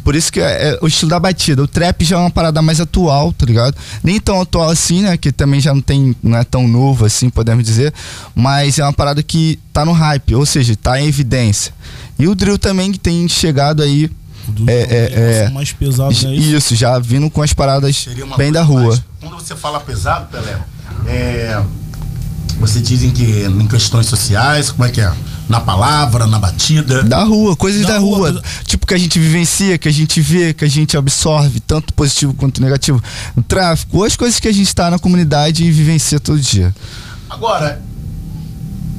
Por 0.04 0.16
isso 0.16 0.32
que 0.32 0.40
é, 0.40 0.70
é 0.70 0.80
o 0.82 0.88
estilo 0.88 1.10
da 1.10 1.20
batida. 1.20 1.64
O 1.64 1.68
trap 1.68 2.06
já 2.06 2.18
é 2.18 2.20
uma 2.20 2.30
parada 2.30 2.62
mais 2.62 2.80
atual, 2.80 3.34
tá 3.34 3.46
ligado? 3.46 3.76
Nem 4.04 4.20
tão 4.20 4.40
atual 4.40 4.70
assim, 4.70 5.02
né? 5.02 5.18
Que 5.18 5.32
também 5.32 5.60
já 5.60 5.74
não 5.74 5.82
tem, 5.82 6.16
não 6.22 6.38
é 6.38 6.44
tão 6.44 6.68
novo 6.68 7.06
assim, 7.06 7.30
podemos 7.30 7.64
dizer. 7.64 7.92
Mas 8.36 8.78
é 8.78 8.84
uma 8.84 8.94
parada 8.94 9.24
que 9.24 9.58
tá 9.74 9.84
no 9.84 9.92
hype, 9.92 10.36
ou 10.36 10.46
seja, 10.46 10.76
tá 10.76 11.02
em 11.02 11.08
evidência. 11.08 11.74
E 12.20 12.28
o 12.28 12.36
drill 12.36 12.60
também 12.60 12.92
que 12.92 13.00
tem 13.00 13.28
chegado 13.28 13.82
aí. 13.82 14.10
É, 14.68 14.74
é, 14.74 15.46
é, 15.46 15.50
mais 15.50 15.72
pesado, 15.72 16.14
né? 16.24 16.36
isso, 16.36 16.76
já 16.76 17.00
vindo 17.00 17.30
com 17.30 17.42
as 17.42 17.54
paradas 17.54 18.08
bem 18.38 18.52
da 18.52 18.62
rua. 18.62 18.98
Quando 19.20 19.36
você 19.36 19.56
fala 19.56 19.80
pesado, 19.80 20.28
Pelé, 20.30 20.60
é, 21.08 21.62
você 22.60 22.80
dizem 22.82 23.12
que 23.12 23.24
em 23.24 23.68
questões 23.68 24.06
sociais, 24.06 24.72
como 24.72 24.84
é 24.86 24.90
que 24.92 25.00
é? 25.00 25.12
Na 25.48 25.60
palavra, 25.60 26.28
na 26.28 26.38
batida. 26.38 27.02
Da 27.04 27.24
rua, 27.24 27.56
coisas 27.56 27.86
da, 27.86 27.98
rua. 27.98 28.40
Tipo 28.66 28.86
que 28.86 28.94
a 28.94 28.98
gente 28.98 29.18
vivencia, 29.18 29.78
que 29.78 29.88
a 29.88 29.92
gente 29.92 30.22
vê, 30.22 30.54
que 30.54 30.64
a 30.64 30.68
gente 30.68 30.96
absorve, 30.96 31.60
tanto 31.60 31.94
positivo 31.94 32.34
quanto 32.34 32.62
negativo. 32.62 33.02
No 33.36 33.42
tráfico, 33.42 34.04
as 34.04 34.16
coisas 34.16 34.40
que 34.40 34.48
a 34.48 34.52
gente 34.52 34.74
tá 34.76 34.92
na 34.92 35.00
comunidade 35.00 35.64
e 35.64 35.72
vivencia 35.72 36.20
todo 36.20 36.40
dia. 36.40 36.76
Agora, 37.30 37.82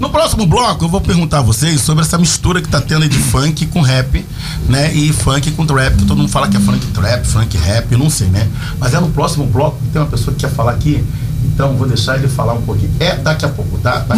no 0.01 0.09
próximo 0.09 0.47
bloco 0.47 0.85
eu 0.85 0.89
vou 0.89 1.01
perguntar 1.01 1.39
a 1.39 1.43
vocês 1.43 1.81
sobre 1.82 2.02
essa 2.02 2.16
mistura 2.16 2.60
que 2.62 2.68
tá 2.68 2.81
tendo 2.81 3.02
aí 3.02 3.09
de 3.09 3.18
funk 3.18 3.66
com 3.66 3.82
rap, 3.82 4.27
né? 4.66 4.90
E 4.94 5.12
funk 5.12 5.51
com 5.52 5.66
trap, 5.66 5.94
que 5.94 6.05
todo 6.06 6.16
mundo 6.16 6.31
fala 6.31 6.48
que 6.48 6.56
é 6.56 6.60
funk 6.60 6.85
trap, 6.86 7.24
funk 7.27 7.56
rap, 7.59 7.93
eu 7.93 7.98
não 7.98 8.09
sei, 8.09 8.28
né? 8.28 8.48
Mas 8.78 8.94
é 8.94 9.01
no 9.01 9.10
próximo 9.10 9.44
bloco, 9.44 9.78
tem 9.93 10.01
uma 10.01 10.09
pessoa 10.09 10.35
que 10.35 10.40
quer 10.40 10.51
falar 10.51 10.72
aqui, 10.72 11.05
então 11.44 11.77
vou 11.77 11.86
deixar 11.86 12.16
ele 12.16 12.28
falar 12.28 12.55
um 12.55 12.62
pouquinho. 12.62 12.90
É 12.98 13.16
daqui 13.16 13.44
a 13.44 13.48
pouco, 13.51 13.78
tá? 13.78 13.98
Daqui 13.98 14.12
a. 14.12 14.16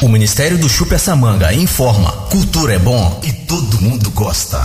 O 0.00 0.08
Ministério 0.08 0.56
do 0.56 0.68
Chupa 0.68 0.94
essa 0.94 1.14
manga 1.14 1.52
informa: 1.52 2.10
cultura 2.30 2.72
é 2.74 2.78
bom 2.78 3.20
e 3.22 3.32
todo 3.32 3.80
mundo 3.80 4.10
gosta. 4.10 4.58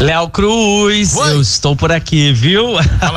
Léo 0.00 0.28
Cruz, 0.28 1.16
eu 1.16 1.40
estou 1.40 1.76
por 1.76 1.92
aqui, 1.92 2.32
viu? 2.32 2.74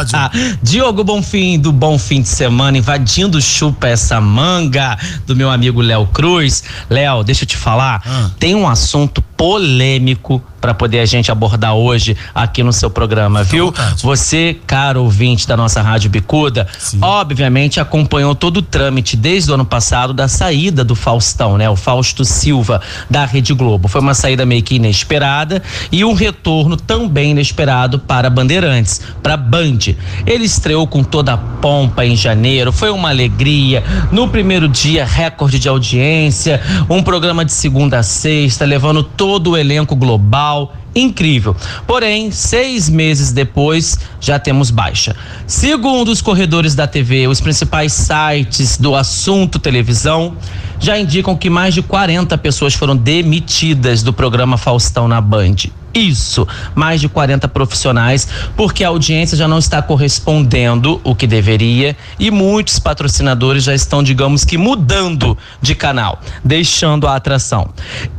Diogo 0.61 1.03
Bonfim, 1.03 1.59
do 1.59 1.71
Bom 1.71 1.97
Fim 1.97 2.21
de 2.21 2.29
Semana, 2.29 2.77
invadindo 2.77 3.41
chupa 3.41 3.87
essa 3.87 4.21
manga 4.21 4.97
do 5.25 5.35
meu 5.35 5.49
amigo 5.49 5.81
Léo 5.81 6.05
Cruz. 6.07 6.63
Léo, 6.89 7.23
deixa 7.23 7.43
eu 7.43 7.47
te 7.47 7.57
falar, 7.57 8.31
tem 8.39 8.53
um 8.55 8.67
assunto 8.67 9.21
polêmico 9.35 10.41
para 10.59 10.73
poder 10.73 10.99
a 10.99 11.05
gente 11.05 11.31
abordar 11.31 11.75
hoje 11.75 12.15
aqui 12.33 12.63
no 12.63 12.73
seu 12.73 12.89
programa, 12.89 13.43
viu? 13.43 13.73
Você, 14.01 14.57
caro 14.65 15.03
ouvinte 15.03 15.47
da 15.47 15.55
nossa 15.55 15.81
Rádio 15.81 16.09
Bicuda, 16.09 16.67
obviamente 17.01 17.79
acompanhou 17.79 18.33
todo 18.33 18.57
o 18.57 18.61
trâmite 18.61 19.15
desde 19.15 19.51
o 19.51 19.53
ano 19.53 19.65
passado 19.65 20.13
da 20.13 20.27
saída 20.27 20.83
do 20.83 20.95
Faustão, 20.95 21.57
né? 21.57 21.69
O 21.69 21.75
Fausto 21.75 22.25
Silva 22.25 22.81
da 23.09 23.25
Rede 23.25 23.53
Globo. 23.53 23.87
Foi 23.87 24.01
uma 24.01 24.13
saída 24.13 24.45
meio 24.45 24.63
que 24.63 24.75
inesperada 24.75 25.61
e 25.91 26.03
um 26.03 26.13
retorno 26.13 26.75
também 26.75 27.31
inesperado 27.31 27.99
para 27.99 28.29
Bandeirantes, 28.29 29.01
para 29.21 29.37
Band. 29.37 29.79
Ele 30.25 30.45
estreou 30.45 30.87
com 30.87 31.03
toda 31.03 31.33
a 31.33 31.37
pompa 31.37 32.05
em 32.05 32.15
janeiro, 32.15 32.71
foi 32.71 32.89
uma 32.89 33.09
alegria. 33.09 33.83
No 34.11 34.27
primeiro 34.27 34.67
dia, 34.67 35.05
recorde 35.05 35.59
de 35.59 35.69
audiência, 35.69 36.61
um 36.89 37.03
programa 37.03 37.45
de 37.45 37.51
segunda 37.51 37.99
a 37.99 38.03
sexta, 38.03 38.65
levando 38.65 39.03
todo 39.03 39.51
o 39.51 39.57
elenco 39.57 39.95
global. 39.95 40.46
Incrível. 40.95 41.55
Porém, 41.85 42.31
seis 42.31 42.89
meses 42.89 43.31
depois, 43.31 43.99
já 44.19 44.39
temos 44.39 44.71
baixa. 44.71 45.15
Segundo 45.45 46.09
os 46.09 46.21
corredores 46.21 46.73
da 46.73 46.87
TV, 46.87 47.27
os 47.27 47.39
principais 47.39 47.93
sites 47.93 48.77
do 48.77 48.95
assunto 48.95 49.59
televisão 49.59 50.35
já 50.79 50.97
indicam 50.97 51.35
que 51.35 51.49
mais 51.49 51.73
de 51.73 51.83
40 51.83 52.35
pessoas 52.39 52.73
foram 52.73 52.95
demitidas 52.95 54.01
do 54.01 54.11
programa 54.11 54.57
Faustão 54.57 55.07
na 55.07 55.21
Band. 55.21 55.55
Isso, 55.93 56.47
mais 56.75 57.01
de 57.01 57.09
40 57.09 57.47
profissionais, 57.47 58.27
porque 58.55 58.83
a 58.83 58.89
audiência 58.89 59.35
já 59.35 59.47
não 59.47 59.57
está 59.57 59.81
correspondendo 59.81 61.01
o 61.03 61.15
que 61.15 61.25
deveria 61.25 61.95
e 62.19 62.29
muitos 62.29 62.77
patrocinadores 62.77 63.63
já 63.63 63.73
estão, 63.73 64.03
digamos 64.03 64.45
que, 64.45 64.57
mudando 64.57 65.37
de 65.61 65.73
canal, 65.73 66.21
deixando 66.43 67.07
a 67.07 67.15
atração. 67.15 67.69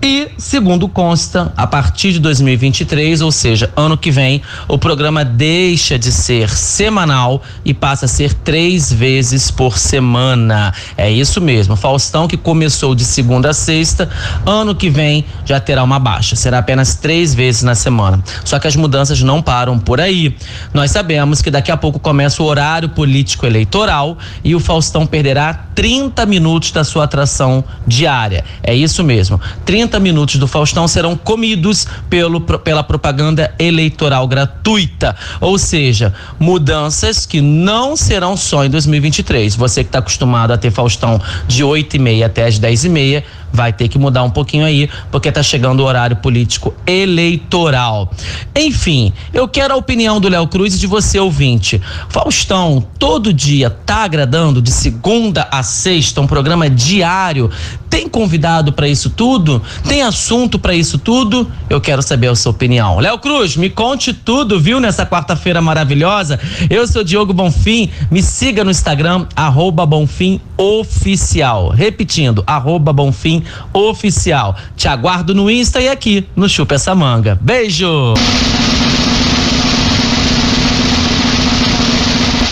E, 0.02 0.28
segundo 0.38 0.88
consta, 0.88 1.52
a 1.56 1.66
partir 1.66 2.12
de 2.12 2.18
2023, 2.18 3.20
ou 3.20 3.30
seja, 3.30 3.70
ano 3.76 3.96
que 3.96 4.10
vem, 4.10 4.42
o 4.66 4.78
programa 4.78 5.24
deixa 5.24 5.98
de 5.98 6.10
ser 6.10 6.50
semanal 6.50 7.42
e 7.64 7.72
passa 7.72 8.06
a 8.06 8.08
ser 8.08 8.34
três 8.34 8.92
vezes 8.92 9.50
por 9.50 9.78
semana. 9.78 10.74
É 10.96 11.10
isso 11.10 11.40
mesmo. 11.40 11.76
Faustão, 11.76 12.26
que 12.26 12.36
começou 12.36 12.94
de 12.94 13.04
segunda 13.04 13.50
a 13.50 13.54
sexta, 13.54 14.08
ano 14.44 14.74
que 14.74 14.90
vem 14.90 15.24
já 15.44 15.60
terá 15.60 15.84
uma 15.84 15.98
baixa. 15.98 16.34
Será 16.34 16.58
apenas 16.58 16.96
três 16.96 17.34
vezes 17.34 17.62
na 17.68 17.74
semana. 17.74 18.22
Só 18.44 18.58
que 18.58 18.66
as 18.66 18.74
mudanças 18.74 19.22
não 19.22 19.42
param 19.42 19.78
por 19.78 20.00
aí. 20.00 20.34
Nós 20.72 20.90
sabemos 20.90 21.42
que 21.42 21.50
daqui 21.50 21.70
a 21.70 21.76
pouco 21.76 21.98
começa 21.98 22.42
o 22.42 22.46
horário 22.46 22.88
político 22.88 23.46
eleitoral 23.46 24.16
e 24.42 24.54
o 24.54 24.60
Faustão 24.60 25.06
perderá 25.06 25.52
30 25.74 26.26
minutos 26.26 26.72
da 26.72 26.82
sua 26.82 27.04
atração 27.04 27.62
diária. 27.86 28.44
É 28.62 28.74
isso 28.74 29.04
mesmo. 29.04 29.40
30 29.64 30.00
minutos 30.00 30.36
do 30.36 30.48
Faustão 30.48 30.88
serão 30.88 31.16
comidos 31.16 31.86
pelo, 32.08 32.40
pela 32.40 32.82
propaganda 32.82 33.54
eleitoral 33.58 34.26
gratuita. 34.26 35.14
Ou 35.40 35.58
seja, 35.58 36.14
mudanças 36.38 37.26
que 37.26 37.40
não 37.40 37.96
serão 37.96 38.36
só 38.36 38.64
em 38.64 38.70
2023. 38.70 39.54
Você 39.54 39.84
que 39.84 39.88
está 39.88 39.98
acostumado 39.98 40.52
a 40.52 40.58
ter 40.58 40.70
Faustão 40.70 41.20
de 41.46 41.62
8 41.62 41.96
e 41.96 41.98
meia 41.98 42.26
até 42.26 42.46
as 42.46 42.58
10 42.58 42.84
e 42.84 42.88
meia, 42.88 43.24
vai 43.52 43.72
ter 43.72 43.88
que 43.88 43.98
mudar 43.98 44.22
um 44.22 44.30
pouquinho 44.30 44.64
aí, 44.64 44.88
porque 45.10 45.30
tá 45.30 45.42
chegando 45.42 45.80
o 45.80 45.84
horário 45.84 46.16
político 46.16 46.74
eleitoral. 46.86 48.10
Enfim, 48.54 49.12
eu 49.32 49.48
quero 49.48 49.74
a 49.74 49.76
opinião 49.76 50.20
do 50.20 50.28
Léo 50.28 50.46
Cruz 50.46 50.74
e 50.74 50.78
de 50.78 50.86
você, 50.86 51.18
ouvinte. 51.18 51.80
Faustão, 52.08 52.84
todo 52.98 53.32
dia 53.32 53.70
tá 53.70 54.04
agradando 54.04 54.60
de 54.60 54.70
segunda 54.70 55.48
a 55.50 55.62
sexta, 55.62 56.20
um 56.20 56.26
programa 56.26 56.68
diário. 56.68 57.50
Tem 57.88 58.06
convidado 58.08 58.72
para 58.72 58.86
isso 58.86 59.10
tudo? 59.10 59.62
Tem 59.88 60.02
assunto 60.02 60.58
para 60.58 60.74
isso 60.74 60.98
tudo? 60.98 61.50
Eu 61.70 61.80
quero 61.80 62.02
saber 62.02 62.28
a 62.28 62.34
sua 62.34 62.50
opinião. 62.50 62.98
Léo 62.98 63.18
Cruz, 63.18 63.56
me 63.56 63.70
conte 63.70 64.12
tudo, 64.12 64.60
viu, 64.60 64.78
nessa 64.78 65.06
quarta-feira 65.06 65.60
maravilhosa. 65.62 66.38
Eu 66.68 66.86
sou 66.86 67.02
Diogo 67.02 67.32
Bonfim, 67.32 67.90
me 68.10 68.22
siga 68.22 68.62
no 68.62 68.70
Instagram, 68.70 69.26
arroba 69.34 69.86
Bonfim 69.86 70.40
Oficial. 70.56 71.70
Repetindo, 71.70 72.44
arroba 72.46 72.92
Bonfim 72.92 73.37
Oficial. 73.72 74.56
Te 74.76 74.88
aguardo 74.88 75.34
no 75.34 75.50
Insta 75.50 75.80
e 75.80 75.88
aqui 75.88 76.28
no 76.34 76.48
Chupa 76.48 76.74
Essa 76.74 76.94
Manga. 76.94 77.38
Beijo! 77.40 78.14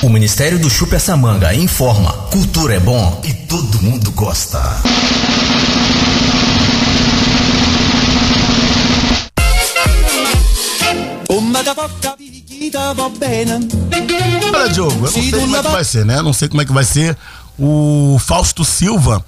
O 0.07 0.09
Ministério 0.09 0.57
do 0.61 0.71
Chupa 0.71 0.95
essa 0.95 1.17
manga 1.17 1.53
informa: 1.53 2.13
cultura 2.31 2.75
é 2.75 2.79
bom 2.79 3.21
e 3.25 3.33
todo 3.33 3.83
mundo 3.83 4.13
gosta. 4.13 4.63
Olha, 14.55 14.69
Diogo, 14.69 15.07
eu 15.07 15.13
não 15.13 15.23
sei 15.23 15.31
como 15.33 15.57
é 15.57 15.63
que 15.63 15.69
vai 15.69 15.85
ser, 15.85 16.05
né? 16.07 16.19
Eu 16.19 16.23
não 16.23 16.33
sei 16.33 16.49
como 16.49 16.63
é 16.63 16.65
que 16.65 16.73
vai 16.73 16.85
ser 16.85 17.17
o 17.59 18.17
Fausto 18.21 18.65
Silva 18.65 19.25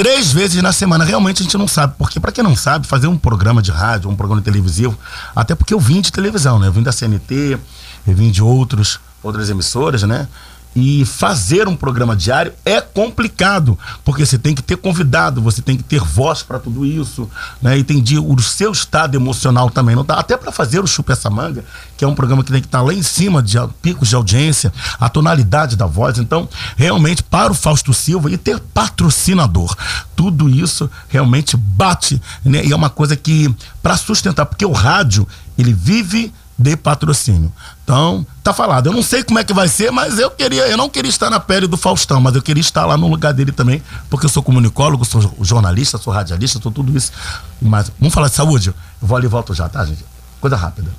três 0.00 0.32
vezes 0.32 0.62
na 0.62 0.72
semana. 0.72 1.04
Realmente 1.04 1.42
a 1.42 1.44
gente 1.44 1.58
não 1.58 1.68
sabe, 1.68 1.92
porque 1.98 2.18
para 2.18 2.32
quem 2.32 2.42
não 2.42 2.56
sabe, 2.56 2.86
fazer 2.86 3.06
um 3.06 3.18
programa 3.18 3.60
de 3.60 3.70
rádio, 3.70 4.08
um 4.08 4.16
programa 4.16 4.40
televisivo, 4.40 4.98
até 5.36 5.54
porque 5.54 5.74
eu 5.74 5.78
vim 5.78 6.00
de 6.00 6.10
televisão, 6.10 6.58
né? 6.58 6.68
Eu 6.68 6.72
vim 6.72 6.82
da 6.82 6.90
CNT, 6.90 7.58
eu 8.06 8.16
vim 8.16 8.30
de 8.30 8.42
outros, 8.42 8.98
outras 9.22 9.50
emissoras, 9.50 10.02
né? 10.04 10.26
E 10.74 11.04
fazer 11.04 11.68
um 11.68 11.76
programa 11.76 12.16
diário 12.16 12.50
é 12.64 12.80
complicado, 12.80 13.78
porque 14.02 14.24
você 14.24 14.38
tem 14.38 14.54
que 14.54 14.62
ter 14.62 14.78
convidado, 14.78 15.42
você 15.42 15.60
tem 15.60 15.76
que 15.76 15.82
ter 15.82 16.00
voz 16.00 16.42
para 16.42 16.58
tudo 16.58 16.86
isso, 16.86 17.28
né? 17.60 17.76
E 17.76 17.84
tem 17.84 18.02
dia, 18.02 18.22
o 18.22 18.40
seu 18.40 18.72
estado 18.72 19.16
emocional 19.16 19.68
também 19.68 19.94
não 19.94 20.04
dá. 20.04 20.14
Até 20.14 20.34
para 20.34 20.50
fazer 20.50 20.80
o 20.80 20.86
Chupa 20.86 21.12
essa 21.12 21.28
manga, 21.28 21.62
que 22.00 22.04
é 22.06 22.08
um 22.08 22.14
programa 22.14 22.42
que 22.42 22.50
tem 22.50 22.62
que 22.62 22.66
estar 22.66 22.80
lá 22.80 22.94
em 22.94 23.02
cima 23.02 23.42
de 23.42 23.58
picos 23.82 24.08
de 24.08 24.16
audiência, 24.16 24.72
a 24.98 25.06
tonalidade 25.10 25.76
da 25.76 25.84
voz. 25.84 26.16
Então, 26.16 26.48
realmente, 26.74 27.22
para 27.22 27.52
o 27.52 27.54
Fausto 27.54 27.92
Silva 27.92 28.30
e 28.30 28.38
ter 28.38 28.58
patrocinador, 28.58 29.76
tudo 30.16 30.48
isso 30.48 30.90
realmente 31.10 31.58
bate, 31.58 32.18
né? 32.42 32.64
E 32.64 32.72
é 32.72 32.74
uma 32.74 32.88
coisa 32.88 33.14
que, 33.16 33.54
para 33.82 33.98
sustentar, 33.98 34.46
porque 34.46 34.64
o 34.64 34.72
rádio, 34.72 35.28
ele 35.58 35.74
vive 35.74 36.32
de 36.58 36.74
patrocínio. 36.74 37.52
Então, 37.84 38.26
tá 38.42 38.54
falado. 38.54 38.86
Eu 38.86 38.94
não 38.94 39.02
sei 39.02 39.22
como 39.22 39.38
é 39.38 39.44
que 39.44 39.52
vai 39.52 39.68
ser, 39.68 39.92
mas 39.92 40.18
eu 40.18 40.30
queria, 40.30 40.68
eu 40.68 40.78
não 40.78 40.88
queria 40.88 41.10
estar 41.10 41.28
na 41.28 41.38
pele 41.38 41.66
do 41.66 41.76
Faustão, 41.76 42.18
mas 42.18 42.34
eu 42.34 42.40
queria 42.40 42.62
estar 42.62 42.86
lá 42.86 42.96
no 42.96 43.08
lugar 43.08 43.34
dele 43.34 43.52
também, 43.52 43.82
porque 44.08 44.24
eu 44.24 44.30
sou 44.30 44.42
comunicólogo, 44.42 45.04
sou 45.04 45.36
jornalista, 45.42 45.98
sou 45.98 46.14
radialista, 46.14 46.58
sou 46.62 46.72
tudo 46.72 46.96
isso. 46.96 47.12
Mas 47.60 47.92
vamos 48.00 48.14
falar 48.14 48.28
de 48.28 48.36
saúde? 48.36 48.70
Eu 48.70 48.74
vou 49.06 49.18
ali 49.18 49.26
e 49.26 49.28
volto 49.28 49.52
já, 49.52 49.68
tá, 49.68 49.84
gente? 49.84 50.02
Coisa 50.40 50.56
rápida. 50.56 50.90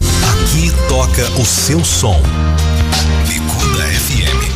Aqui 0.00 0.72
toca 0.88 1.28
o 1.40 1.44
seu 1.44 1.84
som. 1.84 2.20
Bicuda 3.26 3.84
FM 3.84 4.52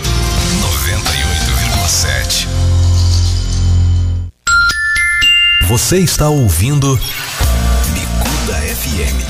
98,7. 0.60 2.46
Você 5.68 5.98
está 5.98 6.28
ouvindo 6.28 6.96
Bicuda 7.92 8.54
FM 8.54 9.20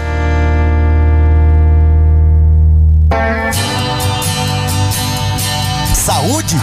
Saúde 5.94 6.56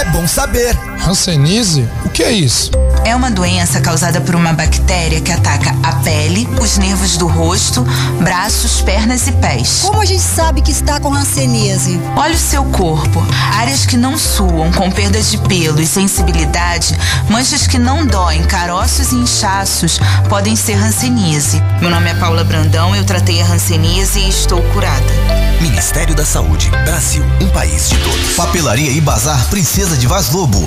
é 0.00 0.04
bom 0.06 0.26
saber. 0.26 0.74
Hanseníase? 1.06 1.86
O 2.06 2.08
que 2.08 2.22
é 2.22 2.32
isso? 2.32 2.70
É 3.04 3.14
uma 3.14 3.30
doença 3.30 3.78
causada 3.78 4.22
por 4.22 4.34
uma 4.34 4.54
bactéria 4.54 5.20
que 5.20 5.30
ataca 5.30 5.76
a 5.82 5.92
pele, 5.96 6.48
os 6.58 6.78
nervos 6.78 7.18
do 7.18 7.26
rosto, 7.26 7.86
braços, 8.22 8.80
pernas 8.80 9.26
e 9.26 9.32
pés. 9.32 9.80
Como 9.82 10.00
a 10.00 10.04
gente 10.06 10.22
sabe 10.22 10.62
que 10.62 10.70
está 10.70 10.98
com 10.98 11.12
hanseníase? 11.12 12.00
Olhe 12.16 12.34
o 12.34 12.38
seu 12.38 12.64
corpo. 12.64 13.22
Áreas 13.52 13.84
que 13.84 13.98
não 13.98 14.16
suam, 14.16 14.72
com 14.72 14.90
perdas 14.90 15.30
de 15.30 15.36
pelo 15.36 15.82
e 15.82 15.86
sensibilidade, 15.86 16.96
manchas 17.28 17.66
que 17.66 17.78
não 17.78 18.06
doem, 18.06 18.42
caroços 18.44 19.12
e 19.12 19.16
inchaços 19.16 20.00
podem 20.30 20.56
ser 20.56 20.78
hanseníase. 20.78 21.62
Meu 21.82 21.90
nome 21.90 22.08
é 22.08 22.14
Paula 22.14 22.42
Brandão, 22.42 22.96
eu 22.96 23.04
tratei 23.04 23.42
a 23.42 23.46
hanseníase 23.46 24.20
e 24.20 24.30
estou 24.30 24.62
curada. 24.72 25.44
Ministério 25.60 26.14
da 26.14 26.26
Saúde. 26.26 26.70
Brasil, 26.84 27.24
um 27.40 27.48
país 27.48 27.88
de 27.88 27.96
todos. 27.98 28.34
Papelaria 28.36 28.90
e 28.90 29.00
Bazar 29.00 29.48
Princesa 29.48 29.96
de 29.96 30.06
Vaz 30.06 30.30
Lobo. 30.30 30.66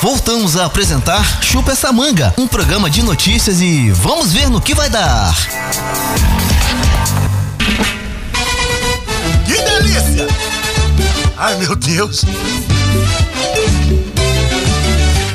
Voltamos 0.00 0.56
a 0.56 0.66
apresentar 0.66 1.42
Chupa 1.42 1.72
essa 1.72 1.92
manga, 1.92 2.34
um 2.36 2.46
programa 2.46 2.90
de 2.90 3.02
notícias 3.02 3.60
e 3.60 3.90
vamos 3.90 4.32
ver 4.32 4.50
no 4.50 4.60
que 4.60 4.74
vai 4.74 4.90
dar. 4.90 5.34
Que 9.46 9.62
delícia! 9.62 10.26
Ai, 11.36 11.56
meu 11.56 11.76
Deus! 11.76 12.24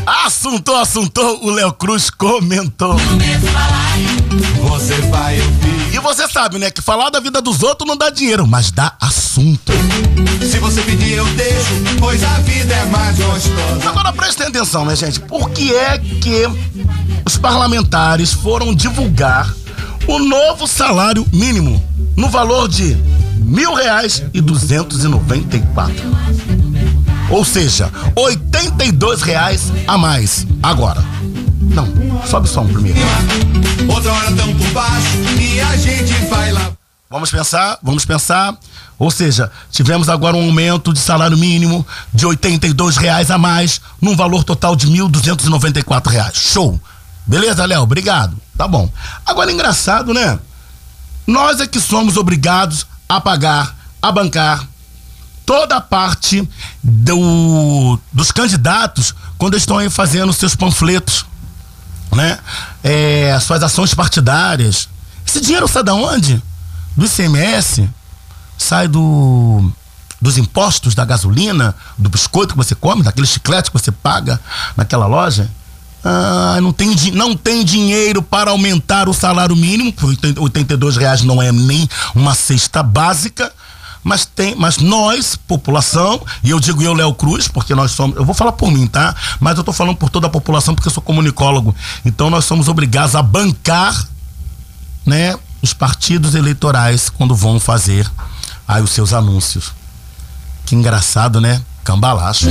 Assuntou, 0.05 0.77
assuntou, 0.77 1.45
o 1.45 1.49
Léo 1.49 1.73
Cruz 1.73 2.09
comentou. 2.09 2.95
Você 4.61 4.95
vai 5.09 5.39
ouvir. 5.41 5.66
E 5.97 5.99
você 5.99 6.27
sabe, 6.27 6.59
né, 6.59 6.69
que 6.69 6.79
falar 6.79 7.09
da 7.09 7.19
vida 7.19 7.41
dos 7.41 7.63
outros 7.63 7.87
não 7.87 7.97
dá 7.97 8.11
dinheiro, 8.11 8.45
mas 8.45 8.69
dá 8.69 8.93
assunto. 9.01 9.73
Se 10.47 10.59
você 10.59 10.79
pedir, 10.83 11.13
eu 11.13 11.25
deixo, 11.33 11.73
pois 11.97 12.23
a 12.23 12.37
vida 12.41 12.71
é 12.71 12.85
mais 12.85 13.17
gostosa. 13.17 13.89
Agora 13.89 14.13
prestem 14.13 14.45
atenção, 14.45 14.83
minha 14.85 14.95
gente. 14.95 15.19
Por 15.21 15.49
que 15.49 15.75
é 15.75 15.97
que 15.97 16.43
os 17.25 17.35
parlamentares 17.39 18.31
foram 18.31 18.75
divulgar 18.75 19.51
o 20.07 20.19
novo 20.19 20.67
salário 20.67 21.25
mínimo 21.33 21.83
no 22.15 22.29
valor 22.29 22.69
de 22.69 22.95
mil 23.39 23.73
reais 23.73 24.21
e 24.35 24.39
duzentos 24.39 25.03
e 25.03 25.07
noventa 25.07 25.57
e 25.57 25.61
quatro? 25.73 26.05
Ou 27.31 27.43
seja, 27.43 27.91
82 28.15 29.23
reais 29.23 29.73
a 29.87 29.97
mais 29.97 30.45
agora. 30.61 31.03
Não, 31.73 32.25
sobe 32.25 32.47
só 32.47 32.61
um 32.61 32.67
primeiro. 32.67 32.99
Outra 33.93 34.11
hora 34.11 34.31
tão 34.35 34.53
por 34.55 34.69
baixo 34.71 35.17
e 35.39 35.59
a 35.59 35.77
gente 35.77 36.13
vai 36.29 36.51
lá. 36.51 36.71
Vamos 37.09 37.31
pensar, 37.31 37.79
vamos 37.81 38.05
pensar. 38.05 38.57
Ou 38.99 39.11
seja, 39.11 39.51
tivemos 39.71 40.09
agora 40.09 40.35
um 40.35 40.45
aumento 40.45 40.91
de 40.91 40.99
salário 40.99 41.37
mínimo 41.37 41.85
de 42.13 42.25
82 42.25 42.97
reais 42.97 43.29
a 43.29 43.37
mais, 43.37 43.79
num 44.01 44.15
valor 44.15 44.43
total 44.43 44.75
de 44.75 44.87
1.294 44.87 46.07
reais. 46.07 46.35
Show! 46.35 46.79
Beleza, 47.25 47.65
Léo? 47.65 47.81
Obrigado. 47.81 48.35
Tá 48.57 48.67
bom. 48.67 48.89
Agora, 49.25 49.51
engraçado, 49.51 50.13
né? 50.13 50.39
Nós 51.25 51.59
é 51.59 51.67
que 51.67 51.79
somos 51.79 52.17
obrigados 52.17 52.87
a 53.07 53.21
pagar, 53.21 53.75
a 54.01 54.11
bancar 54.11 54.65
toda 55.47 55.77
a 55.77 55.81
parte 55.81 56.47
do, 56.83 57.97
dos 58.11 58.33
candidatos 58.33 59.15
quando 59.37 59.55
estão 59.55 59.77
aí 59.77 59.89
fazendo 59.89 60.33
seus 60.33 60.55
panfletos, 60.57 61.25
né? 62.17 62.39
É, 62.83 63.39
suas 63.39 63.63
ações 63.63 63.93
partidárias. 63.93 64.89
Esse 65.25 65.39
dinheiro 65.39 65.67
sai 65.67 65.83
da 65.83 65.93
onde? 65.93 66.41
Do 66.95 67.05
ICMS? 67.05 67.87
Sai 68.57 68.87
do 68.87 69.71
dos 70.19 70.35
impostos 70.35 70.95
da 70.95 71.05
gasolina, 71.05 71.75
do 71.95 72.09
biscoito 72.09 72.53
que 72.53 72.57
você 72.57 72.73
come, 72.73 73.03
daquele 73.03 73.27
chiclete 73.27 73.69
que 73.69 73.79
você 73.79 73.91
paga 73.91 74.39
naquela 74.75 75.05
loja? 75.05 75.47
Ah, 76.03 76.57
não 76.59 76.73
tem, 76.73 76.95
não 77.13 77.35
tem 77.35 77.63
dinheiro 77.63 78.23
para 78.23 78.49
aumentar 78.49 79.07
o 79.07 79.13
salário 79.13 79.55
mínimo, 79.55 79.93
82 80.39 80.97
reais 80.97 81.21
não 81.21 81.39
é 81.39 81.51
nem 81.51 81.87
uma 82.15 82.33
cesta 82.33 82.81
básica, 82.81 83.53
mas 84.03 84.25
tem, 84.25 84.55
mas 84.55 84.77
nós, 84.77 85.35
população, 85.35 86.21
e 86.43 86.49
eu 86.49 86.59
digo 86.59 86.81
eu, 86.81 86.93
Léo 86.93 87.13
Cruz, 87.13 87.47
porque 87.47 87.75
nós 87.75 87.91
somos, 87.91 88.17
eu 88.17 88.25
vou 88.25 88.33
falar 88.35 88.53
por 88.53 88.71
mim, 88.71 88.87
tá? 88.87 89.15
Mas 89.39 89.57
eu 89.57 89.63
tô 89.63 89.73
falando 89.73 89.95
por 89.97 90.09
toda 90.09 90.27
a 90.27 90.29
população 90.29 90.73
porque 90.73 90.87
eu 90.87 90.93
sou 90.93 91.03
comunicólogo. 91.03 91.75
Então 92.05 92.29
nós 92.29 92.45
somos 92.45 92.67
obrigados 92.67 93.15
a 93.15 93.21
bancar, 93.21 94.07
né, 95.05 95.35
os 95.61 95.73
partidos 95.73 96.35
eleitorais 96.35 97.09
quando 97.09 97.35
vão 97.35 97.59
fazer 97.59 98.09
aí 98.67 98.81
os 98.81 98.91
seus 98.91 99.13
anúncios. 99.13 99.71
Que 100.65 100.75
engraçado, 100.75 101.39
né? 101.39 101.61
Cambalacho. 101.83 102.47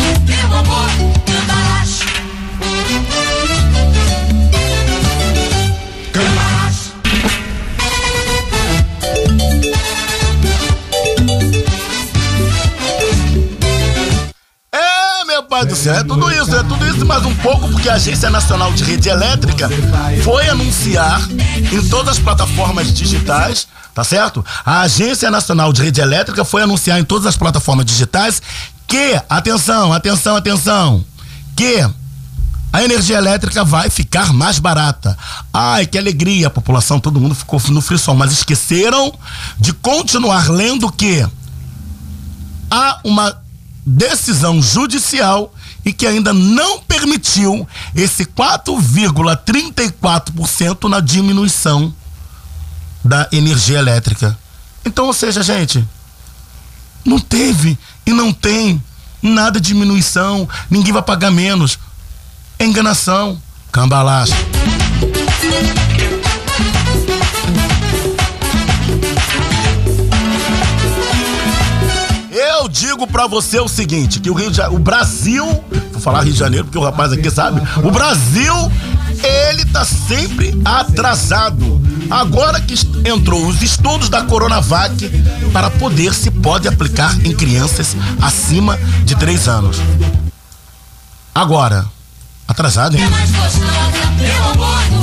Do 15.66 15.74
céu, 15.74 15.94
é 15.94 16.04
tudo 16.04 16.30
isso, 16.30 16.54
é 16.54 16.62
tudo 16.62 16.86
isso 16.86 17.04
mais 17.04 17.24
um 17.24 17.34
pouco, 17.36 17.68
porque 17.68 17.88
a 17.88 17.94
Agência 17.94 18.30
Nacional 18.30 18.72
de 18.72 18.84
Rede 18.84 19.08
Elétrica 19.08 19.68
foi 20.22 20.48
anunciar 20.48 21.20
em 21.72 21.88
todas 21.88 22.16
as 22.16 22.18
plataformas 22.18 22.92
digitais, 22.92 23.66
tá 23.92 24.04
certo? 24.04 24.44
A 24.64 24.82
Agência 24.82 25.30
Nacional 25.30 25.72
de 25.72 25.82
Rede 25.82 26.00
Elétrica 26.00 26.44
foi 26.44 26.62
anunciar 26.62 27.00
em 27.00 27.04
todas 27.04 27.26
as 27.26 27.36
plataformas 27.36 27.84
digitais 27.84 28.40
que, 28.86 29.20
atenção, 29.28 29.92
atenção, 29.92 30.36
atenção, 30.36 31.04
que 31.56 31.84
a 32.72 32.84
energia 32.84 33.16
elétrica 33.16 33.64
vai 33.64 33.90
ficar 33.90 34.32
mais 34.32 34.58
barata. 34.58 35.16
Ai, 35.52 35.86
que 35.86 35.98
alegria, 35.98 36.46
a 36.46 36.50
população, 36.50 37.00
todo 37.00 37.20
mundo 37.20 37.34
ficou 37.34 37.60
no 37.70 37.80
frisson, 37.80 38.14
mas 38.14 38.30
esqueceram 38.30 39.12
de 39.58 39.72
continuar 39.72 40.48
lendo 40.48 40.92
que 40.92 41.26
há 42.70 43.00
uma 43.02 43.36
decisão 43.86 44.60
judicial 44.60 45.54
e 45.86 45.92
que 45.92 46.04
ainda 46.04 46.34
não 46.34 46.80
permitiu 46.80 47.64
esse 47.94 48.24
4,34% 48.24 50.88
na 50.88 50.98
diminuição 50.98 51.94
da 53.04 53.28
energia 53.30 53.78
elétrica. 53.78 54.36
Então, 54.84 55.06
ou 55.06 55.12
seja, 55.12 55.44
gente, 55.44 55.86
não 57.04 57.20
teve 57.20 57.78
e 58.04 58.10
não 58.10 58.32
tem 58.32 58.82
nada 59.22 59.60
de 59.60 59.68
diminuição, 59.68 60.48
ninguém 60.68 60.92
vai 60.92 61.02
pagar 61.02 61.30
menos. 61.30 61.78
É 62.58 62.64
enganação, 62.64 63.40
cambalacho. 63.70 64.34
Eu 72.58 72.68
digo 72.68 73.06
pra 73.06 73.26
você 73.26 73.60
o 73.60 73.68
seguinte, 73.68 74.18
que 74.18 74.30
o 74.30 74.34
Rio 74.34 74.50
de 74.50 74.56
Janeiro, 74.56 74.80
o 74.80 74.82
Brasil, 74.82 75.44
vou 75.92 76.00
falar 76.00 76.22
Rio 76.22 76.32
de 76.32 76.38
Janeiro 76.38 76.64
porque 76.64 76.78
o 76.78 76.82
rapaz 76.82 77.12
aqui 77.12 77.30
sabe, 77.30 77.60
o 77.84 77.90
Brasil, 77.90 78.72
ele 79.22 79.66
tá 79.66 79.84
sempre 79.84 80.58
atrasado. 80.64 81.82
Agora 82.10 82.58
que 82.60 82.74
entrou 83.06 83.46
os 83.46 83.60
estudos 83.60 84.08
da 84.08 84.22
Coronavac 84.24 85.06
para 85.52 85.70
poder 85.70 86.14
se 86.14 86.30
pode 86.30 86.66
aplicar 86.66 87.14
em 87.26 87.34
crianças 87.34 87.94
acima 88.22 88.78
de 89.04 89.14
3 89.16 89.48
anos. 89.48 89.76
Agora, 91.34 91.84
atrasado, 92.48 92.96
hein? 92.96 93.04
Meu 94.16 94.44
amor 94.50 94.95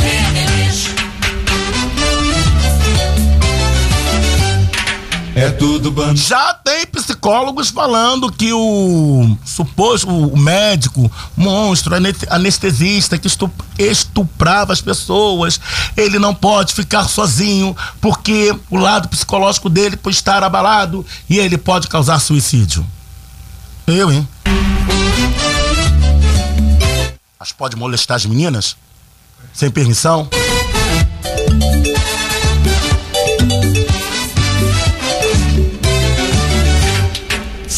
É 5.36 5.50
tudo 5.50 5.92
bando. 5.92 6.16
Já 6.20 6.54
tem 6.54 6.86
psicólogos 6.86 7.70
falando 7.70 8.32
que 8.32 8.54
o 8.54 9.36
suposto 9.44 10.08
o 10.08 10.38
médico, 10.38 11.12
monstro, 11.36 11.96
ane- 11.96 12.14
anestesista 12.30 13.18
que 13.18 13.26
estu- 13.28 13.52
estuprava 13.80 14.72
as 14.74 14.80
pessoas, 14.82 15.60
ele 15.98 16.20
não 16.20 16.36
pode 16.36 16.74
ficar 16.74 17.06
sozinho 17.08 17.76
porque 18.00 18.56
o 18.70 18.78
lado 18.78 19.08
psicológico 19.08 19.70
dele 19.70 19.98
pode 19.98 20.16
estar 20.16 20.44
abalado 20.44 21.04
e 21.28 21.40
ele 21.40 21.58
pode 21.58 21.88
causar 21.88 22.20
suicídio. 22.20 22.86
Eu, 23.88 24.12
hein? 24.12 24.28
Mas 27.40 27.52
pode 27.52 27.76
molestar 27.76 28.18
as 28.18 28.26
meninas? 28.26 28.76
Sem 29.52 29.70
permissão? 29.72 30.30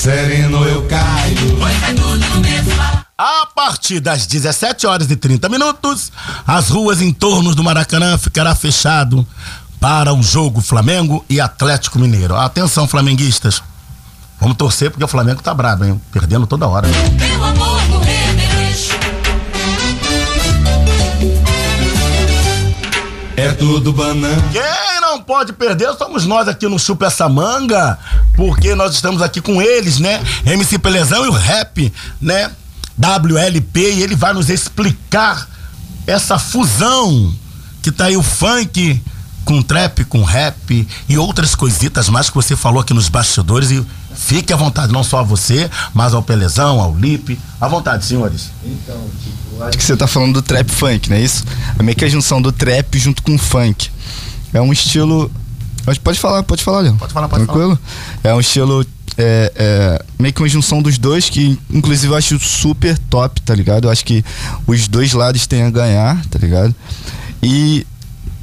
Sereno 0.06 0.64
eu 0.66 0.84
caio. 0.84 1.58
A 3.18 3.48
partir 3.56 4.00
das 4.00 4.28
17 4.28 4.86
horas 4.86 5.10
e 5.10 5.16
30 5.16 5.50
minutos, 5.50 6.12
as 6.46 6.70
ruas 6.70 7.02
em 7.02 7.12
torno 7.12 7.56
do 7.56 7.64
Maracanã 7.64 8.16
ficará 8.16 8.54
fechado 8.54 9.26
para 9.80 10.14
o 10.14 10.22
jogo 10.22 10.62
Flamengo 10.62 11.26
e 11.28 11.42
Atlético 11.42 11.98
Mineiro. 11.98 12.36
Atenção, 12.36 12.88
flamenguistas. 12.88 13.64
Vamos 14.40 14.58
torcer 14.58 14.92
porque 14.92 15.04
o 15.04 15.08
Flamengo 15.08 15.42
tá 15.42 15.56
brabo, 15.56 15.86
hein? 15.86 16.00
Perdendo 16.12 16.46
toda 16.46 16.68
hora. 16.68 16.88
Meu 16.88 17.44
amor 17.44 17.82
do 17.88 17.98
Remeleixo. 17.98 18.92
É 23.36 23.52
tudo 23.54 23.92
banana. 23.92 24.36
Quem 24.54 24.95
não 25.16 25.22
pode 25.22 25.54
perder 25.54 25.94
somos 25.98 26.26
nós 26.26 26.46
aqui 26.46 26.68
no 26.68 26.78
Chupa 26.78 27.06
Essa 27.06 27.30
Manga, 27.30 27.98
porque 28.36 28.76
nós 28.76 28.94
estamos 28.94 29.22
aqui 29.22 29.40
com 29.40 29.62
eles, 29.62 29.98
né? 29.98 30.22
MC 30.46 30.78
Pelezão 30.78 31.26
e 31.26 31.30
o 31.30 31.32
Rap, 31.32 31.92
né? 32.20 32.52
WLP, 32.98 33.80
e 33.80 34.04
ele 34.04 34.16
vai 34.16 34.34
nos 34.34 34.50
explicar 34.50 35.48
essa 36.06 36.38
fusão 36.38 37.34
que 37.82 37.92
tá 37.94 38.06
aí 38.06 38.18
o 38.18 38.24
funk 38.24 39.02
com 39.46 39.62
trap, 39.62 40.04
com 40.06 40.24
rap 40.24 40.88
e 41.08 41.18
outras 41.18 41.56
coisitas 41.56 42.10
mais 42.10 42.30
que 42.30 42.36
você 42.36 42.56
falou 42.56 42.82
aqui 42.82 42.94
nos 42.94 43.10
bastidores 43.10 43.70
e 43.72 43.86
fique 44.16 44.52
à 44.52 44.56
vontade, 44.56 44.92
não 44.92 45.04
só 45.04 45.20
a 45.20 45.24
você, 45.24 45.70
mas 45.94 46.14
ao 46.14 46.24
Pelezão, 46.24 46.82
ao 46.82 46.98
Lipe, 46.98 47.40
à 47.62 47.68
vontade, 47.68 48.06
senhores. 48.06 48.50
Então, 48.64 48.98
tipo, 49.24 49.64
acho 49.64 49.78
que 49.78 49.84
você 49.84 49.96
tá 49.96 50.08
falando 50.08 50.34
do 50.34 50.42
trap 50.42 50.70
funk, 50.70 51.10
não 51.10 51.18
é 51.18 51.22
isso? 51.22 51.46
É 51.78 51.84
meio 51.84 51.98
que 51.98 52.04
a 52.04 52.10
junção 52.10 52.42
do 52.42 52.52
trap 52.52 52.98
junto 52.98 53.22
com 53.22 53.36
o 53.36 53.38
funk. 53.40 53.92
É 54.56 54.62
um 54.62 54.72
estilo. 54.72 55.30
Pode, 56.04 56.20
falar, 56.20 56.42
pode 56.44 56.64
falar, 56.64 56.80
Leon. 56.80 56.96
Pode 56.96 57.14
falar, 57.14 57.28
pode 57.28 57.44
Tranquilo? 57.46 57.78
É 58.24 58.34
um 58.34 58.40
estilo. 58.40 58.86
É, 59.18 59.52
é, 59.56 60.06
meio 60.20 60.34
que 60.34 60.42
uma 60.42 60.50
junção 60.50 60.82
dos 60.82 60.98
dois, 60.98 61.30
que 61.30 61.58
inclusive 61.70 62.12
eu 62.12 62.18
acho 62.18 62.40
super 62.40 62.98
top, 62.98 63.40
tá 63.42 63.54
ligado? 63.54 63.86
Eu 63.86 63.92
acho 63.92 64.04
que 64.04 64.24
os 64.66 64.88
dois 64.88 65.14
lados 65.14 65.46
têm 65.46 65.64
a 65.64 65.70
ganhar, 65.70 66.26
tá 66.26 66.40
ligado? 66.40 66.74
E 67.42 67.86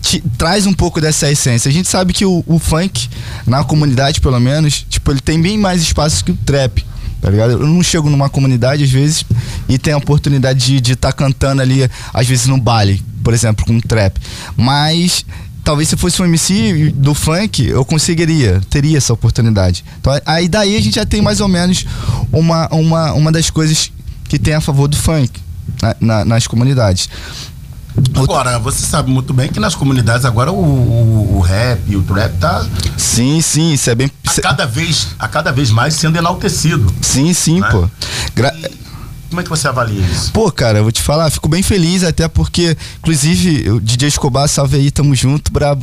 te- 0.00 0.22
traz 0.38 0.66
um 0.66 0.72
pouco 0.72 1.00
dessa 1.00 1.30
essência. 1.30 1.68
A 1.68 1.72
gente 1.72 1.88
sabe 1.88 2.12
que 2.12 2.24
o, 2.24 2.42
o 2.46 2.58
funk, 2.58 3.08
na 3.46 3.64
comunidade 3.64 4.20
pelo 4.20 4.38
menos, 4.40 4.86
tipo, 4.88 5.10
ele 5.10 5.20
tem 5.20 5.40
bem 5.40 5.58
mais 5.58 5.82
espaço 5.82 6.24
que 6.24 6.32
o 6.32 6.36
trap. 6.36 6.84
Tá 7.20 7.30
ligado? 7.30 7.52
Eu 7.52 7.58
não 7.66 7.82
chego 7.82 8.10
numa 8.10 8.28
comunidade, 8.28 8.82
às 8.82 8.90
vezes, 8.90 9.24
e 9.68 9.78
tenho 9.78 9.96
a 9.96 9.98
oportunidade 9.98 10.80
de 10.80 10.92
estar 10.92 11.12
cantando 11.12 11.62
ali, 11.62 11.88
às 12.12 12.26
vezes 12.26 12.46
no 12.48 12.58
baile, 12.58 13.00
por 13.22 13.32
exemplo, 13.32 13.64
com 13.64 13.74
um 13.74 13.80
trap. 13.80 14.18
Mas 14.56 15.24
talvez 15.64 15.88
se 15.88 15.96
fosse 15.96 16.20
um 16.20 16.24
MC 16.24 16.92
do 16.96 17.14
funk, 17.14 17.64
eu 17.66 17.84
conseguiria, 17.84 18.60
teria 18.70 18.98
essa 18.98 19.12
oportunidade. 19.12 19.84
Então, 20.00 20.12
aí 20.26 20.48
daí 20.48 20.76
a 20.76 20.80
gente 20.80 20.94
já 20.96 21.06
tem 21.06 21.20
mais 21.22 21.40
ou 21.40 21.48
menos 21.48 21.84
uma, 22.32 22.68
uma, 22.68 23.12
uma 23.12 23.32
das 23.32 23.50
coisas 23.50 23.90
que 24.28 24.38
tem 24.38 24.54
a 24.54 24.60
favor 24.60 24.88
do 24.88 24.96
funk 24.96 25.30
na- 25.80 25.96
na- 26.00 26.24
nas 26.24 26.46
comunidades. 26.46 27.08
Agora, 28.14 28.58
você 28.58 28.86
sabe 28.86 29.10
muito 29.10 29.34
bem 29.34 29.48
que 29.50 29.60
nas 29.60 29.74
comunidades 29.74 30.24
agora 30.24 30.50
o, 30.50 30.56
o, 30.56 31.36
o 31.36 31.40
rap 31.40 31.78
e 31.86 31.94
o 31.94 32.02
trap 32.02 32.32
tá 32.38 32.64
Sim, 32.96 33.38
sim, 33.42 33.74
isso 33.74 33.90
é 33.90 33.94
bem. 33.94 34.10
a 34.26 34.40
cada 34.40 34.64
vez, 34.66 35.08
a 35.18 35.28
cada 35.28 35.52
vez 35.52 35.70
mais 35.70 35.92
sendo 35.94 36.16
enaltecido. 36.16 36.90
Sim, 37.02 37.34
sim, 37.34 37.60
Né? 37.60 37.68
pô. 37.70 37.86
Gra- 38.34 38.54
Como 39.32 39.40
é 39.40 39.44
que 39.44 39.48
você 39.48 39.66
avalia 39.66 40.04
isso? 40.04 40.30
Pô, 40.30 40.52
cara, 40.52 40.80
eu 40.80 40.82
vou 40.82 40.92
te 40.92 41.00
falar, 41.00 41.30
fico 41.30 41.48
bem 41.48 41.62
feliz, 41.62 42.04
até 42.04 42.28
porque, 42.28 42.76
inclusive, 42.98 43.70
o 43.70 43.80
DJ 43.80 44.08
Escobar, 44.08 44.46
salve 44.46 44.76
aí, 44.76 44.90
tamo 44.90 45.14
junto, 45.14 45.50
brabo. 45.50 45.82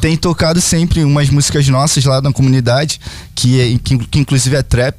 Tem 0.00 0.16
tocado 0.16 0.60
sempre 0.60 1.02
umas 1.02 1.28
músicas 1.28 1.66
nossas 1.66 2.04
lá 2.04 2.22
na 2.22 2.32
comunidade, 2.32 3.00
que, 3.34 3.60
é, 3.60 3.78
que, 3.82 3.98
que 3.98 4.18
inclusive 4.20 4.54
é 4.54 4.62
trap. 4.62 4.96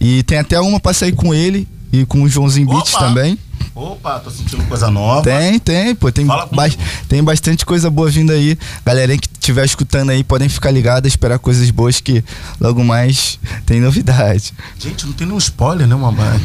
E 0.00 0.24
tem 0.24 0.38
até 0.38 0.58
uma 0.60 0.80
pra 0.80 0.92
sair 0.92 1.12
com 1.12 1.32
ele 1.32 1.68
e 1.92 2.04
com 2.04 2.22
o 2.22 2.28
Joãozinho 2.28 2.66
Beats 2.66 2.94
também. 2.94 3.38
Opa, 3.80 4.18
tô 4.18 4.30
sentindo 4.30 4.62
coisa 4.64 4.90
nova. 4.90 5.22
Tem, 5.22 5.58
tem, 5.58 5.94
pô, 5.94 6.12
tem, 6.12 6.26
bas- 6.26 6.76
tem 7.08 7.24
bastante 7.24 7.64
coisa 7.64 7.88
boa 7.88 8.10
vindo 8.10 8.30
aí. 8.30 8.58
Galerinha 8.84 9.18
que 9.18 9.26
estiver 9.32 9.64
escutando 9.64 10.10
aí, 10.10 10.22
podem 10.22 10.50
ficar 10.50 10.70
ligados, 10.70 11.08
esperar 11.10 11.38
coisas 11.38 11.70
boas 11.70 11.98
que 11.98 12.22
logo 12.60 12.84
mais 12.84 13.38
tem 13.64 13.80
novidade. 13.80 14.52
Gente, 14.78 15.06
não 15.06 15.14
tem 15.14 15.26
nenhum 15.26 15.38
spoiler, 15.38 15.86
né, 15.86 15.94
mamãe? 15.94 16.38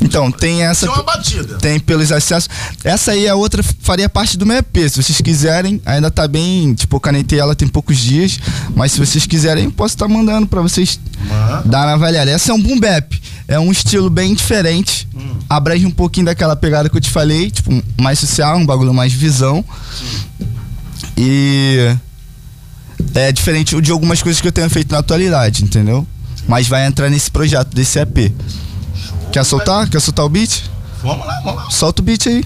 Então, 0.00 0.30
tem 0.32 0.62
essa. 0.62 0.86
Tinha 0.86 0.96
uma 0.96 1.02
batida. 1.04 1.58
Tem 1.58 1.78
pelos 1.78 2.10
acessos. 2.10 2.48
Essa 2.82 3.10
aí 3.12 3.26
é 3.26 3.28
a 3.30 3.34
outra, 3.34 3.62
faria 3.80 4.08
parte 4.08 4.38
do 4.38 4.46
meu 4.46 4.56
EP. 4.56 4.88
Se 4.88 5.02
vocês 5.02 5.20
quiserem, 5.20 5.82
ainda 5.84 6.10
tá 6.10 6.26
bem. 6.26 6.72
Tipo, 6.72 6.96
eu 6.96 7.00
canetei 7.00 7.38
ela 7.38 7.54
tem 7.54 7.68
poucos 7.68 7.98
dias. 7.98 8.38
Mas 8.74 8.92
se 8.92 8.98
vocês 8.98 9.26
quiserem, 9.26 9.64
eu 9.64 9.72
posso 9.72 9.94
estar 9.94 10.08
mandando 10.08 10.46
pra 10.46 10.62
vocês 10.62 10.98
dar 11.66 11.82
uma 11.86 11.92
avaliada. 11.94 12.30
Essa 12.30 12.52
é 12.52 12.54
um 12.54 12.62
boom 12.62 12.78
bap. 12.80 13.20
É 13.48 13.58
um 13.58 13.72
estilo 13.72 14.10
bem 14.10 14.34
diferente. 14.34 15.08
Abrange 15.48 15.86
um 15.86 15.90
pouquinho 15.90 16.26
daquela 16.26 16.54
pegada 16.54 16.90
que 16.90 16.96
eu 16.96 17.00
te 17.00 17.08
falei. 17.08 17.50
Tipo, 17.50 17.82
mais 17.98 18.18
social, 18.18 18.58
um 18.58 18.66
bagulho 18.66 18.92
mais 18.92 19.10
visão. 19.12 19.64
E. 21.16 21.96
É 23.14 23.32
diferente 23.32 23.80
de 23.80 23.90
algumas 23.90 24.20
coisas 24.22 24.40
que 24.40 24.46
eu 24.46 24.52
tenho 24.52 24.68
feito 24.68 24.92
na 24.92 24.98
atualidade, 24.98 25.64
entendeu? 25.64 26.06
Mas 26.46 26.68
vai 26.68 26.84
entrar 26.86 27.08
nesse 27.08 27.30
projeto, 27.30 27.74
desse 27.74 27.98
EP. 27.98 28.32
Quer 29.32 29.44
soltar? 29.44 29.88
Quer 29.88 30.00
soltar 30.00 30.26
o 30.26 30.28
beat? 30.28 30.64
Vamos 31.02 31.26
lá, 31.26 31.40
vamos 31.42 31.64
lá. 31.64 31.70
Solta 31.70 32.02
o 32.02 32.04
beat 32.04 32.26
aí. 32.26 32.44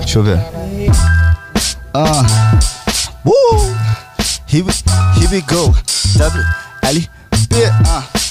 Deixa 0.00 0.18
eu 0.18 0.22
ver. 0.22 0.40
Ah. 1.92 2.58
Uh! 3.26 3.74
Here 4.46 4.62
we, 4.62 4.72
here 5.20 5.28
we 5.30 5.40
go. 5.42 5.74
W 6.16 6.44
L 6.82 7.10
P. 7.48 7.64
Ah. 7.84 8.04
Ha. 8.14 8.27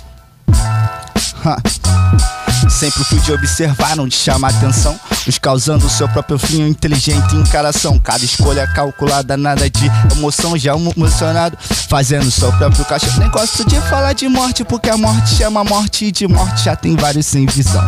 Sempre 2.70 3.04
fui 3.06 3.20
de 3.20 3.32
observar, 3.32 3.96
não 3.96 4.08
de 4.08 4.16
chamar 4.16 4.50
atenção. 4.50 5.00
Os 5.26 5.38
causando 5.38 5.90
seu 5.90 6.08
próprio 6.08 6.38
fim, 6.38 6.62
inteligente 6.68 7.36
encaração. 7.36 7.98
Cada 8.00 8.24
escolha 8.24 8.68
calculada, 8.68 9.36
nada 9.36 9.70
de 9.70 9.92
emoção. 10.12 10.58
Já 10.58 10.76
emocionado, 10.76 11.58
fazendo 11.90 12.30
seu 12.30 12.52
próprio 12.54 12.86
cachorro. 12.86 13.20
Nem 13.20 13.30
gosto 13.30 13.66
de 13.66 13.80
falar 13.82 14.14
de 14.14 14.28
morte, 14.28 14.64
porque 14.64 14.90
a 14.90 14.98
morte 14.98 15.36
chama 15.36 15.64
morte 15.64 16.06
e 16.06 16.12
de 16.12 16.28
morte 16.28 16.66
já 16.66 16.76
tem 16.76 16.96
vários 16.96 17.26
sem 17.26 17.46
visão. 17.46 17.84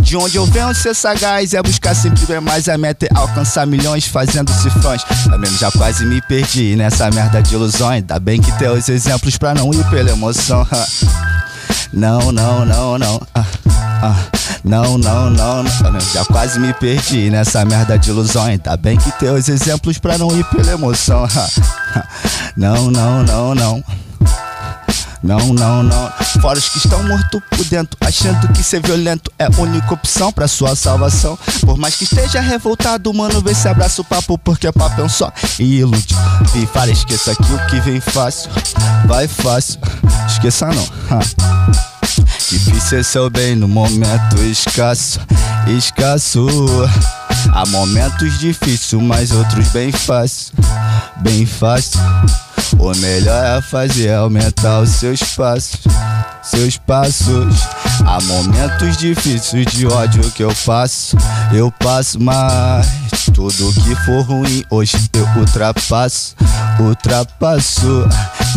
De 0.00 0.16
onde 0.16 0.36
eu 0.36 0.46
venho 0.46 0.74
ser 0.74 0.94
sagaz 0.94 1.52
é 1.54 1.62
buscar 1.62 1.94
sempre 1.94 2.40
mais 2.40 2.68
a 2.68 2.78
meta 2.78 3.06
é 3.06 3.08
alcançar 3.14 3.66
milhões 3.66 4.06
fazendo 4.06 4.52
cifrões. 4.52 5.02
Eu 5.30 5.38
mesmo 5.38 5.58
já 5.58 5.70
quase 5.70 6.04
me 6.04 6.20
perdi 6.22 6.76
nessa 6.76 7.10
merda 7.10 7.42
de 7.42 7.54
ilusões. 7.54 7.90
Ainda 7.90 8.18
bem 8.18 8.40
que 8.40 8.52
tem 8.58 8.68
os 8.68 8.88
exemplos 8.88 9.36
pra 9.36 9.54
não 9.54 9.72
ir 9.72 9.84
pela 9.90 10.10
emoção. 10.10 10.66
Não, 11.92 12.30
não, 12.32 12.64
não, 12.64 12.98
não. 12.98 13.20
Ah, 13.34 13.44
ah. 14.02 14.16
Não, 14.62 14.98
não, 14.98 15.30
não, 15.30 15.62
não. 15.62 16.00
Já 16.12 16.24
quase 16.26 16.58
me 16.60 16.72
perdi 16.74 17.30
nessa 17.30 17.64
merda 17.64 17.98
de 17.98 18.10
ilusão. 18.10 18.44
Ainda 18.44 18.76
bem 18.76 18.96
que 18.96 19.10
tem 19.12 19.30
os 19.30 19.48
exemplos 19.48 19.98
pra 19.98 20.18
não 20.18 20.36
ir 20.36 20.44
pela 20.44 20.72
emoção. 20.72 21.26
Não, 22.56 22.90
não, 22.90 23.22
não, 23.22 23.54
não. 23.54 23.84
Não, 25.22 25.52
não, 25.52 25.82
não. 25.82 26.12
Fora 26.40 26.58
os 26.58 26.68
que 26.68 26.78
estão 26.78 27.02
mortos 27.02 27.40
por 27.50 27.64
dentro, 27.66 27.96
achando 28.00 28.48
que 28.52 28.62
ser 28.62 28.80
violento 28.80 29.30
é 29.38 29.44
a 29.44 29.60
única 29.60 29.92
opção 29.92 30.32
pra 30.32 30.48
sua 30.48 30.74
salvação. 30.74 31.38
Por 31.60 31.76
mais 31.76 31.96
que 31.96 32.04
esteja 32.04 32.40
revoltado, 32.40 33.12
mano, 33.12 33.40
vê 33.42 33.54
se 33.54 33.68
abraça 33.68 34.00
o 34.00 34.04
papo, 34.04 34.38
porque 34.38 34.70
papo 34.72 35.00
é 35.00 35.04
um 35.04 35.08
só 35.08 35.30
e 35.58 35.80
ilude. 35.80 36.14
E 36.54 36.66
fala, 36.66 36.90
esqueça 36.90 37.34
que 37.34 37.52
o 37.52 37.66
que 37.66 37.80
vem 37.80 38.00
fácil, 38.00 38.50
vai 39.06 39.28
fácil. 39.28 39.78
Esqueça 40.26 40.66
não. 40.66 40.88
Difícil 42.48 42.98
é 42.98 43.02
seu 43.02 43.30
bem 43.30 43.54
no 43.54 43.68
momento 43.68 44.42
escasso, 44.42 45.20
escasso. 45.68 46.46
Há 47.52 47.66
momentos 47.66 48.38
difíceis, 48.38 49.02
mas 49.02 49.30
outros 49.32 49.68
bem 49.68 49.90
fácil, 49.92 50.54
bem 51.18 51.44
fácil. 51.44 52.00
O 52.78 52.94
melhor 52.96 53.58
é 53.58 53.60
fazer 53.60 54.08
é 54.08 54.14
aumentar 54.14 54.80
os 54.80 54.90
seus 54.90 55.22
passos, 55.34 55.80
seus 56.42 56.76
passos. 56.76 57.54
Há 58.06 58.20
momentos 58.22 58.96
difíceis 58.96 59.66
de 59.66 59.86
ódio 59.86 60.22
que 60.30 60.42
eu 60.42 60.54
passo, 60.64 61.16
eu 61.52 61.70
passo, 61.72 62.18
mas 62.20 62.86
tudo 63.34 63.72
que 63.82 63.94
for 64.04 64.22
ruim 64.22 64.64
hoje 64.70 64.96
eu 65.12 65.26
ultrapasso, 65.40 66.34
ultrapasso. 66.78 68.08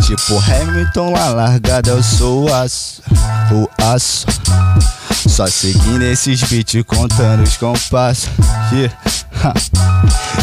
Tipo 0.05 0.37
Hamilton 0.37 1.11
lá 1.11 1.29
largada, 1.29 1.89
eu 1.89 2.03
sou 2.03 2.49
o 2.49 2.53
aço, 2.53 3.01
o 3.51 3.69
aço. 3.81 4.25
Só 5.27 5.47
seguindo 5.47 6.03
esses 6.03 6.43
beats 6.43 6.83
contando 6.85 7.43
os 7.43 7.55
compassos. 7.55 8.29
Yeah. 8.71 8.93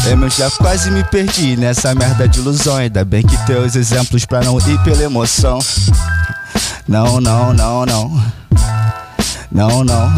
Eu 0.05 0.29
já 0.29 0.49
quase 0.51 0.89
me 0.89 1.03
perdi 1.03 1.55
nessa 1.55 1.93
merda 1.93 2.27
de 2.27 2.39
ilusão. 2.39 2.77
Ainda 2.77 3.05
bem 3.05 3.21
que 3.21 3.37
tem 3.45 3.55
os 3.55 3.75
exemplos 3.75 4.25
pra 4.25 4.41
não 4.41 4.57
ir 4.57 4.79
pela 4.83 5.03
emoção. 5.03 5.59
Não, 6.87 7.21
não, 7.21 7.53
não, 7.53 7.85
não. 7.85 8.23
Não, 9.51 9.83
não. 9.83 10.11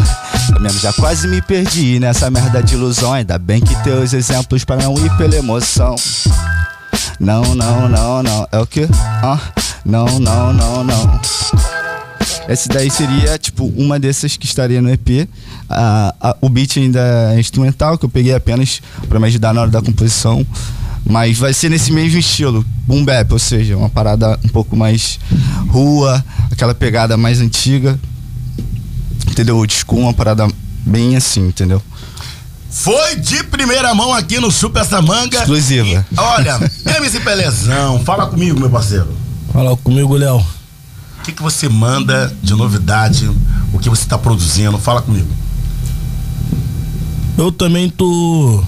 Eu 0.54 0.60
mesmo 0.60 0.80
já 0.80 0.92
quase 0.94 1.28
me 1.28 1.42
perdi 1.42 2.00
nessa 2.00 2.30
merda 2.30 2.62
de 2.62 2.74
ilusão. 2.74 3.12
Ainda 3.12 3.38
bem 3.38 3.60
que 3.60 3.74
tem 3.82 3.92
os 3.92 4.14
exemplos 4.14 4.64
pra 4.64 4.76
não 4.76 4.94
ir 4.94 5.14
pela 5.16 5.36
emoção. 5.36 5.96
Não, 7.18 7.54
não, 7.54 7.88
não, 7.88 8.22
não. 8.22 8.48
É 8.50 8.58
o 8.58 8.66
que? 8.66 8.88
Ah, 9.22 9.40
não, 9.84 10.06
não, 10.18 10.52
não, 10.52 10.84
não. 10.84 11.20
Esse 12.48 12.68
daí 12.68 12.90
seria, 12.90 13.38
tipo, 13.38 13.66
uma 13.76 13.98
dessas 13.98 14.36
que 14.36 14.44
estaria 14.44 14.82
no 14.82 14.90
EP. 14.90 15.28
Ah, 15.68 16.14
ah, 16.20 16.36
o 16.40 16.48
beat 16.48 16.76
ainda 16.76 17.32
é 17.34 17.40
instrumental, 17.40 17.96
que 17.96 18.04
eu 18.04 18.08
peguei 18.08 18.34
apenas 18.34 18.82
para 19.08 19.18
me 19.18 19.26
ajudar 19.26 19.54
na 19.54 19.62
hora 19.62 19.70
da 19.70 19.80
composição. 19.80 20.46
Mas 21.06 21.38
vai 21.38 21.52
ser 21.52 21.68
nesse 21.68 21.92
mesmo 21.92 22.18
estilo, 22.18 22.64
boom 22.86 23.04
bap, 23.04 23.32
ou 23.32 23.38
seja, 23.38 23.76
uma 23.76 23.90
parada 23.90 24.38
um 24.42 24.48
pouco 24.48 24.74
mais 24.74 25.18
rua, 25.68 26.24
aquela 26.50 26.74
pegada 26.74 27.16
mais 27.16 27.40
antiga. 27.40 27.98
Entendeu? 29.30 29.58
O 29.58 29.66
disco, 29.66 29.96
uma 29.96 30.14
parada 30.14 30.46
bem 30.86 31.16
assim, 31.16 31.48
entendeu? 31.48 31.82
Foi 32.74 33.14
de 33.14 33.44
primeira 33.44 33.94
mão 33.94 34.12
aqui 34.12 34.40
no 34.40 34.50
Chupa 34.50 34.80
essa 34.80 35.00
manga. 35.00 35.38
Exclusiva. 35.38 36.04
E, 36.10 36.18
olha, 36.18 36.58
MC 36.96 37.20
Pelezão, 37.20 38.00
fala 38.00 38.26
comigo, 38.26 38.58
meu 38.58 38.68
parceiro. 38.68 39.06
Fala 39.52 39.76
comigo, 39.76 40.16
Léo. 40.16 40.38
O 40.38 41.22
que, 41.22 41.30
que 41.30 41.40
você 41.40 41.68
manda 41.68 42.34
de 42.42 42.52
novidade? 42.52 43.30
O 43.72 43.78
que 43.78 43.88
você 43.88 44.02
está 44.02 44.18
produzindo? 44.18 44.76
Fala 44.76 45.00
comigo. 45.00 45.28
Eu 47.38 47.52
também 47.52 47.88
tô. 47.88 48.62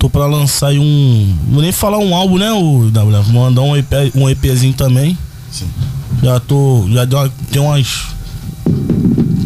Tô 0.00 0.10
pra 0.10 0.26
lançar 0.26 0.68
aí 0.68 0.80
um. 0.80 1.38
Vou 1.48 1.62
nem 1.62 1.70
falar 1.70 1.98
um 1.98 2.14
álbum, 2.16 2.38
né, 2.38 2.50
o 2.50 2.90
W? 2.90 3.22
Vou 3.22 3.44
mandar 3.44 3.62
um, 3.62 3.76
EP, 3.76 3.88
um 4.16 4.28
EPzinho 4.28 4.74
também. 4.74 5.16
Sim. 5.52 5.68
Já 6.20 6.40
tô. 6.40 6.88
Já 6.90 7.04
deu 7.04 7.20
uma, 7.20 7.32
tem 7.52 7.62
umas. 7.62 8.02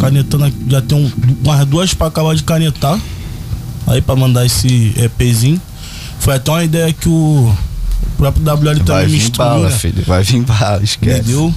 Canetando 0.01 0.44
aqui, 0.47 0.57
já 0.66 0.81
tem 0.81 0.97
um, 0.97 1.12
umas 1.44 1.66
duas 1.66 1.93
pra 1.93 2.07
acabar 2.07 2.35
de 2.35 2.43
canetar. 2.43 2.98
Aí 3.87 4.01
pra 4.01 4.17
mandar 4.17 4.45
esse 4.45 4.93
EPzinho. 4.97 5.61
Foi 6.19 6.35
até 6.35 6.51
uma 6.51 6.65
ideia 6.65 6.93
que 6.93 7.09
o 7.09 7.55
próprio 8.17 8.43
WL 8.45 8.65
Vai 8.65 8.75
também 8.81 9.05
me 9.07 9.13
vir 9.13 9.17
instruiu, 9.19 9.51
bala, 9.51 9.69
né? 9.71 9.77
filho. 9.77 10.05
Vai 10.07 10.23
vir 10.23 10.43
bala, 10.43 10.83
esquece. 10.83 11.21
Entendeu? 11.21 11.55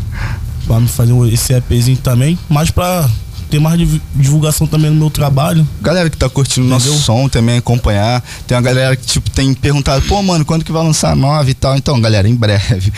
Pra 0.68 0.80
me 0.80 0.88
fazer 0.88 1.14
esse 1.34 1.54
EPzinho 1.54 1.98
também. 1.98 2.38
Mas 2.48 2.70
pra 2.70 3.10
ter 3.50 3.60
mais 3.60 3.80
div- 3.80 4.00
divulgação 4.16 4.68
também 4.68 4.92
no 4.92 4.98
meu 4.98 5.10
trabalho. 5.10 5.68
Galera 5.82 6.08
que 6.08 6.16
tá 6.18 6.30
curtindo 6.30 6.68
o 6.68 6.70
nosso 6.70 6.94
som 7.00 7.28
também 7.28 7.58
acompanhar. 7.58 8.24
Tem 8.46 8.56
uma 8.56 8.62
galera 8.62 8.96
que 8.96 9.08
tipo 9.08 9.28
tem 9.32 9.52
perguntado, 9.56 10.04
pô, 10.04 10.22
mano, 10.22 10.46
quando 10.46 10.64
que 10.64 10.72
vai 10.72 10.84
lançar 10.84 11.12
a 11.14 11.16
nova 11.16 11.50
e 11.50 11.54
tal? 11.56 11.76
Então, 11.76 12.00
galera, 12.00 12.30
em 12.30 12.36
breve. 12.36 12.94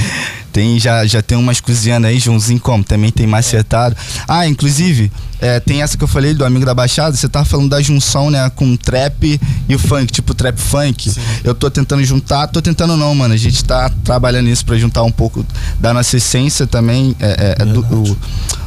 Tem 0.52 0.80
já 0.80 1.06
já 1.06 1.22
tem 1.22 1.38
umas 1.38 1.60
cozinhando 1.62 2.08
aí, 2.08 2.20
Joãozinho 2.20 2.60
como 2.60 2.84
também 2.84 3.12
tem 3.12 3.26
macetado. 3.28 3.96
Ah, 4.28 4.48
inclusive, 4.48 5.12
é, 5.40 5.60
tem 5.60 5.82
essa 5.82 5.98
que 5.98 6.04
eu 6.04 6.08
falei 6.08 6.34
do 6.34 6.44
amigo 6.46 6.66
da 6.66 6.74
Baixada, 6.74 7.16
você 7.16 7.28
tava 7.30 7.46
falando 7.46 7.70
da 7.70 7.82
junção, 7.82 8.30
né, 8.30 8.50
com 8.56 8.76
trap 8.76 9.40
e 9.70 9.76
o 9.76 9.80
funk, 9.80 10.12
tipo 10.12 10.34
trap 10.34 10.60
funk. 10.60 11.12
Eu 11.44 11.56
tô 11.56 11.70
tentando 11.72 12.04
juntar, 12.04 12.48
tô 12.48 12.62
tentando 12.62 12.96
não, 12.98 13.14
mano. 13.16 13.34
A 13.34 13.38
gente 13.38 13.64
tá 13.64 13.90
trabalhando 14.04 14.46
nisso 14.46 14.66
pra 14.66 14.78
juntar 14.78 15.04
um 15.04 15.12
pouco 15.12 15.46
da 15.80 15.94
nossa 15.94 16.18
essência 16.18 16.68
também, 16.68 17.16
é, 17.20 17.56
é, 17.60 17.66
do, 17.66 17.80
o- 17.82 18.18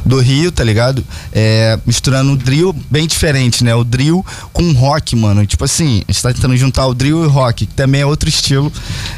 do 0.05 0.19
Rio, 0.19 0.51
tá 0.51 0.63
ligado? 0.63 1.03
É, 1.33 1.79
misturando 1.85 2.33
o 2.33 2.37
drill 2.37 2.75
bem 2.91 3.07
diferente, 3.07 3.63
né? 3.63 3.73
O 3.73 3.83
drill 3.83 4.23
com 4.53 4.71
rock, 4.73 5.15
mano. 5.15 5.45
Tipo 5.45 5.63
assim, 5.65 6.03
a 6.07 6.11
gente 6.11 6.21
tá 6.21 6.33
tentando 6.33 6.55
juntar 6.57 6.85
o 6.87 6.93
drill 6.93 7.23
e 7.23 7.27
o 7.27 7.29
rock, 7.29 7.65
que 7.65 7.73
também 7.73 8.01
é 8.01 8.05
outro 8.05 8.27
estilo 8.29 8.71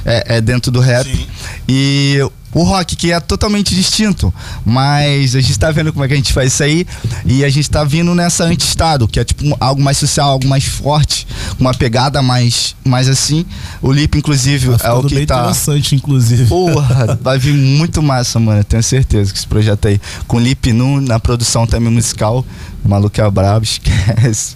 é, 0.05 0.37
é 0.37 0.41
dentro 0.41 0.71
do 0.71 0.79
rap. 0.79 1.27
E 1.67 2.19
o 2.61 2.63
rock, 2.63 2.95
que 2.95 3.11
é 3.11 3.19
totalmente 3.19 3.75
distinto, 3.75 4.33
mas 4.65 5.35
a 5.35 5.41
gente 5.41 5.57
tá 5.57 5.71
vendo 5.71 5.91
como 5.91 6.03
é 6.03 6.07
que 6.07 6.13
a 6.13 6.17
gente 6.17 6.33
faz 6.33 6.53
isso 6.53 6.63
aí 6.63 6.87
e 7.25 7.43
a 7.43 7.49
gente 7.49 7.69
tá 7.69 7.83
vindo 7.83 8.13
nessa 8.15 8.43
anti-estado, 8.45 9.07
que 9.07 9.19
é 9.19 9.23
tipo 9.23 9.43
algo 9.59 9.81
mais 9.81 9.97
social, 9.97 10.31
algo 10.31 10.47
mais 10.47 10.65
forte, 10.65 11.27
uma 11.59 11.73
pegada 11.73 12.21
mais, 12.21 12.75
mais 12.83 13.07
assim. 13.07 13.45
O 13.81 13.91
Lip, 13.91 14.17
inclusive, 14.17 14.69
é 14.83 14.91
o 14.91 15.03
que 15.03 15.15
bem 15.15 15.25
tá. 15.25 15.39
interessante, 15.39 15.95
inclusive. 15.95 16.45
Porra, 16.45 17.17
vai 17.21 17.37
vir 17.37 17.53
muito 17.53 18.01
massa, 18.01 18.39
mano. 18.39 18.63
Tenho 18.63 18.83
certeza 18.83 19.31
que 19.31 19.37
esse 19.37 19.47
projeto 19.47 19.87
aí. 19.87 19.99
Com 20.27 20.39
Lip 20.39 20.71
Nu 20.71 21.01
na 21.01 21.19
produção 21.19 21.65
também 21.65 21.91
musical. 21.91 22.45
O 22.83 22.89
maluco 22.89 23.19
é 23.19 23.29
brabo, 23.29 23.63
esquece. 23.65 24.55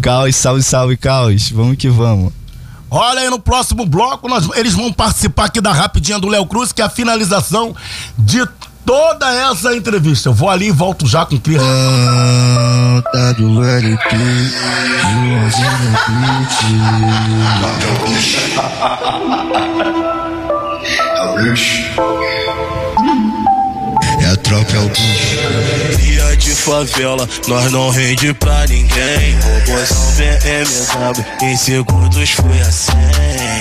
Caos, 0.00 0.34
salve, 0.36 0.62
salve, 0.62 0.96
Caos. 0.96 1.50
Vamos 1.50 1.76
que 1.76 1.88
vamos. 1.88 2.32
Olha 2.90 3.20
aí 3.20 3.30
no 3.30 3.38
próximo 3.38 3.86
bloco, 3.86 4.28
nós- 4.28 4.48
eles 4.56 4.74
vão 4.74 4.92
participar 4.92 5.44
aqui 5.46 5.60
da 5.60 5.72
Rapidinha 5.72 6.18
do 6.18 6.28
Léo 6.28 6.44
Cruz, 6.46 6.72
que 6.72 6.82
é 6.82 6.84
a 6.84 6.90
finalização 6.90 7.74
de 8.18 8.44
toda 8.84 9.32
essa 9.32 9.74
entrevista. 9.76 10.28
Eu 10.28 10.34
vou 10.34 10.50
ali 10.50 10.66
e 10.68 10.72
volto 10.72 11.06
já 11.06 11.24
com 11.24 11.36
o 11.36 11.40
Cris. 11.40 11.60
É 24.50 24.52
tropa, 24.52 24.72
é 24.72 24.78
o 24.80 24.88
bicho. 24.88 26.00
Dia 26.00 26.36
de 26.36 26.50
favela, 26.50 27.28
nós 27.46 27.70
não 27.70 27.88
rende 27.90 28.34
pra 28.34 28.66
ninguém. 28.66 29.38
Robôzão 29.40 30.12
BMW, 30.16 31.24
em 31.42 31.56
segundos 31.56 32.30
foi 32.30 32.60
assim. 32.60 32.90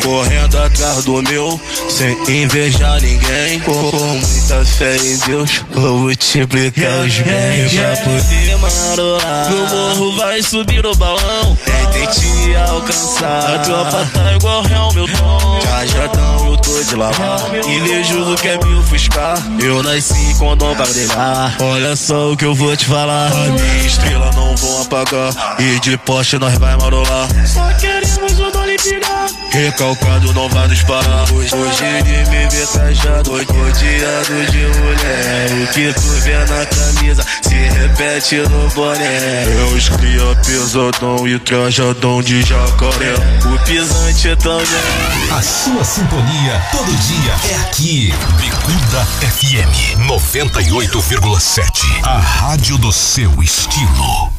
Correndo 0.03 0.57
atrás 0.57 1.05
do 1.05 1.21
meu, 1.21 1.61
sem 1.89 2.41
invejar 2.41 2.99
ninguém. 3.01 3.59
Com 3.59 3.91
muita 3.91 4.65
fé 4.65 4.95
em 4.95 5.17
Deus, 5.27 5.63
vou 5.71 5.99
multiplicar 5.99 7.01
os 7.01 7.19
bens. 7.19 7.73
Pra 7.73 7.97
poder 7.97 8.57
marolar, 8.57 9.49
no 9.51 9.67
morro 9.67 10.17
vai 10.17 10.41
subir 10.41 10.83
o 10.83 10.95
balão. 10.95 11.55
Tentei 11.65 12.07
te 12.07 12.55
alcançar, 12.55 13.55
a 13.55 13.59
tropa 13.59 14.09
tá 14.11 14.33
igual 14.33 14.63
Hamilton. 14.65 15.59
Já 15.63 15.85
já 15.85 16.07
tão, 16.09 16.47
eu 16.47 16.57
tô 16.57 16.81
de 16.81 16.95
lavar. 16.95 17.41
Invejoso 17.67 18.35
quer 18.37 18.57
me 18.65 18.73
ofuscar. 18.75 19.37
Eu 19.61 19.83
nasci 19.83 20.33
com 20.39 20.57
dom 20.57 20.78
brilhar. 20.85 21.57
Olha 21.61 21.95
só 21.95 22.31
o 22.31 22.37
que 22.37 22.45
eu 22.45 22.53
vou 22.53 22.75
te 22.75 22.85
falar. 22.85 23.31
A 23.31 23.35
minha 23.35 23.85
estrela 23.85 24.31
não 24.33 24.55
vão 24.55 24.81
apagar. 24.81 25.33
E 25.59 25.79
de 25.79 25.97
poste 25.97 26.37
nós 26.37 26.57
vai 26.57 26.75
marolar. 26.77 27.27
Só 27.45 27.69
pirar. 27.73 27.88
Recalcado 29.51 30.33
não 30.33 30.47
vai 30.49 30.67
nos 30.67 30.81
parar. 30.83 31.31
Hoje, 31.33 31.53
hoje 31.53 31.83
ele 31.83 32.29
me 32.29 32.47
vê 32.49 32.65
trajado, 32.67 33.31
rodeado 33.31 34.51
de 34.51 34.79
mulher. 34.79 35.51
O 35.63 35.67
que 35.73 35.93
tu 35.93 36.07
vê 36.21 36.37
na 36.37 36.65
camisa 36.65 37.25
se 37.41 37.55
repete 37.55 38.37
no 38.37 38.69
boné. 38.69 39.43
Eu 39.43 39.77
escria 39.77 40.35
pesadão 40.45 41.27
e 41.27 41.37
trajadão 41.39 42.21
de 42.21 42.41
jacaré. 42.41 43.15
O 43.45 43.59
pisante 43.65 44.35
também. 44.37 45.31
A 45.31 45.41
sua 45.41 45.83
sintonia 45.83 46.61
todo 46.71 46.91
dia 46.95 47.51
é 47.51 47.55
aqui. 47.67 48.13
Bicuda 48.37 49.05
FM 49.33 50.07
98,7. 50.07 52.01
A 52.03 52.17
rádio 52.17 52.77
do 52.77 52.93
seu 52.93 53.43
estilo. 53.43 54.38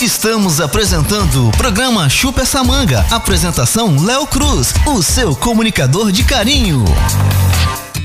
Estamos 0.00 0.60
apresentando 0.60 1.48
o 1.48 1.52
programa 1.52 2.08
Chupa 2.08 2.42
essa 2.42 2.62
manga. 2.62 3.04
Apresentação 3.10 4.04
Léo 4.04 4.26
Cruz, 4.26 4.72
o 4.86 5.02
seu 5.02 5.34
comunicador 5.34 6.12
de 6.12 6.22
carinho. 6.22 6.84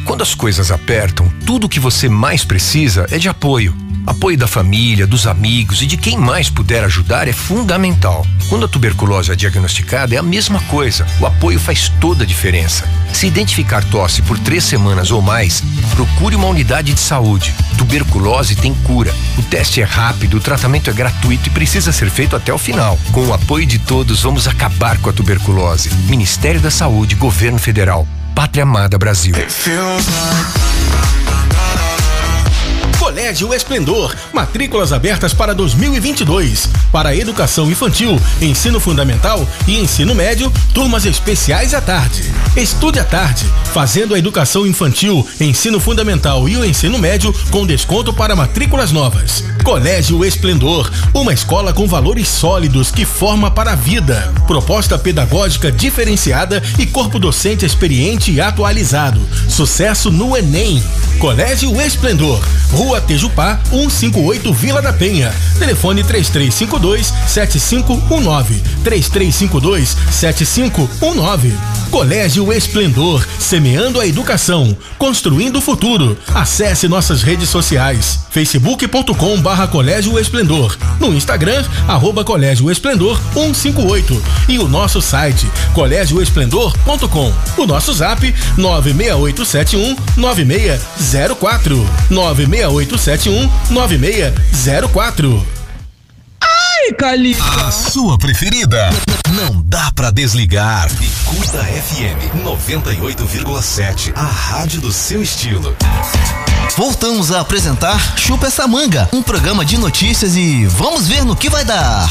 Quando 0.05 0.21
as 0.21 0.33
coisas 0.33 0.71
apertam, 0.71 1.31
tudo 1.45 1.65
o 1.65 1.69
que 1.69 1.79
você 1.79 2.09
mais 2.09 2.43
precisa 2.43 3.05
é 3.11 3.17
de 3.17 3.29
apoio. 3.29 3.82
Apoio 4.05 4.37
da 4.37 4.47
família, 4.47 5.07
dos 5.07 5.25
amigos 5.25 5.81
e 5.81 5.85
de 5.85 5.95
quem 5.95 6.17
mais 6.17 6.49
puder 6.49 6.83
ajudar 6.83 7.27
é 7.27 7.31
fundamental. 7.31 8.25
Quando 8.49 8.65
a 8.65 8.67
tuberculose 8.67 9.31
é 9.31 9.35
diagnosticada, 9.35 10.13
é 10.13 10.17
a 10.17 10.23
mesma 10.23 10.59
coisa. 10.63 11.05
O 11.21 11.25
apoio 11.25 11.57
faz 11.59 11.89
toda 12.01 12.23
a 12.23 12.27
diferença. 12.27 12.87
Se 13.13 13.27
identificar 13.27 13.83
tosse 13.85 14.21
por 14.21 14.37
três 14.37 14.65
semanas 14.65 15.09
ou 15.09 15.21
mais, 15.21 15.63
procure 15.95 16.35
uma 16.35 16.47
unidade 16.47 16.93
de 16.93 16.99
saúde. 16.99 17.53
Tuberculose 17.77 18.55
tem 18.55 18.73
cura. 18.73 19.13
O 19.37 19.41
teste 19.43 19.81
é 19.81 19.85
rápido, 19.85 20.37
o 20.37 20.41
tratamento 20.41 20.89
é 20.89 20.93
gratuito 20.93 21.47
e 21.47 21.51
precisa 21.51 21.91
ser 21.93 22.09
feito 22.09 22.35
até 22.35 22.53
o 22.53 22.57
final. 22.57 22.99
Com 23.11 23.27
o 23.27 23.33
apoio 23.33 23.65
de 23.65 23.79
todos, 23.79 24.21
vamos 24.21 24.47
acabar 24.47 24.97
com 24.97 25.09
a 25.09 25.13
tuberculose. 25.13 25.89
Ministério 26.09 26.59
da 26.59 26.71
Saúde, 26.71 27.15
Governo 27.15 27.57
Federal. 27.57 28.05
Pátria 28.35 28.63
Amada 28.63 28.97
Brasil. 28.97 29.33
Colégio 33.13 33.53
Esplendor, 33.53 34.15
matrículas 34.33 34.91
abertas 34.91 35.35
para 35.35 35.53
2022. 35.53 36.67
Para 36.91 37.15
educação 37.15 37.69
infantil, 37.69 38.19
ensino 38.41 38.79
fundamental 38.79 39.47
e 39.67 39.77
ensino 39.77 40.15
médio, 40.15 40.51
turmas 40.73 41.05
especiais 41.05 41.75
à 41.75 41.81
tarde. 41.81 42.33
Estude 42.57 42.97
à 42.97 43.03
tarde, 43.03 43.45
fazendo 43.71 44.15
a 44.15 44.17
educação 44.17 44.65
infantil, 44.65 45.27
ensino 45.39 45.79
fundamental 45.79 46.49
e 46.49 46.57
o 46.57 46.65
ensino 46.65 46.97
médio 46.97 47.31
com 47.51 47.67
desconto 47.67 48.11
para 48.11 48.35
matrículas 48.35 48.91
novas. 48.91 49.43
Colégio 49.63 50.25
Esplendor, 50.25 50.91
uma 51.13 51.33
escola 51.33 51.71
com 51.71 51.87
valores 51.87 52.27
sólidos 52.27 52.91
que 52.91 53.05
forma 53.05 53.51
para 53.51 53.73
a 53.73 53.75
vida. 53.75 54.33
Proposta 54.47 54.97
pedagógica 54.97 55.71
diferenciada 55.71 56.63
e 56.79 56.87
corpo 56.87 57.19
docente 57.19 57.63
experiente 57.63 58.31
e 58.31 58.41
atualizado. 58.41 59.21
Sucesso 59.47 60.09
no 60.09 60.35
Enem. 60.35 60.83
Colégio 61.19 61.79
Esplendor, 61.79 62.43
Rua 62.71 62.99
Tejupá, 63.03 63.59
158 63.69 64.53
Vila 64.53 64.81
da 64.81 64.93
Penha. 64.93 65.33
Telefone 65.59 66.03
3352 66.03 67.13
7519. 67.27 68.61
3352 68.83 69.97
7519. 70.11 71.53
Colégio 71.91 72.51
Esplendor, 72.51 73.23
semeando 73.37 73.99
a 73.99 74.07
educação, 74.07 74.75
construindo 74.97 75.57
o 75.57 75.61
futuro. 75.61 76.17
Acesse 76.33 76.87
nossas 76.87 77.21
redes 77.21 77.49
sociais: 77.49 78.21
facebook.com 78.31 79.39
barra 79.41 79.67
Colégio 79.67 80.17
Esplendor, 80.17 80.75
no 80.99 81.13
Instagram, 81.13 81.63
arroba 81.87 82.23
Colégio 82.23 82.71
Esplendor 82.71 83.19
158 83.33 84.23
e 84.49 84.57
o 84.57 84.67
nosso 84.67 85.01
site 85.01 85.47
colégioesplendor.com. 85.73 87.33
O 87.57 87.65
nosso 87.67 87.93
zap 87.93 88.33
96871 88.57 89.95
9604 90.17 91.75
96871 92.09 92.92
9604. 93.69 95.47
Ai, 96.41 96.93
Cali. 96.97 97.35
A 97.65 97.71
sua 97.71 98.17
preferida. 98.17 98.89
Não 99.29 99.61
dá 99.63 99.91
pra 99.95 100.11
desligar. 100.11 100.89
Bicuda 100.93 101.63
FM 101.63 102.45
98,7. 102.45 104.13
A 104.15 104.23
rádio 104.23 104.81
do 104.81 104.91
seu 104.91 105.23
estilo. 105.23 105.75
Voltamos 106.77 107.31
a 107.31 107.39
apresentar 107.41 108.17
Chupa 108.17 108.47
essa 108.47 108.67
manga, 108.67 109.07
um 109.13 109.21
programa 109.21 109.63
de 109.65 109.77
notícias 109.77 110.35
e 110.35 110.65
vamos 110.65 111.07
ver 111.07 111.23
no 111.23 111.35
que 111.35 111.49
vai 111.49 111.63
dar. 111.65 112.09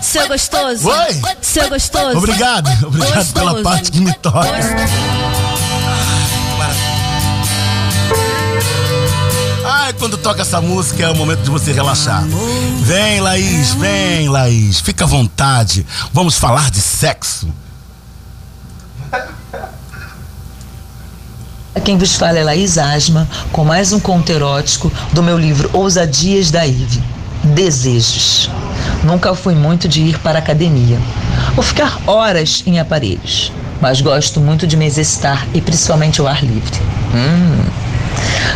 Seu 0.00 0.28
gostoso. 0.28 0.88
Oi. 0.88 1.22
Seu 1.40 1.68
gostoso. 1.68 2.18
Obrigado, 2.18 2.68
obrigado 2.86 3.14
Gostoso. 3.14 3.34
pela 3.34 3.62
parte 3.62 3.90
que 3.90 4.00
me 4.00 4.12
toca. 4.14 4.48
Ai, 6.60 6.93
quando 9.98 10.16
toca 10.16 10.42
essa 10.42 10.60
música 10.60 11.02
é 11.04 11.10
o 11.10 11.16
momento 11.16 11.42
de 11.42 11.50
você 11.50 11.72
relaxar. 11.72 12.24
Vem, 12.80 13.20
Laís, 13.20 13.74
vem, 13.74 14.28
Laís. 14.28 14.80
Fica 14.80 15.04
à 15.04 15.06
vontade. 15.06 15.86
Vamos 16.12 16.36
falar 16.38 16.70
de 16.70 16.80
sexo. 16.80 17.48
Quem 21.84 21.98
vos 21.98 22.16
fala 22.16 22.38
é 22.38 22.44
Laís 22.44 22.78
Asma, 22.78 23.28
com 23.52 23.62
mais 23.62 23.92
um 23.92 24.00
conto 24.00 24.30
erótico 24.30 24.90
do 25.12 25.22
meu 25.22 25.38
livro 25.38 25.68
Ousadias 25.72 26.50
da 26.50 26.66
Ive. 26.66 27.02
Desejos. 27.42 28.50
Nunca 29.02 29.34
fui 29.34 29.54
muito 29.54 29.86
de 29.86 30.00
ir 30.00 30.18
para 30.20 30.38
a 30.38 30.42
academia 30.42 30.98
ou 31.56 31.62
ficar 31.62 32.00
horas 32.06 32.62
em 32.66 32.80
aparelhos, 32.80 33.52
mas 33.82 34.00
gosto 34.00 34.40
muito 34.40 34.66
de 34.66 34.78
me 34.78 34.86
exercitar 34.86 35.46
e 35.52 35.60
principalmente 35.60 36.20
ao 36.20 36.26
ar 36.26 36.42
livre. 36.42 36.80
Hum. 37.14 37.83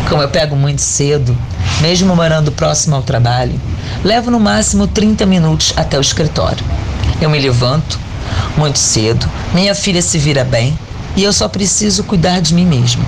Como 0.09 0.23
eu 0.23 0.29
pego 0.29 0.57
muito 0.57 0.81
cedo, 0.81 1.37
mesmo 1.81 2.15
morando 2.15 2.51
próximo 2.53 2.97
ao 2.97 3.03
trabalho, 3.03 3.61
levo 4.05 4.31
no 4.31 4.41
máximo 4.41 4.87
30 4.87 5.27
minutos 5.27 5.73
até 5.77 5.99
o 5.99 6.01
escritório. 6.01 6.65
Eu 7.21 7.31
me 7.31 7.39
levanto 7.39 7.99
muito 8.57 8.79
cedo, 8.79 9.29
minha 9.53 9.75
filha 9.75 10.03
se 10.03 10.19
vira 10.19 10.45
bem 10.45 10.79
e 11.17 11.23
eu 11.23 11.33
só 11.33 11.49
preciso 11.49 12.05
cuidar 12.05 12.41
de 12.41 12.55
mim 12.55 12.65
mesmo. 12.65 13.05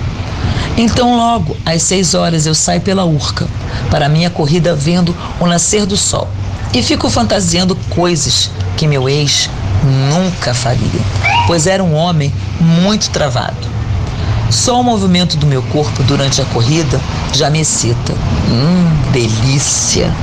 Então, 0.77 1.17
logo 1.17 1.55
às 1.65 1.83
6 1.83 2.13
horas, 2.13 2.45
eu 2.45 2.55
saio 2.55 2.81
pela 2.81 3.05
Urca 3.05 3.47
para 3.89 4.09
minha 4.09 4.29
corrida 4.29 4.73
vendo 4.73 5.15
o 5.39 5.45
nascer 5.45 5.85
do 5.85 5.97
sol 5.97 6.27
e 6.73 6.81
fico 6.81 7.09
fantasiando 7.09 7.75
coisas 7.89 8.49
que 8.77 8.87
meu 8.87 9.09
ex 9.09 9.49
nunca 10.09 10.53
faria, 10.53 11.01
pois 11.47 11.67
era 11.67 11.83
um 11.83 11.93
homem 11.93 12.33
muito 12.59 13.09
travado. 13.09 13.70
Só 14.51 14.81
o 14.81 14.83
movimento 14.83 15.37
do 15.37 15.47
meu 15.47 15.63
corpo 15.63 16.03
durante 16.03 16.41
a 16.41 16.45
corrida 16.45 16.99
já 17.33 17.49
me 17.49 17.61
excita. 17.61 18.13
Hum, 18.49 19.11
delícia! 19.13 20.13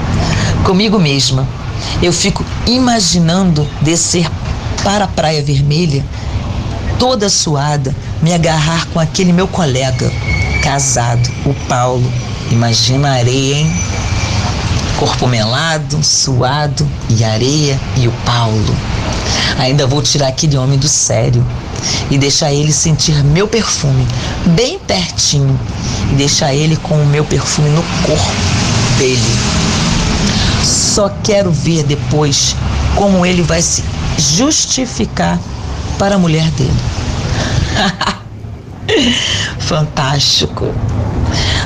Comigo 0.65 0.99
mesma, 0.99 1.49
eu 2.03 2.13
fico 2.13 2.45
imaginando 2.67 3.67
descer 3.81 4.31
para 4.85 5.05
a 5.05 5.09
Praia 5.09 5.43
Vermelha, 5.43 6.05
toda 6.99 7.31
suada, 7.31 7.97
me 8.21 8.35
agarrar 8.35 8.87
com 8.89 9.01
aquele 9.01 9.33
meu 9.33 9.49
colega, 9.49 10.13
casado, 10.63 11.31
o 11.47 11.55
Paulo. 11.67 12.13
Imagina 12.51 13.09
a 13.09 13.15
areia, 13.15 13.57
hein? 13.57 13.73
Corpo 14.99 15.27
melado, 15.27 16.03
suado 16.05 16.87
e 17.09 17.25
areia 17.25 17.81
e 17.97 18.07
o 18.07 18.13
Paulo. 18.27 18.77
Ainda 19.59 19.87
vou 19.87 20.03
tirar 20.03 20.29
aquele 20.29 20.59
homem 20.59 20.79
do 20.79 20.89
sério 20.89 21.45
e 22.11 22.19
deixar 22.19 22.53
ele 22.53 22.73
sentir 22.73 23.23
meu 23.25 23.47
perfume 23.47 24.07
bem 24.47 24.79
pertinho 24.79 25.59
e 26.13 26.15
deixar 26.15 26.55
ele 26.55 26.77
com 26.77 26.95
o 26.95 27.07
meu 27.07 27.25
perfume 27.25 27.69
no 27.71 27.83
corpo 28.03 28.33
dele. 28.99 29.21
Só 30.65 31.09
quero 31.23 31.53
ver 31.53 31.85
depois 31.85 32.55
como 32.95 33.25
ele 33.25 33.43
vai 33.43 33.63
se 33.63 33.83
justificar 34.17 35.39
para 35.99 36.17
a 36.17 36.19
mulher 36.19 36.51
dele. 36.53 36.73
Fantástico. 39.59 40.75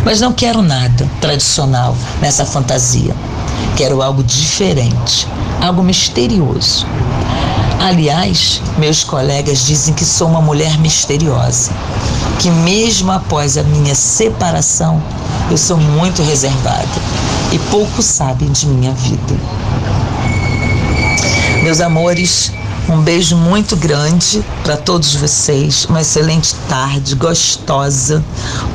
Mas 0.04 0.20
não 0.20 0.32
quero 0.32 0.60
nada 0.62 1.08
tradicional 1.20 1.96
nessa 2.20 2.44
fantasia. 2.44 3.14
Quero 3.76 4.02
algo 4.02 4.22
diferente, 4.22 5.26
algo 5.60 5.82
misterioso. 5.82 6.86
Aliás, 7.82 8.62
meus 8.78 9.02
colegas 9.02 9.66
dizem 9.66 9.92
que 9.92 10.04
sou 10.04 10.28
uma 10.28 10.40
mulher 10.40 10.78
misteriosa, 10.78 11.72
que 12.38 12.48
mesmo 12.48 13.10
após 13.10 13.58
a 13.58 13.64
minha 13.64 13.92
separação, 13.92 15.02
eu 15.50 15.58
sou 15.58 15.76
muito 15.76 16.22
reservada 16.22 16.86
e 17.50 17.58
pouco 17.58 18.00
sabem 18.00 18.52
de 18.52 18.68
minha 18.68 18.92
vida. 18.92 19.34
Meus 21.64 21.80
amores, 21.80 22.52
um 22.88 23.00
beijo 23.00 23.36
muito 23.36 23.74
grande 23.74 24.44
para 24.62 24.76
todos 24.76 25.16
vocês. 25.16 25.84
Uma 25.86 26.02
excelente 26.02 26.54
tarde, 26.68 27.16
gostosa, 27.16 28.22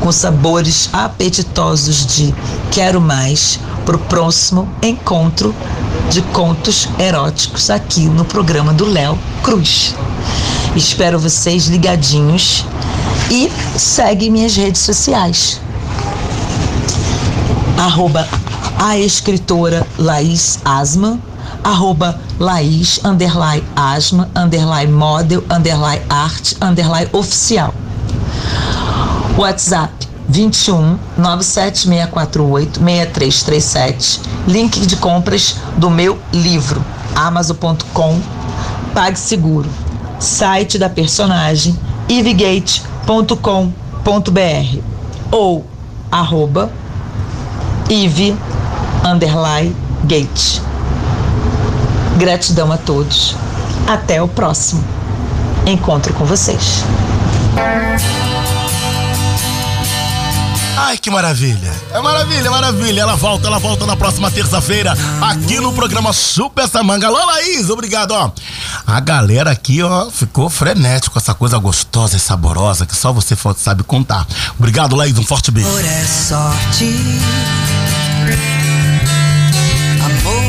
com 0.02 0.12
sabores 0.12 0.90
apetitosos 0.92 2.06
de 2.06 2.36
quero 2.72 3.00
mais 3.00 3.58
para 3.86 3.96
o 3.96 4.00
próximo 4.00 4.68
encontro 4.82 5.56
de 6.10 6.22
contos 6.22 6.88
eróticos 6.98 7.70
aqui 7.70 8.06
no 8.06 8.24
programa 8.24 8.74
do 8.74 8.86
Léo 8.86 9.18
Cruz. 9.44 9.94
Espero 10.76 11.20
vocês 11.20 11.68
ligadinhos 11.68 12.66
e 13.30 13.52
segue 13.78 14.30
minhas 14.30 14.56
redes 14.56 14.82
sociais. 14.82 15.60
Arroba 17.78 18.28
a 18.80 18.98
escritora 18.98 19.86
Laís 19.98 20.60
Asma, 20.64 21.20
arroba 21.64 22.20
Laís, 22.40 23.00
underline 23.04 23.64
Asma, 23.76 24.30
underline 24.36 24.92
model, 24.92 25.44
underline 25.50 26.02
arte, 26.10 26.56
underline 26.62 27.10
oficial. 27.12 27.74
WhatsApp 29.38 29.97
21 30.28 30.98
97648 31.18 32.80
6337. 32.80 34.22
Link 34.48 34.86
de 34.86 34.96
compras 34.98 35.56
do 35.78 35.90
meu 35.90 36.20
livro, 36.34 36.84
amazon.com, 37.16 38.20
PagSeguro. 38.94 39.70
Site 40.20 40.78
da 40.78 40.90
personagem, 40.90 41.78
ivegate.com.br 42.10 43.38
ou 45.32 45.66
arroba 46.12 46.72
ive 47.90 48.36
underline 49.06 49.76
gate. 50.06 50.62
Gratidão 52.18 52.72
a 52.72 52.78
todos. 52.78 53.36
Até 53.88 54.22
o 54.22 54.28
próximo 54.28 54.84
encontro 55.66 56.14
com 56.14 56.26
vocês. 56.26 56.84
Ai, 60.88 60.98
que 60.98 61.12
maravilha. 61.12 61.70
É 61.92 62.00
maravilha, 62.00 62.50
maravilha. 62.50 63.02
Ela 63.02 63.18
volta, 63.18 63.48
ela 63.48 63.60
volta 63.60 63.86
na 63.86 63.98
próxima 63.98 64.32
terça-feira 64.32 64.98
aqui 65.22 65.60
no 65.60 65.74
programa 65.74 66.14
Chupa 66.14 66.62
essa 66.62 66.82
manga. 66.82 67.08
Alô, 67.08 67.26
Laís, 67.26 67.70
obrigado, 67.70 68.12
ó. 68.12 68.32
A 68.86 68.98
galera 69.02 69.52
aqui, 69.52 69.84
ó, 69.84 70.10
ficou 70.10 70.50
frenético 70.50 71.12
com 71.16 71.20
essa 71.20 71.34
coisa 71.34 71.58
gostosa 71.58 72.16
e 72.16 72.20
saborosa 72.22 72.86
que 72.86 72.96
só 72.96 73.12
você 73.12 73.36
sabe 73.58 73.84
contar. 73.84 74.26
Obrigado, 74.58 74.96
Laís, 74.96 75.18
um 75.18 75.26
forte 75.26 75.52
beijo. 75.52 75.68
Amor 75.68 75.84
é 75.84 76.06
sorte. 76.06 76.96
Amor 80.06 80.44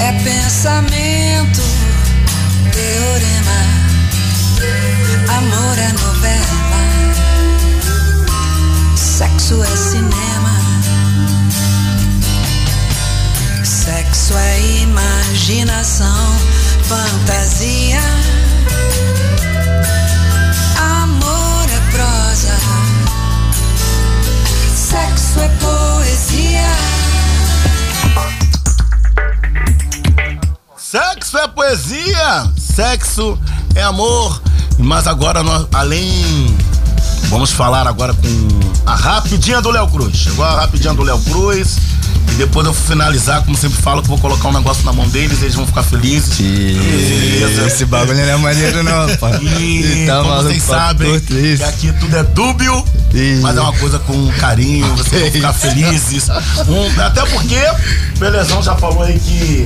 é 0.00 0.12
pensamento, 0.24 1.62
teorema. 2.72 3.60
Amor 5.38 5.78
é 5.78 5.92
novela. 5.92 6.69
Sexo 9.20 9.62
é 9.62 9.76
cinema. 9.76 10.50
Sexo 13.62 14.32
é 14.34 14.60
imaginação, 14.80 16.38
fantasia. 16.84 18.00
Amor 20.78 21.66
é 21.68 21.90
prosa. 21.92 22.56
Sexo 24.74 25.40
é 25.40 25.48
poesia. 25.60 26.70
Sexo 30.78 31.36
é 31.36 31.46
poesia, 31.46 32.50
sexo 32.56 33.38
é 33.74 33.82
amor. 33.82 34.40
Mas 34.78 35.06
agora, 35.06 35.42
nós, 35.42 35.66
além. 35.74 36.69
Vamos 37.30 37.52
falar 37.52 37.86
agora 37.86 38.12
com 38.12 38.82
a 38.84 38.96
rapidinha 38.96 39.62
do 39.62 39.70
Léo 39.70 39.86
Cruz. 39.86 40.16
Chegou 40.16 40.44
a 40.44 40.56
rapidinha 40.56 40.92
do 40.92 41.04
Léo 41.04 41.18
Cruz. 41.20 41.76
E 42.30 42.34
depois 42.34 42.66
eu 42.66 42.72
vou 42.72 42.82
finalizar, 42.84 43.42
como 43.44 43.56
sempre 43.56 43.80
falo, 43.82 44.02
que 44.02 44.08
vou 44.08 44.18
colocar 44.18 44.48
um 44.48 44.52
negócio 44.52 44.84
na 44.84 44.92
mão 44.92 45.08
deles, 45.08 45.42
eles 45.42 45.54
vão 45.54 45.66
ficar 45.66 45.82
felizes. 45.82 46.38
Beleza. 46.38 47.66
Esse 47.66 47.84
bagulho 47.84 48.16
não 48.18 48.24
é 48.24 48.36
maneiro 48.36 48.82
não. 48.82 49.06
E 49.60 50.04
Tá 50.06 50.22
como 50.22 50.34
vocês 50.42 50.62
papo 50.64 50.78
sabem, 50.80 51.20
que 51.20 51.62
aqui 51.62 51.92
tudo 51.98 52.16
é 52.16 52.22
dúbio, 52.22 52.84
mas 53.42 53.56
é 53.56 53.60
uma 53.60 53.72
coisa 53.74 53.98
com 53.98 54.28
carinho, 54.34 54.86
vocês 54.96 55.22
vão 55.22 55.30
ficar 55.32 55.52
felizes. 55.54 56.28
Um- 56.68 57.00
até 57.02 57.24
porque 57.26 57.56
o 58.16 58.18
Belezão 58.18 58.62
já 58.62 58.74
falou 58.76 59.02
aí 59.02 59.18
que 59.18 59.64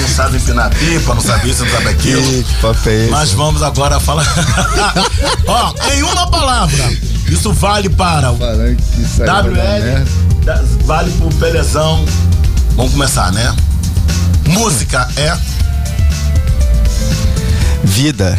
não 0.00 0.08
sabe 0.08 0.36
empinar 0.38 0.70
pipa, 0.70 1.14
não 1.14 1.22
sabe 1.22 1.50
isso, 1.50 1.64
não 1.64 1.70
sabe 1.72 1.88
aquilo. 1.90 2.22
Ih, 2.22 2.42
que 2.44 2.54
papo 2.60 2.88
é 2.88 2.94
esse? 3.02 3.10
Mas 3.10 3.30
vamos 3.32 3.62
agora 3.62 4.00
falar. 4.00 4.26
Ó, 5.46 5.74
em 5.92 6.02
uma 6.02 6.28
palavra, 6.30 6.90
isso 7.28 7.52
vale 7.52 7.88
para 7.88 8.32
o 8.32 8.36
WL, 8.36 10.04
vale 10.84 11.10
pro 11.12 11.28
Pelezão. 11.36 12.04
Vamos 12.76 12.92
começar, 12.92 13.32
né? 13.32 13.54
Música 14.46 15.08
é 15.16 15.36
Vida. 17.82 18.38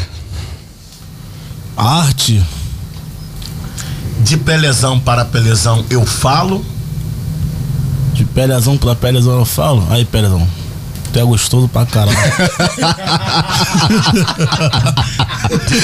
Arte. 1.75 2.43
de 4.22 4.38
Pelezão 4.38 5.00
para 5.00 5.25
Pelezão 5.25 5.84
eu 5.90 6.06
falo. 6.06 6.64
De 8.14 8.24
pelezão 8.24 8.77
pra 8.77 8.95
pelezão 8.95 9.40
eu 9.40 9.45
falo. 9.45 9.85
Aí, 9.90 10.06
pelezão. 10.06 10.48
Tu 11.11 11.19
é 11.19 11.24
gostoso 11.24 11.67
pra 11.67 11.85
caralho. 11.85 12.16
De 15.67 15.80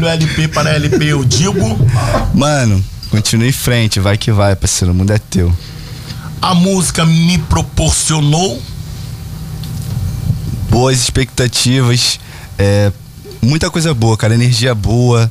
WLP 0.00 0.48
para 0.48 0.70
LP 0.70 1.04
eu 1.04 1.24
digo. 1.24 1.78
Mano, 2.34 2.84
continue 3.10 3.48
em 3.48 3.52
frente, 3.52 4.00
vai 4.00 4.16
que 4.16 4.30
vai, 4.32 4.54
parceiro. 4.56 4.92
O 4.92 4.94
mundo 4.96 5.12
é 5.12 5.18
teu. 5.18 5.52
A 6.40 6.54
música 6.54 7.04
me 7.04 7.38
proporcionou. 7.38 8.60
Boas 10.70 10.98
expectativas, 11.00 12.20
é, 12.58 12.92
muita 13.40 13.70
coisa 13.70 13.94
boa, 13.94 14.16
cara. 14.16 14.34
Energia 14.34 14.74
boa. 14.74 15.30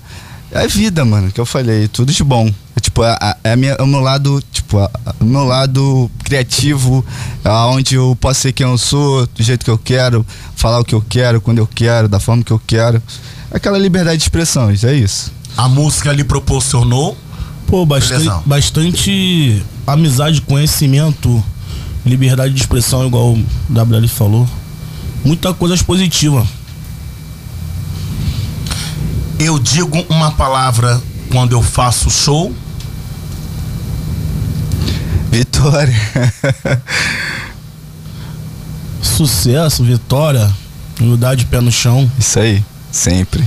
É 0.51 0.67
vida, 0.67 1.03
mano, 1.03 1.31
que 1.31 1.39
eu 1.39 1.45
falei, 1.45 1.87
tudo 1.87 2.11
de 2.13 2.23
bom. 2.23 2.47
É 2.75 2.79
tipo, 2.79 3.03
é, 3.03 3.15
a 3.43 3.55
minha, 3.55 3.73
é 3.73 3.81
o 3.83 3.87
meu 3.87 3.99
lado, 3.99 4.41
tipo, 4.51 4.77
a- 4.79 4.89
o 5.19 5.25
meu 5.25 5.43
lado 5.43 6.09
criativo, 6.23 7.05
é 7.43 7.49
onde 7.49 7.95
eu 7.95 8.17
posso 8.19 8.41
ser 8.41 8.53
quem 8.53 8.65
eu 8.65 8.77
sou, 8.77 9.27
do 9.27 9.43
jeito 9.43 9.65
que 9.65 9.69
eu 9.71 9.77
quero, 9.77 10.25
falar 10.55 10.79
o 10.79 10.85
que 10.85 10.95
eu 10.95 11.01
quero, 11.07 11.41
quando 11.41 11.57
eu 11.57 11.67
quero, 11.67 12.07
da 12.07 12.19
forma 12.19 12.41
que 12.43 12.51
eu 12.51 12.61
quero. 12.65 13.03
Aquela 13.51 13.77
liberdade 13.77 14.17
de 14.17 14.23
expressões, 14.23 14.83
é 14.83 14.93
isso. 14.93 15.31
A 15.57 15.67
música 15.67 16.11
lhe 16.13 16.23
proporcionou. 16.23 17.17
Pô, 17.67 17.85
bastante, 17.85 18.29
bastante 18.45 19.63
amizade, 19.87 20.41
conhecimento, 20.41 21.43
liberdade 22.05 22.53
de 22.53 22.59
expressão, 22.61 23.05
igual 23.05 23.33
o 23.33 23.45
WL 23.69 24.07
falou. 24.07 24.47
Muita 25.23 25.53
coisa 25.53 25.75
positiva. 25.83 26.45
Eu 29.39 29.59
digo 29.59 30.05
uma 30.09 30.31
palavra 30.31 31.01
quando 31.29 31.53
eu 31.53 31.61
faço 31.61 32.09
show. 32.09 32.53
Vitória. 35.31 35.93
Sucesso, 39.01 39.83
vitória, 39.83 40.49
humildade, 40.99 41.45
pé 41.45 41.59
no 41.59 41.71
chão. 41.71 42.09
Isso 42.17 42.39
aí, 42.39 42.63
sempre. 42.91 43.43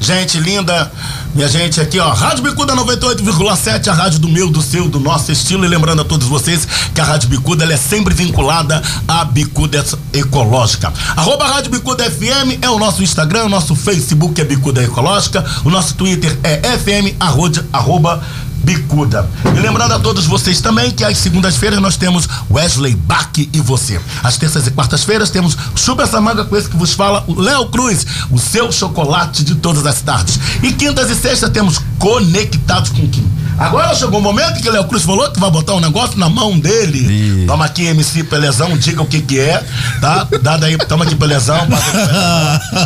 Gente 0.00 0.38
linda, 0.38 0.90
minha 1.34 1.48
gente 1.48 1.80
aqui, 1.80 1.98
ó, 1.98 2.12
Rádio 2.12 2.44
Bicuda 2.44 2.74
98,7, 2.76 3.88
a 3.88 3.92
rádio 3.92 4.20
do 4.20 4.28
meu, 4.28 4.48
do 4.48 4.62
seu, 4.62 4.88
do 4.88 5.00
nosso 5.00 5.32
estilo. 5.32 5.64
E 5.64 5.68
lembrando 5.68 6.02
a 6.02 6.04
todos 6.04 6.28
vocês 6.28 6.66
que 6.94 7.00
a 7.00 7.04
Rádio 7.04 7.28
Bicuda 7.28 7.64
ela 7.64 7.72
é 7.72 7.76
sempre 7.76 8.14
vinculada 8.14 8.80
à 9.08 9.24
Bicuda 9.24 9.84
Ecológica. 10.12 10.92
Arroba 11.16 11.48
Rádio 11.48 11.72
Bicuda 11.72 12.08
FM 12.08 12.62
é 12.62 12.70
o 12.70 12.78
nosso 12.78 13.02
Instagram, 13.02 13.46
o 13.46 13.48
nosso 13.48 13.74
Facebook 13.74 14.40
é 14.40 14.44
Bicuda 14.44 14.82
Ecológica, 14.82 15.44
o 15.64 15.70
nosso 15.70 15.94
Twitter 15.94 16.38
é 16.44 16.78
FM, 16.78 17.16
arroba, 17.18 17.64
arroba 17.72 18.22
Bicuda. 18.68 19.26
E 19.56 19.60
lembrando 19.60 19.94
a 19.94 19.98
todos 19.98 20.26
vocês 20.26 20.60
também 20.60 20.90
que 20.90 21.02
às 21.02 21.16
segundas-feiras 21.16 21.80
nós 21.80 21.96
temos 21.96 22.28
Wesley 22.50 22.94
Bach 22.94 23.30
e 23.38 23.60
você. 23.62 23.98
Às 24.22 24.36
terças 24.36 24.66
e 24.66 24.70
quartas-feiras 24.70 25.30
temos 25.30 25.56
Chupa 25.74 26.02
essa 26.02 26.20
manga 26.20 26.44
com 26.44 26.54
esse 26.54 26.68
que 26.68 26.76
vos 26.76 26.92
fala, 26.92 27.24
o 27.26 27.40
Léo 27.40 27.70
Cruz, 27.70 28.04
o 28.30 28.38
seu 28.38 28.70
chocolate 28.70 29.42
de 29.42 29.54
todas 29.54 29.86
as 29.86 30.02
tardes. 30.02 30.38
E 30.62 30.70
quintas 30.70 31.08
e 31.08 31.14
sextas 31.14 31.48
temos 31.48 31.80
Conectados 31.98 32.90
com 32.90 33.08
Kim. 33.08 33.26
Agora 33.58 33.92
chegou 33.92 34.20
o 34.20 34.22
momento 34.22 34.60
que 34.62 34.68
o 34.68 34.72
Léo 34.72 34.84
Cruz 34.84 35.02
falou 35.02 35.28
que 35.32 35.40
vai 35.40 35.50
botar 35.50 35.74
um 35.74 35.80
negócio 35.80 36.16
na 36.16 36.28
mão 36.28 36.56
dele. 36.58 37.44
Toma 37.44 37.64
aqui, 37.64 37.86
MC 37.86 38.22
Pelezão, 38.22 38.76
diga 38.78 39.02
o 39.02 39.06
que 39.06 39.20
que 39.20 39.40
é, 39.40 39.64
tá? 40.00 40.28
Dá 40.40 40.56
daí, 40.56 40.78
toma 40.78 41.04
aqui, 41.04 41.16
Pelezão. 41.16 41.58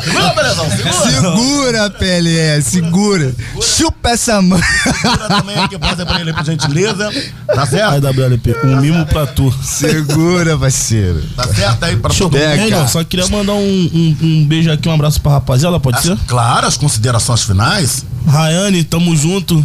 Segura, 0.03 0.31
Pelezão, 0.31 0.71
segura. 0.71 1.11
Segura, 1.11 1.91
PLE, 1.91 2.63
segura. 2.63 3.35
Chupa 3.61 4.11
essa 4.11 4.41
mão. 4.41 4.59
Segura 4.85 5.29
também 5.29 5.57
aqui, 5.77 5.79
passa 5.89 6.05
pra 6.07 6.21
ele, 6.21 6.33
por 6.33 6.45
gentileza. 6.45 7.11
Tá 7.47 7.67
certo? 7.67 7.93
Aí, 7.95 8.01
WLP, 8.01 8.57
um 8.65 8.81
mimo 8.81 9.07
pra 9.07 9.27
tu. 9.27 9.53
Segura, 9.63 10.57
parceiro. 10.59 11.23
Tá 11.37 11.47
certo 11.49 11.85
aí 11.85 11.97
pra 11.97 12.11
todo 12.29 12.37
mundo. 12.39 12.89
Só 12.89 13.05
queria 13.05 13.27
mandar 13.29 13.55
um, 13.55 13.59
um- 13.61 14.17
um 14.23 14.47
beijo 14.47 14.71
aqui, 14.71 14.89
um 14.89 14.93
abraço 14.95 15.21
pra 15.21 15.33
rapaziada, 15.33 15.79
pode 15.81 16.03
ser? 16.03 16.17
Claro, 16.27 16.67
as 16.67 16.77
considerações 16.77 17.43
finais. 17.43 18.05
Rayane, 18.27 18.85
tamo 18.85 19.15
junto. 19.17 19.65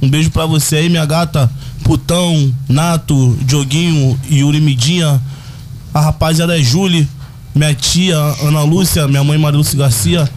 Um 0.00 0.08
beijo 0.08 0.30
pra 0.30 0.46
você 0.46 0.76
aí, 0.76 0.88
minha 0.88 1.04
gata. 1.04 1.50
Putão, 1.84 2.54
Nato, 2.68 3.36
Dioguinho, 3.42 4.18
Yuri 4.30 4.60
Midinha. 4.60 5.20
A 5.94 6.00
rapaziada 6.00 6.58
é 6.58 6.62
Julie, 6.62 7.08
minha 7.54 7.74
tia 7.74 8.16
Ana 8.42 8.62
Lúcia, 8.62 9.08
minha 9.08 9.24
mãe 9.24 9.38
Maria 9.38 9.56
Lúcia 9.58 9.76
Garcia, 9.78 10.28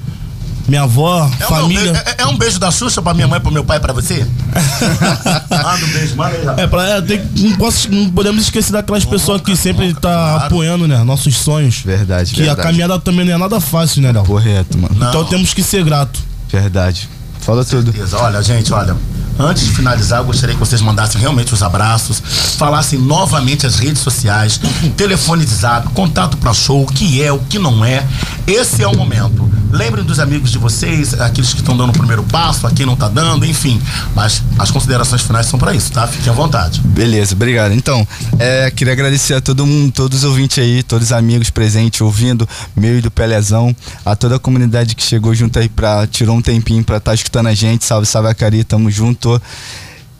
minha 0.67 0.83
avó, 0.83 1.29
É 1.39 1.45
um, 1.45 1.49
família. 1.49 1.91
beijo, 1.93 2.05
é, 2.07 2.15
é 2.19 2.25
um 2.27 2.37
beijo 2.37 2.59
da 2.59 2.71
Xuxa 2.71 3.01
pra 3.01 3.13
minha 3.13 3.27
mãe, 3.27 3.39
pro 3.39 3.51
meu 3.51 3.63
pai 3.63 3.77
e 3.77 3.79
pra 3.79 3.91
você? 3.93 4.25
manda 5.51 5.85
um 5.85 5.89
beijo, 5.89 6.15
manda 6.15 6.35
aí, 6.35 6.45
rapaz. 6.45 6.59
É, 6.59 6.67
pra, 6.67 6.83
é, 6.89 7.01
tem- 7.01 7.21
não, 7.37 7.57
posso- 7.57 7.91
não 7.91 8.09
podemos 8.11 8.43
esquecer 8.43 8.71
daquelas 8.71 9.05
pessoas 9.05 9.41
que 9.41 9.55
sempre 9.55 9.93
tá 9.93 10.37
apoiando, 10.45 10.87
né? 10.87 11.03
Nossos 11.03 11.35
sonhos. 11.37 11.79
Verdade, 11.79 12.31
Que 12.33 12.41
verdade. 12.41 12.59
a 12.59 12.63
caminhada 12.63 12.99
também 12.99 13.25
não 13.25 13.33
é 13.33 13.37
nada 13.37 13.59
fácil, 13.59 14.01
né, 14.01 14.11
Léo? 14.11 14.23
Correto, 14.23 14.77
mano. 14.77 14.95
Então 14.95 15.25
temos 15.25 15.53
que 15.53 15.63
ser 15.63 15.83
grato. 15.83 16.19
Verdade. 16.51 17.09
Fala 17.39 17.65
tudo. 17.65 17.93
Olha, 18.17 18.41
gente, 18.43 18.71
olha. 18.73 18.95
Antes 19.39 19.65
de 19.65 19.71
finalizar, 19.71 20.19
eu 20.19 20.25
gostaria 20.25 20.55
que 20.55 20.59
vocês 20.59 20.81
mandassem 20.81 21.19
realmente 21.19 21.53
os 21.53 21.63
abraços, 21.63 22.21
falassem 22.57 22.99
novamente 22.99 23.65
as 23.65 23.79
redes 23.79 24.01
sociais, 24.01 24.59
telefone 24.95 25.45
de 25.45 25.53
zap, 25.53 25.89
contato 25.89 26.37
para 26.37 26.53
show, 26.53 26.83
o 26.83 26.85
que 26.85 27.21
é, 27.21 27.31
o 27.31 27.39
que 27.39 27.57
não 27.57 27.83
é. 27.83 28.05
Esse 28.45 28.83
é 28.83 28.87
o 28.87 28.95
momento. 28.95 29.49
Lembrem 29.71 30.03
dos 30.03 30.19
amigos 30.19 30.51
de 30.51 30.57
vocês, 30.57 31.13
aqueles 31.19 31.53
que 31.53 31.61
estão 31.61 31.77
dando 31.77 31.91
o 31.91 31.93
primeiro 31.93 32.23
passo, 32.23 32.67
a 32.67 32.71
quem 32.71 32.85
não 32.85 32.95
tá 32.95 33.07
dando, 33.07 33.45
enfim. 33.45 33.81
Mas 34.13 34.43
as 34.59 34.69
considerações 34.69 35.21
finais 35.21 35.45
são 35.45 35.57
para 35.57 35.73
isso, 35.73 35.91
tá? 35.91 36.05
Fiquem 36.05 36.29
à 36.29 36.35
vontade. 36.35 36.81
Beleza, 36.81 37.33
obrigado. 37.33 37.73
Então, 37.73 38.05
é, 38.37 38.69
queria 38.69 38.91
agradecer 38.91 39.33
a 39.33 39.41
todo 39.41 39.65
mundo, 39.65 39.93
todos 39.93 40.19
os 40.19 40.23
ouvintes 40.25 40.59
aí, 40.59 40.83
todos 40.83 41.07
os 41.07 41.13
amigos 41.13 41.49
presentes, 41.49 42.01
ouvindo, 42.01 42.47
meu 42.75 42.97
e 42.97 43.01
do 43.01 43.09
Pelezão, 43.09 43.73
a 44.05 44.13
toda 44.15 44.35
a 44.35 44.39
comunidade 44.39 44.93
que 44.93 45.03
chegou 45.03 45.33
junto 45.33 45.57
aí 45.57 45.69
pra, 45.69 46.05
tirou 46.05 46.35
um 46.35 46.41
tempinho 46.41 46.83
pra 46.83 46.97
estar 46.97 47.13
escutando 47.13 47.47
a 47.47 47.53
gente. 47.53 47.85
Salve, 47.85 48.05
salve 48.05 48.27
a 48.27 48.35
Cari, 48.35 48.65
tamo 48.65 48.91
junto. 48.91 49.20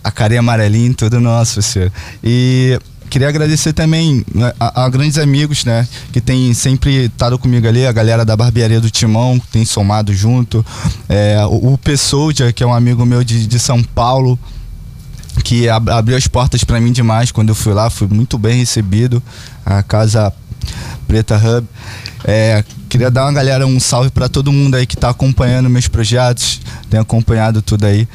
A 0.04 0.12
Cari 0.12 0.38
amarelinho, 0.38 0.94
tudo 0.94 1.20
nosso, 1.20 1.56
parceiro. 1.56 1.92
E 2.24 2.80
queria 3.10 3.28
agradecer 3.30 3.74
também 3.74 4.26
né, 4.34 4.54
a, 4.60 4.86
a 4.86 4.90
grandes 4.90 5.18
amigos, 5.18 5.64
né, 5.66 5.88
que 6.12 6.20
tem 6.22 6.54
sempre 6.54 7.06
estado 7.06 7.38
comigo 7.38 7.68
ali, 7.68 7.86
a 7.86 7.92
galera 7.92 8.24
da 8.26 8.36
barbearia 8.36 8.80
do 8.82 8.90
Timão, 8.90 9.40
que 9.40 9.48
tem 9.48 9.66
somado 9.66 10.14
junto. 10.14 10.66
É, 11.08 11.38
o, 11.46 11.74
o 11.74 11.78
Pessoldia, 11.78 12.52
que 12.52 12.64
é 12.64 12.66
um 12.68 12.74
amigo 12.74 13.06
meu 13.06 13.24
de, 13.24 13.46
de 13.46 13.60
São 13.60 13.84
Paulo, 13.84 14.40
que 15.44 15.70
ab- 15.70 15.90
abriu 15.90 16.18
as 16.18 16.26
portas 16.28 16.64
pra 16.64 16.80
mim 16.80 16.92
demais 16.92 17.32
quando 17.32 17.50
eu 17.50 17.56
fui 17.56 17.74
lá, 17.74 17.90
fui 17.90 18.08
muito 18.08 18.38
bem 18.38 18.58
recebido. 18.58 19.22
A 19.66 19.84
casa 19.84 20.34
Preta 21.08 21.36
Hub. 21.38 21.68
É, 22.24 22.64
queria 22.88 23.10
dar 23.12 23.26
uma 23.26 23.34
galera 23.34 23.66
um 23.68 23.80
salve 23.80 24.10
pra 24.10 24.30
todo 24.30 24.52
mundo 24.52 24.76
aí 24.76 24.86
que 24.86 24.96
tá 24.96 25.10
acompanhando 25.10 25.70
meus 25.70 25.88
projetos, 25.88 26.62
tem 26.90 27.00
acompanhado 27.00 27.62
tudo 27.62 27.86
aí. 27.86 28.08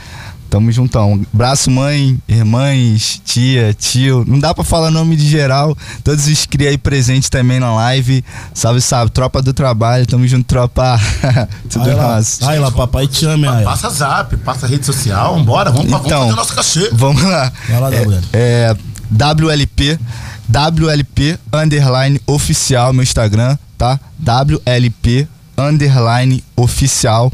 Tamo 0.56 0.72
juntão. 0.72 1.20
Braço, 1.34 1.70
mãe, 1.70 2.18
irmãs, 2.26 3.20
tia, 3.22 3.74
tio. 3.78 4.24
Não 4.26 4.38
dá 4.38 4.54
pra 4.54 4.64
falar 4.64 4.90
nome 4.90 5.14
de 5.14 5.28
geral. 5.28 5.76
Todos 6.02 6.26
os 6.26 6.46
cria 6.46 6.70
aí 6.70 6.78
presentes 6.78 7.28
também 7.28 7.60
na 7.60 7.74
live. 7.74 8.24
Salve, 8.54 8.80
salve. 8.80 9.10
Tropa 9.12 9.42
do 9.42 9.52
trabalho. 9.52 10.06
Tamo 10.06 10.26
junto, 10.26 10.46
tropa. 10.46 10.98
Tudo 11.68 11.94
lá, 11.94 12.16
nosso. 12.16 12.48
aí 12.48 12.58
lá, 12.58 12.70
papai 12.70 13.06
te 13.06 13.26
ama, 13.26 13.54
aí. 13.58 13.64
Passa 13.66 13.90
zap, 13.90 14.34
passa 14.38 14.66
rede 14.66 14.86
social, 14.86 15.34
vambora, 15.34 15.70
vamos, 15.70 15.88
pra- 15.90 15.98
vamos 15.98 16.06
Então, 16.06 16.22
fazer 16.22 16.36
nosso 16.36 16.54
cachê. 16.54 16.88
Vamos 16.90 17.22
lá. 17.22 17.52
Vai 17.68 17.80
lá, 17.80 17.90
é, 17.92 18.06
é 18.32 18.76
WLP, 19.10 19.98
WLP 20.48 21.38
underline 21.52 22.18
oficial, 22.26 22.94
meu 22.94 23.02
Instagram, 23.02 23.58
tá? 23.76 24.00
WLP 24.18 25.28
underline 25.58 26.42
oficial 26.56 27.30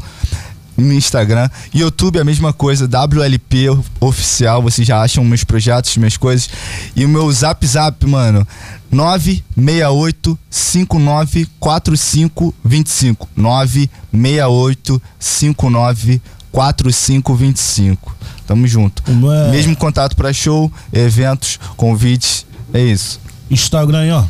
no 0.77 0.91
Instagram. 0.93 1.49
YouTube 1.73 2.19
a 2.19 2.23
mesma 2.23 2.51
coisa, 2.53 2.87
WLP 2.87 3.67
oficial, 3.99 4.61
vocês 4.61 4.87
já 4.87 5.01
acham 5.01 5.23
meus 5.23 5.43
projetos, 5.43 5.95
minhas 5.97 6.17
coisas. 6.17 6.49
E 6.95 7.05
o 7.05 7.09
meu 7.09 7.31
Zap 7.31 7.65
Zap, 7.65 8.05
mano, 8.07 8.47
968 8.91 10.37
59 10.49 11.47
45 11.59 12.53
25. 12.63 13.29
968 13.35 15.01
59 15.19 16.21
4525. 16.51 18.15
Tamo 18.45 18.67
junto. 18.67 19.03
é- 19.07 19.51
Mesmo 19.51 19.75
contato 19.75 20.15
pra 20.15 20.33
show, 20.33 20.71
eventos, 20.91 21.59
convites, 21.77 22.45
é 22.73 22.81
isso. 22.83 23.19
Instagram 23.49 23.99
aí, 23.99 24.11
ó. 24.11 24.23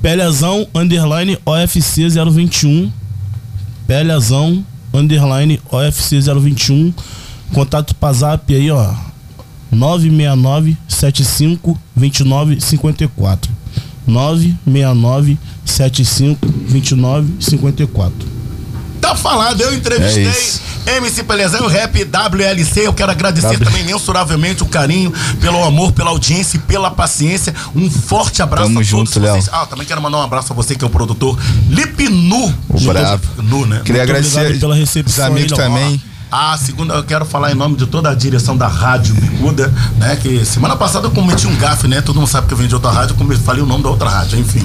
Pelezão 0.00 0.66
underline 0.74 1.38
OFC 1.46 2.08
021. 2.08 2.90
Pelezão 3.86 4.64
underline 4.94 5.60
OFC 5.70 6.20
021. 6.20 6.92
Contato 7.52 7.94
pra 7.94 8.12
zap 8.12 8.54
aí, 8.54 8.70
ó. 8.70 8.94
969 9.70 10.76
75 10.88 11.78
29 11.94 12.60
54. 12.60 13.52
969 14.06 15.38
75 15.64 16.46
29 16.68 17.34
54. 17.40 18.43
Tá 19.04 19.14
falado, 19.14 19.60
eu 19.60 19.74
entrevistei 19.74 20.26
É 20.26 20.30
isso. 20.30 20.60
MC 20.86 21.24
Pelezão 21.24 21.64
o 21.64 21.68
Rap 21.68 22.04
WLC. 22.04 22.86
Eu 22.86 22.92
quero 22.94 23.10
agradecer 23.10 23.48
W- 23.58 23.64
também 23.64 23.84
mensuravelmente 23.84 24.62
o 24.62 24.66
carinho, 24.66 25.12
pelo 25.40 25.62
amor, 25.64 25.92
pela 25.92 26.10
audiência 26.10 26.56
e 26.56 26.60
pela 26.60 26.90
paciência. 26.90 27.54
Um 27.74 27.90
forte 27.90 28.42
abraço 28.42 28.68
Tamo 28.68 28.78
a 28.78 28.82
todos 28.82 28.88
junto, 28.88 29.10
vocês. 29.10 29.46
Léo. 29.46 29.48
Ah, 29.52 29.66
também 29.66 29.86
quero 29.86 30.00
mandar 30.00 30.18
um 30.18 30.22
abraço 30.22 30.52
a 30.52 30.56
você 30.56 30.74
que 30.74 30.84
é 30.84 30.86
o 30.86 30.90
produtor 30.90 31.38
Lip 31.68 32.08
Nu. 32.08 32.46
O 32.68 32.80
brabo. 32.80 33.22
Nu, 33.42 33.66
né? 33.66 33.80
Queria 33.84 34.02
Muito 34.04 34.10
agradecer 34.10 34.58
pela 34.60 34.74
os 34.74 34.80
recepção 34.80 35.26
amigos 35.26 35.52
aí, 35.52 35.58
também. 35.58 36.02
Ah, 36.36 36.58
segunda, 36.58 36.94
eu 36.94 37.04
quero 37.04 37.24
falar 37.24 37.52
em 37.52 37.54
nome 37.54 37.76
de 37.76 37.86
toda 37.86 38.10
a 38.10 38.14
direção 38.14 38.56
da 38.56 38.66
Rádio 38.66 39.14
Bicuda, 39.14 39.72
né? 39.98 40.16
Que 40.16 40.44
semana 40.44 40.74
passada 40.74 41.06
eu 41.06 41.12
cometi 41.12 41.46
um 41.46 41.54
gafe, 41.54 41.86
né? 41.86 42.00
Todo 42.00 42.16
mundo 42.16 42.26
sabe 42.26 42.48
que 42.48 42.54
eu 42.54 42.58
vim 42.58 42.66
de 42.66 42.74
outra 42.74 42.90
rádio, 42.90 43.14
eu 43.16 43.38
falei 43.38 43.62
o 43.62 43.66
nome 43.66 43.84
da 43.84 43.90
outra 43.90 44.08
rádio, 44.08 44.40
enfim. 44.40 44.64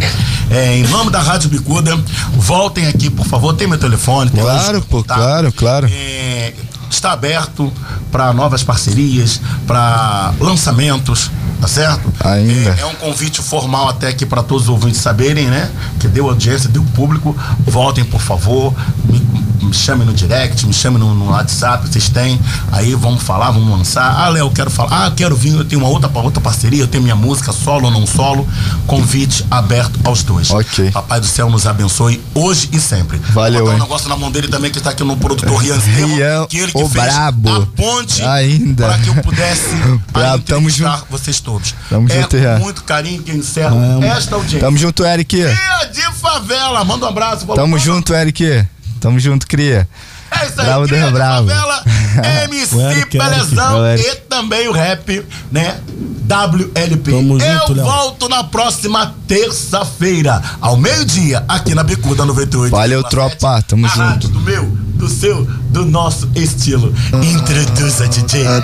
É, 0.50 0.78
em 0.78 0.88
nome 0.88 1.12
da 1.12 1.22
Rádio 1.22 1.48
Bicuda, 1.48 1.96
voltem 2.34 2.88
aqui, 2.88 3.08
por 3.08 3.24
favor. 3.24 3.54
Tem 3.54 3.68
meu 3.68 3.78
telefone, 3.78 4.32
tem 4.32 4.42
Claro, 4.42 4.82
pô, 4.82 5.04
tá? 5.04 5.14
claro, 5.14 5.54
claro. 5.54 5.88
É, 5.92 6.56
está 6.90 7.12
aberto 7.12 7.72
para 8.12 8.34
novas 8.34 8.64
parcerias, 8.64 9.40
para 9.68 10.34
lançamentos, 10.40 11.30
tá 11.62 11.68
certo? 11.68 12.12
Ainda. 12.22 12.72
É, 12.72 12.82
é 12.82 12.86
um 12.88 12.96
convite 12.96 13.44
formal 13.44 13.90
até 13.90 14.08
aqui 14.08 14.26
para 14.26 14.42
todos 14.42 14.64
os 14.64 14.70
ouvintes 14.70 15.02
saberem, 15.02 15.46
né? 15.46 15.70
Que 16.00 16.08
deu 16.08 16.28
audiência, 16.28 16.68
deu 16.68 16.82
público. 16.96 17.38
Voltem, 17.68 18.04
por 18.04 18.22
favor. 18.22 18.74
Me, 19.06 19.22
me 19.62 19.74
chamem 19.74 20.06
no 20.06 20.14
direct, 20.14 20.66
me 20.66 20.74
chamem 20.74 21.00
no, 21.00 21.14
no 21.14 21.30
WhatsApp, 21.30 21.88
vocês 21.88 22.10
têm. 22.10 22.40
Aí 22.72 22.94
vamos 22.96 23.24
falar, 23.24 23.52
vamos 23.52 23.70
lançar. 23.70 24.14
Ah, 24.18 24.30
Léo, 24.30 24.50
quero 24.52 24.70
falar. 24.70 25.06
Ah, 25.08 25.12
quero 25.12 25.36
vir, 25.36 25.54
eu 25.54 25.66
tenho 25.66 25.82
uma 25.82 25.90
outra, 25.90 26.10
outra 26.20 26.42
parceria, 26.42 26.82
eu 26.82 26.88
tenho 26.88 27.04
minha 27.04 27.16
música 27.16 27.52
solo 27.52 27.86
ou 27.86 27.92
não 27.92 28.06
solo. 28.06 28.48
Convite 28.88 29.46
aberto 29.50 30.00
aos 30.04 30.24
dois. 30.24 30.50
Ok. 30.52 30.92
Papai 30.92 31.20
do 31.20 31.26
céu 31.26 31.50
nos 31.50 31.66
abençoe 31.66 32.22
hoje 32.34 32.70
e 32.72 32.80
sempre. 32.80 33.20
Valeu, 33.30 33.66
Vou 33.66 33.72
botar 33.72 33.84
um 33.84 33.88
negócio 33.88 34.10
na 34.10 34.18
mão 34.18 34.32
dele 34.32 34.48
também, 34.48 34.72
que 34.72 34.78
está 34.78 34.92
aqui 34.92 35.04
no 35.04 35.18
produtor 35.18 35.58
Rian 35.62 35.78
Rian, 35.80 36.48
que 36.48 36.58
ele 36.58 36.72
que 36.72 36.78
o 36.78 36.90
fez 36.90 37.06
brabo. 37.06 37.50
a 37.50 37.66
ponte 37.66 38.22
Ainda. 38.24 38.88
para 38.88 38.98
que 39.00 39.10
eu 39.10 39.16
pudesse 39.16 39.70
Brabo, 40.12 40.44
tamo 40.44 40.70
vocês 41.10 41.40
todos. 41.40 41.76
Tamo 41.90 42.08
é 42.10 42.16
junto, 42.22 42.30
com 42.30 42.38
Rian. 42.38 42.60
muito 42.60 42.84
carinho 42.84 43.22
que 43.22 43.32
eu 43.32 43.36
encerro 43.36 44.04
esta 44.04 44.36
audiência. 44.36 44.60
Tamo 44.60 44.78
junto, 44.78 45.06
Eric. 45.06 45.36
Cria 45.38 45.86
de 45.92 46.14
favela, 46.16 46.84
manda 46.84 47.06
um 47.06 47.10
abraço. 47.10 47.46
Tamo 47.48 47.78
junto, 47.78 48.14
Eric. 48.14 48.66
Tamo 49.00 49.20
junto, 49.20 49.48
cria. 49.48 49.88
É 50.32 50.46
isso 50.46 50.60
aí, 50.60 50.66
Bravo 50.68 50.86
cria 50.86 51.00
da 51.02 51.08
de 51.08 51.14
Bravo. 51.14 51.48
favela, 51.48 51.84
MC 52.46 52.80
Eric, 52.80 53.18
Pelezão 53.18 53.96
e 53.96 54.16
também 54.30 54.68
o 54.68 54.72
rap, 54.72 55.26
né? 55.52 55.80
WLP. 56.28 57.12
Tamo 57.12 57.40
eu 57.42 57.60
junto, 57.60 57.74
Léo. 57.74 57.86
volto 57.86 58.30
na 58.30 58.44
próxima 58.44 59.16
terça-feira, 59.28 60.40
ao 60.62 60.78
meio-dia, 60.78 61.44
aqui 61.48 61.74
na 61.74 61.84
Bicuda 61.84 62.24
98. 62.26 62.72
Valeu, 62.72 63.04
tropa. 63.04 63.64
Tamo 63.64 63.88
a 63.88 63.90
rádio 63.90 64.28
junto. 64.30 64.40
do 64.40 64.42
meu, 64.42 64.66
do 64.66 65.10
seu, 65.10 65.44
do 65.46 65.86
nosso 65.86 66.30
estilo. 66.36 66.94
Introduza, 67.24 68.08
DJ. 68.08 68.46
É 68.46 68.62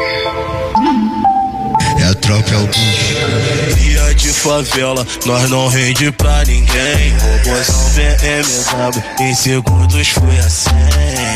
a 2.30 2.42
tropa, 2.42 2.50
é 2.50 2.58
o 2.58 2.66
bicho. 2.66 3.72
Cria 3.72 4.14
de 4.14 4.28
favela, 4.28 5.06
nós 5.26 5.50
não 5.50 5.68
rende 5.68 6.10
pra 6.12 6.44
ninguém. 6.44 7.16
Robôzão 7.18 7.90
BMW, 7.94 9.02
em 9.20 9.34
segundos 9.34 10.08
fui 10.08 10.38
assim. 10.38 10.70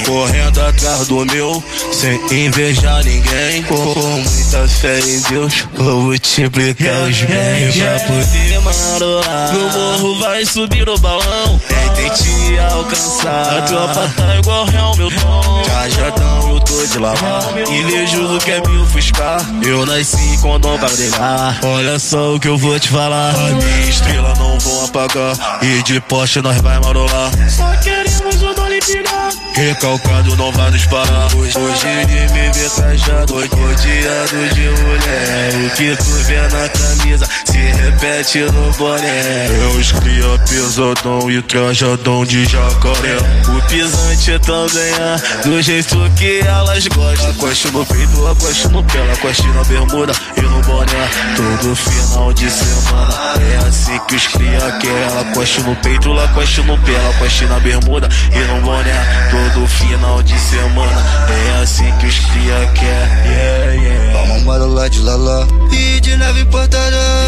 Correndo 0.07 0.61
atrás 0.61 1.09
do 1.09 1.25
meu, 1.27 1.63
sem 1.93 2.47
invejar 2.47 3.03
ninguém. 3.05 3.63
Com 3.65 3.77
muita 3.77 4.69
fé 4.69 5.01
em 5.01 5.21
Deus, 5.21 5.67
vou 5.75 6.03
multiplicar 6.03 7.03
os 7.09 7.23
bens 7.23 7.77
pra 7.77 8.01
poder 8.01 8.61
marolar. 8.61 9.57
O 9.57 9.73
morro 9.73 10.21
vai 10.21 10.45
subir 10.45 10.87
no 10.87 10.99
balão, 10.99 11.61
tentem 11.69 12.11
te 12.11 12.59
alcançar. 12.59 13.59
A 13.59 13.63
tropa 13.63 14.13
tá 14.17 14.37
igual 14.37 14.65
real, 14.67 14.97
meu 14.97 15.11
tom. 15.11 15.63
Cajadão, 15.67 16.51
eu 16.51 16.61
tô 16.61 16.87
de 16.87 16.99
lavar. 16.99 17.43
Invejoso 17.69 18.39
quer 18.39 18.67
me 18.69 18.79
ofuscar. 18.79 19.41
Eu 19.63 19.87
nasci 19.87 20.39
com 20.41 20.59
dom 20.61 20.79
pra 20.85 20.97
brilhar. 20.97 21.61
Olha 21.65 21.99
só 21.99 22.35
o 22.35 22.41
que 22.41 22.49
eu 22.49 22.59
vou 22.59 22.79
te 22.79 22.89
falar. 22.89 23.35
A 23.35 23.51
minha 23.55 23.89
estrela 23.89 24.35
não 24.37 24.59
vão 24.59 24.85
apagar. 24.85 25.37
E 25.63 25.83
de 25.83 26.01
Porsche 26.01 26.41
nós 26.41 26.61
vai 26.61 26.79
marolar. 26.81 27.31
Só 27.49 27.75
queremos 27.77 28.43
o 28.43 28.55
dole 28.55 28.81
pegar. 28.81 29.31
Recalcado 29.55 30.37
não 30.37 30.53
vai 30.53 30.71
nos 30.71 30.85
parar. 30.87 31.35
Hoje, 31.37 31.57
hoje 31.57 31.87
ele 31.87 32.33
me 32.33 32.53
vê 32.53 32.69
trajado, 32.71 33.35
rodeado 33.35 34.55
de 34.55 34.69
mulher. 34.83 35.55
O 35.67 35.71
que 35.77 35.97
tu 35.97 36.11
vê 36.25 36.41
na 36.41 36.69
camisa 36.69 37.29
se 37.45 37.59
repete 37.59 38.41
no 38.41 38.73
boné. 38.73 39.49
Eu 39.63 39.81
escria 39.81 40.39
pesadão 40.49 41.31
e 41.31 41.43
trajadão 41.43 42.25
de 42.25 42.45
jacaré. 42.45 43.19
O 43.49 43.63
pisante 43.69 44.39
também 44.41 44.93
é 44.95 45.49
do 45.49 45.63
jeito 45.63 45.97
que 46.17 46.41
elas 46.41 46.87
gostam. 46.89 47.31
Acoste 47.31 47.71
no 47.71 47.85
peito, 47.87 48.27
acoste 48.27 48.69
no 48.69 48.83
pé, 48.85 49.13
acoste 49.13 49.47
na 49.49 49.65
bermuda 49.65 50.13
e 50.37 50.41
no 50.41 50.61
boné. 50.63 51.11
Todo 51.37 51.77
final 51.77 52.33
de 52.33 52.51
semana 52.51 53.15
é 53.53 53.57
assim 53.67 53.99
que 54.09 54.17
os 54.17 54.27
cria 54.29 54.79
quer. 54.81 55.21
Acoste 55.21 55.61
no 55.63 55.77
peito, 55.77 56.19
acoste 56.19 56.63
no 56.63 56.79
pé, 56.79 56.97
acoste 57.11 57.45
na 57.47 57.59
bermuda 57.61 58.09
e 58.33 58.39
no 58.39 58.61
boné. 58.63 59.31
Todo 59.31 59.67
final 59.67 60.23
de 60.23 60.39
semana 60.39 61.03
é 61.29 61.63
assim 61.63 61.91
que 61.99 62.07
os 62.07 62.19
cria 62.19 62.73
quer. 62.75 63.25
Yeah, 63.25 63.73
yeah. 63.73 64.13
Vamos 64.13 64.43
marolar 64.45 64.89
de 64.91 65.01
lala 65.01 65.47
E 65.73 66.01
de 66.01 66.17
nave 66.17 66.41
importada. 66.41 67.24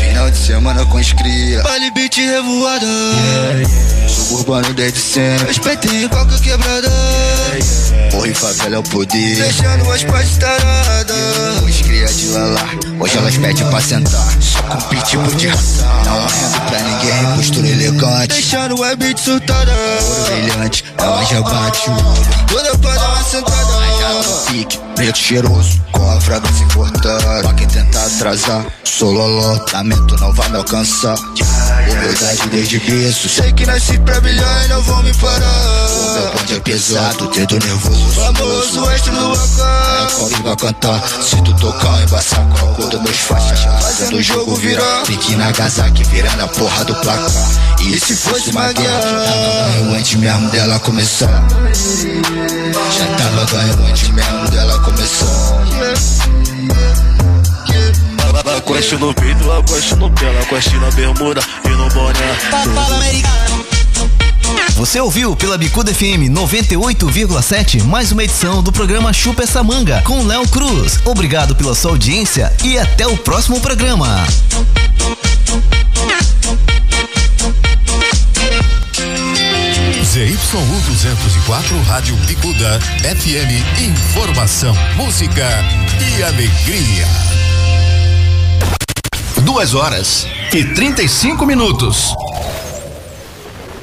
Final 0.00 0.30
de 0.30 0.36
semana 0.36 0.84
com 0.86 0.98
os 0.98 1.12
cria. 1.12 1.62
Vale 1.62 1.90
beat 1.92 2.16
revoada. 2.16 2.86
Suburbano 4.08 4.72
desde 4.74 4.98
sempre. 4.98 6.04
Em 6.04 6.08
qualquer 6.08 6.40
quebrada. 6.40 6.88
Porra 8.10 8.28
e 8.28 8.34
favela 8.34 8.76
é 8.76 8.78
o 8.78 8.82
poder. 8.82 9.36
Deixando 9.36 9.92
as 9.92 10.04
partes 10.04 10.36
taradas. 10.38 11.62
Os 11.62 11.80
cria 11.82 12.06
de 12.06 12.28
lala 12.28 12.60
Hoje 13.00 13.16
elas 13.18 13.36
pedem 13.36 13.66
pra 13.68 13.80
sentar. 13.80 14.36
Só 14.40 14.62
com 14.62 14.80
pitbull 14.88 15.34
de 15.34 15.48
ração 15.48 15.86
Não 16.04 16.26
rendo 16.26 16.60
pra 16.68 16.80
ninguém 16.80 17.36
Postura 17.36 17.68
elegante. 17.68 18.28
Deixando 18.28 18.82
a 18.82 18.96
beat 18.96 19.18
surtada. 19.18 19.72
Ouro 19.72 20.24
brilhante 20.24 20.84
Ela 20.98 21.24
já 21.24 21.42
bate 21.42 21.90
o 21.90 21.92
olho. 21.92 22.46
Toda 22.48 22.78
pra 22.78 22.94
dar 22.94 23.08
uma 23.08 23.24
sentada. 23.24 23.77
Pique, 24.46 24.78
preto 24.94 25.18
cheiroso, 25.18 25.82
com 25.92 26.10
a 26.10 26.20
fragrância 26.20 26.64
importada. 26.64 27.42
Pra 27.42 27.52
quem 27.52 27.66
tentar 27.68 28.06
atrasar, 28.06 28.66
sou 28.82 29.12
loló, 29.12 29.58
lamento 29.72 30.16
não 30.16 30.32
vai 30.32 30.48
me 30.48 30.56
alcançar. 30.56 31.16
Humildade 31.18 32.48
desde 32.50 32.78
berço, 32.80 33.28
Sei 33.28 33.52
que 33.52 33.66
nasci 33.66 33.98
pra 33.98 34.20
brilhar 34.20 34.64
e 34.64 34.68
não 34.68 34.82
vão 34.82 35.02
me 35.02 35.12
parar. 35.14 35.88
o 35.90 36.12
meu 36.14 36.32
bonde 36.32 36.54
é 36.54 36.60
pesado, 36.60 37.28
dedo 37.30 37.58
nervoso. 37.58 38.12
Famoso 38.12 38.90
extra 38.90 39.12
do 39.12 39.34
É 39.34 40.04
AK. 40.04 40.12
comigo 40.14 40.42
vai 40.42 40.56
cantar, 40.56 41.08
se 41.22 41.42
tu 41.42 41.54
tocar, 41.54 42.02
embaçar 42.02 42.44
com 42.48 42.54
a 42.70 42.74
cor 42.74 42.88
dos 42.88 43.02
meus 43.02 43.16
faixas. 43.18 43.60
Fazendo 43.82 44.16
o 44.16 44.22
jogo 44.22 44.54
virar, 44.56 45.02
pique 45.04 45.36
na 45.36 45.46
Nagasaki, 45.46 46.04
virando 46.04 46.42
a 46.44 46.48
porra 46.48 46.84
do 46.84 46.94
placar. 46.96 47.30
E 47.80 47.98
se 48.00 48.16
fosse 48.16 48.50
uma 48.50 48.72
guerra, 48.72 49.00
tava 49.00 49.70
ganho 49.72 49.94
antes 49.94 50.14
mesmo 50.14 50.50
dela 50.50 50.78
começar. 50.80 51.46
Já 52.96 53.06
tava 53.16 53.44
ganho 53.46 53.86
antes 53.86 53.97
mesmo 54.12 54.48
dela 54.50 54.78
começar. 54.80 55.58
Acoste 58.56 58.96
no 58.96 59.14
peito, 59.14 59.52
acoste 59.52 59.94
no 59.96 60.10
pé, 60.10 60.40
acoste 60.40 60.76
na 60.76 60.90
bermuda 60.90 61.40
e 61.64 61.68
no 61.70 61.88
boné. 61.88 62.38
Você 64.76 65.00
ouviu 65.00 65.34
pela 65.34 65.58
Bicuda 65.58 65.92
FM 65.92 66.30
98,7 66.30 67.82
mais 67.82 68.12
uma 68.12 68.22
edição 68.22 68.62
do 68.62 68.70
programa 68.70 69.12
Chupa 69.12 69.42
essa 69.42 69.62
manga 69.62 70.00
com 70.02 70.22
Léo 70.24 70.46
Cruz. 70.48 71.00
Obrigado 71.04 71.56
pela 71.56 71.74
sua 71.74 71.90
audiência 71.90 72.52
e 72.64 72.78
até 72.78 73.06
o 73.06 73.16
próximo 73.16 73.60
programa. 73.60 74.24
ZYU 80.18 80.34
204 80.34 81.80
Rádio 81.82 82.16
Bicuda 82.26 82.80
FM 82.80 83.80
Informação, 83.80 84.74
música 84.96 85.46
e 86.18 86.22
alegria. 86.24 87.06
Duas 89.44 89.74
horas 89.76 90.26
e 90.52 90.64
35 90.64 91.46
minutos. 91.46 92.16